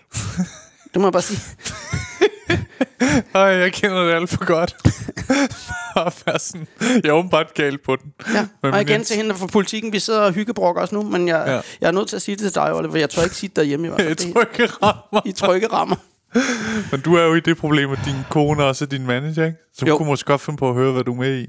det 0.94 1.00
må 1.00 1.06
jeg 1.06 1.12
bare 1.12 1.22
sige. 1.22 1.40
Ej, 3.34 3.40
jeg 3.42 3.72
kender 3.72 4.04
det 4.04 4.12
alt 4.14 4.30
for 4.30 4.44
godt. 4.44 4.76
og 6.06 6.12
være 6.26 6.38
sådan, 6.38 6.66
jeg 6.80 7.08
er 7.08 7.12
åbenbart 7.12 7.54
galt 7.54 7.82
på 7.82 7.96
den. 7.96 8.12
Ja, 8.34 8.46
Men 8.62 8.74
og 8.74 8.80
igen 8.80 8.98
min- 8.98 9.04
til 9.04 9.16
hende 9.16 9.34
fra 9.34 9.46
politikken. 9.46 9.92
Vi 9.92 9.98
sidder 9.98 10.20
og 10.20 10.32
hyggebrokker 10.32 10.82
os 10.82 10.92
nu, 10.92 11.02
men 11.02 11.28
jeg, 11.28 11.44
Ja. 11.46 11.52
jeg 11.80 11.88
er 11.88 11.90
nødt 11.90 12.08
til 12.08 12.16
at 12.16 12.22
sige 12.22 12.36
det 12.36 12.42
til 12.42 12.54
dig, 12.54 12.74
Oliver. 12.74 12.96
Jeg 12.98 13.10
tror 13.10 13.22
ikke 13.22 13.36
sige 13.36 13.48
det 13.48 13.56
derhjemme 13.56 13.86
i 13.86 13.90
hvert 13.90 14.00
fald. 14.18 14.20
Ikke, 14.28 14.62
jeg 14.62 14.82
rammer. 14.82 15.20
I 15.24 15.32
trygge 15.32 15.66
rammer. 15.66 15.96
Men 16.90 17.00
du 17.00 17.14
er 17.14 17.22
jo 17.24 17.34
i 17.34 17.40
det 17.40 17.56
problem, 17.56 17.90
at 17.90 17.98
din 18.04 18.14
kone 18.30 18.64
også 18.64 18.84
er 18.84 18.88
din 18.88 19.06
manager, 19.06 19.44
ikke? 19.46 19.58
Så 19.74 19.86
Jo. 19.86 19.96
kunne 19.96 20.08
måske 20.08 20.26
godt 20.26 20.40
finde 20.40 20.56
på 20.56 20.68
at 20.68 20.74
høre, 20.74 20.92
hvad 20.92 21.04
du 21.04 21.12
er 21.12 21.16
med 21.16 21.38
i. 21.42 21.46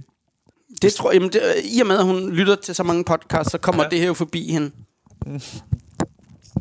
Det 0.82 0.94
tror 0.94 1.12
jeg, 1.12 1.22
det, 1.22 1.42
i 1.64 1.80
og 1.80 1.88
med, 1.88 1.98
at 1.98 2.06
hun 2.06 2.30
lytter 2.32 2.56
til 2.56 2.76
så 2.76 2.84
mange 2.84 3.04
podcasts, 3.04 3.52
så 3.52 3.58
kommer 3.58 3.84
ja. 3.84 3.90
det 3.90 4.00
her 4.00 4.06
jo 4.08 4.14
forbi 4.14 4.52
hende. 4.52 4.72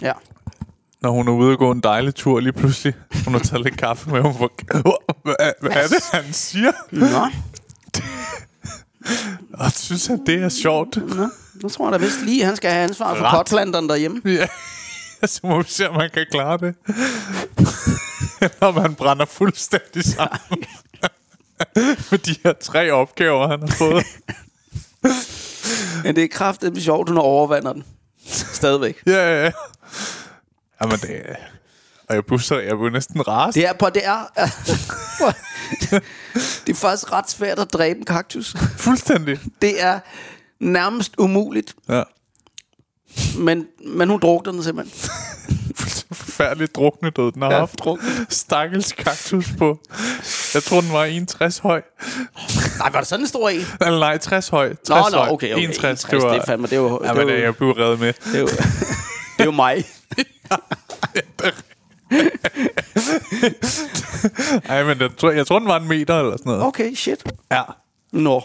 Ja. 0.03 0.12
Når 1.03 1.11
hun 1.11 1.29
er 1.29 1.33
ude 1.33 1.53
og 1.53 1.59
gå 1.59 1.70
en 1.70 1.81
dejlig 1.81 2.14
tur 2.14 2.41
lige 2.41 2.53
pludselig. 2.53 2.95
Hun 3.25 3.35
har 3.35 3.41
taget 3.41 3.64
lidt 3.64 3.77
kaffe 3.79 4.11
med, 4.11 4.20
hun 4.20 4.35
får... 4.35 4.51
Hvad, 5.23 5.35
hvad 5.61 5.70
er 5.70 5.87
det, 5.87 6.05
han 6.12 6.33
siger? 6.33 6.73
Nå, 6.91 7.07
Og 9.64 9.73
synes 9.73 10.07
han, 10.07 10.27
det 10.27 10.43
er 10.43 10.49
sjovt? 10.49 10.97
nå. 11.16 11.29
Nu 11.62 11.68
tror 11.68 11.91
jeg 11.91 12.01
da 12.01 12.05
vist 12.05 12.23
lige, 12.25 12.41
at 12.41 12.47
han 12.47 12.57
skal 12.57 12.70
have 12.70 12.85
ansvar 12.85 13.14
for 13.14 13.31
potplanterne 13.31 13.89
derhjemme. 13.89 14.20
Ja. 14.41 14.47
Så 15.27 15.41
må 15.45 15.59
vi 15.62 15.68
se, 15.68 15.89
om 15.91 16.01
han 16.01 16.11
kan 16.14 16.27
klare 16.31 16.59
det. 16.59 16.75
Eller 18.43 18.66
om 18.68 18.76
han 18.76 18.95
brænder 18.95 19.24
fuldstændig 19.24 20.05
sammen. 20.05 20.64
Med 22.11 22.18
de 22.18 22.36
her 22.45 22.53
tre 22.53 22.90
opgaver, 22.90 23.49
han 23.49 23.61
har 23.61 23.76
fået. 23.76 24.05
Men 26.05 26.16
det 26.16 26.24
er 26.24 26.28
kraftigt 26.28 26.82
sjovt, 26.82 27.09
hun 27.09 27.18
overvander 27.18 27.72
den. 27.72 27.84
Stadigvæk. 28.26 29.03
Ja, 29.07 29.12
ja, 29.12 29.45
ja. 29.45 29.51
Jamen, 30.82 30.99
det 30.99 31.22
er... 31.24 31.34
Og 32.09 32.14
jeg 32.14 32.40
så, 32.40 32.59
jeg 32.61 32.76
blev 32.78 32.90
næsten 32.90 33.28
rast. 33.28 33.55
Det 33.55 33.66
er 33.68 33.72
på, 33.72 33.90
det 33.90 34.07
er... 34.07 34.18
det 36.66 36.72
er 36.72 36.74
faktisk 36.74 37.12
ret 37.12 37.30
svært 37.30 37.59
at 37.59 37.72
dræbe 37.72 37.99
en 37.99 38.05
kaktus. 38.05 38.57
Fuldstændig. 38.76 39.38
Det 39.62 39.82
er 39.82 40.01
nærmest 40.61 41.14
umuligt, 41.18 41.74
Ja. 41.88 42.03
men, 43.38 43.66
men 43.86 44.09
hun 44.09 44.20
drukner 44.20 44.53
den 44.53 44.62
simpelthen. 44.62 45.11
Forfærdeligt 46.12 46.75
druknedød, 46.77 47.33
den 47.33 47.43
har 47.43 47.51
Ja, 47.53 47.59
haft. 47.59 47.81
Stakkels 48.29 48.93
kaktus 48.93 49.47
på. 49.59 49.79
Jeg 50.55 50.62
tror, 50.62 50.81
den 50.81 50.93
var 50.93 51.05
61 51.05 51.59
høj. 51.59 51.83
Nej, 52.79 52.91
var 52.93 52.99
det 52.99 53.09
sådan 53.09 53.23
en 53.25 53.29
stor 53.29 53.49
en? 53.49 53.61
Eller 53.81 53.99
nej, 53.99 54.18
60 54.18 54.49
høj. 54.49 54.68
60 54.75 54.89
Nå, 54.89 54.97
nå, 55.12 55.33
okay, 55.33 55.53
okay. 55.55 55.64
61, 55.64 56.05
61, 56.05 56.23
det 56.23 56.41
er 56.41 56.47
fandme, 56.47 56.66
det 56.66 56.77
jo- 56.77 57.01
Ja, 57.05 57.09
det 57.09 57.16
men 57.27 57.29
jo- 57.29 57.43
jeg 57.43 57.57
blev 57.57 57.70
reddet 57.70 58.01
med. 58.01 58.12
Det 58.12 58.35
er 58.35 58.41
jo, 58.41 58.47
det 59.39 59.45
jo 59.45 59.51
mig. 59.51 59.85
Ej, 64.68 64.85
men 64.85 64.99
tror, 65.18 65.31
jeg 65.31 65.47
tror, 65.47 65.59
den 65.59 65.68
var 65.68 65.77
en 65.81 65.89
meter 65.89 66.18
eller 66.18 66.33
sådan 66.37 66.51
noget. 66.51 66.62
Okay, 66.66 66.95
shit. 66.95 67.25
Ja. 67.53 67.62
Nå. 68.12 68.43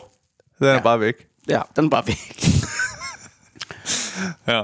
Den 0.59 0.67
er 0.67 0.73
ja. 0.73 0.79
bare 0.81 0.99
væk. 0.99 1.15
Ja, 1.49 1.61
den 1.75 1.85
er 1.85 1.89
bare 1.89 2.03
væk. 2.07 2.45
Ja. 4.47 4.61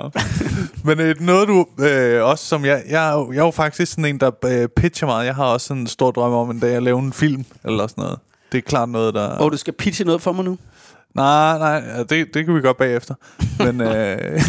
Men 0.83 0.99
øh, 0.99 1.21
noget 1.21 1.47
du 1.47 1.65
øh, 1.83 2.23
også 2.23 2.45
som 2.45 2.65
jeg, 2.65 2.83
jeg, 2.89 3.09
er 3.09 3.13
jo, 3.13 3.31
jeg 3.31 3.39
er 3.39 3.45
jo 3.45 3.51
faktisk 3.51 3.91
sådan 3.91 4.05
en, 4.05 4.19
der 4.19 4.31
øh, 4.45 4.67
pitcher 4.67 5.07
meget. 5.07 5.25
Jeg 5.25 5.35
har 5.35 5.45
også 5.45 5.67
sådan 5.67 5.81
en 5.81 5.87
stor 5.87 6.11
drøm 6.11 6.33
om 6.33 6.51
en 6.51 6.59
dag 6.59 6.75
at 6.75 6.83
lave 6.83 6.99
en 6.99 7.13
film 7.13 7.45
eller 7.63 7.87
sådan 7.87 8.01
noget. 8.01 8.19
Det 8.51 8.57
er 8.57 8.61
klart 8.61 8.89
noget, 8.89 9.13
der... 9.13 9.27
Og 9.27 9.51
du 9.51 9.57
skal 9.57 9.73
pitche 9.73 10.05
noget 10.05 10.21
for 10.21 10.31
mig 10.31 10.45
nu? 10.45 10.57
Nej, 11.15 11.57
nej, 11.57 12.03
det, 12.03 12.33
det 12.33 12.45
kan 12.45 12.55
vi 12.55 12.61
godt 12.61 12.77
bagefter. 12.77 13.15
Men 13.57 13.81
øh, 13.81 14.17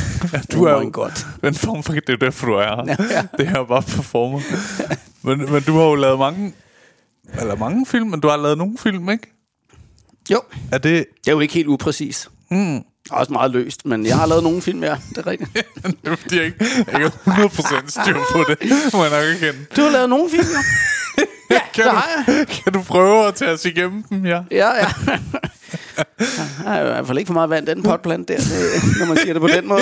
du 0.52 0.66
Oh 0.66 0.70
er 0.70 0.80
my 0.80 0.84
jo 0.84 0.90
God. 0.92 1.24
en 1.48 1.54
form 1.54 1.82
for... 1.82 1.92
Det 1.92 2.08
er 2.08 2.12
jo 2.12 2.26
derfor, 2.26 2.46
du 2.46 2.52
er 2.52 2.64
her. 2.64 2.84
Ja, 2.86 2.96
ja. 3.16 3.26
Det 3.38 3.48
her 3.48 3.58
er 3.58 3.64
bare 3.64 3.82
performer. 3.82 4.40
men, 5.22 5.52
men 5.52 5.62
du 5.62 5.76
har 5.78 5.84
jo 5.84 5.94
lavet 5.94 6.18
mange... 6.18 6.54
Eller 7.40 7.56
mange 7.56 7.86
film, 7.86 8.10
men 8.10 8.20
du 8.20 8.28
har 8.28 8.36
lavet 8.36 8.58
nogle 8.58 8.78
film, 8.78 9.08
ikke? 9.10 9.32
Jo. 10.30 10.40
Er 10.72 10.78
det... 10.78 11.06
Det 11.24 11.28
er 11.28 11.32
jo 11.32 11.40
ikke 11.40 11.54
helt 11.54 11.68
upræcis. 11.68 12.30
Mm. 12.50 12.82
Også 13.10 13.32
meget 13.32 13.50
løst, 13.50 13.86
men 13.86 14.06
jeg 14.06 14.16
har 14.16 14.26
lavet 14.26 14.42
nogle 14.42 14.62
film, 14.62 14.82
ja. 14.84 14.96
Det 15.08 15.18
er 15.18 15.26
rigtigt. 15.26 15.52
det 15.54 15.94
er 16.12 16.16
fordi, 16.16 16.36
jeg 16.36 16.44
ikke, 16.44 16.56
jeg 16.92 17.04
ikke 17.04 17.16
har 17.24 17.46
100% 17.48 18.02
styr 18.02 18.18
på 18.32 18.44
det. 18.48 18.58
Må 18.94 19.04
jeg 19.04 19.10
nok 19.10 19.42
erkende. 19.42 19.66
Du 19.76 19.82
har 19.82 19.90
lavet 19.90 20.08
nogle 20.08 20.30
film, 20.30 20.44
ja. 20.44 21.24
Ja, 21.50 21.60
Kan 21.74 21.84
du, 21.84 21.90
har 21.90 22.08
jeg. 22.26 22.46
kan 22.48 22.72
du 22.72 22.82
prøve 22.82 23.26
at 23.28 23.34
tage 23.34 23.50
os 23.50 23.64
igennem 23.64 24.02
dem, 24.02 24.26
ja? 24.26 24.42
Ja, 24.50 24.68
ja. 24.76 24.86
Er 26.66 26.80
jo 26.80 26.86
i 26.86 26.90
hvert 26.90 27.06
fald 27.06 27.18
ikke 27.18 27.26
for 27.26 27.34
meget 27.34 27.50
vand, 27.50 27.66
den 27.66 27.82
potplant 27.82 28.28
der, 28.28 28.36
det, 28.36 28.46
når 28.98 29.06
man 29.06 29.16
siger 29.16 29.32
det 29.32 29.42
på 29.42 29.48
den 29.48 29.68
måde. 29.68 29.80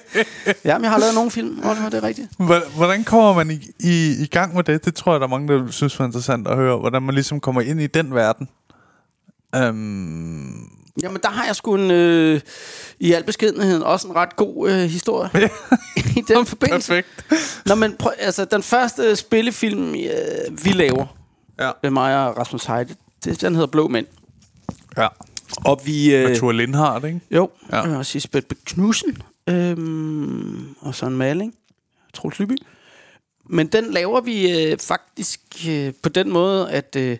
Jamen, 0.64 0.84
jeg 0.84 0.90
har 0.90 0.98
lavet 0.98 1.14
nogle 1.14 1.30
film, 1.30 1.58
Oliver, 1.64 1.88
det 1.88 1.94
er 1.94 2.02
rigtigt. 2.02 2.28
Hvor- 2.38 2.76
Hvordan 2.76 3.04
kommer 3.04 3.32
man 3.34 3.50
i, 3.50 3.60
i, 3.80 4.22
i 4.22 4.26
gang 4.26 4.54
med 4.54 4.64
det? 4.64 4.84
Det 4.84 4.94
tror 4.94 5.12
jeg, 5.12 5.20
der 5.20 5.26
er 5.26 5.30
mange, 5.30 5.48
der 5.54 5.70
synes 5.70 5.98
var 5.98 6.04
interessant 6.06 6.48
at 6.48 6.56
høre. 6.56 6.76
Hvordan 6.78 7.02
man 7.02 7.14
ligesom 7.14 7.40
kommer 7.40 7.60
ind 7.60 7.80
i 7.80 7.86
den 7.86 8.14
verden. 8.14 8.48
Um, 9.58 10.68
Jamen, 11.02 11.18
der 11.22 11.28
har 11.30 11.46
jeg 11.46 11.56
sgu 11.56 11.74
en, 11.74 11.90
øh, 11.90 12.40
i 13.00 13.12
al 13.12 13.24
beskedenhed 13.24 13.82
også 13.82 14.08
en 14.08 14.16
ret 14.16 14.36
god 14.36 14.70
øh, 14.70 14.78
historie 14.78 15.30
i 16.16 16.20
den 16.28 16.46
forbindelse. 16.46 16.88
perfekt. 16.88 17.66
Nå, 17.66 17.74
men 17.74 17.96
prøv, 17.96 18.12
altså, 18.18 18.44
den 18.44 18.62
første 18.62 19.16
spillefilm, 19.16 19.94
øh, 19.94 20.64
vi 20.64 20.70
laver, 20.72 21.06
Ja. 21.60 21.70
med 21.82 21.90
mig 21.90 22.28
og 22.28 22.36
Rasmus 22.38 22.64
Heide, 22.64 22.94
det, 23.24 23.40
den 23.40 23.54
hedder 23.54 23.66
Blå 23.66 23.88
Mænd. 23.88 24.06
ja. 24.96 25.08
Og 25.64 25.80
vi... 25.84 26.14
Øh, 26.14 26.36
Thor 26.36 26.52
Lindhardt, 26.52 27.04
ikke? 27.04 27.20
jo, 27.30 27.50
Ja. 27.72 27.96
og 27.98 28.06
Sisbeth 28.06 28.46
Knudsen, 28.64 29.22
øhm, 29.48 30.74
og 30.80 30.94
Søren 30.94 31.16
Maling, 31.16 31.54
Troels 32.14 32.38
Lyby. 32.38 32.56
Men 33.50 33.66
den 33.66 33.92
laver 33.92 34.20
vi 34.20 34.64
øh, 34.72 34.78
faktisk 34.78 35.40
øh, 35.68 35.92
på 36.02 36.08
den 36.08 36.30
måde, 36.32 36.70
at, 36.70 36.96
øh, 36.96 37.18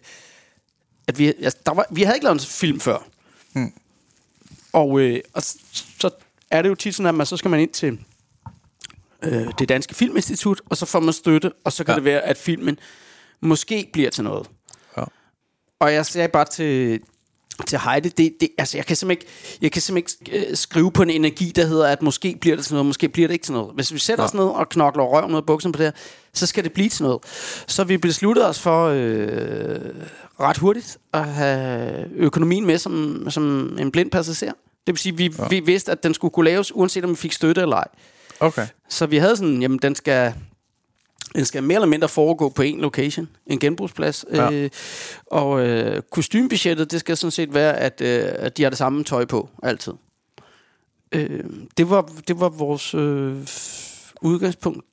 at 1.08 1.18
vi, 1.18 1.26
altså, 1.26 1.58
der 1.66 1.74
var, 1.74 1.86
vi 1.90 2.02
havde 2.02 2.16
ikke 2.16 2.24
lavet 2.24 2.40
en 2.40 2.46
film 2.46 2.80
før. 2.80 2.98
Hmm. 3.54 3.72
Og, 4.72 5.00
øh, 5.00 5.20
og 5.32 5.42
så 5.42 6.10
er 6.50 6.62
det 6.62 6.68
jo 6.68 6.74
tit 6.74 6.94
sådan, 6.94 7.08
at 7.08 7.14
man, 7.14 7.26
så 7.26 7.36
skal 7.36 7.50
man 7.50 7.60
ind 7.60 7.70
til 7.70 7.98
øh, 9.22 9.52
det 9.58 9.68
danske 9.68 9.94
filminstitut, 9.94 10.60
og 10.66 10.76
så 10.76 10.86
får 10.86 11.00
man 11.00 11.12
støtte, 11.12 11.52
og 11.64 11.72
så 11.72 11.84
kan 11.84 11.92
ja. 11.92 11.96
det 11.96 12.04
være, 12.04 12.20
at 12.20 12.36
filmen 12.36 12.78
måske 13.40 13.90
bliver 13.92 14.10
til 14.10 14.24
noget. 14.24 14.50
Ja. 14.96 15.04
Og 15.78 15.92
jeg 15.92 16.06
sagde 16.06 16.28
bare 16.28 16.44
til, 16.44 17.00
til 17.66 17.78
Heide, 17.78 18.08
det, 18.08 18.32
det, 18.40 18.48
altså 18.58 18.78
jeg 18.78 18.86
kan 18.86 18.96
simpelthen 18.96 19.28
ikke, 19.28 19.58
jeg 19.62 19.72
kan 19.72 19.82
simpelthen 19.82 20.34
ikke 20.34 20.50
øh, 20.50 20.56
skrive 20.56 20.92
på 20.92 21.02
en 21.02 21.10
energi, 21.10 21.52
der 21.56 21.66
hedder, 21.66 21.86
at 21.86 22.02
måske 22.02 22.36
bliver 22.40 22.56
det 22.56 22.64
til 22.64 22.74
noget, 22.74 22.86
måske 22.86 23.08
bliver 23.08 23.28
det 23.28 23.32
ikke 23.32 23.44
til 23.44 23.52
noget. 23.52 23.74
Hvis 23.74 23.92
vi 23.92 23.98
sætter 23.98 24.22
Ja. 24.24 24.26
os 24.28 24.34
ned 24.34 24.44
og 24.44 24.68
knokler 24.68 25.02
røven 25.04 25.30
ud 25.32 25.36
af 25.36 25.46
bukserne 25.46 25.72
på 25.72 25.78
det 25.78 25.86
her, 25.86 25.92
så 26.32 26.46
skal 26.46 26.64
det 26.64 26.72
blive 26.72 26.88
til 26.88 27.02
noget. 27.02 27.18
Så 27.66 27.84
vi 27.84 27.96
besluttede 27.96 28.48
os 28.48 28.60
for 28.60 28.86
øh, 28.88 29.78
ret 30.40 30.56
hurtigt 30.56 30.98
at 31.12 31.24
have 31.24 32.04
økonomien 32.16 32.66
med 32.66 32.78
som, 32.78 33.26
som 33.30 33.76
en 33.80 33.90
blind 33.90 34.10
passager. 34.10 34.52
Det 34.86 34.92
vil 34.92 34.98
sige, 34.98 35.16
vi, 35.16 35.34
ja. 35.38 35.48
vi 35.48 35.60
vidste, 35.60 35.92
at 35.92 36.02
den 36.02 36.14
skulle 36.14 36.32
kunne 36.32 36.44
laves, 36.44 36.74
uanset 36.74 37.04
om 37.04 37.10
vi 37.10 37.16
fik 37.16 37.32
støtte 37.32 37.60
eller 37.60 37.76
ej. 37.76 37.88
Okay. 38.40 38.66
Så 38.88 39.06
vi 39.06 39.16
havde 39.16 39.36
sådan, 39.36 39.62
jamen 39.62 39.78
den 39.78 39.94
skal, 39.94 40.34
den 41.34 41.44
skal 41.44 41.62
mere 41.62 41.74
eller 41.74 41.86
mindre 41.86 42.08
foregå 42.08 42.48
på 42.48 42.62
en 42.62 42.80
location, 42.80 43.28
en 43.46 43.58
genbrugsplads. 43.58 44.24
Ja. 44.32 44.52
Øh, 44.52 44.70
og 45.26 45.66
øh, 45.66 46.02
kostymebudgettet, 46.10 46.90
det 46.90 47.00
skal 47.00 47.16
sådan 47.16 47.30
set 47.30 47.54
være, 47.54 47.76
at, 47.76 48.00
øh, 48.00 48.24
at 48.24 48.56
de 48.56 48.62
har 48.62 48.70
det 48.70 48.78
samme 48.78 49.04
tøj 49.04 49.24
på, 49.24 49.48
altid. 49.62 49.92
Øh, 51.12 51.44
det, 51.76 51.90
var, 51.90 52.10
det 52.28 52.40
var 52.40 52.48
vores 52.48 52.94
øh, 52.94 53.36
udgangspunkt. 54.22 54.84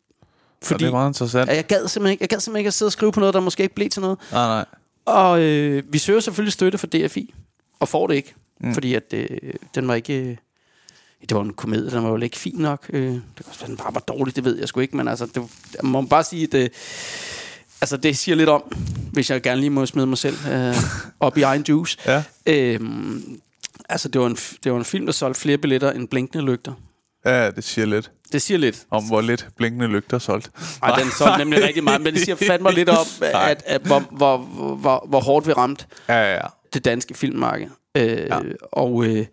Fordi, 0.63 0.83
det 0.83 0.87
er 0.87 0.91
meget 0.91 1.09
interessant. 1.09 1.49
Ja, 1.49 1.55
jeg 1.55 1.65
gad 1.65 1.87
simpelthen 1.87 2.11
ikke, 2.11 2.21
jeg 2.21 2.29
gad 2.29 2.39
simpelthen 2.39 2.59
ikke 2.59 2.67
at 2.67 2.73
sidde 2.73 2.87
og 2.87 2.93
skrive 2.93 3.11
på 3.11 3.19
noget, 3.19 3.33
der 3.33 3.39
måske 3.39 3.63
ikke 3.63 3.75
blev 3.75 3.89
til 3.89 4.01
noget. 4.01 4.19
Nej, 4.31 4.47
nej. 4.47 4.65
Og 5.05 5.41
øh, 5.41 5.83
vi 5.89 5.97
søger 5.97 6.19
selvfølgelig 6.19 6.53
støtte 6.53 6.77
fra 6.77 6.87
DFI, 6.87 7.33
og 7.79 7.87
får 7.87 8.07
det 8.07 8.15
ikke, 8.15 8.33
mm. 8.59 8.73
fordi 8.73 8.93
at 8.93 9.13
øh, 9.13 9.53
den 9.75 9.87
var 9.87 9.95
ikke... 9.95 10.39
Det 11.29 11.37
var 11.37 11.41
en 11.43 11.53
komedie, 11.53 11.91
den 11.91 12.03
var 12.03 12.09
jo 12.09 12.17
ikke 12.17 12.37
fin 12.37 12.55
nok. 12.57 12.85
Øh, 12.93 13.03
det 13.03 13.21
kan 13.37 13.45
også 13.47 13.59
være, 13.59 13.67
den 13.69 13.77
bare 13.77 13.93
var 13.93 13.99
dårlig, 13.99 14.35
det 14.35 14.45
ved 14.45 14.57
jeg 14.59 14.67
sgu 14.67 14.79
ikke, 14.79 14.97
men 14.97 15.07
altså, 15.07 15.25
det, 15.25 15.35
jeg 15.81 15.83
må 15.83 16.01
bare 16.01 16.23
sige, 16.23 16.43
at 16.43 16.53
øh, 16.53 16.69
altså, 17.81 17.97
det 17.97 18.17
siger 18.17 18.35
lidt 18.35 18.49
om, 18.49 18.63
hvis 19.13 19.29
jeg 19.29 19.41
gerne 19.41 19.59
lige 19.61 19.69
må 19.69 19.85
smide 19.85 20.07
mig 20.07 20.17
selv 20.17 20.35
øh, 20.51 20.75
op 21.19 21.37
i 21.37 21.41
egen 21.41 21.65
juice. 21.69 21.97
Ja. 22.05 22.23
Øh, 22.45 22.79
altså, 23.89 24.07
det 24.09 24.21
var, 24.21 24.27
en, 24.27 24.37
det 24.63 24.71
var 24.71 24.77
en 24.77 24.85
film, 24.85 25.05
der 25.05 25.13
solgte 25.13 25.41
flere 25.41 25.57
billetter 25.57 25.91
end 25.91 26.07
blinkende 26.07 26.45
lygter. 26.45 26.73
Ja, 27.25 27.51
det 27.51 27.63
siger 27.63 27.85
lidt 27.85 28.11
Det 28.31 28.41
siger 28.41 28.57
lidt. 28.57 28.85
om, 28.91 29.03
hvor 29.07 29.21
lidt 29.21 29.47
blinkende 29.57 29.87
lygter 29.87 30.15
er 30.15 30.19
solgt. 30.19 30.51
Ej, 30.83 30.99
den 30.99 31.11
solgte 31.17 31.37
nemlig 31.37 31.63
rigtig 31.63 31.83
meget, 31.83 32.01
men 32.01 32.13
det 32.13 32.21
siger 32.21 32.35
fandme 32.35 32.71
lidt 32.71 32.89
om, 32.89 33.05
Nej. 33.21 33.51
at, 33.51 33.63
at, 33.65 33.81
hvor, 33.81 33.99
hvor, 34.11 34.37
hvor, 34.75 35.05
hvor 35.09 35.19
hårdt 35.19 35.47
vi 35.47 35.53
ramte 35.53 35.85
Ja, 36.09 36.13
ja, 36.15 36.33
ja. 36.33 36.41
det 36.73 36.85
danske 36.85 37.13
filmmarked. 37.13 37.67
Øh, 37.97 38.03
ja. 38.07 38.39
og, 38.71 39.05
øh, 39.05 39.25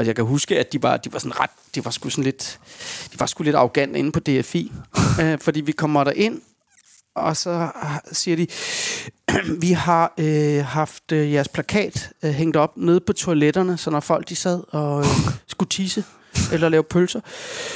og 0.00 0.06
jeg 0.06 0.16
kan 0.16 0.24
huske, 0.24 0.58
at 0.58 0.72
de 0.72 0.82
var, 0.82 0.96
de 0.96 1.12
var 1.12 1.18
sådan 1.18 1.40
ret, 1.40 1.50
de 1.74 1.84
var 1.84 1.90
sgu 1.90 2.08
sådan 2.08 2.24
lidt, 2.24 2.60
de 3.12 3.20
var 3.20 3.26
sgu 3.26 3.42
lidt 3.42 3.56
arrogant 3.56 3.96
inde 3.96 4.12
på 4.12 4.20
DFI, 4.20 4.72
øh, 5.22 5.38
fordi 5.38 5.60
vi 5.60 5.72
kommer 5.72 6.04
der 6.04 6.12
ind 6.12 6.40
og 7.14 7.36
så 7.36 7.70
siger 8.12 8.36
de, 8.36 8.46
vi 9.66 9.72
har 9.72 10.14
øh, 10.18 10.64
haft 10.64 11.12
øh, 11.12 11.32
jeres 11.32 11.48
plakat 11.48 12.12
øh, 12.22 12.30
hængt 12.30 12.56
op 12.56 12.76
nede 12.76 13.00
på 13.00 13.12
toiletterne, 13.12 13.78
så 13.78 13.90
når 13.90 14.00
folk 14.00 14.28
de 14.28 14.36
sad 14.36 14.62
og 14.68 15.00
øh, 15.00 15.06
skulle 15.46 15.68
tisse 15.68 16.04
eller 16.52 16.68
lave 16.68 16.82
pølser, 16.82 17.20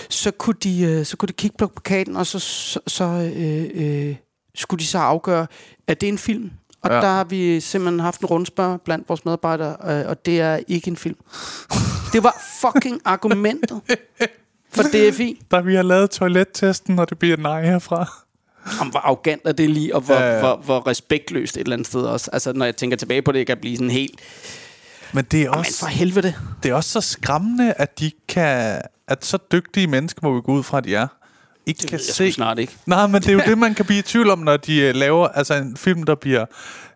så 0.08 0.30
kunne 0.30 0.56
de, 0.62 0.82
øh, 0.82 1.04
så 1.06 1.16
kunne 1.16 1.26
de 1.26 1.32
kigge 1.32 1.56
på 1.58 1.66
plakaten, 1.66 2.16
og 2.16 2.26
så, 2.26 2.38
så, 2.38 2.80
så 2.86 3.04
øh, 3.36 3.70
øh, 3.74 4.16
skulle 4.54 4.80
de 4.80 4.86
så 4.86 4.98
afgøre, 4.98 5.46
at 5.86 6.00
det 6.00 6.06
er 6.06 6.12
en 6.12 6.18
film, 6.18 6.50
Og 6.84 6.90
Ja. 6.90 6.96
der 6.96 7.06
har 7.08 7.24
vi 7.24 7.60
simpelthen 7.60 8.00
haft 8.00 8.20
en 8.20 8.26
rundspørg 8.26 8.80
blandt 8.80 9.08
vores 9.08 9.24
medarbejdere, 9.24 9.76
øh, 10.00 10.08
og 10.08 10.26
det 10.26 10.40
er 10.40 10.58
ikke 10.68 10.88
en 10.88 10.96
film. 10.96 11.16
Det 12.12 12.22
var 12.22 12.42
fucking 12.60 13.00
argumentet 13.04 13.80
for 14.74 14.82
DFI. 14.82 15.40
Der 15.50 15.60
vi 15.60 15.74
har 15.74 15.82
lavet 15.82 16.10
toilettesten, 16.10 16.98
og 16.98 17.10
det 17.10 17.18
bliver 17.18 17.36
nej 17.36 17.64
herfra. 17.64 18.12
Om 18.80 18.86
hvor 18.88 19.00
arrogant 19.00 19.42
er 19.44 19.52
det 19.52 19.70
lige, 19.70 19.94
og 19.94 20.00
hvor, 20.00 20.14
Ja, 20.14 20.34
ja. 20.34 20.40
Hvor, 20.40 20.56
hvor 20.56 20.86
respektløst 20.86 21.56
et 21.56 21.60
eller 21.60 21.72
andet 21.76 21.86
sted 21.88 22.02
også. 22.02 22.30
Altså, 22.32 22.52
når 22.52 22.64
jeg 22.64 22.76
tænker 22.76 22.96
tilbage 22.96 23.22
på 23.22 23.32
det, 23.32 23.46
kan 23.46 23.54
jeg 23.56 23.60
blive 23.60 23.76
sådan 23.76 23.90
helt... 23.90 24.20
Men 25.12 25.24
det 25.24 25.42
er 25.42 25.50
også... 25.50 25.78
for 25.78 25.86
helvede. 25.86 26.34
det 26.62 26.70
er 26.70 26.74
også 26.74 26.90
så 26.90 27.00
skræmmende, 27.00 27.72
at 27.72 27.98
de 27.98 28.10
kan... 28.28 28.80
At 29.08 29.24
så 29.24 29.38
dygtige 29.52 29.86
mennesker, 29.86 30.20
må 30.22 30.34
vi 30.34 30.40
gå 30.40 30.52
ud 30.52 30.62
fra, 30.62 30.78
at 30.78 30.84
de 30.84 30.94
er, 30.94 31.06
ikke 31.66 31.80
Det 31.80 31.88
kan 31.88 31.98
jeg 31.98 32.14
se... 32.14 32.32
snart 32.32 32.58
ikke. 32.58 32.76
Nej, 32.86 33.06
men 33.06 33.22
det 33.22 33.28
er 33.28 33.32
jo 33.32 33.40
det, 33.46 33.58
man 33.58 33.74
kan 33.74 33.84
blive 33.84 33.98
i 33.98 34.02
tvivl 34.02 34.30
om, 34.30 34.38
når 34.38 34.56
de 34.56 34.80
øh, 34.80 34.94
laver 34.94 35.28
altså 35.28 35.54
en 35.54 35.76
film, 35.76 36.02
der 36.02 36.14
bliver 36.14 36.44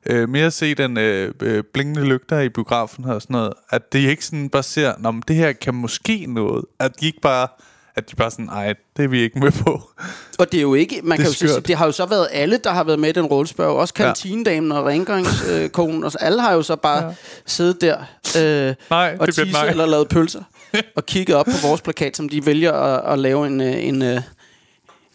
øh, 0.07 0.29
mere 0.29 0.51
set 0.51 0.81
end 0.81 0.99
øh, 0.99 1.33
øh, 1.43 1.65
blinkende 1.73 2.05
lygter 2.05 2.41
i 2.41 2.49
biografen 2.49 3.05
og 3.05 3.23
sådan 3.23 3.35
noget. 3.35 3.53
At 3.71 3.93
det 3.93 3.99
ikke 3.99 4.25
sådan 4.25 4.49
bare 4.49 4.63
ser, 4.63 4.93
Nå, 4.99 5.11
men 5.11 5.23
det 5.29 5.37
her 5.37 5.53
kan 5.53 5.75
måske 5.75 6.27
noget. 6.29 6.65
At 6.79 7.01
de 7.01 7.07
ikke 7.07 7.21
bare... 7.21 7.49
At 7.97 8.11
de 8.11 8.17
bare 8.17 8.31
sådan, 8.31 8.45
nej, 8.45 8.75
det 8.97 9.05
er 9.05 9.09
vi 9.09 9.21
ikke 9.21 9.39
med 9.39 9.53
på. 9.53 9.91
Og 10.39 10.53
det 10.53 10.59
er 10.59 10.63
jo 10.63 10.75
ikke, 10.75 11.01
man 11.03 11.19
Det 11.19 11.25
kan 11.25 11.33
jo 11.33 11.49
sige, 11.49 11.61
det 11.61 11.77
har 11.77 11.87
jo 11.87 11.93
så 11.93 12.07
været 12.07 12.29
alle, 12.33 12.61
der 12.65 12.71
har 12.71 12.85
været 12.85 12.99
med 12.99 13.09
i 13.09 13.13
den 13.13 13.27
rundspørg. 13.27 13.77
Også 13.77 13.95
kantinedamen 13.95 14.73
og 14.73 14.87
rengøringskonen. 14.87 16.05
og 16.05 16.13
så 16.13 16.19
alle 16.21 16.43
har 16.43 16.53
jo 16.53 16.63
så 16.63 16.77
bare 16.77 17.05
ja. 17.05 17.13
siddet 17.47 17.81
der 17.81 17.97
øh, 18.39 18.75
Nej, 18.91 19.17
og 19.21 19.27
tisset 19.27 19.71
eller 19.71 19.87
lavet 19.87 20.09
pølser. 20.09 20.43
og 20.97 21.07
kigget 21.07 21.37
op 21.37 21.47
på 21.47 21.67
vores 21.67 21.81
plakat, 21.81 22.17
som 22.17 22.29
de 22.29 22.47
vælger 22.47 22.73
at, 22.73 23.13
at 23.13 23.19
lave 23.19 23.47
en, 23.47 23.61
øh, 23.61 23.85
en, 23.85 24.03
øh, 24.03 24.21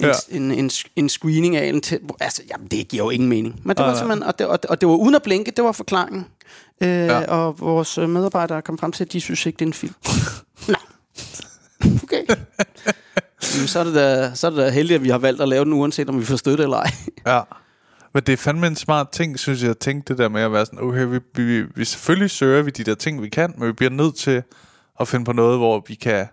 en, 0.03 0.11
Ja. 0.31 0.37
en, 0.37 0.51
en, 0.51 0.71
en 0.95 1.09
screening 1.09 1.55
af. 1.55 1.65
En 1.67 1.81
til, 1.81 1.99
altså, 2.19 2.41
jamen, 2.49 2.67
det 2.67 2.87
giver 2.87 3.03
jo 3.03 3.09
ingen 3.09 3.29
mening. 3.29 3.55
Men 3.63 3.69
det 3.69 3.77
Nej, 3.77 3.85
var 3.85 3.93
nej. 3.93 3.99
simpelthen, 4.01 4.23
og 4.23 4.39
det, 4.39 4.47
og, 4.47 4.63
det, 4.63 4.69
og 4.69 4.81
det 4.81 4.89
var 4.89 4.95
uden 4.95 5.15
at 5.15 5.23
blinke, 5.23 5.51
det 5.51 5.63
var 5.63 5.71
forklaringen. 5.71 6.25
Øh, 6.81 6.89
Ja. 6.89 7.25
Og 7.25 7.59
vores 7.59 7.97
øh, 7.97 8.09
medarbejdere 8.09 8.61
kom 8.61 8.77
frem 8.77 8.91
til, 8.91 9.03
at 9.03 9.13
de 9.13 9.21
synes 9.21 9.45
ikke, 9.45 9.57
det 9.57 9.65
er 9.65 9.69
en 9.69 9.73
film. 9.73 9.93
Nå. 10.67 10.75
Okay. 12.03 12.23
Jamen, 13.55 13.67
så 13.67 13.79
er, 13.79 13.83
det 13.83 13.95
da, 13.95 14.31
så 14.35 14.47
er 14.47 14.51
det 14.51 14.57
da 14.59 14.69
heldigt, 14.69 14.95
at 14.95 15.03
vi 15.03 15.09
har 15.09 15.17
valgt 15.17 15.41
at 15.41 15.49
lave 15.49 15.65
den, 15.65 15.73
uanset 15.73 16.09
om 16.09 16.19
vi 16.19 16.25
får 16.25 16.35
støtte 16.35 16.63
eller 16.63 16.77
ej. 16.77 16.91
Ja. 17.27 17.41
Men 18.13 18.23
det 18.23 18.33
er 18.33 18.37
fandme 18.37 18.67
en 18.67 18.75
smart 18.75 19.09
ting, 19.09 19.39
synes 19.39 19.61
jeg, 19.61 19.69
at 19.69 19.77
tænke 19.77 20.05
det 20.07 20.17
der 20.17 20.29
med 20.29 20.41
at 20.41 20.51
være 20.51 20.65
sådan, 20.65 20.79
okay, 20.81 21.05
vi, 21.05 21.19
vi, 21.43 21.61
vi 21.75 21.85
selvfølgelig 21.85 22.29
søger 22.31 22.61
vi 22.61 22.71
de 22.71 22.83
der 22.83 22.95
ting, 22.95 23.21
vi 23.21 23.29
kan, 23.29 23.53
men 23.57 23.67
vi 23.67 23.73
bliver 23.73 23.89
nødt 23.89 24.15
til 24.15 24.43
at 24.99 25.07
finde 25.07 25.25
på 25.25 25.31
noget, 25.33 25.57
hvor 25.57 25.83
vi 25.87 25.95
kan 25.95 26.27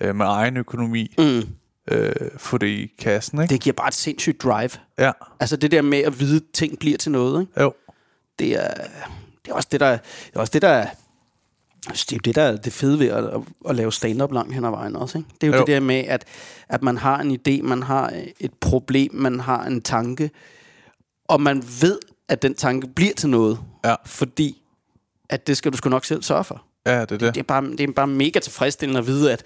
øh, 0.00 0.14
med 0.16 0.26
egen 0.26 0.56
økonomi 0.56 1.14
Mm. 1.18 1.42
Øh, 1.90 2.12
få 2.36 2.58
det 2.58 2.66
i 2.66 2.92
kassen, 2.98 3.42
ikke? 3.42 3.52
Det 3.54 3.60
giver 3.60 3.74
bare 3.74 3.88
et 3.88 3.94
sindssygt 3.94 4.42
drive. 4.42 4.70
Ja, 4.98 5.12
Altså 5.40 5.56
det 5.56 5.70
der 5.70 5.82
med 5.82 5.98
at 5.98 6.20
vide, 6.20 6.36
at 6.36 6.42
ting 6.52 6.78
bliver 6.78 6.98
til 6.98 7.12
noget, 7.12 7.40
ikke? 7.40 7.60
jo. 7.62 7.72
det 8.38 8.52
er, 8.64 8.74
det 9.44 9.50
er 9.50 9.54
også 9.54 9.68
det, 9.72 9.80
der, 9.80 9.90
det 9.90 10.00
er 10.36 10.40
også 10.40 10.50
det, 10.52 10.62
der 10.62 10.86
det 11.88 12.12
er 12.12 12.18
det, 12.18 12.34
der 12.34 12.42
er 12.42 12.56
det 12.56 12.72
fede 12.72 12.98
ved 12.98 13.06
at, 13.08 13.24
at 13.68 13.76
lave 13.76 13.92
stand-up 13.92 14.32
langt 14.32 14.54
hen 14.54 14.64
ad 14.64 14.70
vejen 14.70 14.96
også. 14.96 15.18
Ikke? 15.18 15.30
Det 15.40 15.46
er 15.46 15.46
jo, 15.46 15.52
Jo. 15.52 15.58
jo 15.58 15.66
det 15.66 15.72
der 15.74 15.80
med, 15.80 15.96
at, 16.04 16.24
at 16.68 16.82
man 16.82 16.96
har 16.96 17.18
en 17.20 17.38
idé, 17.48 17.62
man 17.62 17.82
har 17.82 18.12
et 18.40 18.52
problem, 18.60 19.14
man 19.14 19.40
har 19.40 19.64
en 19.64 19.82
tanke, 19.82 20.30
og 21.28 21.40
man 21.40 21.62
ved, 21.80 21.98
at 22.28 22.42
den 22.42 22.54
tanke 22.54 22.86
bliver 22.88 23.14
til 23.14 23.28
noget, 23.28 23.58
Ja. 23.84 23.94
fordi 24.06 24.62
at 25.28 25.46
det 25.46 25.56
skal 25.56 25.72
du 25.72 25.76
sgu 25.76 25.88
nok 25.88 26.04
selv 26.04 26.22
sørge 26.22 26.44
for. 26.44 26.62
Ja, 26.86 27.00
det 27.00 27.12
er 27.12 27.16
det. 27.16 27.20
Det 27.34 27.36
er 27.40 27.42
bare, 27.44 27.62
det 27.70 27.80
er 27.80 27.92
bare 27.92 28.06
mega 28.06 28.38
tilfredsstillende 28.38 28.98
at 29.00 29.06
vide, 29.06 29.32
at, 29.32 29.42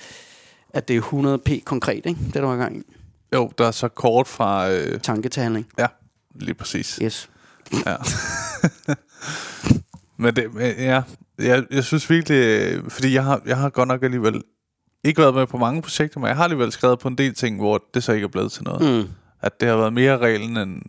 at 0.75 0.89
det 0.89 0.97
er 0.97 1.01
100p 1.01 1.65
konkret, 1.65 2.07
ikke? 2.07 2.21
det 2.25 2.35
der 2.35 2.41
var 2.41 2.55
i 2.55 2.59
gang 2.59 2.77
i. 2.77 2.83
Jo, 3.35 3.51
der 3.59 3.67
er 3.67 3.71
så 3.71 3.89
kort 3.89 4.29
fra... 4.29 4.71
Øh, 4.71 5.01
Tanke 5.01 5.29
til 5.29 5.43
handling. 5.43 5.67
ja, 5.79 5.87
lige 6.35 6.55
præcis. 6.55 6.99
Yes. 7.03 7.31
Ja. 7.87 7.97
men 10.23 10.37
det, 10.37 10.51
ja, 10.79 11.03
jeg, 11.39 11.65
jeg 11.71 11.85
synes 11.85 12.11
virkelig, 12.11 12.37
øh, 12.37 12.91
fordi 12.91 13.15
jeg 13.15 13.25
har, 13.25 13.43
jeg 13.47 13.57
har 13.57 13.71
godt 13.71 13.89
nok 13.89 14.03
alligevel 14.03 14.43
ikke 15.05 15.21
været 15.21 15.35
med 15.35 15.47
på 15.47 15.57
mange 15.57 15.83
projekter, 15.83 16.21
men 16.21 16.29
jeg 16.29 16.37
har 16.37 16.45
alligevel 16.45 16.73
skrevet 16.73 16.99
på 16.99 17.09
en 17.09 17.19
del 17.19 17.35
ting, 17.35 17.57
hvor 17.57 17.85
det 17.95 18.05
så 18.05 18.13
ikke 18.13 18.25
er 18.25 18.29
blevet 18.29 18.53
til 18.53 18.65
noget. 18.65 19.05
Mm. 19.05 19.11
At 19.41 19.61
det 19.61 19.69
har 19.69 19.77
været 19.77 19.93
mere 19.93 20.19
reglen 20.19 20.57
end 20.57 20.83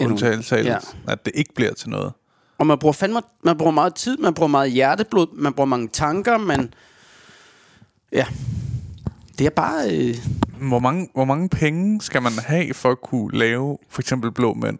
undtagelse, 0.00 0.56
ja. 0.56 0.78
at 1.08 1.24
det 1.24 1.32
ikke 1.34 1.54
bliver 1.54 1.74
til 1.74 1.90
noget. 1.90 2.12
Og 2.58 2.66
man 2.66 2.78
bruger 2.78 2.92
fandme, 2.92 3.20
man 3.44 3.58
bruger 3.58 3.72
meget 3.72 3.94
tid, 3.94 4.16
man 4.16 4.34
bruger 4.34 4.48
meget 4.48 4.72
hjerteblod, 4.72 5.26
man 5.36 5.52
bruger 5.52 5.66
mange 5.66 5.88
tanker, 5.88 6.38
man... 6.38 6.74
Ja. 8.12 8.26
Det 9.38 9.46
er 9.46 9.50
bare... 9.50 9.90
Øh, 9.90 10.14
Hvor 10.68 10.78
mange, 10.78 11.08
hvor 11.14 11.24
mange 11.24 11.48
penge 11.48 12.02
skal 12.02 12.22
man 12.22 12.32
have 12.38 12.74
for 12.74 12.90
at 12.90 13.00
kunne 13.02 13.38
lave 13.38 13.78
for 13.88 14.02
eksempel 14.02 14.32
Blå 14.32 14.54
Mænd? 14.54 14.78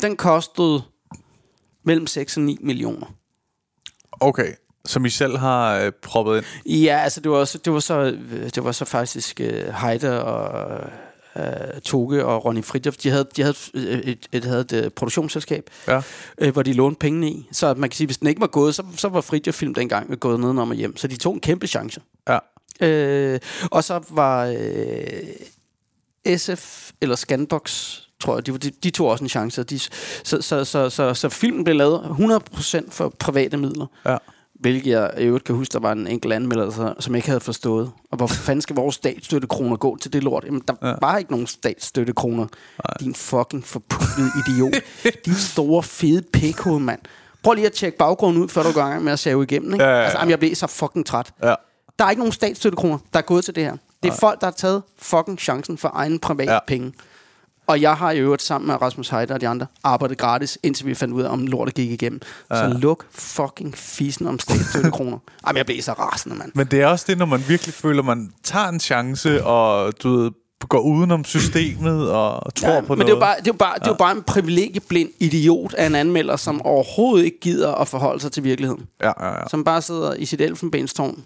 den 0.00 0.16
kostede 0.16 0.82
mellem 1.84 2.06
6 2.06 2.36
og 2.36 2.42
9 2.42 2.58
millioner. 2.60 3.06
Okay, 4.20 4.52
som 4.84 5.04
I 5.04 5.10
selv 5.10 5.36
har 5.36 5.78
øh, 5.78 5.92
proppet 6.02 6.36
ind. 6.36 6.44
Ja, 6.72 6.96
altså 6.98 7.20
det 7.20 7.30
var, 7.30 7.44
så, 7.44 7.58
det 7.58 7.72
var, 7.72 7.80
så, 7.80 7.94
øh, 8.32 8.50
det 8.54 8.64
var 8.64 8.72
så 8.72 8.84
faktisk 8.84 9.40
øh, 9.40 9.74
Heide 9.74 10.24
og 10.24 10.80
øh, 11.36 11.80
Toge 11.84 12.24
og 12.26 12.44
Ronny 12.44 12.64
Fridtjof, 12.64 12.96
de 12.96 13.10
havde, 13.10 13.26
de 13.36 13.42
havde, 13.42 13.54
et, 14.04 14.26
et, 14.32 14.44
havde 14.44 14.66
et 14.86 14.94
produktionsselskab, 14.94 15.70
Ja. 15.88 16.00
øh, 16.38 16.52
hvor 16.52 16.62
de 16.62 16.72
lånte 16.72 16.98
pengene 16.98 17.30
i. 17.30 17.48
Så 17.52 17.74
man 17.74 17.90
kan 17.90 17.96
sige, 17.96 18.06
hvis 18.06 18.18
den 18.18 18.26
ikke 18.28 18.40
var 18.40 18.46
gået, 18.46 18.74
så, 18.74 18.82
så 18.96 19.08
var 19.08 19.20
Fridtjof 19.20 19.54
Film 19.54 19.74
dengang 19.74 20.20
gået 20.20 20.40
nedenom 20.40 20.70
og 20.70 20.76
hjem. 20.76 20.96
Så 20.96 21.08
de 21.08 21.16
tog 21.16 21.34
en 21.34 21.40
kæmpe 21.40 21.66
chance. 21.66 22.00
Ja. 22.28 22.38
Øh, 22.80 23.40
og 23.70 23.84
så 23.84 24.00
var 24.10 24.46
øh, 24.46 26.36
SF 26.38 26.90
eller 27.00 27.16
Scanbox, 27.16 27.92
tror 28.20 28.36
jeg, 28.36 28.46
de, 28.46 28.52
var- 28.52 28.58
de, 28.58 28.70
de 28.70 28.90
tog 28.90 29.08
også 29.08 29.24
en 29.24 29.28
chance. 29.28 29.62
De, 29.62 29.78
så, 29.78 29.90
så, 30.24 30.40
så, 30.42 30.64
så, 30.64 30.90
så, 30.90 31.14
så 31.14 31.28
filmen 31.28 31.64
blev 31.64 31.76
lavet 31.76 32.00
100% 32.00 32.90
for 32.90 33.08
private 33.18 33.56
midler. 33.56 33.86
Ja. 34.06 34.16
Hvilket 34.60 34.90
jeg 34.90 35.10
i 35.18 35.22
øvrigt 35.24 35.44
kan 35.44 35.54
huske, 35.54 35.72
der 35.72 35.78
var 35.80 35.92
en 35.92 36.06
enkelt 36.06 36.32
anmelder, 36.32 36.94
som 36.98 37.14
ikke 37.14 37.28
havde 37.28 37.40
forstået. 37.40 37.90
Og 38.10 38.16
hvor 38.16 38.26
fanden 38.26 38.62
skal 38.62 38.76
vores 38.76 38.94
statsstøttekroner 38.94 39.76
gå 39.76 39.96
til 39.96 40.12
det 40.12 40.22
lort? 40.24 40.44
Jamen, 40.46 40.62
der 40.68 40.74
ja. 40.82 40.94
var 41.00 41.18
ikke 41.18 41.30
nogen 41.30 41.46
statsstøttekroner. 41.46 42.46
Din 43.00 43.14
fucking 43.14 43.64
forputtede 43.64 44.28
idiot. 44.48 44.74
Din 45.24 45.34
store, 45.34 45.82
fede 45.82 46.22
pikhoved, 46.32 46.80
mand. 46.80 47.00
Prøv 47.42 47.54
lige 47.54 47.66
at 47.66 47.72
tjekke 47.72 47.98
baggrunden 47.98 48.42
ud, 48.42 48.48
før 48.48 48.62
du 48.62 48.72
går 48.72 48.80
i 48.80 48.84
gang 48.84 49.04
med 49.04 49.12
at 49.12 49.18
save 49.18 49.42
igennem. 49.42 49.72
Ikke? 49.72 49.84
Ja, 49.84 49.90
ja, 49.90 49.96
ja. 49.96 50.02
Altså, 50.02 50.18
jamen, 50.18 50.30
jeg 50.30 50.38
blev 50.38 50.54
så 50.54 50.66
fucking 50.66 51.06
træt. 51.06 51.32
Ja. 51.42 51.54
Der 51.98 52.04
er 52.04 52.10
ikke 52.10 52.20
nogen 52.20 52.32
statsstøttekroner, 52.32 52.98
der 53.12 53.18
er 53.18 53.22
gået 53.22 53.44
til 53.44 53.54
det 53.54 53.64
her. 53.64 53.76
Det 54.02 54.12
er 54.12 54.16
folk, 54.20 54.40
der 54.40 54.46
har 54.46 54.52
taget 54.52 54.82
fucking 54.98 55.38
chancen 55.38 55.78
for 55.78 55.90
egen 55.94 56.18
private 56.18 56.50
Ja. 56.50 56.54
ja. 56.54 56.58
penge. 56.66 56.92
Og 57.66 57.80
jeg 57.80 57.94
har 57.96 58.10
i 58.10 58.18
øvrigt 58.18 58.42
sammen 58.42 58.66
med 58.68 58.82
Rasmus 58.82 59.08
Heider 59.08 59.34
og 59.34 59.40
de 59.40 59.48
andre 59.48 59.66
arbejdet 59.84 60.18
gratis, 60.18 60.58
indtil 60.62 60.86
vi 60.86 60.94
fandt 60.94 61.14
ud 61.14 61.22
af, 61.22 61.28
om 61.30 61.46
lortet 61.46 61.74
gik 61.74 61.90
igennem. 61.90 62.20
Ja. 62.50 62.56
Så 62.72 62.78
luk 62.78 63.04
fucking 63.10 63.76
fisen 63.76 64.26
om 64.26 64.38
statsstøttekroner. 64.38 65.18
Jamen, 65.46 65.56
jeg 65.56 65.66
blev 65.66 65.82
så 65.82 65.92
rasende, 65.92 66.36
mand. 66.36 66.52
Men 66.54 66.66
det 66.66 66.80
er 66.80 66.86
også 66.86 67.04
det, 67.08 67.18
når 67.18 67.26
man 67.26 67.44
virkelig 67.48 67.74
føler, 67.74 68.02
man 68.02 68.32
tager 68.44 68.68
en 68.68 68.80
chance, 68.80 69.44
og 69.44 69.92
du 70.02 70.16
ved, 70.16 70.30
går 70.68 70.80
udenom 70.80 71.24
systemet 71.24 72.10
og 72.10 72.54
tror 72.54 72.68
Ja, 72.68 72.80
på 72.80 72.94
men 72.94 72.98
noget. 72.98 73.06
det 73.06 73.12
er 73.12 73.16
jo 73.16 73.20
bare, 73.20 73.36
det 73.38 73.48
er 73.48 73.52
bare, 73.52 73.78
det 73.78 73.86
er 73.86 73.96
bare 73.96 74.12
en 74.16 74.22
privilegieblind 74.22 75.10
idiot 75.20 75.74
af 75.74 75.86
en 75.86 75.94
anmelder, 75.94 76.36
som 76.36 76.62
overhovedet 76.62 77.24
ikke 77.24 77.40
gider 77.40 77.74
at 77.74 77.88
forholde 77.88 78.20
sig 78.20 78.32
til 78.32 78.44
virkeligheden. 78.44 78.86
Ja, 79.02 79.12
ja, 79.26 79.32
ja. 79.34 79.48
Som 79.50 79.64
bare 79.64 79.82
sidder 79.82 80.14
i 80.14 80.24
sit 80.24 80.40
elfenbenstårn 80.40 81.24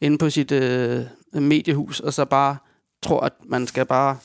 inde 0.00 0.18
på 0.18 0.30
sit 0.30 0.52
øh, 0.52 1.02
mediehus, 1.32 2.00
og 2.00 2.12
så 2.14 2.24
bare 2.24 2.56
tror, 3.02 3.20
at 3.20 3.32
man 3.46 3.66
skal 3.66 3.86
bare 3.86 4.16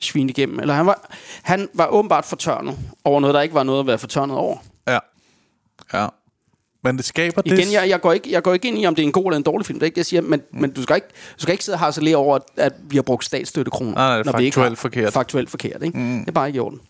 svine 0.00 0.30
igennem. 0.30 0.60
Eller 0.60 0.74
han 0.74 0.86
var, 0.86 1.10
han 1.42 1.68
var 1.74 1.86
åbenbart 1.86 2.24
fortørnet 2.24 2.78
over 3.04 3.20
noget, 3.20 3.34
der 3.34 3.40
ikke 3.40 3.54
var 3.54 3.62
noget 3.62 3.80
at 3.80 3.86
være 3.86 3.98
fortørnet 3.98 4.36
over. 4.36 4.56
ja. 4.88 4.98
ja. 5.92 6.06
Men 6.84 6.96
det 6.96 7.04
skaber 7.04 7.42
det... 7.42 7.58
Igen, 7.58 7.72
jeg, 7.72 7.88
jeg, 7.88 8.00
går 8.00 8.12
ikke, 8.12 8.32
jeg 8.32 8.42
går 8.42 8.52
ikke 8.54 8.68
ind 8.68 8.78
i, 8.78 8.86
om 8.86 8.94
det 8.94 9.02
er 9.02 9.06
en 9.06 9.12
god 9.12 9.24
eller 9.24 9.36
en 9.36 9.42
dårlig 9.42 9.66
film. 9.66 9.78
Det 9.78 9.82
er 9.82 9.86
ikke 9.86 9.94
det, 9.94 9.98
jeg 9.98 10.06
siger. 10.06 10.20
Men, 10.20 10.42
mm. 10.52 10.60
men 10.60 10.70
du, 10.70 10.82
skal 10.82 10.96
ikke, 10.96 11.08
du 11.36 11.42
skal 11.42 11.52
ikke 11.52 11.64
sidde 11.64 11.76
og 11.76 11.78
harcelere 11.80 12.16
over, 12.16 12.38
at, 12.56 12.72
vi 12.82 12.96
har 12.96 13.02
brugt 13.02 13.24
statsstøttekroner. 13.24 13.94
Nej, 13.94 14.06
nej, 14.06 14.18
det 14.18 14.26
er 14.26 14.32
når 14.32 14.38
vi 14.38 14.44
ikke 14.44 14.56
har- 14.58 14.64
faktuelt 14.64 14.78
forkert. 14.78 15.12
Faktuelt 15.12 15.50
forkert, 15.50 15.82
ikke? 15.82 15.98
Mm. 15.98 16.18
Det 16.18 16.28
er 16.28 16.32
bare 16.32 16.46
ikke 16.46 16.56
i 16.56 16.60
orden. 16.60 16.80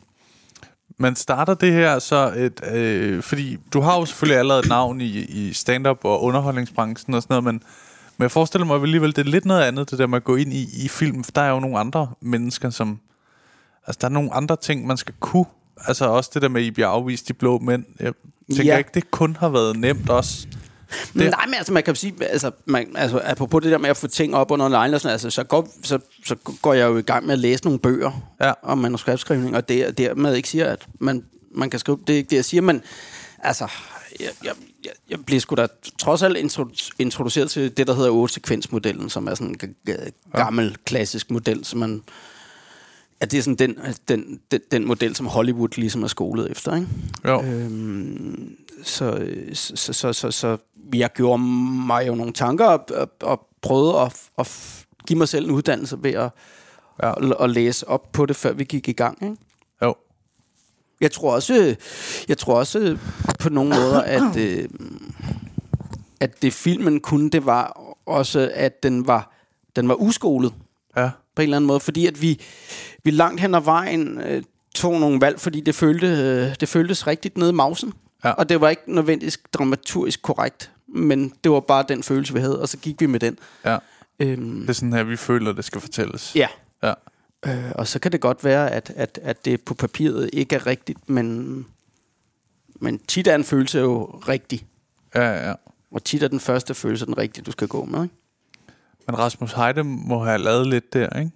Man 0.99 1.17
starter 1.17 1.55
det 1.55 1.73
her 1.73 1.99
så 1.99 2.33
et... 2.37 2.75
Øh, 2.75 3.23
fordi 3.23 3.59
du 3.73 3.81
har 3.81 3.99
jo 3.99 4.05
selvfølgelig 4.05 4.39
allerede 4.39 4.61
et 4.61 4.69
navn 4.69 5.01
i, 5.01 5.19
i 5.19 5.53
stand-up 5.53 6.05
og 6.05 6.23
underholdningsbranchen 6.23 7.15
og 7.15 7.23
sådan 7.23 7.43
noget, 7.43 7.45
men, 7.45 7.63
men 8.21 8.25
jeg 8.25 8.31
forestiller 8.31 8.67
mig 8.67 8.83
alligevel, 8.83 9.17
det 9.17 9.27
er 9.27 9.31
lidt 9.31 9.45
noget 9.45 9.63
andet, 9.63 9.91
det 9.91 9.99
der 9.99 10.07
med 10.07 10.17
at 10.17 10.25
gå 10.25 10.37
ind 10.37 10.53
i, 10.53 10.85
i 10.85 10.89
film, 10.89 11.25
for 11.25 11.33
der 11.33 11.41
er 11.41 11.51
jo 11.51 11.61
nogle 11.61 11.79
andre 11.79 12.11
mennesker, 12.21 12.71
som... 12.71 12.99
Altså, 13.87 13.99
der 14.01 14.07
er 14.07 14.11
nogle 14.13 14.35
andre 14.35 14.57
ting, 14.57 14.87
man 14.87 14.97
skal 14.97 15.15
kunne. 15.21 15.45
Altså, 15.87 16.05
også 16.05 16.31
det 16.35 16.43
der 16.43 16.49
med, 16.49 16.61
at 16.61 16.67
I 16.67 16.71
bliver 16.71 16.89
afvist 16.89 17.29
de 17.29 17.33
blå 17.33 17.59
mænd. 17.59 17.85
Jeg 18.01 18.13
tænker 18.57 18.73
Ja. 18.73 18.79
ikke, 18.79 18.91
det 18.95 19.11
kun 19.11 19.37
har 19.41 19.49
været 19.49 19.77
nemt 19.77 20.11
også. 20.11 20.47
Det. 21.15 21.31
Nej, 21.31 21.47
men 21.47 21.55
altså, 21.55 21.73
man 21.73 21.83
kan 21.83 21.95
sige, 21.95 22.15
altså, 22.21 22.51
man, 22.67 22.89
altså, 22.97 23.21
apropos 23.25 23.63
det 23.63 23.73
der 23.73 23.79
med 23.79 23.91
at 23.91 23.97
få 23.97 24.07
ting 24.07 24.35
op 24.37 24.51
under 24.51 24.69
line, 24.69 24.97
og 24.97 25.01
sådan, 25.01 25.13
altså, 25.13 25.31
så, 25.31 25.45
går, 25.45 25.69
så, 25.83 25.99
så 26.25 26.35
går 26.63 26.75
jeg 26.75 26.87
jo 26.89 26.97
i 26.97 27.03
gang 27.03 27.27
med 27.27 27.33
at 27.33 27.39
læse 27.39 27.65
nogle 27.65 27.79
bøger 27.79 28.11
Ja. 28.41 28.53
om 28.63 28.79
manuskriptskrivning, 28.79 29.57
og 29.57 29.69
det 29.69 29.87
er 29.87 29.91
dermed 29.91 30.35
ikke 30.35 30.49
siger, 30.49 30.67
at 30.67 30.87
man, 31.01 31.25
man 31.55 31.71
kan 31.71 31.81
skrive, 31.81 31.99
det 32.07 32.13
er 32.13 32.17
ikke 32.17 32.31
det, 32.31 32.37
jeg 32.37 32.45
siger, 32.45 32.61
men 32.61 32.83
altså, 33.39 33.67
jeg, 34.21 34.29
jeg, 34.45 34.53
jeg, 35.11 35.25
bliver 35.27 35.41
sgu 35.41 35.55
da 35.55 35.67
trods 35.99 36.23
alt 36.23 36.37
introdu- 36.37 36.91
introduceret 36.99 37.51
til 37.51 37.77
det, 37.77 37.87
der 37.87 37.95
hedder 37.95 38.27
8-sekvensmodellen, 38.27 39.09
som 39.09 39.27
er 39.27 39.35
sådan 39.35 39.49
en 39.49 40.13
gammel, 40.33 40.77
klassisk 40.85 41.31
model, 41.31 41.65
som 41.65 41.79
man 41.81 42.03
at 43.21 43.31
det 43.33 43.39
er 43.39 43.43
sådan 43.43 43.57
den, 43.57 43.79
den, 44.09 44.41
den, 44.51 44.61
den 44.71 44.87
model, 44.87 45.17
som 45.17 45.27
Hollywood 45.27 45.69
ligesom 45.77 46.03
er 46.03 46.07
skolet 46.09 46.51
efter. 46.51 46.75
Ikke? 46.77 46.89
Jo. 47.25 47.43
Øhm, 47.43 48.57
så, 48.83 49.27
så, 49.55 49.93
så, 49.93 50.13
så, 50.13 50.31
så, 50.31 50.57
jeg 50.95 51.13
gjorde 51.13 51.43
mig 51.43 52.07
jo 52.07 52.15
nogle 52.15 52.33
tanker 52.33 52.67
og, 52.67 52.85
og, 52.91 53.11
og 53.21 53.47
prøvede 53.63 54.01
at, 54.01 54.17
at 54.39 54.51
give 55.07 55.19
mig 55.19 55.29
selv 55.29 55.45
en 55.45 55.51
uddannelse 55.51 55.97
ved 56.03 56.13
at, 56.13 56.31
Ja. 57.03 57.27
at, 57.27 57.37
at 57.41 57.51
læse 57.51 57.89
op 57.89 58.13
på 58.13 58.27
det, 58.27 58.37
før 58.37 58.53
vi 58.53 58.65
gik 58.65 58.89
i 58.89 58.93
gang. 58.93 59.23
Ikke? 59.23 59.37
Jeg 61.01 61.13
tror 61.13 61.35
også, 61.35 61.77
jeg 62.29 62.39
tror 62.39 62.55
også 62.55 62.97
på 63.39 63.49
nogle 63.49 63.71
måder, 63.71 64.01
at, 64.03 64.37
øh, 64.37 64.69
at 66.21 66.43
det 66.43 66.53
filmen 66.53 67.01
kunne, 67.01 67.31
det 67.31 67.47
var 67.47 67.81
også, 68.07 68.51
at 68.55 68.83
den 68.83 69.07
var, 69.07 69.33
den 69.77 69.89
var 69.89 69.95
uskolet 69.95 70.53
Ja. 70.97 71.11
på 71.37 71.43
en 71.43 71.47
eller 71.47 71.57
anden 71.57 71.67
måde, 71.67 71.81
fordi 71.81 72.07
at 72.07 72.23
vi, 72.23 72.41
vi 73.05 73.11
langt 73.11 73.41
hen 73.41 73.55
ad 73.55 73.61
vejen 73.61 74.21
øh, 74.21 74.43
tog 74.75 75.01
nogle 75.01 75.21
valg, 75.21 75.41
fordi 75.41 75.61
det, 75.61 75.75
følte, 75.75 76.07
øh, 76.07 76.55
det 76.61 76.69
føltes 76.69 77.07
rigtigt 77.07 77.39
nede 77.39 77.51
i 77.51 77.55
mausen. 77.55 77.93
Ja. 78.25 78.31
Og 78.31 78.49
det 78.49 78.61
var 78.61 78.69
ikke 78.69 78.83
nødvendigvis 78.95 79.39
dramaturgisk 79.53 80.23
korrekt, 80.23 80.71
men 80.89 81.33
det 81.45 81.53
var 81.53 81.61
bare 81.61 81.85
den 81.89 82.03
følelse, 82.03 82.35
vi 82.35 82.41
havde, 82.41 82.61
og 82.63 82.69
så 82.69 82.77
gik 82.77 83.01
vi 83.01 83.07
med 83.07 83.21
den. 83.21 83.39
Ja. 83.65 83.79
Øhm, 84.21 84.61
Det 84.61 84.69
er 84.69 84.73
sådan 84.73 84.93
her, 84.93 85.03
vi 85.05 85.17
føler, 85.17 85.53
det 85.53 85.65
skal 85.65 85.81
fortælles. 85.81 86.33
ja. 86.37 86.47
Ja. 86.83 86.93
Øh, 87.47 87.73
og 87.75 87.89
så 87.89 87.99
kan 87.99 88.13
det 88.13 88.21
godt 88.21 88.45
være, 88.45 88.71
at, 88.71 88.93
at, 88.97 89.19
at 89.23 89.45
det 89.45 89.61
på 89.61 89.75
papiret 89.75 90.31
ikke 90.33 90.57
er 90.57 90.67
rigtigt, 90.67 91.09
men, 91.09 91.67
men 92.81 92.99
tit 92.99 93.27
er 93.27 93.35
en 93.35 93.45
følelse 93.45 93.79
jo 93.79 94.05
rigtig. 94.05 94.67
Ja, 95.15 95.49
ja. 95.49 95.55
Og 95.91 96.05
tit 96.05 96.23
er 96.23 96.29
den 96.29 96.41
første 96.41 96.75
følelse 96.75 97.07
den 97.07 97.19
rigtige, 97.19 97.45
du 97.45 97.51
skal 97.51 97.69
gå 97.69 97.85
med. 97.85 98.03
Ikke? 98.03 98.15
Men 99.07 99.19
Rasmus 99.19 99.53
Heide 99.53 99.85
må 99.85 100.25
have 100.25 100.39
lavet 100.39 100.67
lidt 100.67 100.93
der, 100.93 101.19
ikke? 101.19 101.31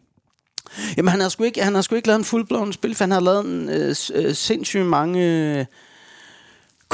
Jamen, 0.96 1.08
han 1.08 1.20
har 1.20 1.28
sgu 1.28 1.44
ikke, 1.44 1.62
han 1.62 1.74
har 1.74 1.82
sgu 1.82 1.94
ikke 1.94 2.08
lavet 2.08 2.18
en 2.18 2.24
fuldblåen 2.24 2.72
spil, 2.72 2.94
for 2.94 3.04
han 3.04 3.10
har 3.10 3.20
lavet 3.20 3.44
en, 3.44 3.68
øh, 3.68 3.94
øh, 4.14 4.34
sindssygt 4.34 4.86
mange 4.86 5.20
øh, 5.58 5.64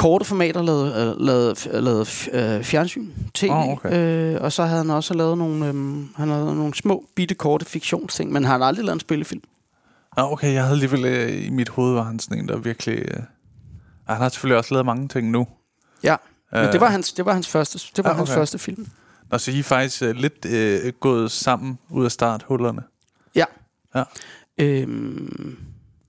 korte 0.01 0.25
formater, 0.25 0.61
lavet, 0.61 0.95
øh, 0.95 1.21
lavet, 1.25 1.67
lavet 1.73 2.29
øh, 2.33 2.63
fjernsyn, 2.63 3.09
tv, 3.33 3.49
Åh, 3.49 3.69
okay. 3.69 4.33
øh, 4.35 4.41
og 4.41 4.51
så 4.51 4.63
havde 4.63 4.77
han 4.77 4.89
også 4.89 5.13
lavet 5.13 5.37
nogle, 5.37 5.67
øh, 5.67 5.73
han 6.15 6.27
lavet 6.27 6.55
nogle 6.57 6.73
små, 6.75 7.05
bitte, 7.15 7.35
korte 7.35 7.65
fiktionsting, 7.65 8.31
men 8.31 8.43
han 8.43 8.59
har 8.59 8.67
aldrig 8.67 8.85
lavet 8.85 8.95
en 8.95 8.99
spillefilm. 8.99 9.41
Nå, 10.17 10.23
okay, 10.31 10.53
jeg 10.53 10.61
havde 10.61 10.73
alligevel 10.73 11.05
øh, 11.05 11.45
i 11.45 11.49
mit 11.49 11.69
hoved, 11.69 11.93
var 11.93 12.03
han 12.03 12.19
sådan 12.19 12.39
en, 12.39 12.47
der 12.47 12.57
virkelig... 12.57 12.97
Øh... 12.99 13.17
Ej, 14.07 14.15
han 14.15 14.21
har 14.21 14.29
selvfølgelig 14.29 14.57
også 14.57 14.73
lavet 14.73 14.85
mange 14.85 15.07
ting 15.07 15.29
nu. 15.31 15.47
Ja, 16.03 16.15
men 16.51 16.61
Øh. 16.61 16.71
det 16.71 16.81
var 16.81 16.89
hans, 16.89 17.13
det 17.13 17.25
var 17.25 17.33
hans 17.33 17.47
første, 17.47 17.79
det 17.95 18.03
var 18.03 18.09
Ah, 18.11 18.17
hans 18.17 18.29
okay. 18.29 18.37
første 18.39 18.59
film. 18.59 18.87
Og 19.29 19.41
så 19.41 19.51
I 19.51 19.59
er 19.59 19.63
faktisk 19.63 20.01
øh, 20.03 20.15
lidt 20.15 20.45
øh, 20.45 20.93
gået 20.99 21.31
sammen 21.31 21.79
ud 21.89 22.05
af 22.05 22.11
starthullerne. 22.11 22.83
Ja. 23.35 23.45
Ja. 23.95 24.03
Øhm, 24.57 25.57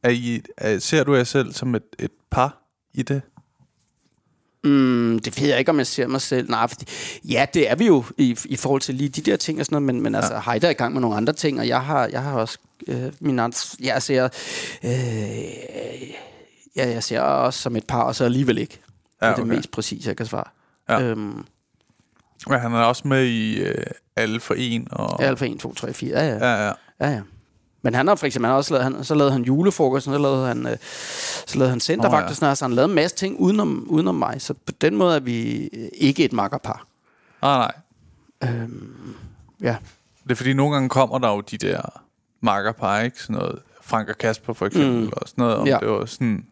Er 0.02 0.10
I, 0.10 0.42
er, 0.56 0.78
ser 0.78 1.04
du 1.04 1.14
jer 1.14 1.24
selv 1.24 1.52
som 1.52 1.74
et, 1.74 1.82
et 1.98 2.10
par 2.30 2.62
i 2.94 3.02
det? 3.02 3.22
Mm, 4.64 5.18
det 5.18 5.40
ved 5.40 5.48
jeg 5.48 5.58
ikke, 5.58 5.70
om 5.70 5.78
jeg 5.78 5.86
ser 5.86 6.06
mig 6.06 6.20
selv. 6.20 6.50
Nej, 6.50 6.66
fordi, 6.68 6.86
ja, 7.24 7.46
det 7.54 7.70
er 7.70 7.74
vi 7.74 7.86
jo 7.86 8.04
i, 8.18 8.38
i 8.44 8.56
forhold 8.56 8.80
til 8.80 8.94
lige 8.94 9.08
de 9.08 9.20
der 9.20 9.36
ting 9.36 9.60
og 9.60 9.66
sådan 9.66 9.82
noget, 9.82 9.94
men, 9.94 10.02
men 10.02 10.14
altså, 10.14 10.42
Heide 10.46 10.66
er 10.66 10.70
i 10.70 10.74
gang 10.74 10.92
med 10.92 11.00
nogle 11.00 11.16
andre 11.16 11.32
ting, 11.32 11.60
og 11.60 11.68
jeg 11.68 11.80
har, 11.80 12.06
jeg 12.06 12.22
har 12.22 12.32
også 12.32 12.58
øh, 12.88 13.12
min 13.20 13.38
andre, 13.38 13.58
jeg 13.80 14.02
ser, 14.02 14.28
øh, 14.84 14.90
ja, 16.76 16.88
jeg 16.90 17.02
ser 17.02 17.20
også 17.20 17.60
som 17.60 17.76
et 17.76 17.86
par, 17.86 18.02
og 18.02 18.14
så 18.14 18.24
alligevel 18.24 18.58
ikke. 18.58 18.80
Ja, 19.22 19.26
det 19.26 19.32
er 19.32 19.36
det 19.36 19.44
okay. 19.44 19.56
mest 19.56 19.70
præcise, 19.70 20.08
jeg 20.08 20.16
kan 20.16 20.26
svare. 20.26 20.44
Ja. 20.88 21.02
Øhm, 21.02 21.44
Men 22.48 22.60
han 22.60 22.72
er 22.72 22.78
også 22.78 23.08
med 23.08 23.24
i 23.24 23.60
øh, 23.60 23.84
Alle 24.16 24.40
for 24.40 24.54
En. 24.54 24.88
Og... 24.90 25.22
Alfa 25.22 25.46
1, 25.46 25.60
2, 25.60 25.74
3, 25.74 25.92
4, 25.92 26.18
ja, 26.18 26.26
ja. 26.26 26.46
Ja, 26.46 26.66
ja. 26.66 26.72
ja, 27.00 27.10
ja. 27.10 27.20
Men 27.82 27.94
han 27.94 28.08
har 28.08 28.14
for 28.14 28.26
eksempel 28.26 28.46
han 28.46 28.52
har 28.52 28.56
også 28.58 28.74
lavet, 28.74 28.84
han, 28.84 29.04
så 29.04 29.14
lavede 29.14 29.32
han 29.32 29.42
julefrokost, 29.42 30.04
så 30.04 30.18
lavede 30.18 30.46
han, 30.46 30.66
øh, 30.66 30.76
så 31.46 31.58
lavede 31.58 31.70
han 31.70 31.80
centervagt, 31.80 32.12
Nå, 32.12 32.46
ja. 32.46 32.46
oh, 32.46 32.50
ja. 32.50 32.54
så 32.54 32.64
han 32.64 32.72
lavede 32.74 32.88
en 32.90 32.94
masse 32.94 33.16
ting 33.16 33.40
udenom, 33.40 33.86
udenom 33.88 34.14
mig. 34.14 34.42
Så 34.42 34.54
på 34.54 34.72
den 34.80 34.96
måde 34.96 35.16
er 35.16 35.20
vi 35.20 35.68
øh, 35.72 35.88
ikke 35.94 36.24
et 36.24 36.32
makkerpar. 36.32 36.86
Ah, 37.42 37.58
nej. 37.58 37.72
Øhm, 38.50 39.14
ja. 39.62 39.76
Det 40.24 40.30
er 40.30 40.34
fordi, 40.34 40.52
nogle 40.52 40.72
gange 40.74 40.88
kommer 40.88 41.18
der 41.18 41.28
jo 41.28 41.40
de 41.40 41.56
der 41.58 42.02
makkerpar, 42.40 43.00
ikke? 43.00 43.22
Sådan 43.22 43.36
noget 43.36 43.58
Frank 43.82 44.08
og 44.08 44.18
Kasper 44.18 44.52
for 44.52 44.66
eksempel, 44.66 45.00
Mm. 45.02 45.10
og 45.16 45.28
sådan 45.28 45.42
noget. 45.42 45.56
Om 45.56 45.66
Ja. 45.66 45.78
det 45.80 45.88
var 45.88 46.04
sådan... 46.06 46.46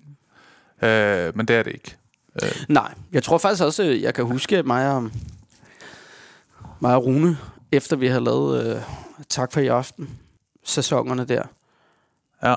Øh, 0.83 1.37
men 1.37 1.47
det 1.49 1.57
er 1.57 1.63
det 1.63 1.73
ikke. 1.73 1.97
Øh, 2.43 2.49
Nej, 2.69 2.95
jeg 3.13 3.23
tror 3.23 3.39
faktisk 3.39 3.63
også, 3.65 3.83
øh, 3.83 4.03
jeg 4.03 4.15
kan 4.15 4.25
huske 4.25 4.59
at 4.59 4.67
mig 4.67 4.91
og, 4.95 5.11
mig 6.81 6.95
og 6.95 7.05
Rune, 7.07 7.39
efter 7.73 7.97
vi 7.97 8.07
havde 8.07 8.25
lavet 8.25 8.67
øh, 8.77 8.83
Tak 9.29 9.53
for 9.53 9.61
i 9.61 9.67
aften, 9.67 10.11
sæsonerne 10.71 11.25
der, 11.25 11.43
ja. 12.43 12.55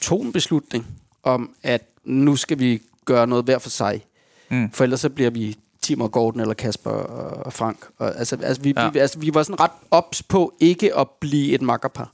tog 0.00 0.22
en 0.22 0.32
beslutning 0.32 0.86
om, 1.22 1.54
at 1.62 1.82
nu 2.04 2.36
skal 2.36 2.58
vi 2.58 2.82
gøre 3.04 3.26
noget 3.26 3.44
hver 3.44 3.58
for 3.58 3.70
sig. 3.70 4.04
Mm. 4.50 4.70
For 4.72 4.84
ellers 4.84 5.00
så 5.00 5.08
bliver 5.10 5.30
vi 5.30 5.58
Tim 5.82 6.00
og 6.00 6.12
Gordon 6.12 6.40
eller 6.40 6.54
Kasper 6.54 6.90
og 6.90 7.52
Frank. 7.52 7.86
Og, 7.98 8.18
altså, 8.18 8.38
altså, 8.42 8.62
vi, 8.62 8.74
Ja. 8.76 8.90
vi, 8.90 8.98
altså, 8.98 9.18
vi 9.18 9.34
var 9.34 9.42
sådan 9.42 9.60
ret 9.60 9.70
ops 9.90 10.22
på 10.22 10.54
ikke 10.60 10.96
at 10.96 11.08
blive 11.20 11.52
et 11.54 11.62
makkerpar. 11.62 12.10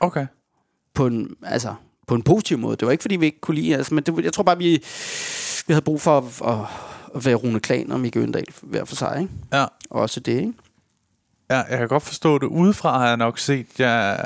Okay. 0.00 0.26
På 0.94 1.06
en, 1.06 1.36
altså, 1.42 1.74
på 2.06 2.14
en 2.14 2.22
positiv 2.22 2.58
måde. 2.58 2.76
Det 2.76 2.86
var 2.86 2.92
ikke, 2.92 3.02
fordi 3.02 3.16
vi 3.16 3.26
ikke 3.26 3.40
kunne 3.40 3.54
lide, 3.54 3.76
altså, 3.76 3.94
men 3.94 4.04
det, 4.04 4.24
jeg 4.24 4.32
tror 4.32 4.42
bare, 4.42 4.58
vi, 4.58 4.82
vi 5.66 5.72
havde 5.72 5.84
brug 5.84 6.00
for 6.00 6.18
at, 6.18 6.24
at, 6.58 6.66
at 7.14 7.24
være 7.24 7.34
Rune 7.34 7.60
Klan 7.60 7.92
og 7.92 8.00
Mikke 8.00 8.20
Øndal 8.20 8.46
hver 8.62 8.84
for 8.84 8.96
sig. 8.96 9.18
Ikke? 9.20 9.32
Ja. 9.52 9.66
Også 9.90 10.20
det, 10.20 10.32
ikke? 10.32 10.52
Ja, 11.52 11.62
jeg 11.70 11.78
kan 11.78 11.88
godt 11.88 12.02
forstå 12.02 12.38
det. 12.38 12.46
Udefra 12.46 12.98
har 12.98 13.08
jeg 13.08 13.16
nok 13.16 13.38
set 13.38 13.66
jer 13.80 14.24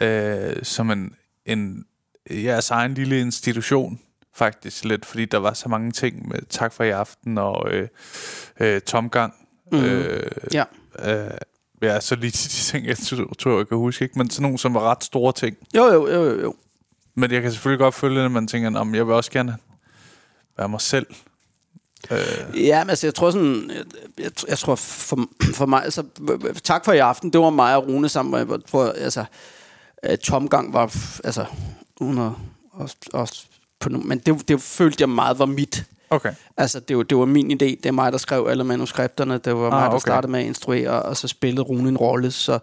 øh, 0.00 0.56
som 0.62 0.90
en, 0.90 1.14
en 1.46 1.84
jeres 2.30 2.70
egen 2.70 2.94
lille 2.94 3.20
institution, 3.20 4.00
faktisk 4.34 4.84
lidt, 4.84 5.06
fordi 5.06 5.24
der 5.24 5.38
var 5.38 5.52
så 5.52 5.68
mange 5.68 5.92
ting 5.92 6.28
med 6.28 6.38
Tak 6.48 6.72
for 6.72 6.84
i 6.84 6.90
aften 6.90 7.38
og 7.38 7.70
øh, 7.70 7.88
øh, 8.60 8.80
Tomgang. 8.80 9.34
Mhm. 9.72 9.84
Øh, 9.84 10.30
Ja. 10.52 10.64
øh, 10.98 11.30
ja, 11.82 12.00
så 12.00 12.14
lige 12.16 12.30
de 12.30 12.36
ting, 12.48 12.86
jeg 12.86 12.96
tror, 13.38 13.56
jeg 13.56 13.68
kan 13.68 13.78
huske, 13.78 14.02
ikke? 14.02 14.18
men 14.18 14.30
sådan 14.30 14.42
nogle, 14.42 14.58
som 14.58 14.74
var 14.74 14.80
ret 14.90 15.04
store 15.04 15.32
ting. 15.32 15.56
Jo, 15.76 15.84
jo, 15.84 16.08
jo, 16.10 16.24
jo. 16.24 16.40
jo. 16.40 16.54
Men 17.14 17.32
jeg 17.32 17.42
kan 17.42 17.52
selvfølgelig 17.52 17.78
godt 17.78 17.94
følge 17.94 18.14
det, 18.16 18.24
når 18.24 18.28
man 18.30 18.46
tænker, 18.46 18.78
om 18.80 18.94
jeg 18.94 19.06
vil 19.06 19.14
også 19.14 19.30
gerne 19.30 19.56
være 20.58 20.68
mig 20.68 20.80
selv. 20.80 21.06
Øh, 22.10 22.66
Ja, 22.66 22.84
men 22.84 22.90
altså, 22.90 23.06
jeg 23.06 23.14
tror 23.14 23.30
sådan, 23.30 23.70
jeg, 23.70 23.84
jeg, 24.24 24.30
jeg 24.48 24.58
tror 24.58 24.74
for, 24.74 25.18
for 25.54 25.66
mig, 25.66 25.84
altså, 25.84 26.02
tak 26.64 26.84
for 26.84 26.92
i 26.92 26.98
aften, 26.98 27.32
det 27.32 27.40
var 27.40 27.50
mig 27.50 27.76
og 27.76 27.88
Rune 27.88 28.08
sammen, 28.08 28.48
jeg 28.50 28.58
tror, 28.70 28.84
altså, 28.84 29.24
øh, 30.10 30.18
Tomgang 30.18 30.72
var, 30.72 30.96
altså, 31.24 31.44
under, 32.00 32.40
også, 32.72 32.96
også 33.12 33.44
på, 33.80 33.88
men 33.88 34.18
det, 34.18 34.48
det 34.48 34.62
følte 34.62 34.96
jeg 35.00 35.08
meget 35.08 35.38
var 35.38 35.46
mit. 35.46 35.84
okay. 36.10 36.32
Altså, 36.56 36.80
det 36.80 36.96
var, 36.96 37.02
det 37.02 37.18
var 37.18 37.24
min 37.24 37.50
idé. 37.50 37.64
Det 37.64 37.86
er 37.86 37.92
mig, 37.92 38.12
der 38.12 38.18
skrev 38.18 38.46
alle 38.50 38.64
manuskripterne. 38.64 39.38
Det 39.38 39.56
var 39.56 39.66
Ah, 39.66 39.72
mig, 39.72 39.82
der 39.82 39.88
okay. 39.88 39.98
startede 40.00 40.30
med 40.32 40.40
at 40.40 40.46
instruere, 40.46 41.02
og 41.02 41.16
så 41.16 41.28
spillede 41.28 41.62
Rune 41.62 41.88
en 41.88 41.96
rolle. 41.96 42.30
Så, 42.30 42.58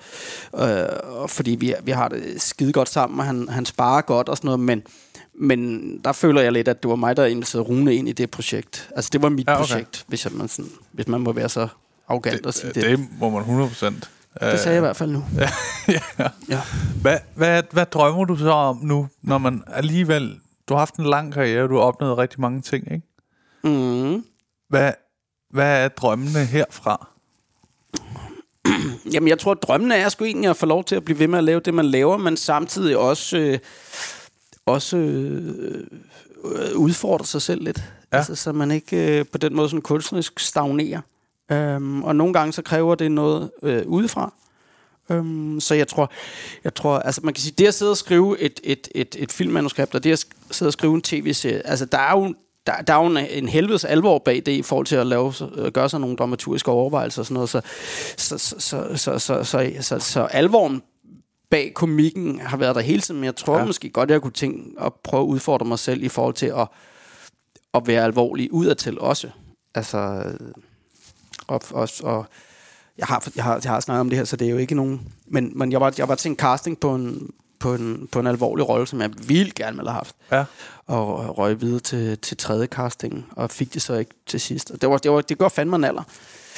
øh, 0.55 0.85
og 1.03 1.29
fordi 1.29 1.51
vi, 1.51 1.73
vi 1.83 1.91
har 1.91 2.07
det 2.07 2.41
skide 2.41 2.73
godt 2.73 2.89
sammen, 2.89 3.19
og 3.19 3.25
han, 3.25 3.49
han 3.49 3.65
sparer 3.65 4.01
godt 4.01 4.29
og 4.29 4.37
sådan 4.37 4.47
noget, 4.47 4.59
men, 4.59 4.83
men 5.39 5.81
der 6.03 6.11
føler 6.11 6.41
jeg 6.41 6.51
lidt, 6.51 6.67
at 6.67 6.83
det 6.83 6.89
var 6.89 6.95
mig, 6.95 7.17
der 7.17 7.25
inviterede 7.25 7.67
Rune 7.67 7.95
ind 7.95 8.09
i 8.09 8.11
det 8.11 8.31
projekt. 8.31 8.89
Altså, 8.95 9.09
det 9.13 9.21
var 9.21 9.29
mit 9.29 9.47
Ja, 9.47 9.53
okay. 9.53 9.59
projekt, 9.61 10.03
hvis, 10.07 10.25
jeg, 10.25 10.33
man 10.33 10.47
sådan, 10.47 10.71
hvis 10.91 11.07
man 11.07 11.21
må 11.21 11.31
være 11.31 11.49
så 11.49 11.67
arrogant 12.07 12.45
og 12.45 12.53
sige 12.53 12.67
Det, 12.67 12.75
det. 12.75 12.83
det, 12.83 12.91
Det, 12.99 13.07
det 13.09 13.19
må 13.19 13.29
man 13.29 13.39
100 13.39 13.69
procent. 13.69 14.09
det 14.41 14.59
sagde 14.59 14.69
jeg 14.69 14.77
i 14.77 14.79
hvert 14.79 14.95
fald 14.95 15.11
nu. 15.11 15.23
ja. 15.37 15.49
Ja. 16.49 16.61
Hvad, 17.01 17.17
hvad, 17.35 17.63
hvad 17.71 17.85
drømmer 17.85 18.25
du 18.25 18.35
så 18.35 18.49
om 18.51 18.79
nu, 18.83 19.07
når 19.21 19.37
man 19.37 19.63
alligevel... 19.67 20.35
Du 20.69 20.73
har 20.73 20.79
haft 20.79 20.95
en 20.95 21.05
lang 21.05 21.33
karriere, 21.33 21.67
du 21.67 21.73
har 21.75 21.81
opnået 21.81 22.17
rigtig 22.17 22.41
mange 22.41 22.61
ting, 22.61 22.91
ikke? 22.91 23.05
Mm. 23.63 24.23
Hvad, 24.69 24.91
hvad 25.53 25.83
er 25.83 25.87
drømmene 25.87 26.45
herfra? 26.45 27.07
Jamen, 29.13 29.27
jeg 29.29 29.39
tror, 29.39 29.51
at 29.51 29.57
drømmen 29.63 29.91
er 29.91 30.09
sgu 30.09 30.25
egentlig 30.25 30.49
at 30.49 30.57
få 30.57 30.65
lov 30.65 30.83
til 30.83 30.95
at 30.95 31.05
blive 31.05 31.19
ved 31.19 31.27
med 31.27 31.37
at 31.37 31.43
lave 31.43 31.59
det, 31.59 31.73
man 31.73 31.85
laver, 31.85 32.17
men 32.17 32.37
samtidig 32.37 32.97
også, 32.97 33.37
øh, 33.37 33.59
også 34.69 34.97
øh, 34.97 35.83
udfordre 36.75 37.25
sig 37.25 37.41
selv 37.41 37.63
lidt. 37.63 37.83
Ja. 38.11 38.17
Altså, 38.17 38.35
så 38.35 38.51
man 38.51 38.71
ikke 38.71 39.19
øh, 39.19 39.25
på 39.31 39.37
den 39.37 39.55
måde 39.55 39.69
sådan 39.69 39.81
kunstnerisk 39.81 40.39
stagnerer. 40.39 41.01
Um, 41.75 42.03
og 42.03 42.15
nogle 42.15 42.33
gange 42.33 42.53
så 42.53 42.61
kræver 42.61 42.95
det 42.95 43.11
noget 43.11 43.51
øh, 43.63 43.87
udefra. 43.87 44.33
Um, 45.09 45.59
så 45.59 45.75
jeg 45.75 45.87
tror, 45.87 46.11
jeg 46.63 46.73
tror, 46.73 46.99
altså 46.99 47.21
man 47.23 47.33
kan 47.33 47.41
sige, 47.41 47.53
det 47.57 47.67
at 47.67 47.73
sidde 47.73 47.91
og 47.91 47.97
skrive 47.97 48.39
et, 48.39 48.59
et, 48.63 48.87
et, 48.95 49.15
et 49.19 49.31
filmmanuskript, 49.31 49.95
og 49.95 50.03
det 50.03 50.11
at 50.11 50.25
sidde 50.51 50.69
og 50.69 50.73
skrive 50.73 50.93
en 50.95 51.01
tv-serie, 51.01 51.67
altså 51.67 51.85
der 51.85 51.97
er 51.97 52.19
jo, 52.19 52.35
der, 52.67 52.81
der 52.81 52.93
er 52.93 53.03
jo 53.03 53.05
en, 53.05 53.17
en 53.17 53.47
helvedes 53.49 53.85
alvor 53.85 54.19
bag 54.19 54.35
det, 54.45 54.51
i 54.51 54.61
forhold 54.61 54.85
til 54.85 54.95
at 54.95 55.07
lave, 55.07 55.33
øh, 55.55 55.71
gøre 55.71 55.89
sig 55.89 55.99
nogle 55.99 56.15
dramaturgiske 56.15 56.71
overvejelser 56.71 57.21
og 57.21 57.25
sådan 57.25 57.33
noget, 57.33 57.49
så, 57.49 57.61
så, 58.17 58.37
så, 58.37 58.55
så, 58.59 58.97
så, 58.97 59.19
så, 59.19 59.43
så, 59.43 59.71
så, 59.81 59.99
så 59.99 60.21
alvoren 60.21 60.81
bag 61.49 61.71
komikken 61.73 62.39
har 62.39 62.57
været 62.57 62.75
der 62.75 62.81
hele 62.81 63.01
tiden, 63.01 63.19
men 63.19 63.25
jeg 63.25 63.35
tror 63.35 63.57
Ja. 63.57 63.65
måske 63.65 63.89
godt, 63.89 64.09
jeg 64.09 64.21
kunne 64.21 64.31
tænke 64.31 64.81
at 64.81 64.93
prøve 65.03 65.21
at 65.23 65.27
udfordre 65.27 65.65
mig 65.65 65.79
selv 65.79 66.03
i 66.03 66.07
forhold 66.07 66.33
til 66.33 66.45
at, 66.45 66.67
at 67.73 67.87
være 67.87 68.03
alvorlig 68.03 68.53
udadtil 68.53 68.99
også. 68.99 69.29
Altså, 69.75 70.23
og, 71.47 71.61
og, 71.71 71.89
og 72.03 72.25
jeg 72.97 73.07
har, 73.07 73.27
jeg, 73.35 73.43
har, 73.43 73.59
jeg 73.63 73.71
har 73.71 73.79
snakket 73.79 73.99
om 73.99 74.09
det 74.09 74.17
her, 74.17 74.25
så 74.25 74.35
det 74.35 74.47
er 74.47 74.51
jo 74.51 74.57
ikke 74.57 74.75
nogen... 74.75 75.01
Men, 75.27 75.51
men 75.55 75.71
jeg, 75.71 75.81
var, 75.81 75.93
jeg 75.97 76.07
var 76.07 76.15
til 76.15 76.29
en 76.29 76.35
casting 76.35 76.79
på 76.79 76.95
en, 76.95 77.29
på 77.59 77.73
en, 77.73 78.07
på 78.11 78.19
en 78.19 78.27
alvorlig 78.27 78.69
rolle, 78.69 78.87
som 78.87 79.01
jeg 79.01 79.09
vildt 79.27 79.55
gerne 79.55 79.77
ville 79.77 79.89
have 79.89 79.95
haft. 79.97 80.15
Ja. 80.31 80.43
Og 80.87 81.37
røg 81.37 81.61
videre 81.61 81.79
til, 81.79 82.17
til 82.17 82.37
tredje 82.37 82.67
casting, 82.67 83.25
og 83.31 83.51
fik 83.51 83.73
det 83.73 83.81
så 83.81 83.93
ikke 83.93 84.11
til 84.25 84.41
sidst. 84.41 84.71
Og 84.71 84.81
det, 84.81 84.89
var, 84.89 84.97
det, 84.97 85.11
var, 85.11 85.21
det 85.21 85.37
går 85.37 85.49
fandme 85.49 85.75
en 85.75 85.83
alder. 85.83 86.03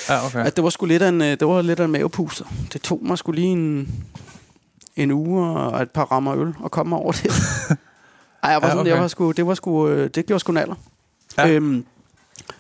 Ja, 0.10 0.26
okay. 0.26 0.46
At 0.46 0.56
det 0.56 0.64
var 0.64 0.70
sgu 0.70 0.86
lidt 0.86 1.02
af 1.02 1.10
en, 1.10 1.22
øh, 1.22 1.28
det 1.40 1.48
var 1.48 1.62
lidt 1.62 1.80
af 1.80 1.86
en 1.86 1.92
mavepuster. 1.92 2.46
Det 2.74 2.82
tog 2.82 3.00
mig 3.04 3.18
sgu 3.18 3.32
lige 3.32 3.48
en, 3.48 3.90
en 4.96 5.12
uge 5.12 5.48
og 5.60 5.82
et 5.82 5.92
par 5.92 6.04
rammer 6.04 6.36
øl 6.36 6.54
og 6.60 6.72
komme 6.72 6.96
over 6.96 7.12
det. 7.12 7.26
Ej, 8.44 8.50
jeg 8.50 8.62
var 8.62 8.68
Ja, 8.68 8.72
sådan, 8.72 8.80
okay. 8.80 8.92
jeg 8.92 9.02
var 9.02 9.08
sgu, 9.08 9.32
det 9.32 9.48
var 9.48 9.54
sgu, 9.54 9.88
øh, 9.88 10.10
det 10.10 10.26
gjorde 10.26 10.40
sgu 10.40 10.52
en 10.52 10.58
alder. 10.58 10.76
Ja. 11.38 11.50
Øhm, 11.50 11.86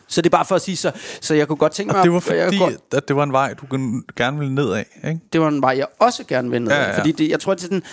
så 0.07 0.21
det 0.21 0.25
er 0.33 0.37
bare 0.37 0.45
for 0.45 0.55
at 0.55 0.61
sige, 0.61 0.77
så, 0.77 0.91
så 1.21 1.33
jeg 1.33 1.47
kunne 1.47 1.57
godt 1.57 1.71
tænke 1.71 1.93
mig... 1.93 1.99
Og 1.99 2.03
det 2.03 2.11
var 2.11 2.33
jeg 2.33 2.45
fordi, 2.45 2.57
kunne 2.57 2.69
godt, 2.69 2.93
at 2.93 3.07
det 3.07 3.15
var 3.15 3.23
en 3.23 3.31
vej, 3.31 3.53
du 3.53 3.65
gerne 4.15 4.39
ville 4.39 4.55
ned 4.55 4.71
af, 4.71 4.85
ikke? 5.07 5.19
det 5.33 5.41
var 5.41 5.47
en 5.47 5.61
vej, 5.61 5.77
jeg 5.77 5.87
også 5.99 6.23
gerne 6.23 6.49
vil 6.49 6.61
ned. 6.61 6.71
Ja, 6.71 6.81
Ja. 6.81 6.99
Fordi 6.99 7.11
det, 7.11 7.29
jeg 7.29 7.39
tror, 7.39 7.53
det 7.53 7.61
er 7.61 7.65
sådan... 7.65 7.83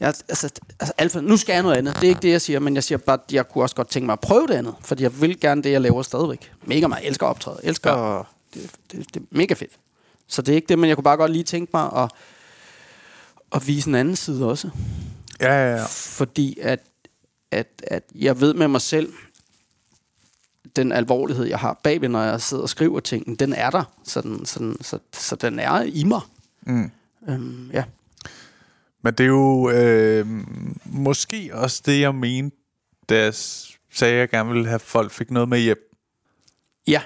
Jeg, 0.00 0.08
altså, 0.28 0.50
altså, 0.80 0.92
alfa, 0.98 1.20
nu 1.20 1.36
skal 1.36 1.52
jeg 1.52 1.62
noget 1.62 1.76
andet. 1.76 1.94
Det 1.94 2.04
er 2.04 2.08
ikke 2.08 2.20
det, 2.22 2.30
jeg 2.30 2.40
siger, 2.40 2.60
men 2.60 2.74
jeg 2.74 2.84
siger 2.84 2.98
bare, 2.98 3.18
at 3.26 3.32
jeg 3.34 3.48
kunne 3.48 3.64
også 3.64 3.76
godt 3.76 3.88
tænke 3.88 4.06
mig 4.06 4.12
at 4.12 4.20
prøve 4.20 4.46
det 4.46 4.54
andet. 4.54 4.74
Fordi 4.80 5.02
jeg 5.02 5.20
vil 5.20 5.40
gerne 5.40 5.62
det, 5.62 5.70
jeg 5.72 5.80
laver 5.80 6.02
stadigvæk. 6.02 6.52
Mega 6.64 6.86
meget. 6.86 7.02
Jeg 7.02 7.08
elsker 7.08 7.26
at 7.26 7.30
optræde. 7.30 7.58
Jeg 7.62 7.68
elsker... 7.68 8.14
Ja. 8.16 8.22
Det, 8.54 8.70
det, 8.92 9.14
det, 9.14 9.20
er 9.22 9.26
mega 9.30 9.54
fedt. 9.54 9.72
Så 10.28 10.42
det 10.42 10.52
er 10.52 10.56
ikke 10.56 10.68
det, 10.68 10.78
men 10.78 10.88
jeg 10.88 10.96
kunne 10.96 11.04
bare 11.04 11.16
godt 11.16 11.30
lige 11.32 11.44
tænke 11.44 11.70
mig 11.74 11.90
at, 11.96 12.10
at 13.54 13.66
vise 13.66 13.88
en 13.88 13.94
anden 13.94 14.16
side 14.16 14.46
også. 14.46 14.70
Ja, 15.40 15.52
ja, 15.52 15.76
ja. 15.76 15.84
Fordi 15.88 16.58
at, 16.60 16.80
at, 17.50 17.82
at 17.86 18.02
jeg 18.14 18.40
ved 18.40 18.54
med 18.54 18.68
mig 18.68 18.80
selv, 18.80 19.12
den 20.76 20.92
alvorlighed, 20.92 21.46
jeg 21.46 21.58
har 21.58 21.80
bagved, 21.82 22.08
når 22.08 22.22
jeg 22.22 22.40
sidder 22.40 22.62
og 22.62 22.68
skriver 22.68 23.00
ting, 23.00 23.38
den 23.38 23.52
er 23.52 23.70
der. 23.70 23.84
Så 24.04 24.20
den, 24.20 24.46
så 24.46 24.58
den, 24.58 24.82
så, 24.82 24.98
så 25.12 25.36
den 25.36 25.58
er 25.58 25.82
i 25.82 26.04
mig. 26.04 26.20
Mm. 26.62 26.90
Øhm, 27.28 27.70
ja. 27.72 27.84
Men 29.02 29.14
det 29.14 29.24
er 29.24 29.28
jo 29.28 29.70
øh, 29.70 30.26
måske 30.84 31.50
også 31.52 31.82
det, 31.86 32.00
jeg 32.00 32.14
mente, 32.14 32.56
da 33.08 33.22
jeg 33.22 33.34
sagde, 33.34 34.14
at 34.14 34.20
jeg 34.20 34.28
gerne 34.28 34.50
ville 34.50 34.66
have, 34.66 34.74
at 34.74 34.80
folk 34.80 35.12
fik 35.12 35.30
noget 35.30 35.48
med 35.48 35.58
hjem. 35.58 35.94
Ja. 36.86 37.02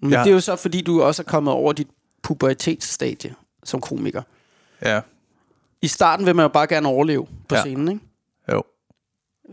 Men 0.00 0.12
ja. 0.12 0.18
det 0.18 0.30
er 0.30 0.34
jo 0.34 0.40
så, 0.40 0.56
fordi 0.56 0.80
du 0.80 1.02
også 1.02 1.22
er 1.22 1.24
kommet 1.24 1.52
over 1.52 1.72
dit 1.72 1.88
pubertetsstadie 2.22 3.34
som 3.64 3.80
komiker. 3.80 4.22
Ja, 4.82 5.00
I 5.86 5.88
starten 5.88 6.26
vil 6.26 6.36
man 6.36 6.42
jo 6.44 6.48
bare 6.48 6.66
gerne 6.66 6.88
overleve 6.88 7.26
på 7.48 7.54
Ja. 7.54 7.56
ja. 7.56 7.62
scenen, 7.62 7.88
ikke? 7.88 8.00
jo. 8.52 8.62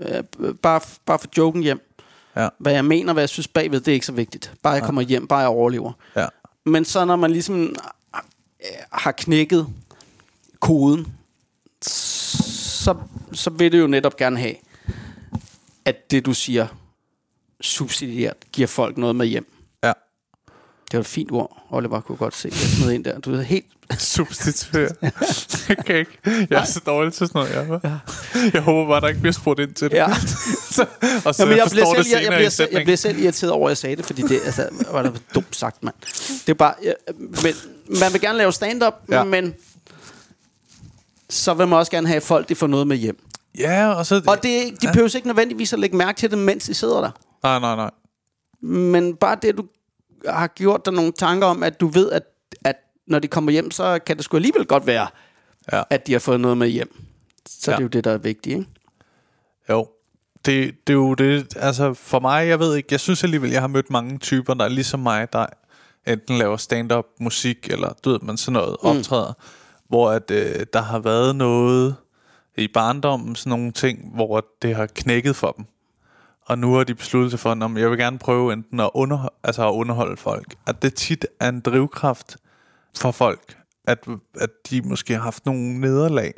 Øh, 0.01 0.23
bare, 0.55 0.81
bare 1.05 1.19
for 1.19 1.27
joken 1.37 1.63
hjem. 1.63 1.91
Ja. 2.35 2.49
Hvad 2.59 2.73
jeg 2.73 2.85
mener, 2.85 3.13
hvad 3.13 3.21
jeg 3.23 3.29
synes 3.29 3.47
bagved, 3.47 3.79
det 3.79 3.87
er 3.87 3.93
ikke 3.93 4.05
så 4.05 4.11
vigtigt. 4.11 4.53
Bare 4.63 4.73
jeg 4.73 4.83
kommer 4.83 5.01
hjem, 5.01 5.27
bare 5.27 5.39
jeg 5.39 5.47
overlever. 5.47 5.91
Ja. 6.15 6.25
Men 6.65 6.85
så 6.85 7.05
når 7.05 7.15
man 7.15 7.31
ligesom 7.31 7.61
øh, 7.61 8.67
har 8.91 9.11
knækket 9.11 9.67
koden, 10.59 11.13
så, 11.81 12.95
så 13.33 13.49
vil 13.49 13.71
det 13.71 13.79
jo 13.79 13.87
netop 13.87 14.17
gerne 14.17 14.39
have, 14.39 14.55
at 15.85 16.11
det 16.11 16.25
du 16.25 16.33
siger 16.33 16.67
subsidiært 17.61 18.37
giver 18.51 18.67
folk 18.67 18.97
noget 18.97 19.15
med 19.15 19.25
hjem. 19.25 19.52
Ja. 20.93 20.97
Det 20.97 20.97
var 20.97 20.99
et 20.99 21.05
fint 21.05 21.31
ord, 21.31 21.63
Oliver 21.69 22.01
kunne 22.01 22.17
godt 22.17 22.35
se. 22.35 22.47
Jeg 22.51 22.57
smed 22.57 22.91
ind 22.91 23.03
der. 23.03 23.19
Du 23.19 23.33
er 23.33 23.41
helt... 23.41 23.65
Substituere. 23.97 24.89
jeg 25.69 25.77
kan 25.85 25.95
ikke. 25.95 26.19
Jeg 26.25 26.61
er 26.61 26.63
så 26.63 26.81
dårlig 26.85 27.13
til 27.13 27.27
sådan 27.27 27.53
noget. 27.53 27.69
Jeg, 27.71 27.79
ja. 27.83 27.97
jeg 28.53 28.61
håber 28.61 28.87
bare, 28.87 29.01
der 29.01 29.07
ikke 29.07 29.19
bliver 29.19 29.33
spurgt 29.33 29.59
ind 29.59 29.73
til 29.73 29.89
det. 29.89 29.97
Ja. 29.97 30.13
så, 30.71 30.85
og 31.25 31.35
så 31.35 31.43
Jamen, 31.43 31.57
jeg, 31.57 31.65
jeg 31.65 31.71
bliver 31.71 31.93
selv, 31.93 32.07
jeg, 32.11 32.31
jeg, 32.31 32.47
i 32.47 32.49
selv, 32.49 32.69
jeg 32.71 32.83
bliver 32.83 32.97
selv 32.97 33.19
irriteret 33.19 33.51
over, 33.51 33.67
at 33.67 33.71
jeg 33.71 33.77
sagde 33.77 33.95
det, 33.95 34.05
fordi 34.05 34.21
det 34.21 34.39
altså, 34.45 34.69
var 34.91 35.01
da 35.01 35.11
dumt 35.35 35.55
sagt, 35.55 35.83
mand. 35.83 35.95
Det 36.45 36.49
er 36.49 36.53
bare... 36.53 36.73
Jeg, 36.83 36.95
men, 37.17 37.53
man 37.99 38.13
vil 38.13 38.21
gerne 38.21 38.37
lave 38.37 38.51
stand-up, 38.51 38.93
Ja. 39.09 39.17
ja. 39.17 39.23
men 39.23 39.53
så 41.29 41.53
vil 41.53 41.67
man 41.67 41.79
også 41.79 41.91
gerne 41.91 42.07
have, 42.07 42.17
at 42.17 42.23
folk 42.23 42.49
de 42.49 42.55
får 42.55 42.67
noget 42.67 42.87
med 42.87 42.97
hjem. 42.97 43.19
Ja, 43.57 43.93
og 43.93 44.05
så... 44.05 44.21
Og 44.27 44.43
det, 44.43 44.81
de 44.81 44.87
behøver 44.87 45.15
ikke 45.15 45.27
nødvendigvis 45.27 45.73
at 45.73 45.79
lægge 45.79 45.97
mærke 45.97 46.17
til 46.17 46.31
det, 46.31 46.37
mens 46.37 46.65
de 46.65 46.73
sidder 46.73 47.01
der. 47.01 47.11
Nej, 47.43 47.59
nej, 47.59 47.75
nej. 47.75 47.91
Men 48.61 49.15
bare 49.15 49.37
det, 49.41 49.57
du 49.57 49.65
har 50.29 50.47
gjort 50.47 50.85
dig 50.85 50.93
nogle 50.93 51.11
tanker 51.11 51.47
om, 51.47 51.63
at 51.63 51.79
du 51.79 51.87
ved, 51.87 52.11
at, 52.11 52.23
at 52.65 52.75
når 53.07 53.19
de 53.19 53.27
kommer 53.27 53.51
hjem, 53.51 53.71
så 53.71 53.99
kan 54.05 54.17
det 54.17 54.25
sgu 54.25 54.37
alligevel 54.37 54.65
godt 54.65 54.87
være, 54.87 55.07
Ja. 55.71 55.83
at 55.89 56.07
de 56.07 56.11
har 56.11 56.19
fået 56.19 56.39
noget 56.39 56.57
med 56.57 56.67
hjem. 56.67 56.95
Så 57.49 57.71
Ja. 57.71 57.75
det 57.75 57.79
er 57.81 57.83
jo 57.83 57.87
det, 57.89 58.03
der 58.03 58.11
er 58.11 58.17
vigtigt, 58.17 58.57
ikke? 58.57 58.69
Jo. 59.69 59.87
Det, 60.45 60.75
det 60.87 60.93
er 60.93 60.97
jo 60.97 61.13
det, 61.13 61.57
altså 61.59 61.93
for 61.93 62.19
mig, 62.19 62.47
jeg 62.47 62.59
ved 62.59 62.75
ikke, 62.75 62.87
jeg 62.91 62.99
synes 62.99 63.23
alligevel, 63.23 63.51
jeg 63.51 63.61
har 63.61 63.67
mødt 63.67 63.89
mange 63.89 64.17
typer, 64.17 64.53
der 64.53 64.65
er 64.65 64.69
ligesom 64.69 64.99
mig, 64.99 65.33
der 65.33 65.45
enten 66.07 66.37
laver 66.37 66.57
stand-up, 66.57 67.05
musik, 67.19 67.67
eller 67.71 67.93
du 68.05 68.09
ved, 68.11 68.19
man 68.21 68.37
sådan 68.37 68.53
noget 68.53 68.75
mm. 68.83 68.89
optræder, 68.89 69.33
hvor 69.87 70.11
at, 70.11 70.31
øh, 70.31 70.65
der 70.73 70.81
har 70.81 70.99
været 70.99 71.35
noget 71.35 71.95
i 72.57 72.67
barndommen, 72.67 73.35
sådan 73.35 73.49
nogle 73.49 73.71
ting, 73.71 74.15
hvor 74.15 74.45
det 74.61 74.75
har 74.75 74.85
knækket 74.85 75.35
for 75.35 75.51
dem. 75.51 75.65
Og 76.45 76.57
nu 76.59 76.73
har 76.73 76.83
de 76.83 76.95
besluttet 76.95 77.31
sig 77.31 77.39
for, 77.39 77.51
at 77.51 77.81
jeg 77.81 77.89
vil 77.89 77.97
gerne 77.97 78.19
prøve 78.19 78.53
enten 78.53 78.79
at, 78.79 78.89
underho- 78.95 79.39
altså 79.43 79.67
at 79.67 79.71
underholde 79.71 80.17
folk. 80.17 80.55
At 80.67 80.81
det 80.81 80.95
tit 80.95 81.25
er 81.39 81.49
en 81.49 81.59
drivkraft 81.59 82.37
for 82.97 83.11
folk, 83.11 83.57
at, 83.87 84.07
at 84.39 84.49
de 84.69 84.81
måske 84.81 85.13
har 85.13 85.21
haft 85.21 85.45
nogle 85.45 85.79
nederlag. 85.79 86.33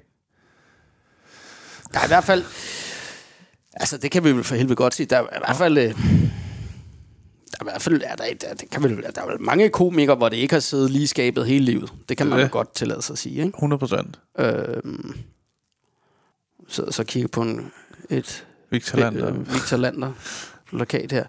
Der 1.94 2.00
er 2.00 2.06
i 2.06 2.08
hvert 2.08 2.24
fald... 2.24 2.44
Altså, 3.74 3.98
det 3.98 4.12
kan 4.12 4.24
vi 4.24 4.32
vel 4.32 4.44
for 4.44 4.56
helvede 4.56 4.76
godt 4.76 4.94
sige. 4.94 5.06
Der 5.08 5.18
er 5.18 5.24
i 5.24 5.40
hvert 5.46 5.56
fald... 5.58 5.78
Øh, 5.78 5.84
der 7.52 7.58
er 7.60 7.64
i 7.64 7.72
hvert 7.72 7.82
fald... 7.82 8.02
Er 8.06 8.16
der, 8.16 8.34
der, 8.42 8.54
det 8.54 8.70
kan 8.70 8.84
vel, 8.84 9.04
der 9.16 9.22
er 9.22 9.26
vel 9.26 9.42
mange 9.42 9.70
komikere, 9.70 10.16
hvor 10.16 10.30
det 10.30 10.38
ikke 10.38 10.56
har 10.56 10.60
siddet 10.60 10.92
lige 10.92 11.08
skabet 11.08 11.46
hele 11.48 11.66
livet. 11.66 11.94
Det 12.10 12.18
kan 12.18 12.28
man 12.28 12.40
jo 12.40 12.48
godt 12.52 12.76
tillade 12.76 13.02
sig 13.02 13.14
at 13.14 13.18
sige, 13.18 13.36
ikke? 13.36 13.56
100 13.56 13.80
procent. 13.80 14.20
Øhm, 14.40 15.18
så, 16.68 16.92
så 16.92 17.04
kigge 17.04 17.28
på 17.28 17.42
en, 17.42 17.72
et 18.10 18.48
Victor 18.76 19.00
Lander. 19.00 19.30
Øh, 19.30 19.54
Victor 19.54 19.78
Lander 19.78 20.12
plakat 20.70 21.12
her. 21.12 21.26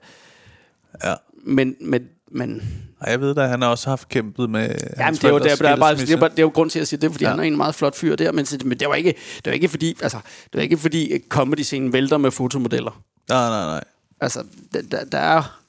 Ja. 1.05 1.15
Men, 1.45 1.77
men, 1.81 2.09
men 2.31 2.63
Og 3.01 3.11
jeg 3.11 3.21
ved 3.21 3.35
da, 3.35 3.43
at 3.43 3.49
han 3.49 3.63
har 3.63 3.69
også 3.69 3.89
haft 3.89 4.09
kæmpet 4.09 4.51
med 4.51 4.75
Jamen, 4.99 5.15
det 5.15 5.25
er 5.25 5.29
jo, 5.29 5.39
der, 5.39 5.57
der 5.57 5.69
er 5.69 5.77
bare, 5.77 5.97
det, 5.97 6.11
er 6.11 6.17
bare, 6.17 6.31
det 6.31 6.39
er 6.39 6.43
jo 6.43 6.49
grund 6.55 6.71
til 6.71 6.79
at 6.81 6.89
sige 6.89 7.01
det, 7.01 7.13
fordi 7.13 7.25
Ja. 7.25 7.31
han 7.31 7.39
er 7.39 7.43
en 7.45 7.57
meget 7.57 7.75
flot 7.75 7.97
fyr 7.97 8.17
der, 8.17 8.33
men, 8.33 8.47
men 8.65 8.79
det 8.81 8.89
var 8.89 8.95
ikke, 8.95 9.15
det 9.37 9.47
var 9.47 9.53
ikke 9.53 9.69
fordi, 9.69 9.97
altså, 10.03 10.19
det 10.45 10.55
var 10.55 10.61
ikke 10.61 10.79
fordi 10.79 11.19
comedy-scenen 11.29 11.93
vælter 11.93 12.17
med 12.19 12.31
fotomodeller. 12.31 13.03
Nej, 13.29 13.49
nej, 13.49 13.65
nej. 13.65 13.85
Altså, 14.21 14.45
der, 14.73 14.83
der, 14.83 15.05
der 15.05 15.19
er... 15.19 15.61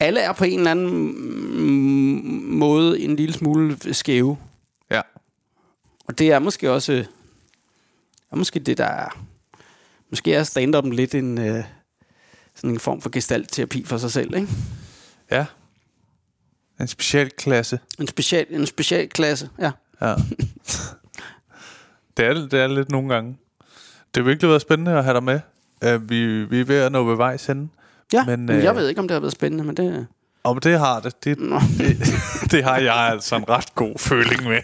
Alle 0.00 0.20
er 0.20 0.32
på 0.32 0.44
en 0.44 0.58
eller 0.58 0.70
anden 0.70 2.54
måde 2.58 3.00
en 3.00 3.16
lille 3.16 3.32
smule 3.34 3.76
skæve. 3.94 4.38
Ja. 4.90 5.00
Og 6.08 6.18
det 6.18 6.32
er 6.32 6.38
måske 6.38 6.70
også... 6.70 7.04
Er 8.32 8.36
måske 8.36 8.60
det, 8.60 8.78
der 8.78 8.84
er... 8.84 9.24
Måske 10.10 10.34
er 10.34 10.44
stand-up'en 10.44 10.94
lidt 10.94 11.14
en... 11.14 11.38
Øh, 11.38 11.64
sådan 12.54 12.70
en 12.70 12.80
form 12.80 13.00
for 13.00 13.10
gestaltterapi 13.10 13.84
for 13.84 13.98
sig 13.98 14.12
selv, 14.12 14.34
ikke? 14.34 14.48
Ja. 15.30 15.46
En 16.80 16.88
speciel 16.88 17.30
klasse. 17.30 17.78
En 18.00 18.06
special, 18.08 18.46
en 18.50 18.66
special 18.66 19.08
klasse, 19.08 19.48
ja. 19.58 19.70
Ja. 20.02 20.14
det, 22.16 22.26
er, 22.26 22.34
det 22.34 22.54
er 22.60 22.66
lidt 22.66 22.90
nogle 22.90 23.14
gange. 23.14 23.36
Det 24.14 24.22
har 24.22 24.22
virkelig 24.22 24.48
været 24.48 24.62
spændende 24.62 24.92
at 24.92 25.04
have 25.04 25.14
dig 25.14 25.22
med. 25.22 25.40
Uh, 25.86 26.10
vi, 26.10 26.44
vi 26.44 26.60
er 26.60 26.64
ved 26.64 26.76
at 26.76 26.92
nå 26.92 27.04
ved 27.04 27.16
vejs 27.16 27.48
ende. 27.48 27.68
Ja, 28.12 28.24
Men, 28.24 28.46
men, 28.46 28.56
øh, 28.56 28.64
jeg 28.64 28.76
ved 28.76 28.88
ikke, 28.88 29.00
om 29.00 29.08
det 29.08 29.14
har 29.14 29.20
været 29.20 29.32
spændende, 29.32 29.64
men 29.64 29.76
det... 29.76 30.06
Og 30.42 30.64
det 30.64 30.78
har 30.78 31.00
det. 31.00 31.24
Det, 31.24 31.38
det, 31.38 32.50
det 32.50 32.64
har 32.64 32.78
jeg 32.78 32.94
altså 32.94 33.36
en 33.36 33.48
ret 33.48 33.74
god 33.74 33.98
føling 33.98 34.42
med. 34.48 34.60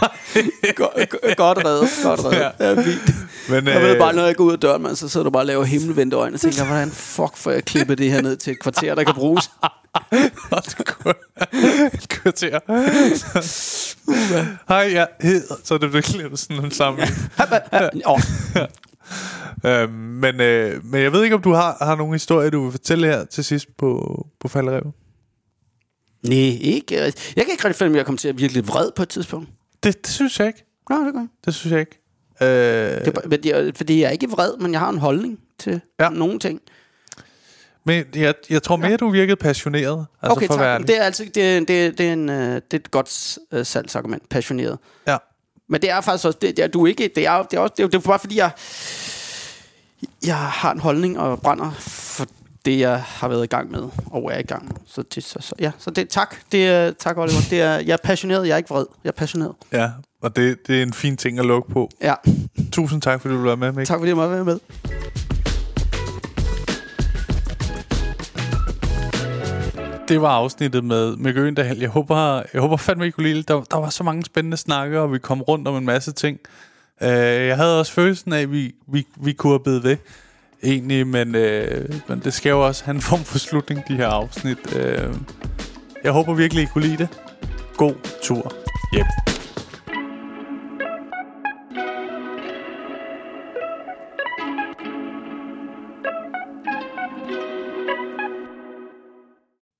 godt, 0.76 1.36
godt 1.36 1.64
reddet, 1.64 1.88
godt 2.02 2.24
reddet. 2.24 2.38
Ja. 2.38 2.50
Ja. 2.60 2.70
Ja, 2.70 2.82
fint. 2.82 3.14
Men, 3.48 3.66
Jeg 3.66 3.82
ved 3.82 3.92
øh, 3.92 3.98
bare, 3.98 4.12
når 4.12 4.26
jeg 4.26 4.36
går 4.36 4.44
ud 4.44 4.52
af 4.52 4.58
døren, 4.58 4.82
man, 4.82 4.96
så 4.96 5.08
sidder 5.08 5.24
du 5.24 5.30
bare 5.30 5.42
og 5.42 5.46
laver 5.46 5.64
himmelvendte 5.64 6.16
øjne 6.16 6.36
og 6.36 6.40
tænker, 6.40 6.64
hvordan 6.64 6.90
fuck 6.90 7.36
får 7.36 7.50
jeg 7.50 7.64
klippet 7.64 7.98
det 7.98 8.12
her 8.12 8.22
ned 8.22 8.36
til 8.36 8.50
et 8.50 8.58
kvarter, 8.58 8.94
der 8.94 9.04
kan 9.04 9.14
bruges? 9.14 9.50
Det 10.50 10.76
et 11.94 12.08
kvarter. 12.08 12.58
Hej, 14.68 14.90
jeg 14.92 15.08
hedder... 15.20 15.54
Så 15.64 15.74
er 15.74 15.78
det 15.78 15.92
virkelig 15.92 16.38
sådan 16.38 16.64
en 16.64 16.70
sammen. 16.70 17.08
oh, 18.04 18.20
Øh, 19.64 19.90
men, 19.92 20.40
øh, 20.40 20.84
men 20.84 21.02
jeg 21.02 21.12
ved 21.12 21.24
ikke, 21.24 21.36
om 21.36 21.42
du 21.42 21.52
har, 21.52 21.76
har 21.80 21.96
nogle 21.96 22.14
historier, 22.14 22.50
du 22.50 22.62
vil 22.62 22.70
fortælle 22.70 23.06
her 23.06 23.24
til 23.24 23.44
sidst 23.44 23.66
på, 23.78 24.20
på 24.40 24.48
falderevet. 24.48 24.92
nej, 26.22 26.58
ikke. 26.60 27.02
Jeg 27.02 27.12
kan 27.36 27.46
ikke 27.50 27.64
rigtig 27.64 27.76
finde, 27.76 27.92
at 27.92 27.96
jeg 27.96 28.06
kommer 28.06 28.18
til 28.18 28.28
at 28.28 28.38
virkelig 28.38 28.68
vred 28.68 28.90
på 28.96 29.02
et 29.02 29.08
tidspunkt. 29.08 29.48
Det, 29.82 30.06
det 30.06 30.12
synes 30.14 30.38
jeg 30.40 30.46
ikke. 30.46 30.64
Nå, 30.90 30.96
det 31.04 31.12
gør 31.12 31.20
jeg. 31.20 31.28
Det 31.44 31.54
synes 31.54 31.72
jeg 31.72 31.80
ikke. 31.80 31.98
Øh, 32.42 32.46
Det 32.48 33.06
er, 33.08 33.10
bare- 33.10 33.22
fordi, 33.30 33.50
jeg, 33.50 33.72
fordi 33.76 34.00
jeg 34.00 34.06
er 34.06 34.10
ikke 34.10 34.30
vred, 34.30 34.56
men 34.60 34.72
jeg 34.72 34.80
har 34.80 34.88
en 34.88 34.98
holdning 34.98 35.38
til 35.58 35.80
Ja. 36.00 36.04
ja. 36.04 36.10
nogle 36.10 36.38
ting. 36.38 36.60
men 37.84 38.04
jeg, 38.14 38.34
jeg 38.50 38.62
tror 38.62 38.76
mere, 38.76 38.96
du 38.96 39.08
virkede 39.10 39.36
passioneret. 39.36 40.06
Altså 40.22 40.36
okay, 40.36 40.46
for 40.46 40.54
tak. 40.54 40.80
Det 40.86 40.98
er, 40.98 41.02
altså, 41.02 41.24
det, 41.34 41.56
er- 41.56 41.60
det, 41.64 41.86
er- 41.86 41.90
det, 41.90 42.08
er 42.08 42.12
en, 42.12 42.28
øh, 42.28 42.54
det 42.54 42.62
er 42.72 42.76
et 42.76 42.90
godt 42.90 43.38
uh, 43.52 43.62
salgsargument, 43.66 44.28
passioneret. 44.28 44.78
Ja. 45.06 45.16
Men 45.68 45.82
det 45.82 45.90
er 45.90 46.00
faktisk 46.00 46.26
også, 46.26 46.38
det, 46.42 46.56
det 46.56 46.62
er, 46.64 46.68
du 46.68 46.82
er 46.84 46.88
ikke, 46.88 47.10
det 47.14 47.26
er, 47.26 47.42
det 47.42 47.56
er, 47.56 47.60
også, 47.60 47.74
det 47.76 47.82
er, 47.82 47.86
det 47.88 47.94
er 47.98 48.00
bare 48.08 48.18
fordi, 48.18 48.36
jeg, 48.36 48.50
jeg 50.26 50.36
har 50.36 50.72
en 50.72 50.80
holdning 50.80 51.18
og 51.18 51.40
brænder 51.42 51.70
for 51.78 52.26
det, 52.66 52.78
jeg 52.78 53.02
har 53.02 53.28
været 53.28 53.44
i 53.44 53.46
gang 53.46 53.70
med, 53.70 53.82
og 54.06 54.32
er 54.32 54.38
i 54.38 54.42
gang 54.42 54.64
med. 54.64 54.74
Så, 54.86 55.02
det, 55.14 55.24
så, 55.24 55.38
så, 55.40 55.54
ja, 55.58 55.70
så 55.78 55.90
det, 55.90 56.08
tak. 56.08 56.36
Det 56.52 56.68
er, 56.68 56.92
tak, 56.98 57.18
Oliver. 57.18 57.40
Det 57.50 57.60
er, 57.60 57.72
jeg 57.72 57.92
er 57.92 57.96
passioneret, 58.04 58.46
jeg 58.48 58.52
er 58.52 58.56
ikke 58.56 58.68
vred. 58.70 58.84
Jeg 59.04 59.08
er 59.10 59.12
passioneret. 59.12 59.54
ja. 59.72 59.90
Og 60.22 60.36
det, 60.36 60.66
det 60.66 60.78
er 60.78 60.82
en 60.82 60.92
fin 60.92 61.16
ting 61.16 61.38
at 61.38 61.46
lukke 61.46 61.72
på. 61.72 61.90
Ja, 62.02 62.14
Tusind 62.72 63.02
tak, 63.02 63.20
fordi 63.20 63.34
du 63.34 63.40
var 63.42 63.56
med, 63.56 63.72
Mik. 63.72 63.86
tak 63.86 63.98
fordi 63.98 64.08
jeg 64.08 64.16
måtte 64.16 64.34
være 64.34 64.44
med. 64.44 64.58
Det 70.08 70.20
var 70.20 70.28
afsnittet 70.28 70.84
med 70.84 71.16
Mikke 71.16 71.40
Øgendal. 71.40 71.78
Jeg 71.78 71.88
håber, 71.88 72.42
jeg 72.52 72.60
håber 72.60 72.76
fandme, 72.76 73.06
I 73.06 73.10
kunne 73.10 73.28
lide 73.28 73.42
der, 73.42 73.60
der 73.60 73.76
var 73.76 73.88
så 73.90 74.04
mange 74.04 74.24
spændende 74.24 74.56
snakker, 74.56 75.00
og 75.00 75.12
vi 75.12 75.18
kom 75.18 75.42
rundt 75.42 75.68
om 75.68 75.76
en 75.76 75.84
masse 75.84 76.12
ting. 76.12 76.38
Uh, 77.00 77.08
jeg 77.08 77.56
havde 77.56 77.80
også 77.80 77.92
følelsen 77.92 78.32
af, 78.32 78.40
at 78.40 78.52
vi, 78.52 78.74
vi, 78.92 79.06
vi 79.16 79.32
kunne 79.32 79.52
have 79.52 79.60
bedt 79.64 79.84
ved, 79.84 79.96
egentlig, 80.62 81.06
men, 81.06 81.34
øh, 81.34 81.94
men 82.08 82.20
det 82.20 82.34
skal 82.34 82.50
jo 82.50 82.66
også 82.66 82.84
have 82.84 82.94
en 82.94 83.00
form 83.00 83.24
for 83.24 83.38
slutning, 83.38 83.88
de 83.88 83.96
her 83.96 84.08
afsnit. 84.08 84.76
Øh, 84.76 85.14
jeg 86.04 86.12
håber 86.12 86.34
virkelig, 86.34 86.62
I 86.62 86.66
kunne 86.66 86.86
lide 86.86 86.96
det. 86.96 87.08
God 87.76 87.94
tur 88.22 88.52
hjem. 88.92 89.06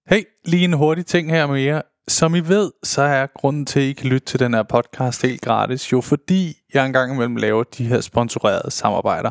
Hey, 0.08 0.22
lige 0.44 0.64
en 0.64 0.72
hurtig 0.72 1.06
ting 1.06 1.30
her 1.30 1.46
med 1.46 1.60
jer. 1.60 1.82
Som 2.08 2.34
I 2.34 2.40
ved, 2.40 2.72
så 2.82 3.02
er 3.02 3.26
grunden 3.26 3.66
til, 3.66 3.80
at 3.80 3.86
I 3.86 3.92
kan 3.92 4.08
lytte 4.08 4.26
til 4.26 4.40
den 4.40 4.54
her 4.54 4.62
podcast 4.62 5.22
helt 5.22 5.40
gratis, 5.40 5.92
jo 5.92 6.00
fordi 6.00 6.56
jeg 6.74 6.86
engang 6.86 7.12
imellem 7.14 7.36
laver 7.36 7.62
de 7.62 7.84
her 7.84 8.00
sponsorerede 8.00 8.70
samarbejder. 8.70 9.30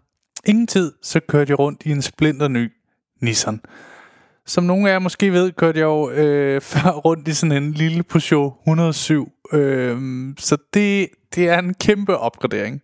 ingen 0.45 0.67
tid, 0.67 0.93
så 1.01 1.19
kørte 1.19 1.51
jeg 1.51 1.59
rundt 1.59 1.83
i 1.85 1.91
en 1.91 2.01
splinter 2.01 2.47
ny 2.47 2.71
Nissan. 3.21 3.61
Som 4.45 4.63
nogle 4.63 4.89
af 4.89 4.93
jer 4.93 4.99
måske 4.99 5.31
ved, 5.31 5.51
kørte 5.51 5.79
jeg 5.79 5.85
jo 5.85 6.09
øh, 6.09 6.61
før 6.71 6.91
rundt 6.91 7.27
i 7.27 7.33
sådan 7.33 7.63
en 7.63 7.71
lille 7.71 8.03
Peugeot 8.03 8.53
107. 8.63 9.31
Øh, 9.53 9.97
så 10.37 10.57
det, 10.73 11.09
det 11.35 11.49
er 11.49 11.59
en 11.59 11.73
kæmpe 11.73 12.17
opgradering. 12.17 12.81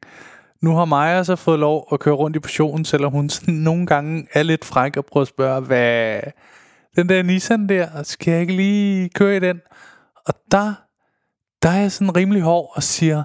Nu 0.61 0.75
har 0.75 0.85
Maja 0.85 1.23
så 1.23 1.35
fået 1.35 1.59
lov 1.59 1.87
at 1.91 1.99
køre 1.99 2.15
rundt 2.15 2.35
i 2.35 2.39
Peugeoten, 2.39 2.85
selvom 2.85 3.11
hun 3.11 3.29
sådan 3.29 3.53
nogle 3.53 3.85
gange 3.85 4.27
er 4.33 4.43
lidt 4.43 4.65
fræk 4.65 4.97
og 4.97 5.05
prøver 5.05 5.21
at 5.21 5.27
spørge, 5.27 5.61
hvad 5.61 6.21
den 6.95 7.09
der 7.09 7.23
Nissan 7.23 7.69
der, 7.69 8.03
skal 8.03 8.31
jeg 8.31 8.41
ikke 8.41 8.53
lige 8.53 9.09
køre 9.09 9.37
i 9.37 9.39
den? 9.39 9.61
Og 10.25 10.33
der, 10.51 10.73
der 11.61 11.69
er 11.69 11.81
jeg 11.81 11.91
sådan 11.91 12.15
rimelig 12.15 12.41
hård 12.41 12.71
og 12.75 12.83
siger, 12.83 13.23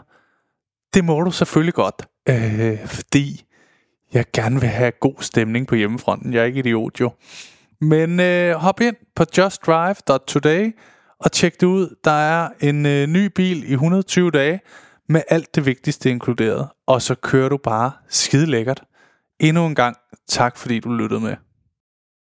det 0.94 1.04
må 1.04 1.20
du 1.20 1.30
selvfølgelig 1.30 1.74
godt, 1.74 2.08
øh, 2.28 2.86
fordi 2.86 3.44
jeg 4.12 4.24
gerne 4.32 4.60
vil 4.60 4.68
have 4.68 4.92
god 5.00 5.14
stemning 5.20 5.66
på 5.66 5.74
hjemmefronten. 5.74 6.32
Jeg 6.34 6.40
er 6.40 6.44
ikke 6.44 6.58
idiot 6.58 7.00
jo. 7.00 7.10
Men 7.80 8.20
øh, 8.20 8.54
hop 8.54 8.80
ind 8.80 8.96
på 9.16 9.24
justdrive.today 9.38 10.72
og 11.18 11.32
tjek 11.32 11.60
det 11.60 11.66
ud. 11.66 11.96
Der 12.04 12.10
er 12.10 12.48
en 12.60 12.86
øh, 12.86 13.06
ny 13.06 13.26
bil 13.26 13.70
i 13.70 13.72
120 13.72 14.30
dage 14.30 14.60
med 15.08 15.22
alt 15.28 15.54
det 15.54 15.66
vigtigste 15.66 16.10
inkluderet. 16.10 16.68
Og 16.86 17.02
så 17.02 17.14
kører 17.14 17.48
du 17.48 17.56
bare 17.56 17.90
skide 18.08 18.46
lækkert. 18.46 18.82
Endnu 19.40 19.66
en 19.66 19.74
gang 19.74 19.96
tak 20.28 20.56
fordi 20.56 20.80
du 20.80 20.92
lyttede 20.92 21.20
med. 21.20 21.36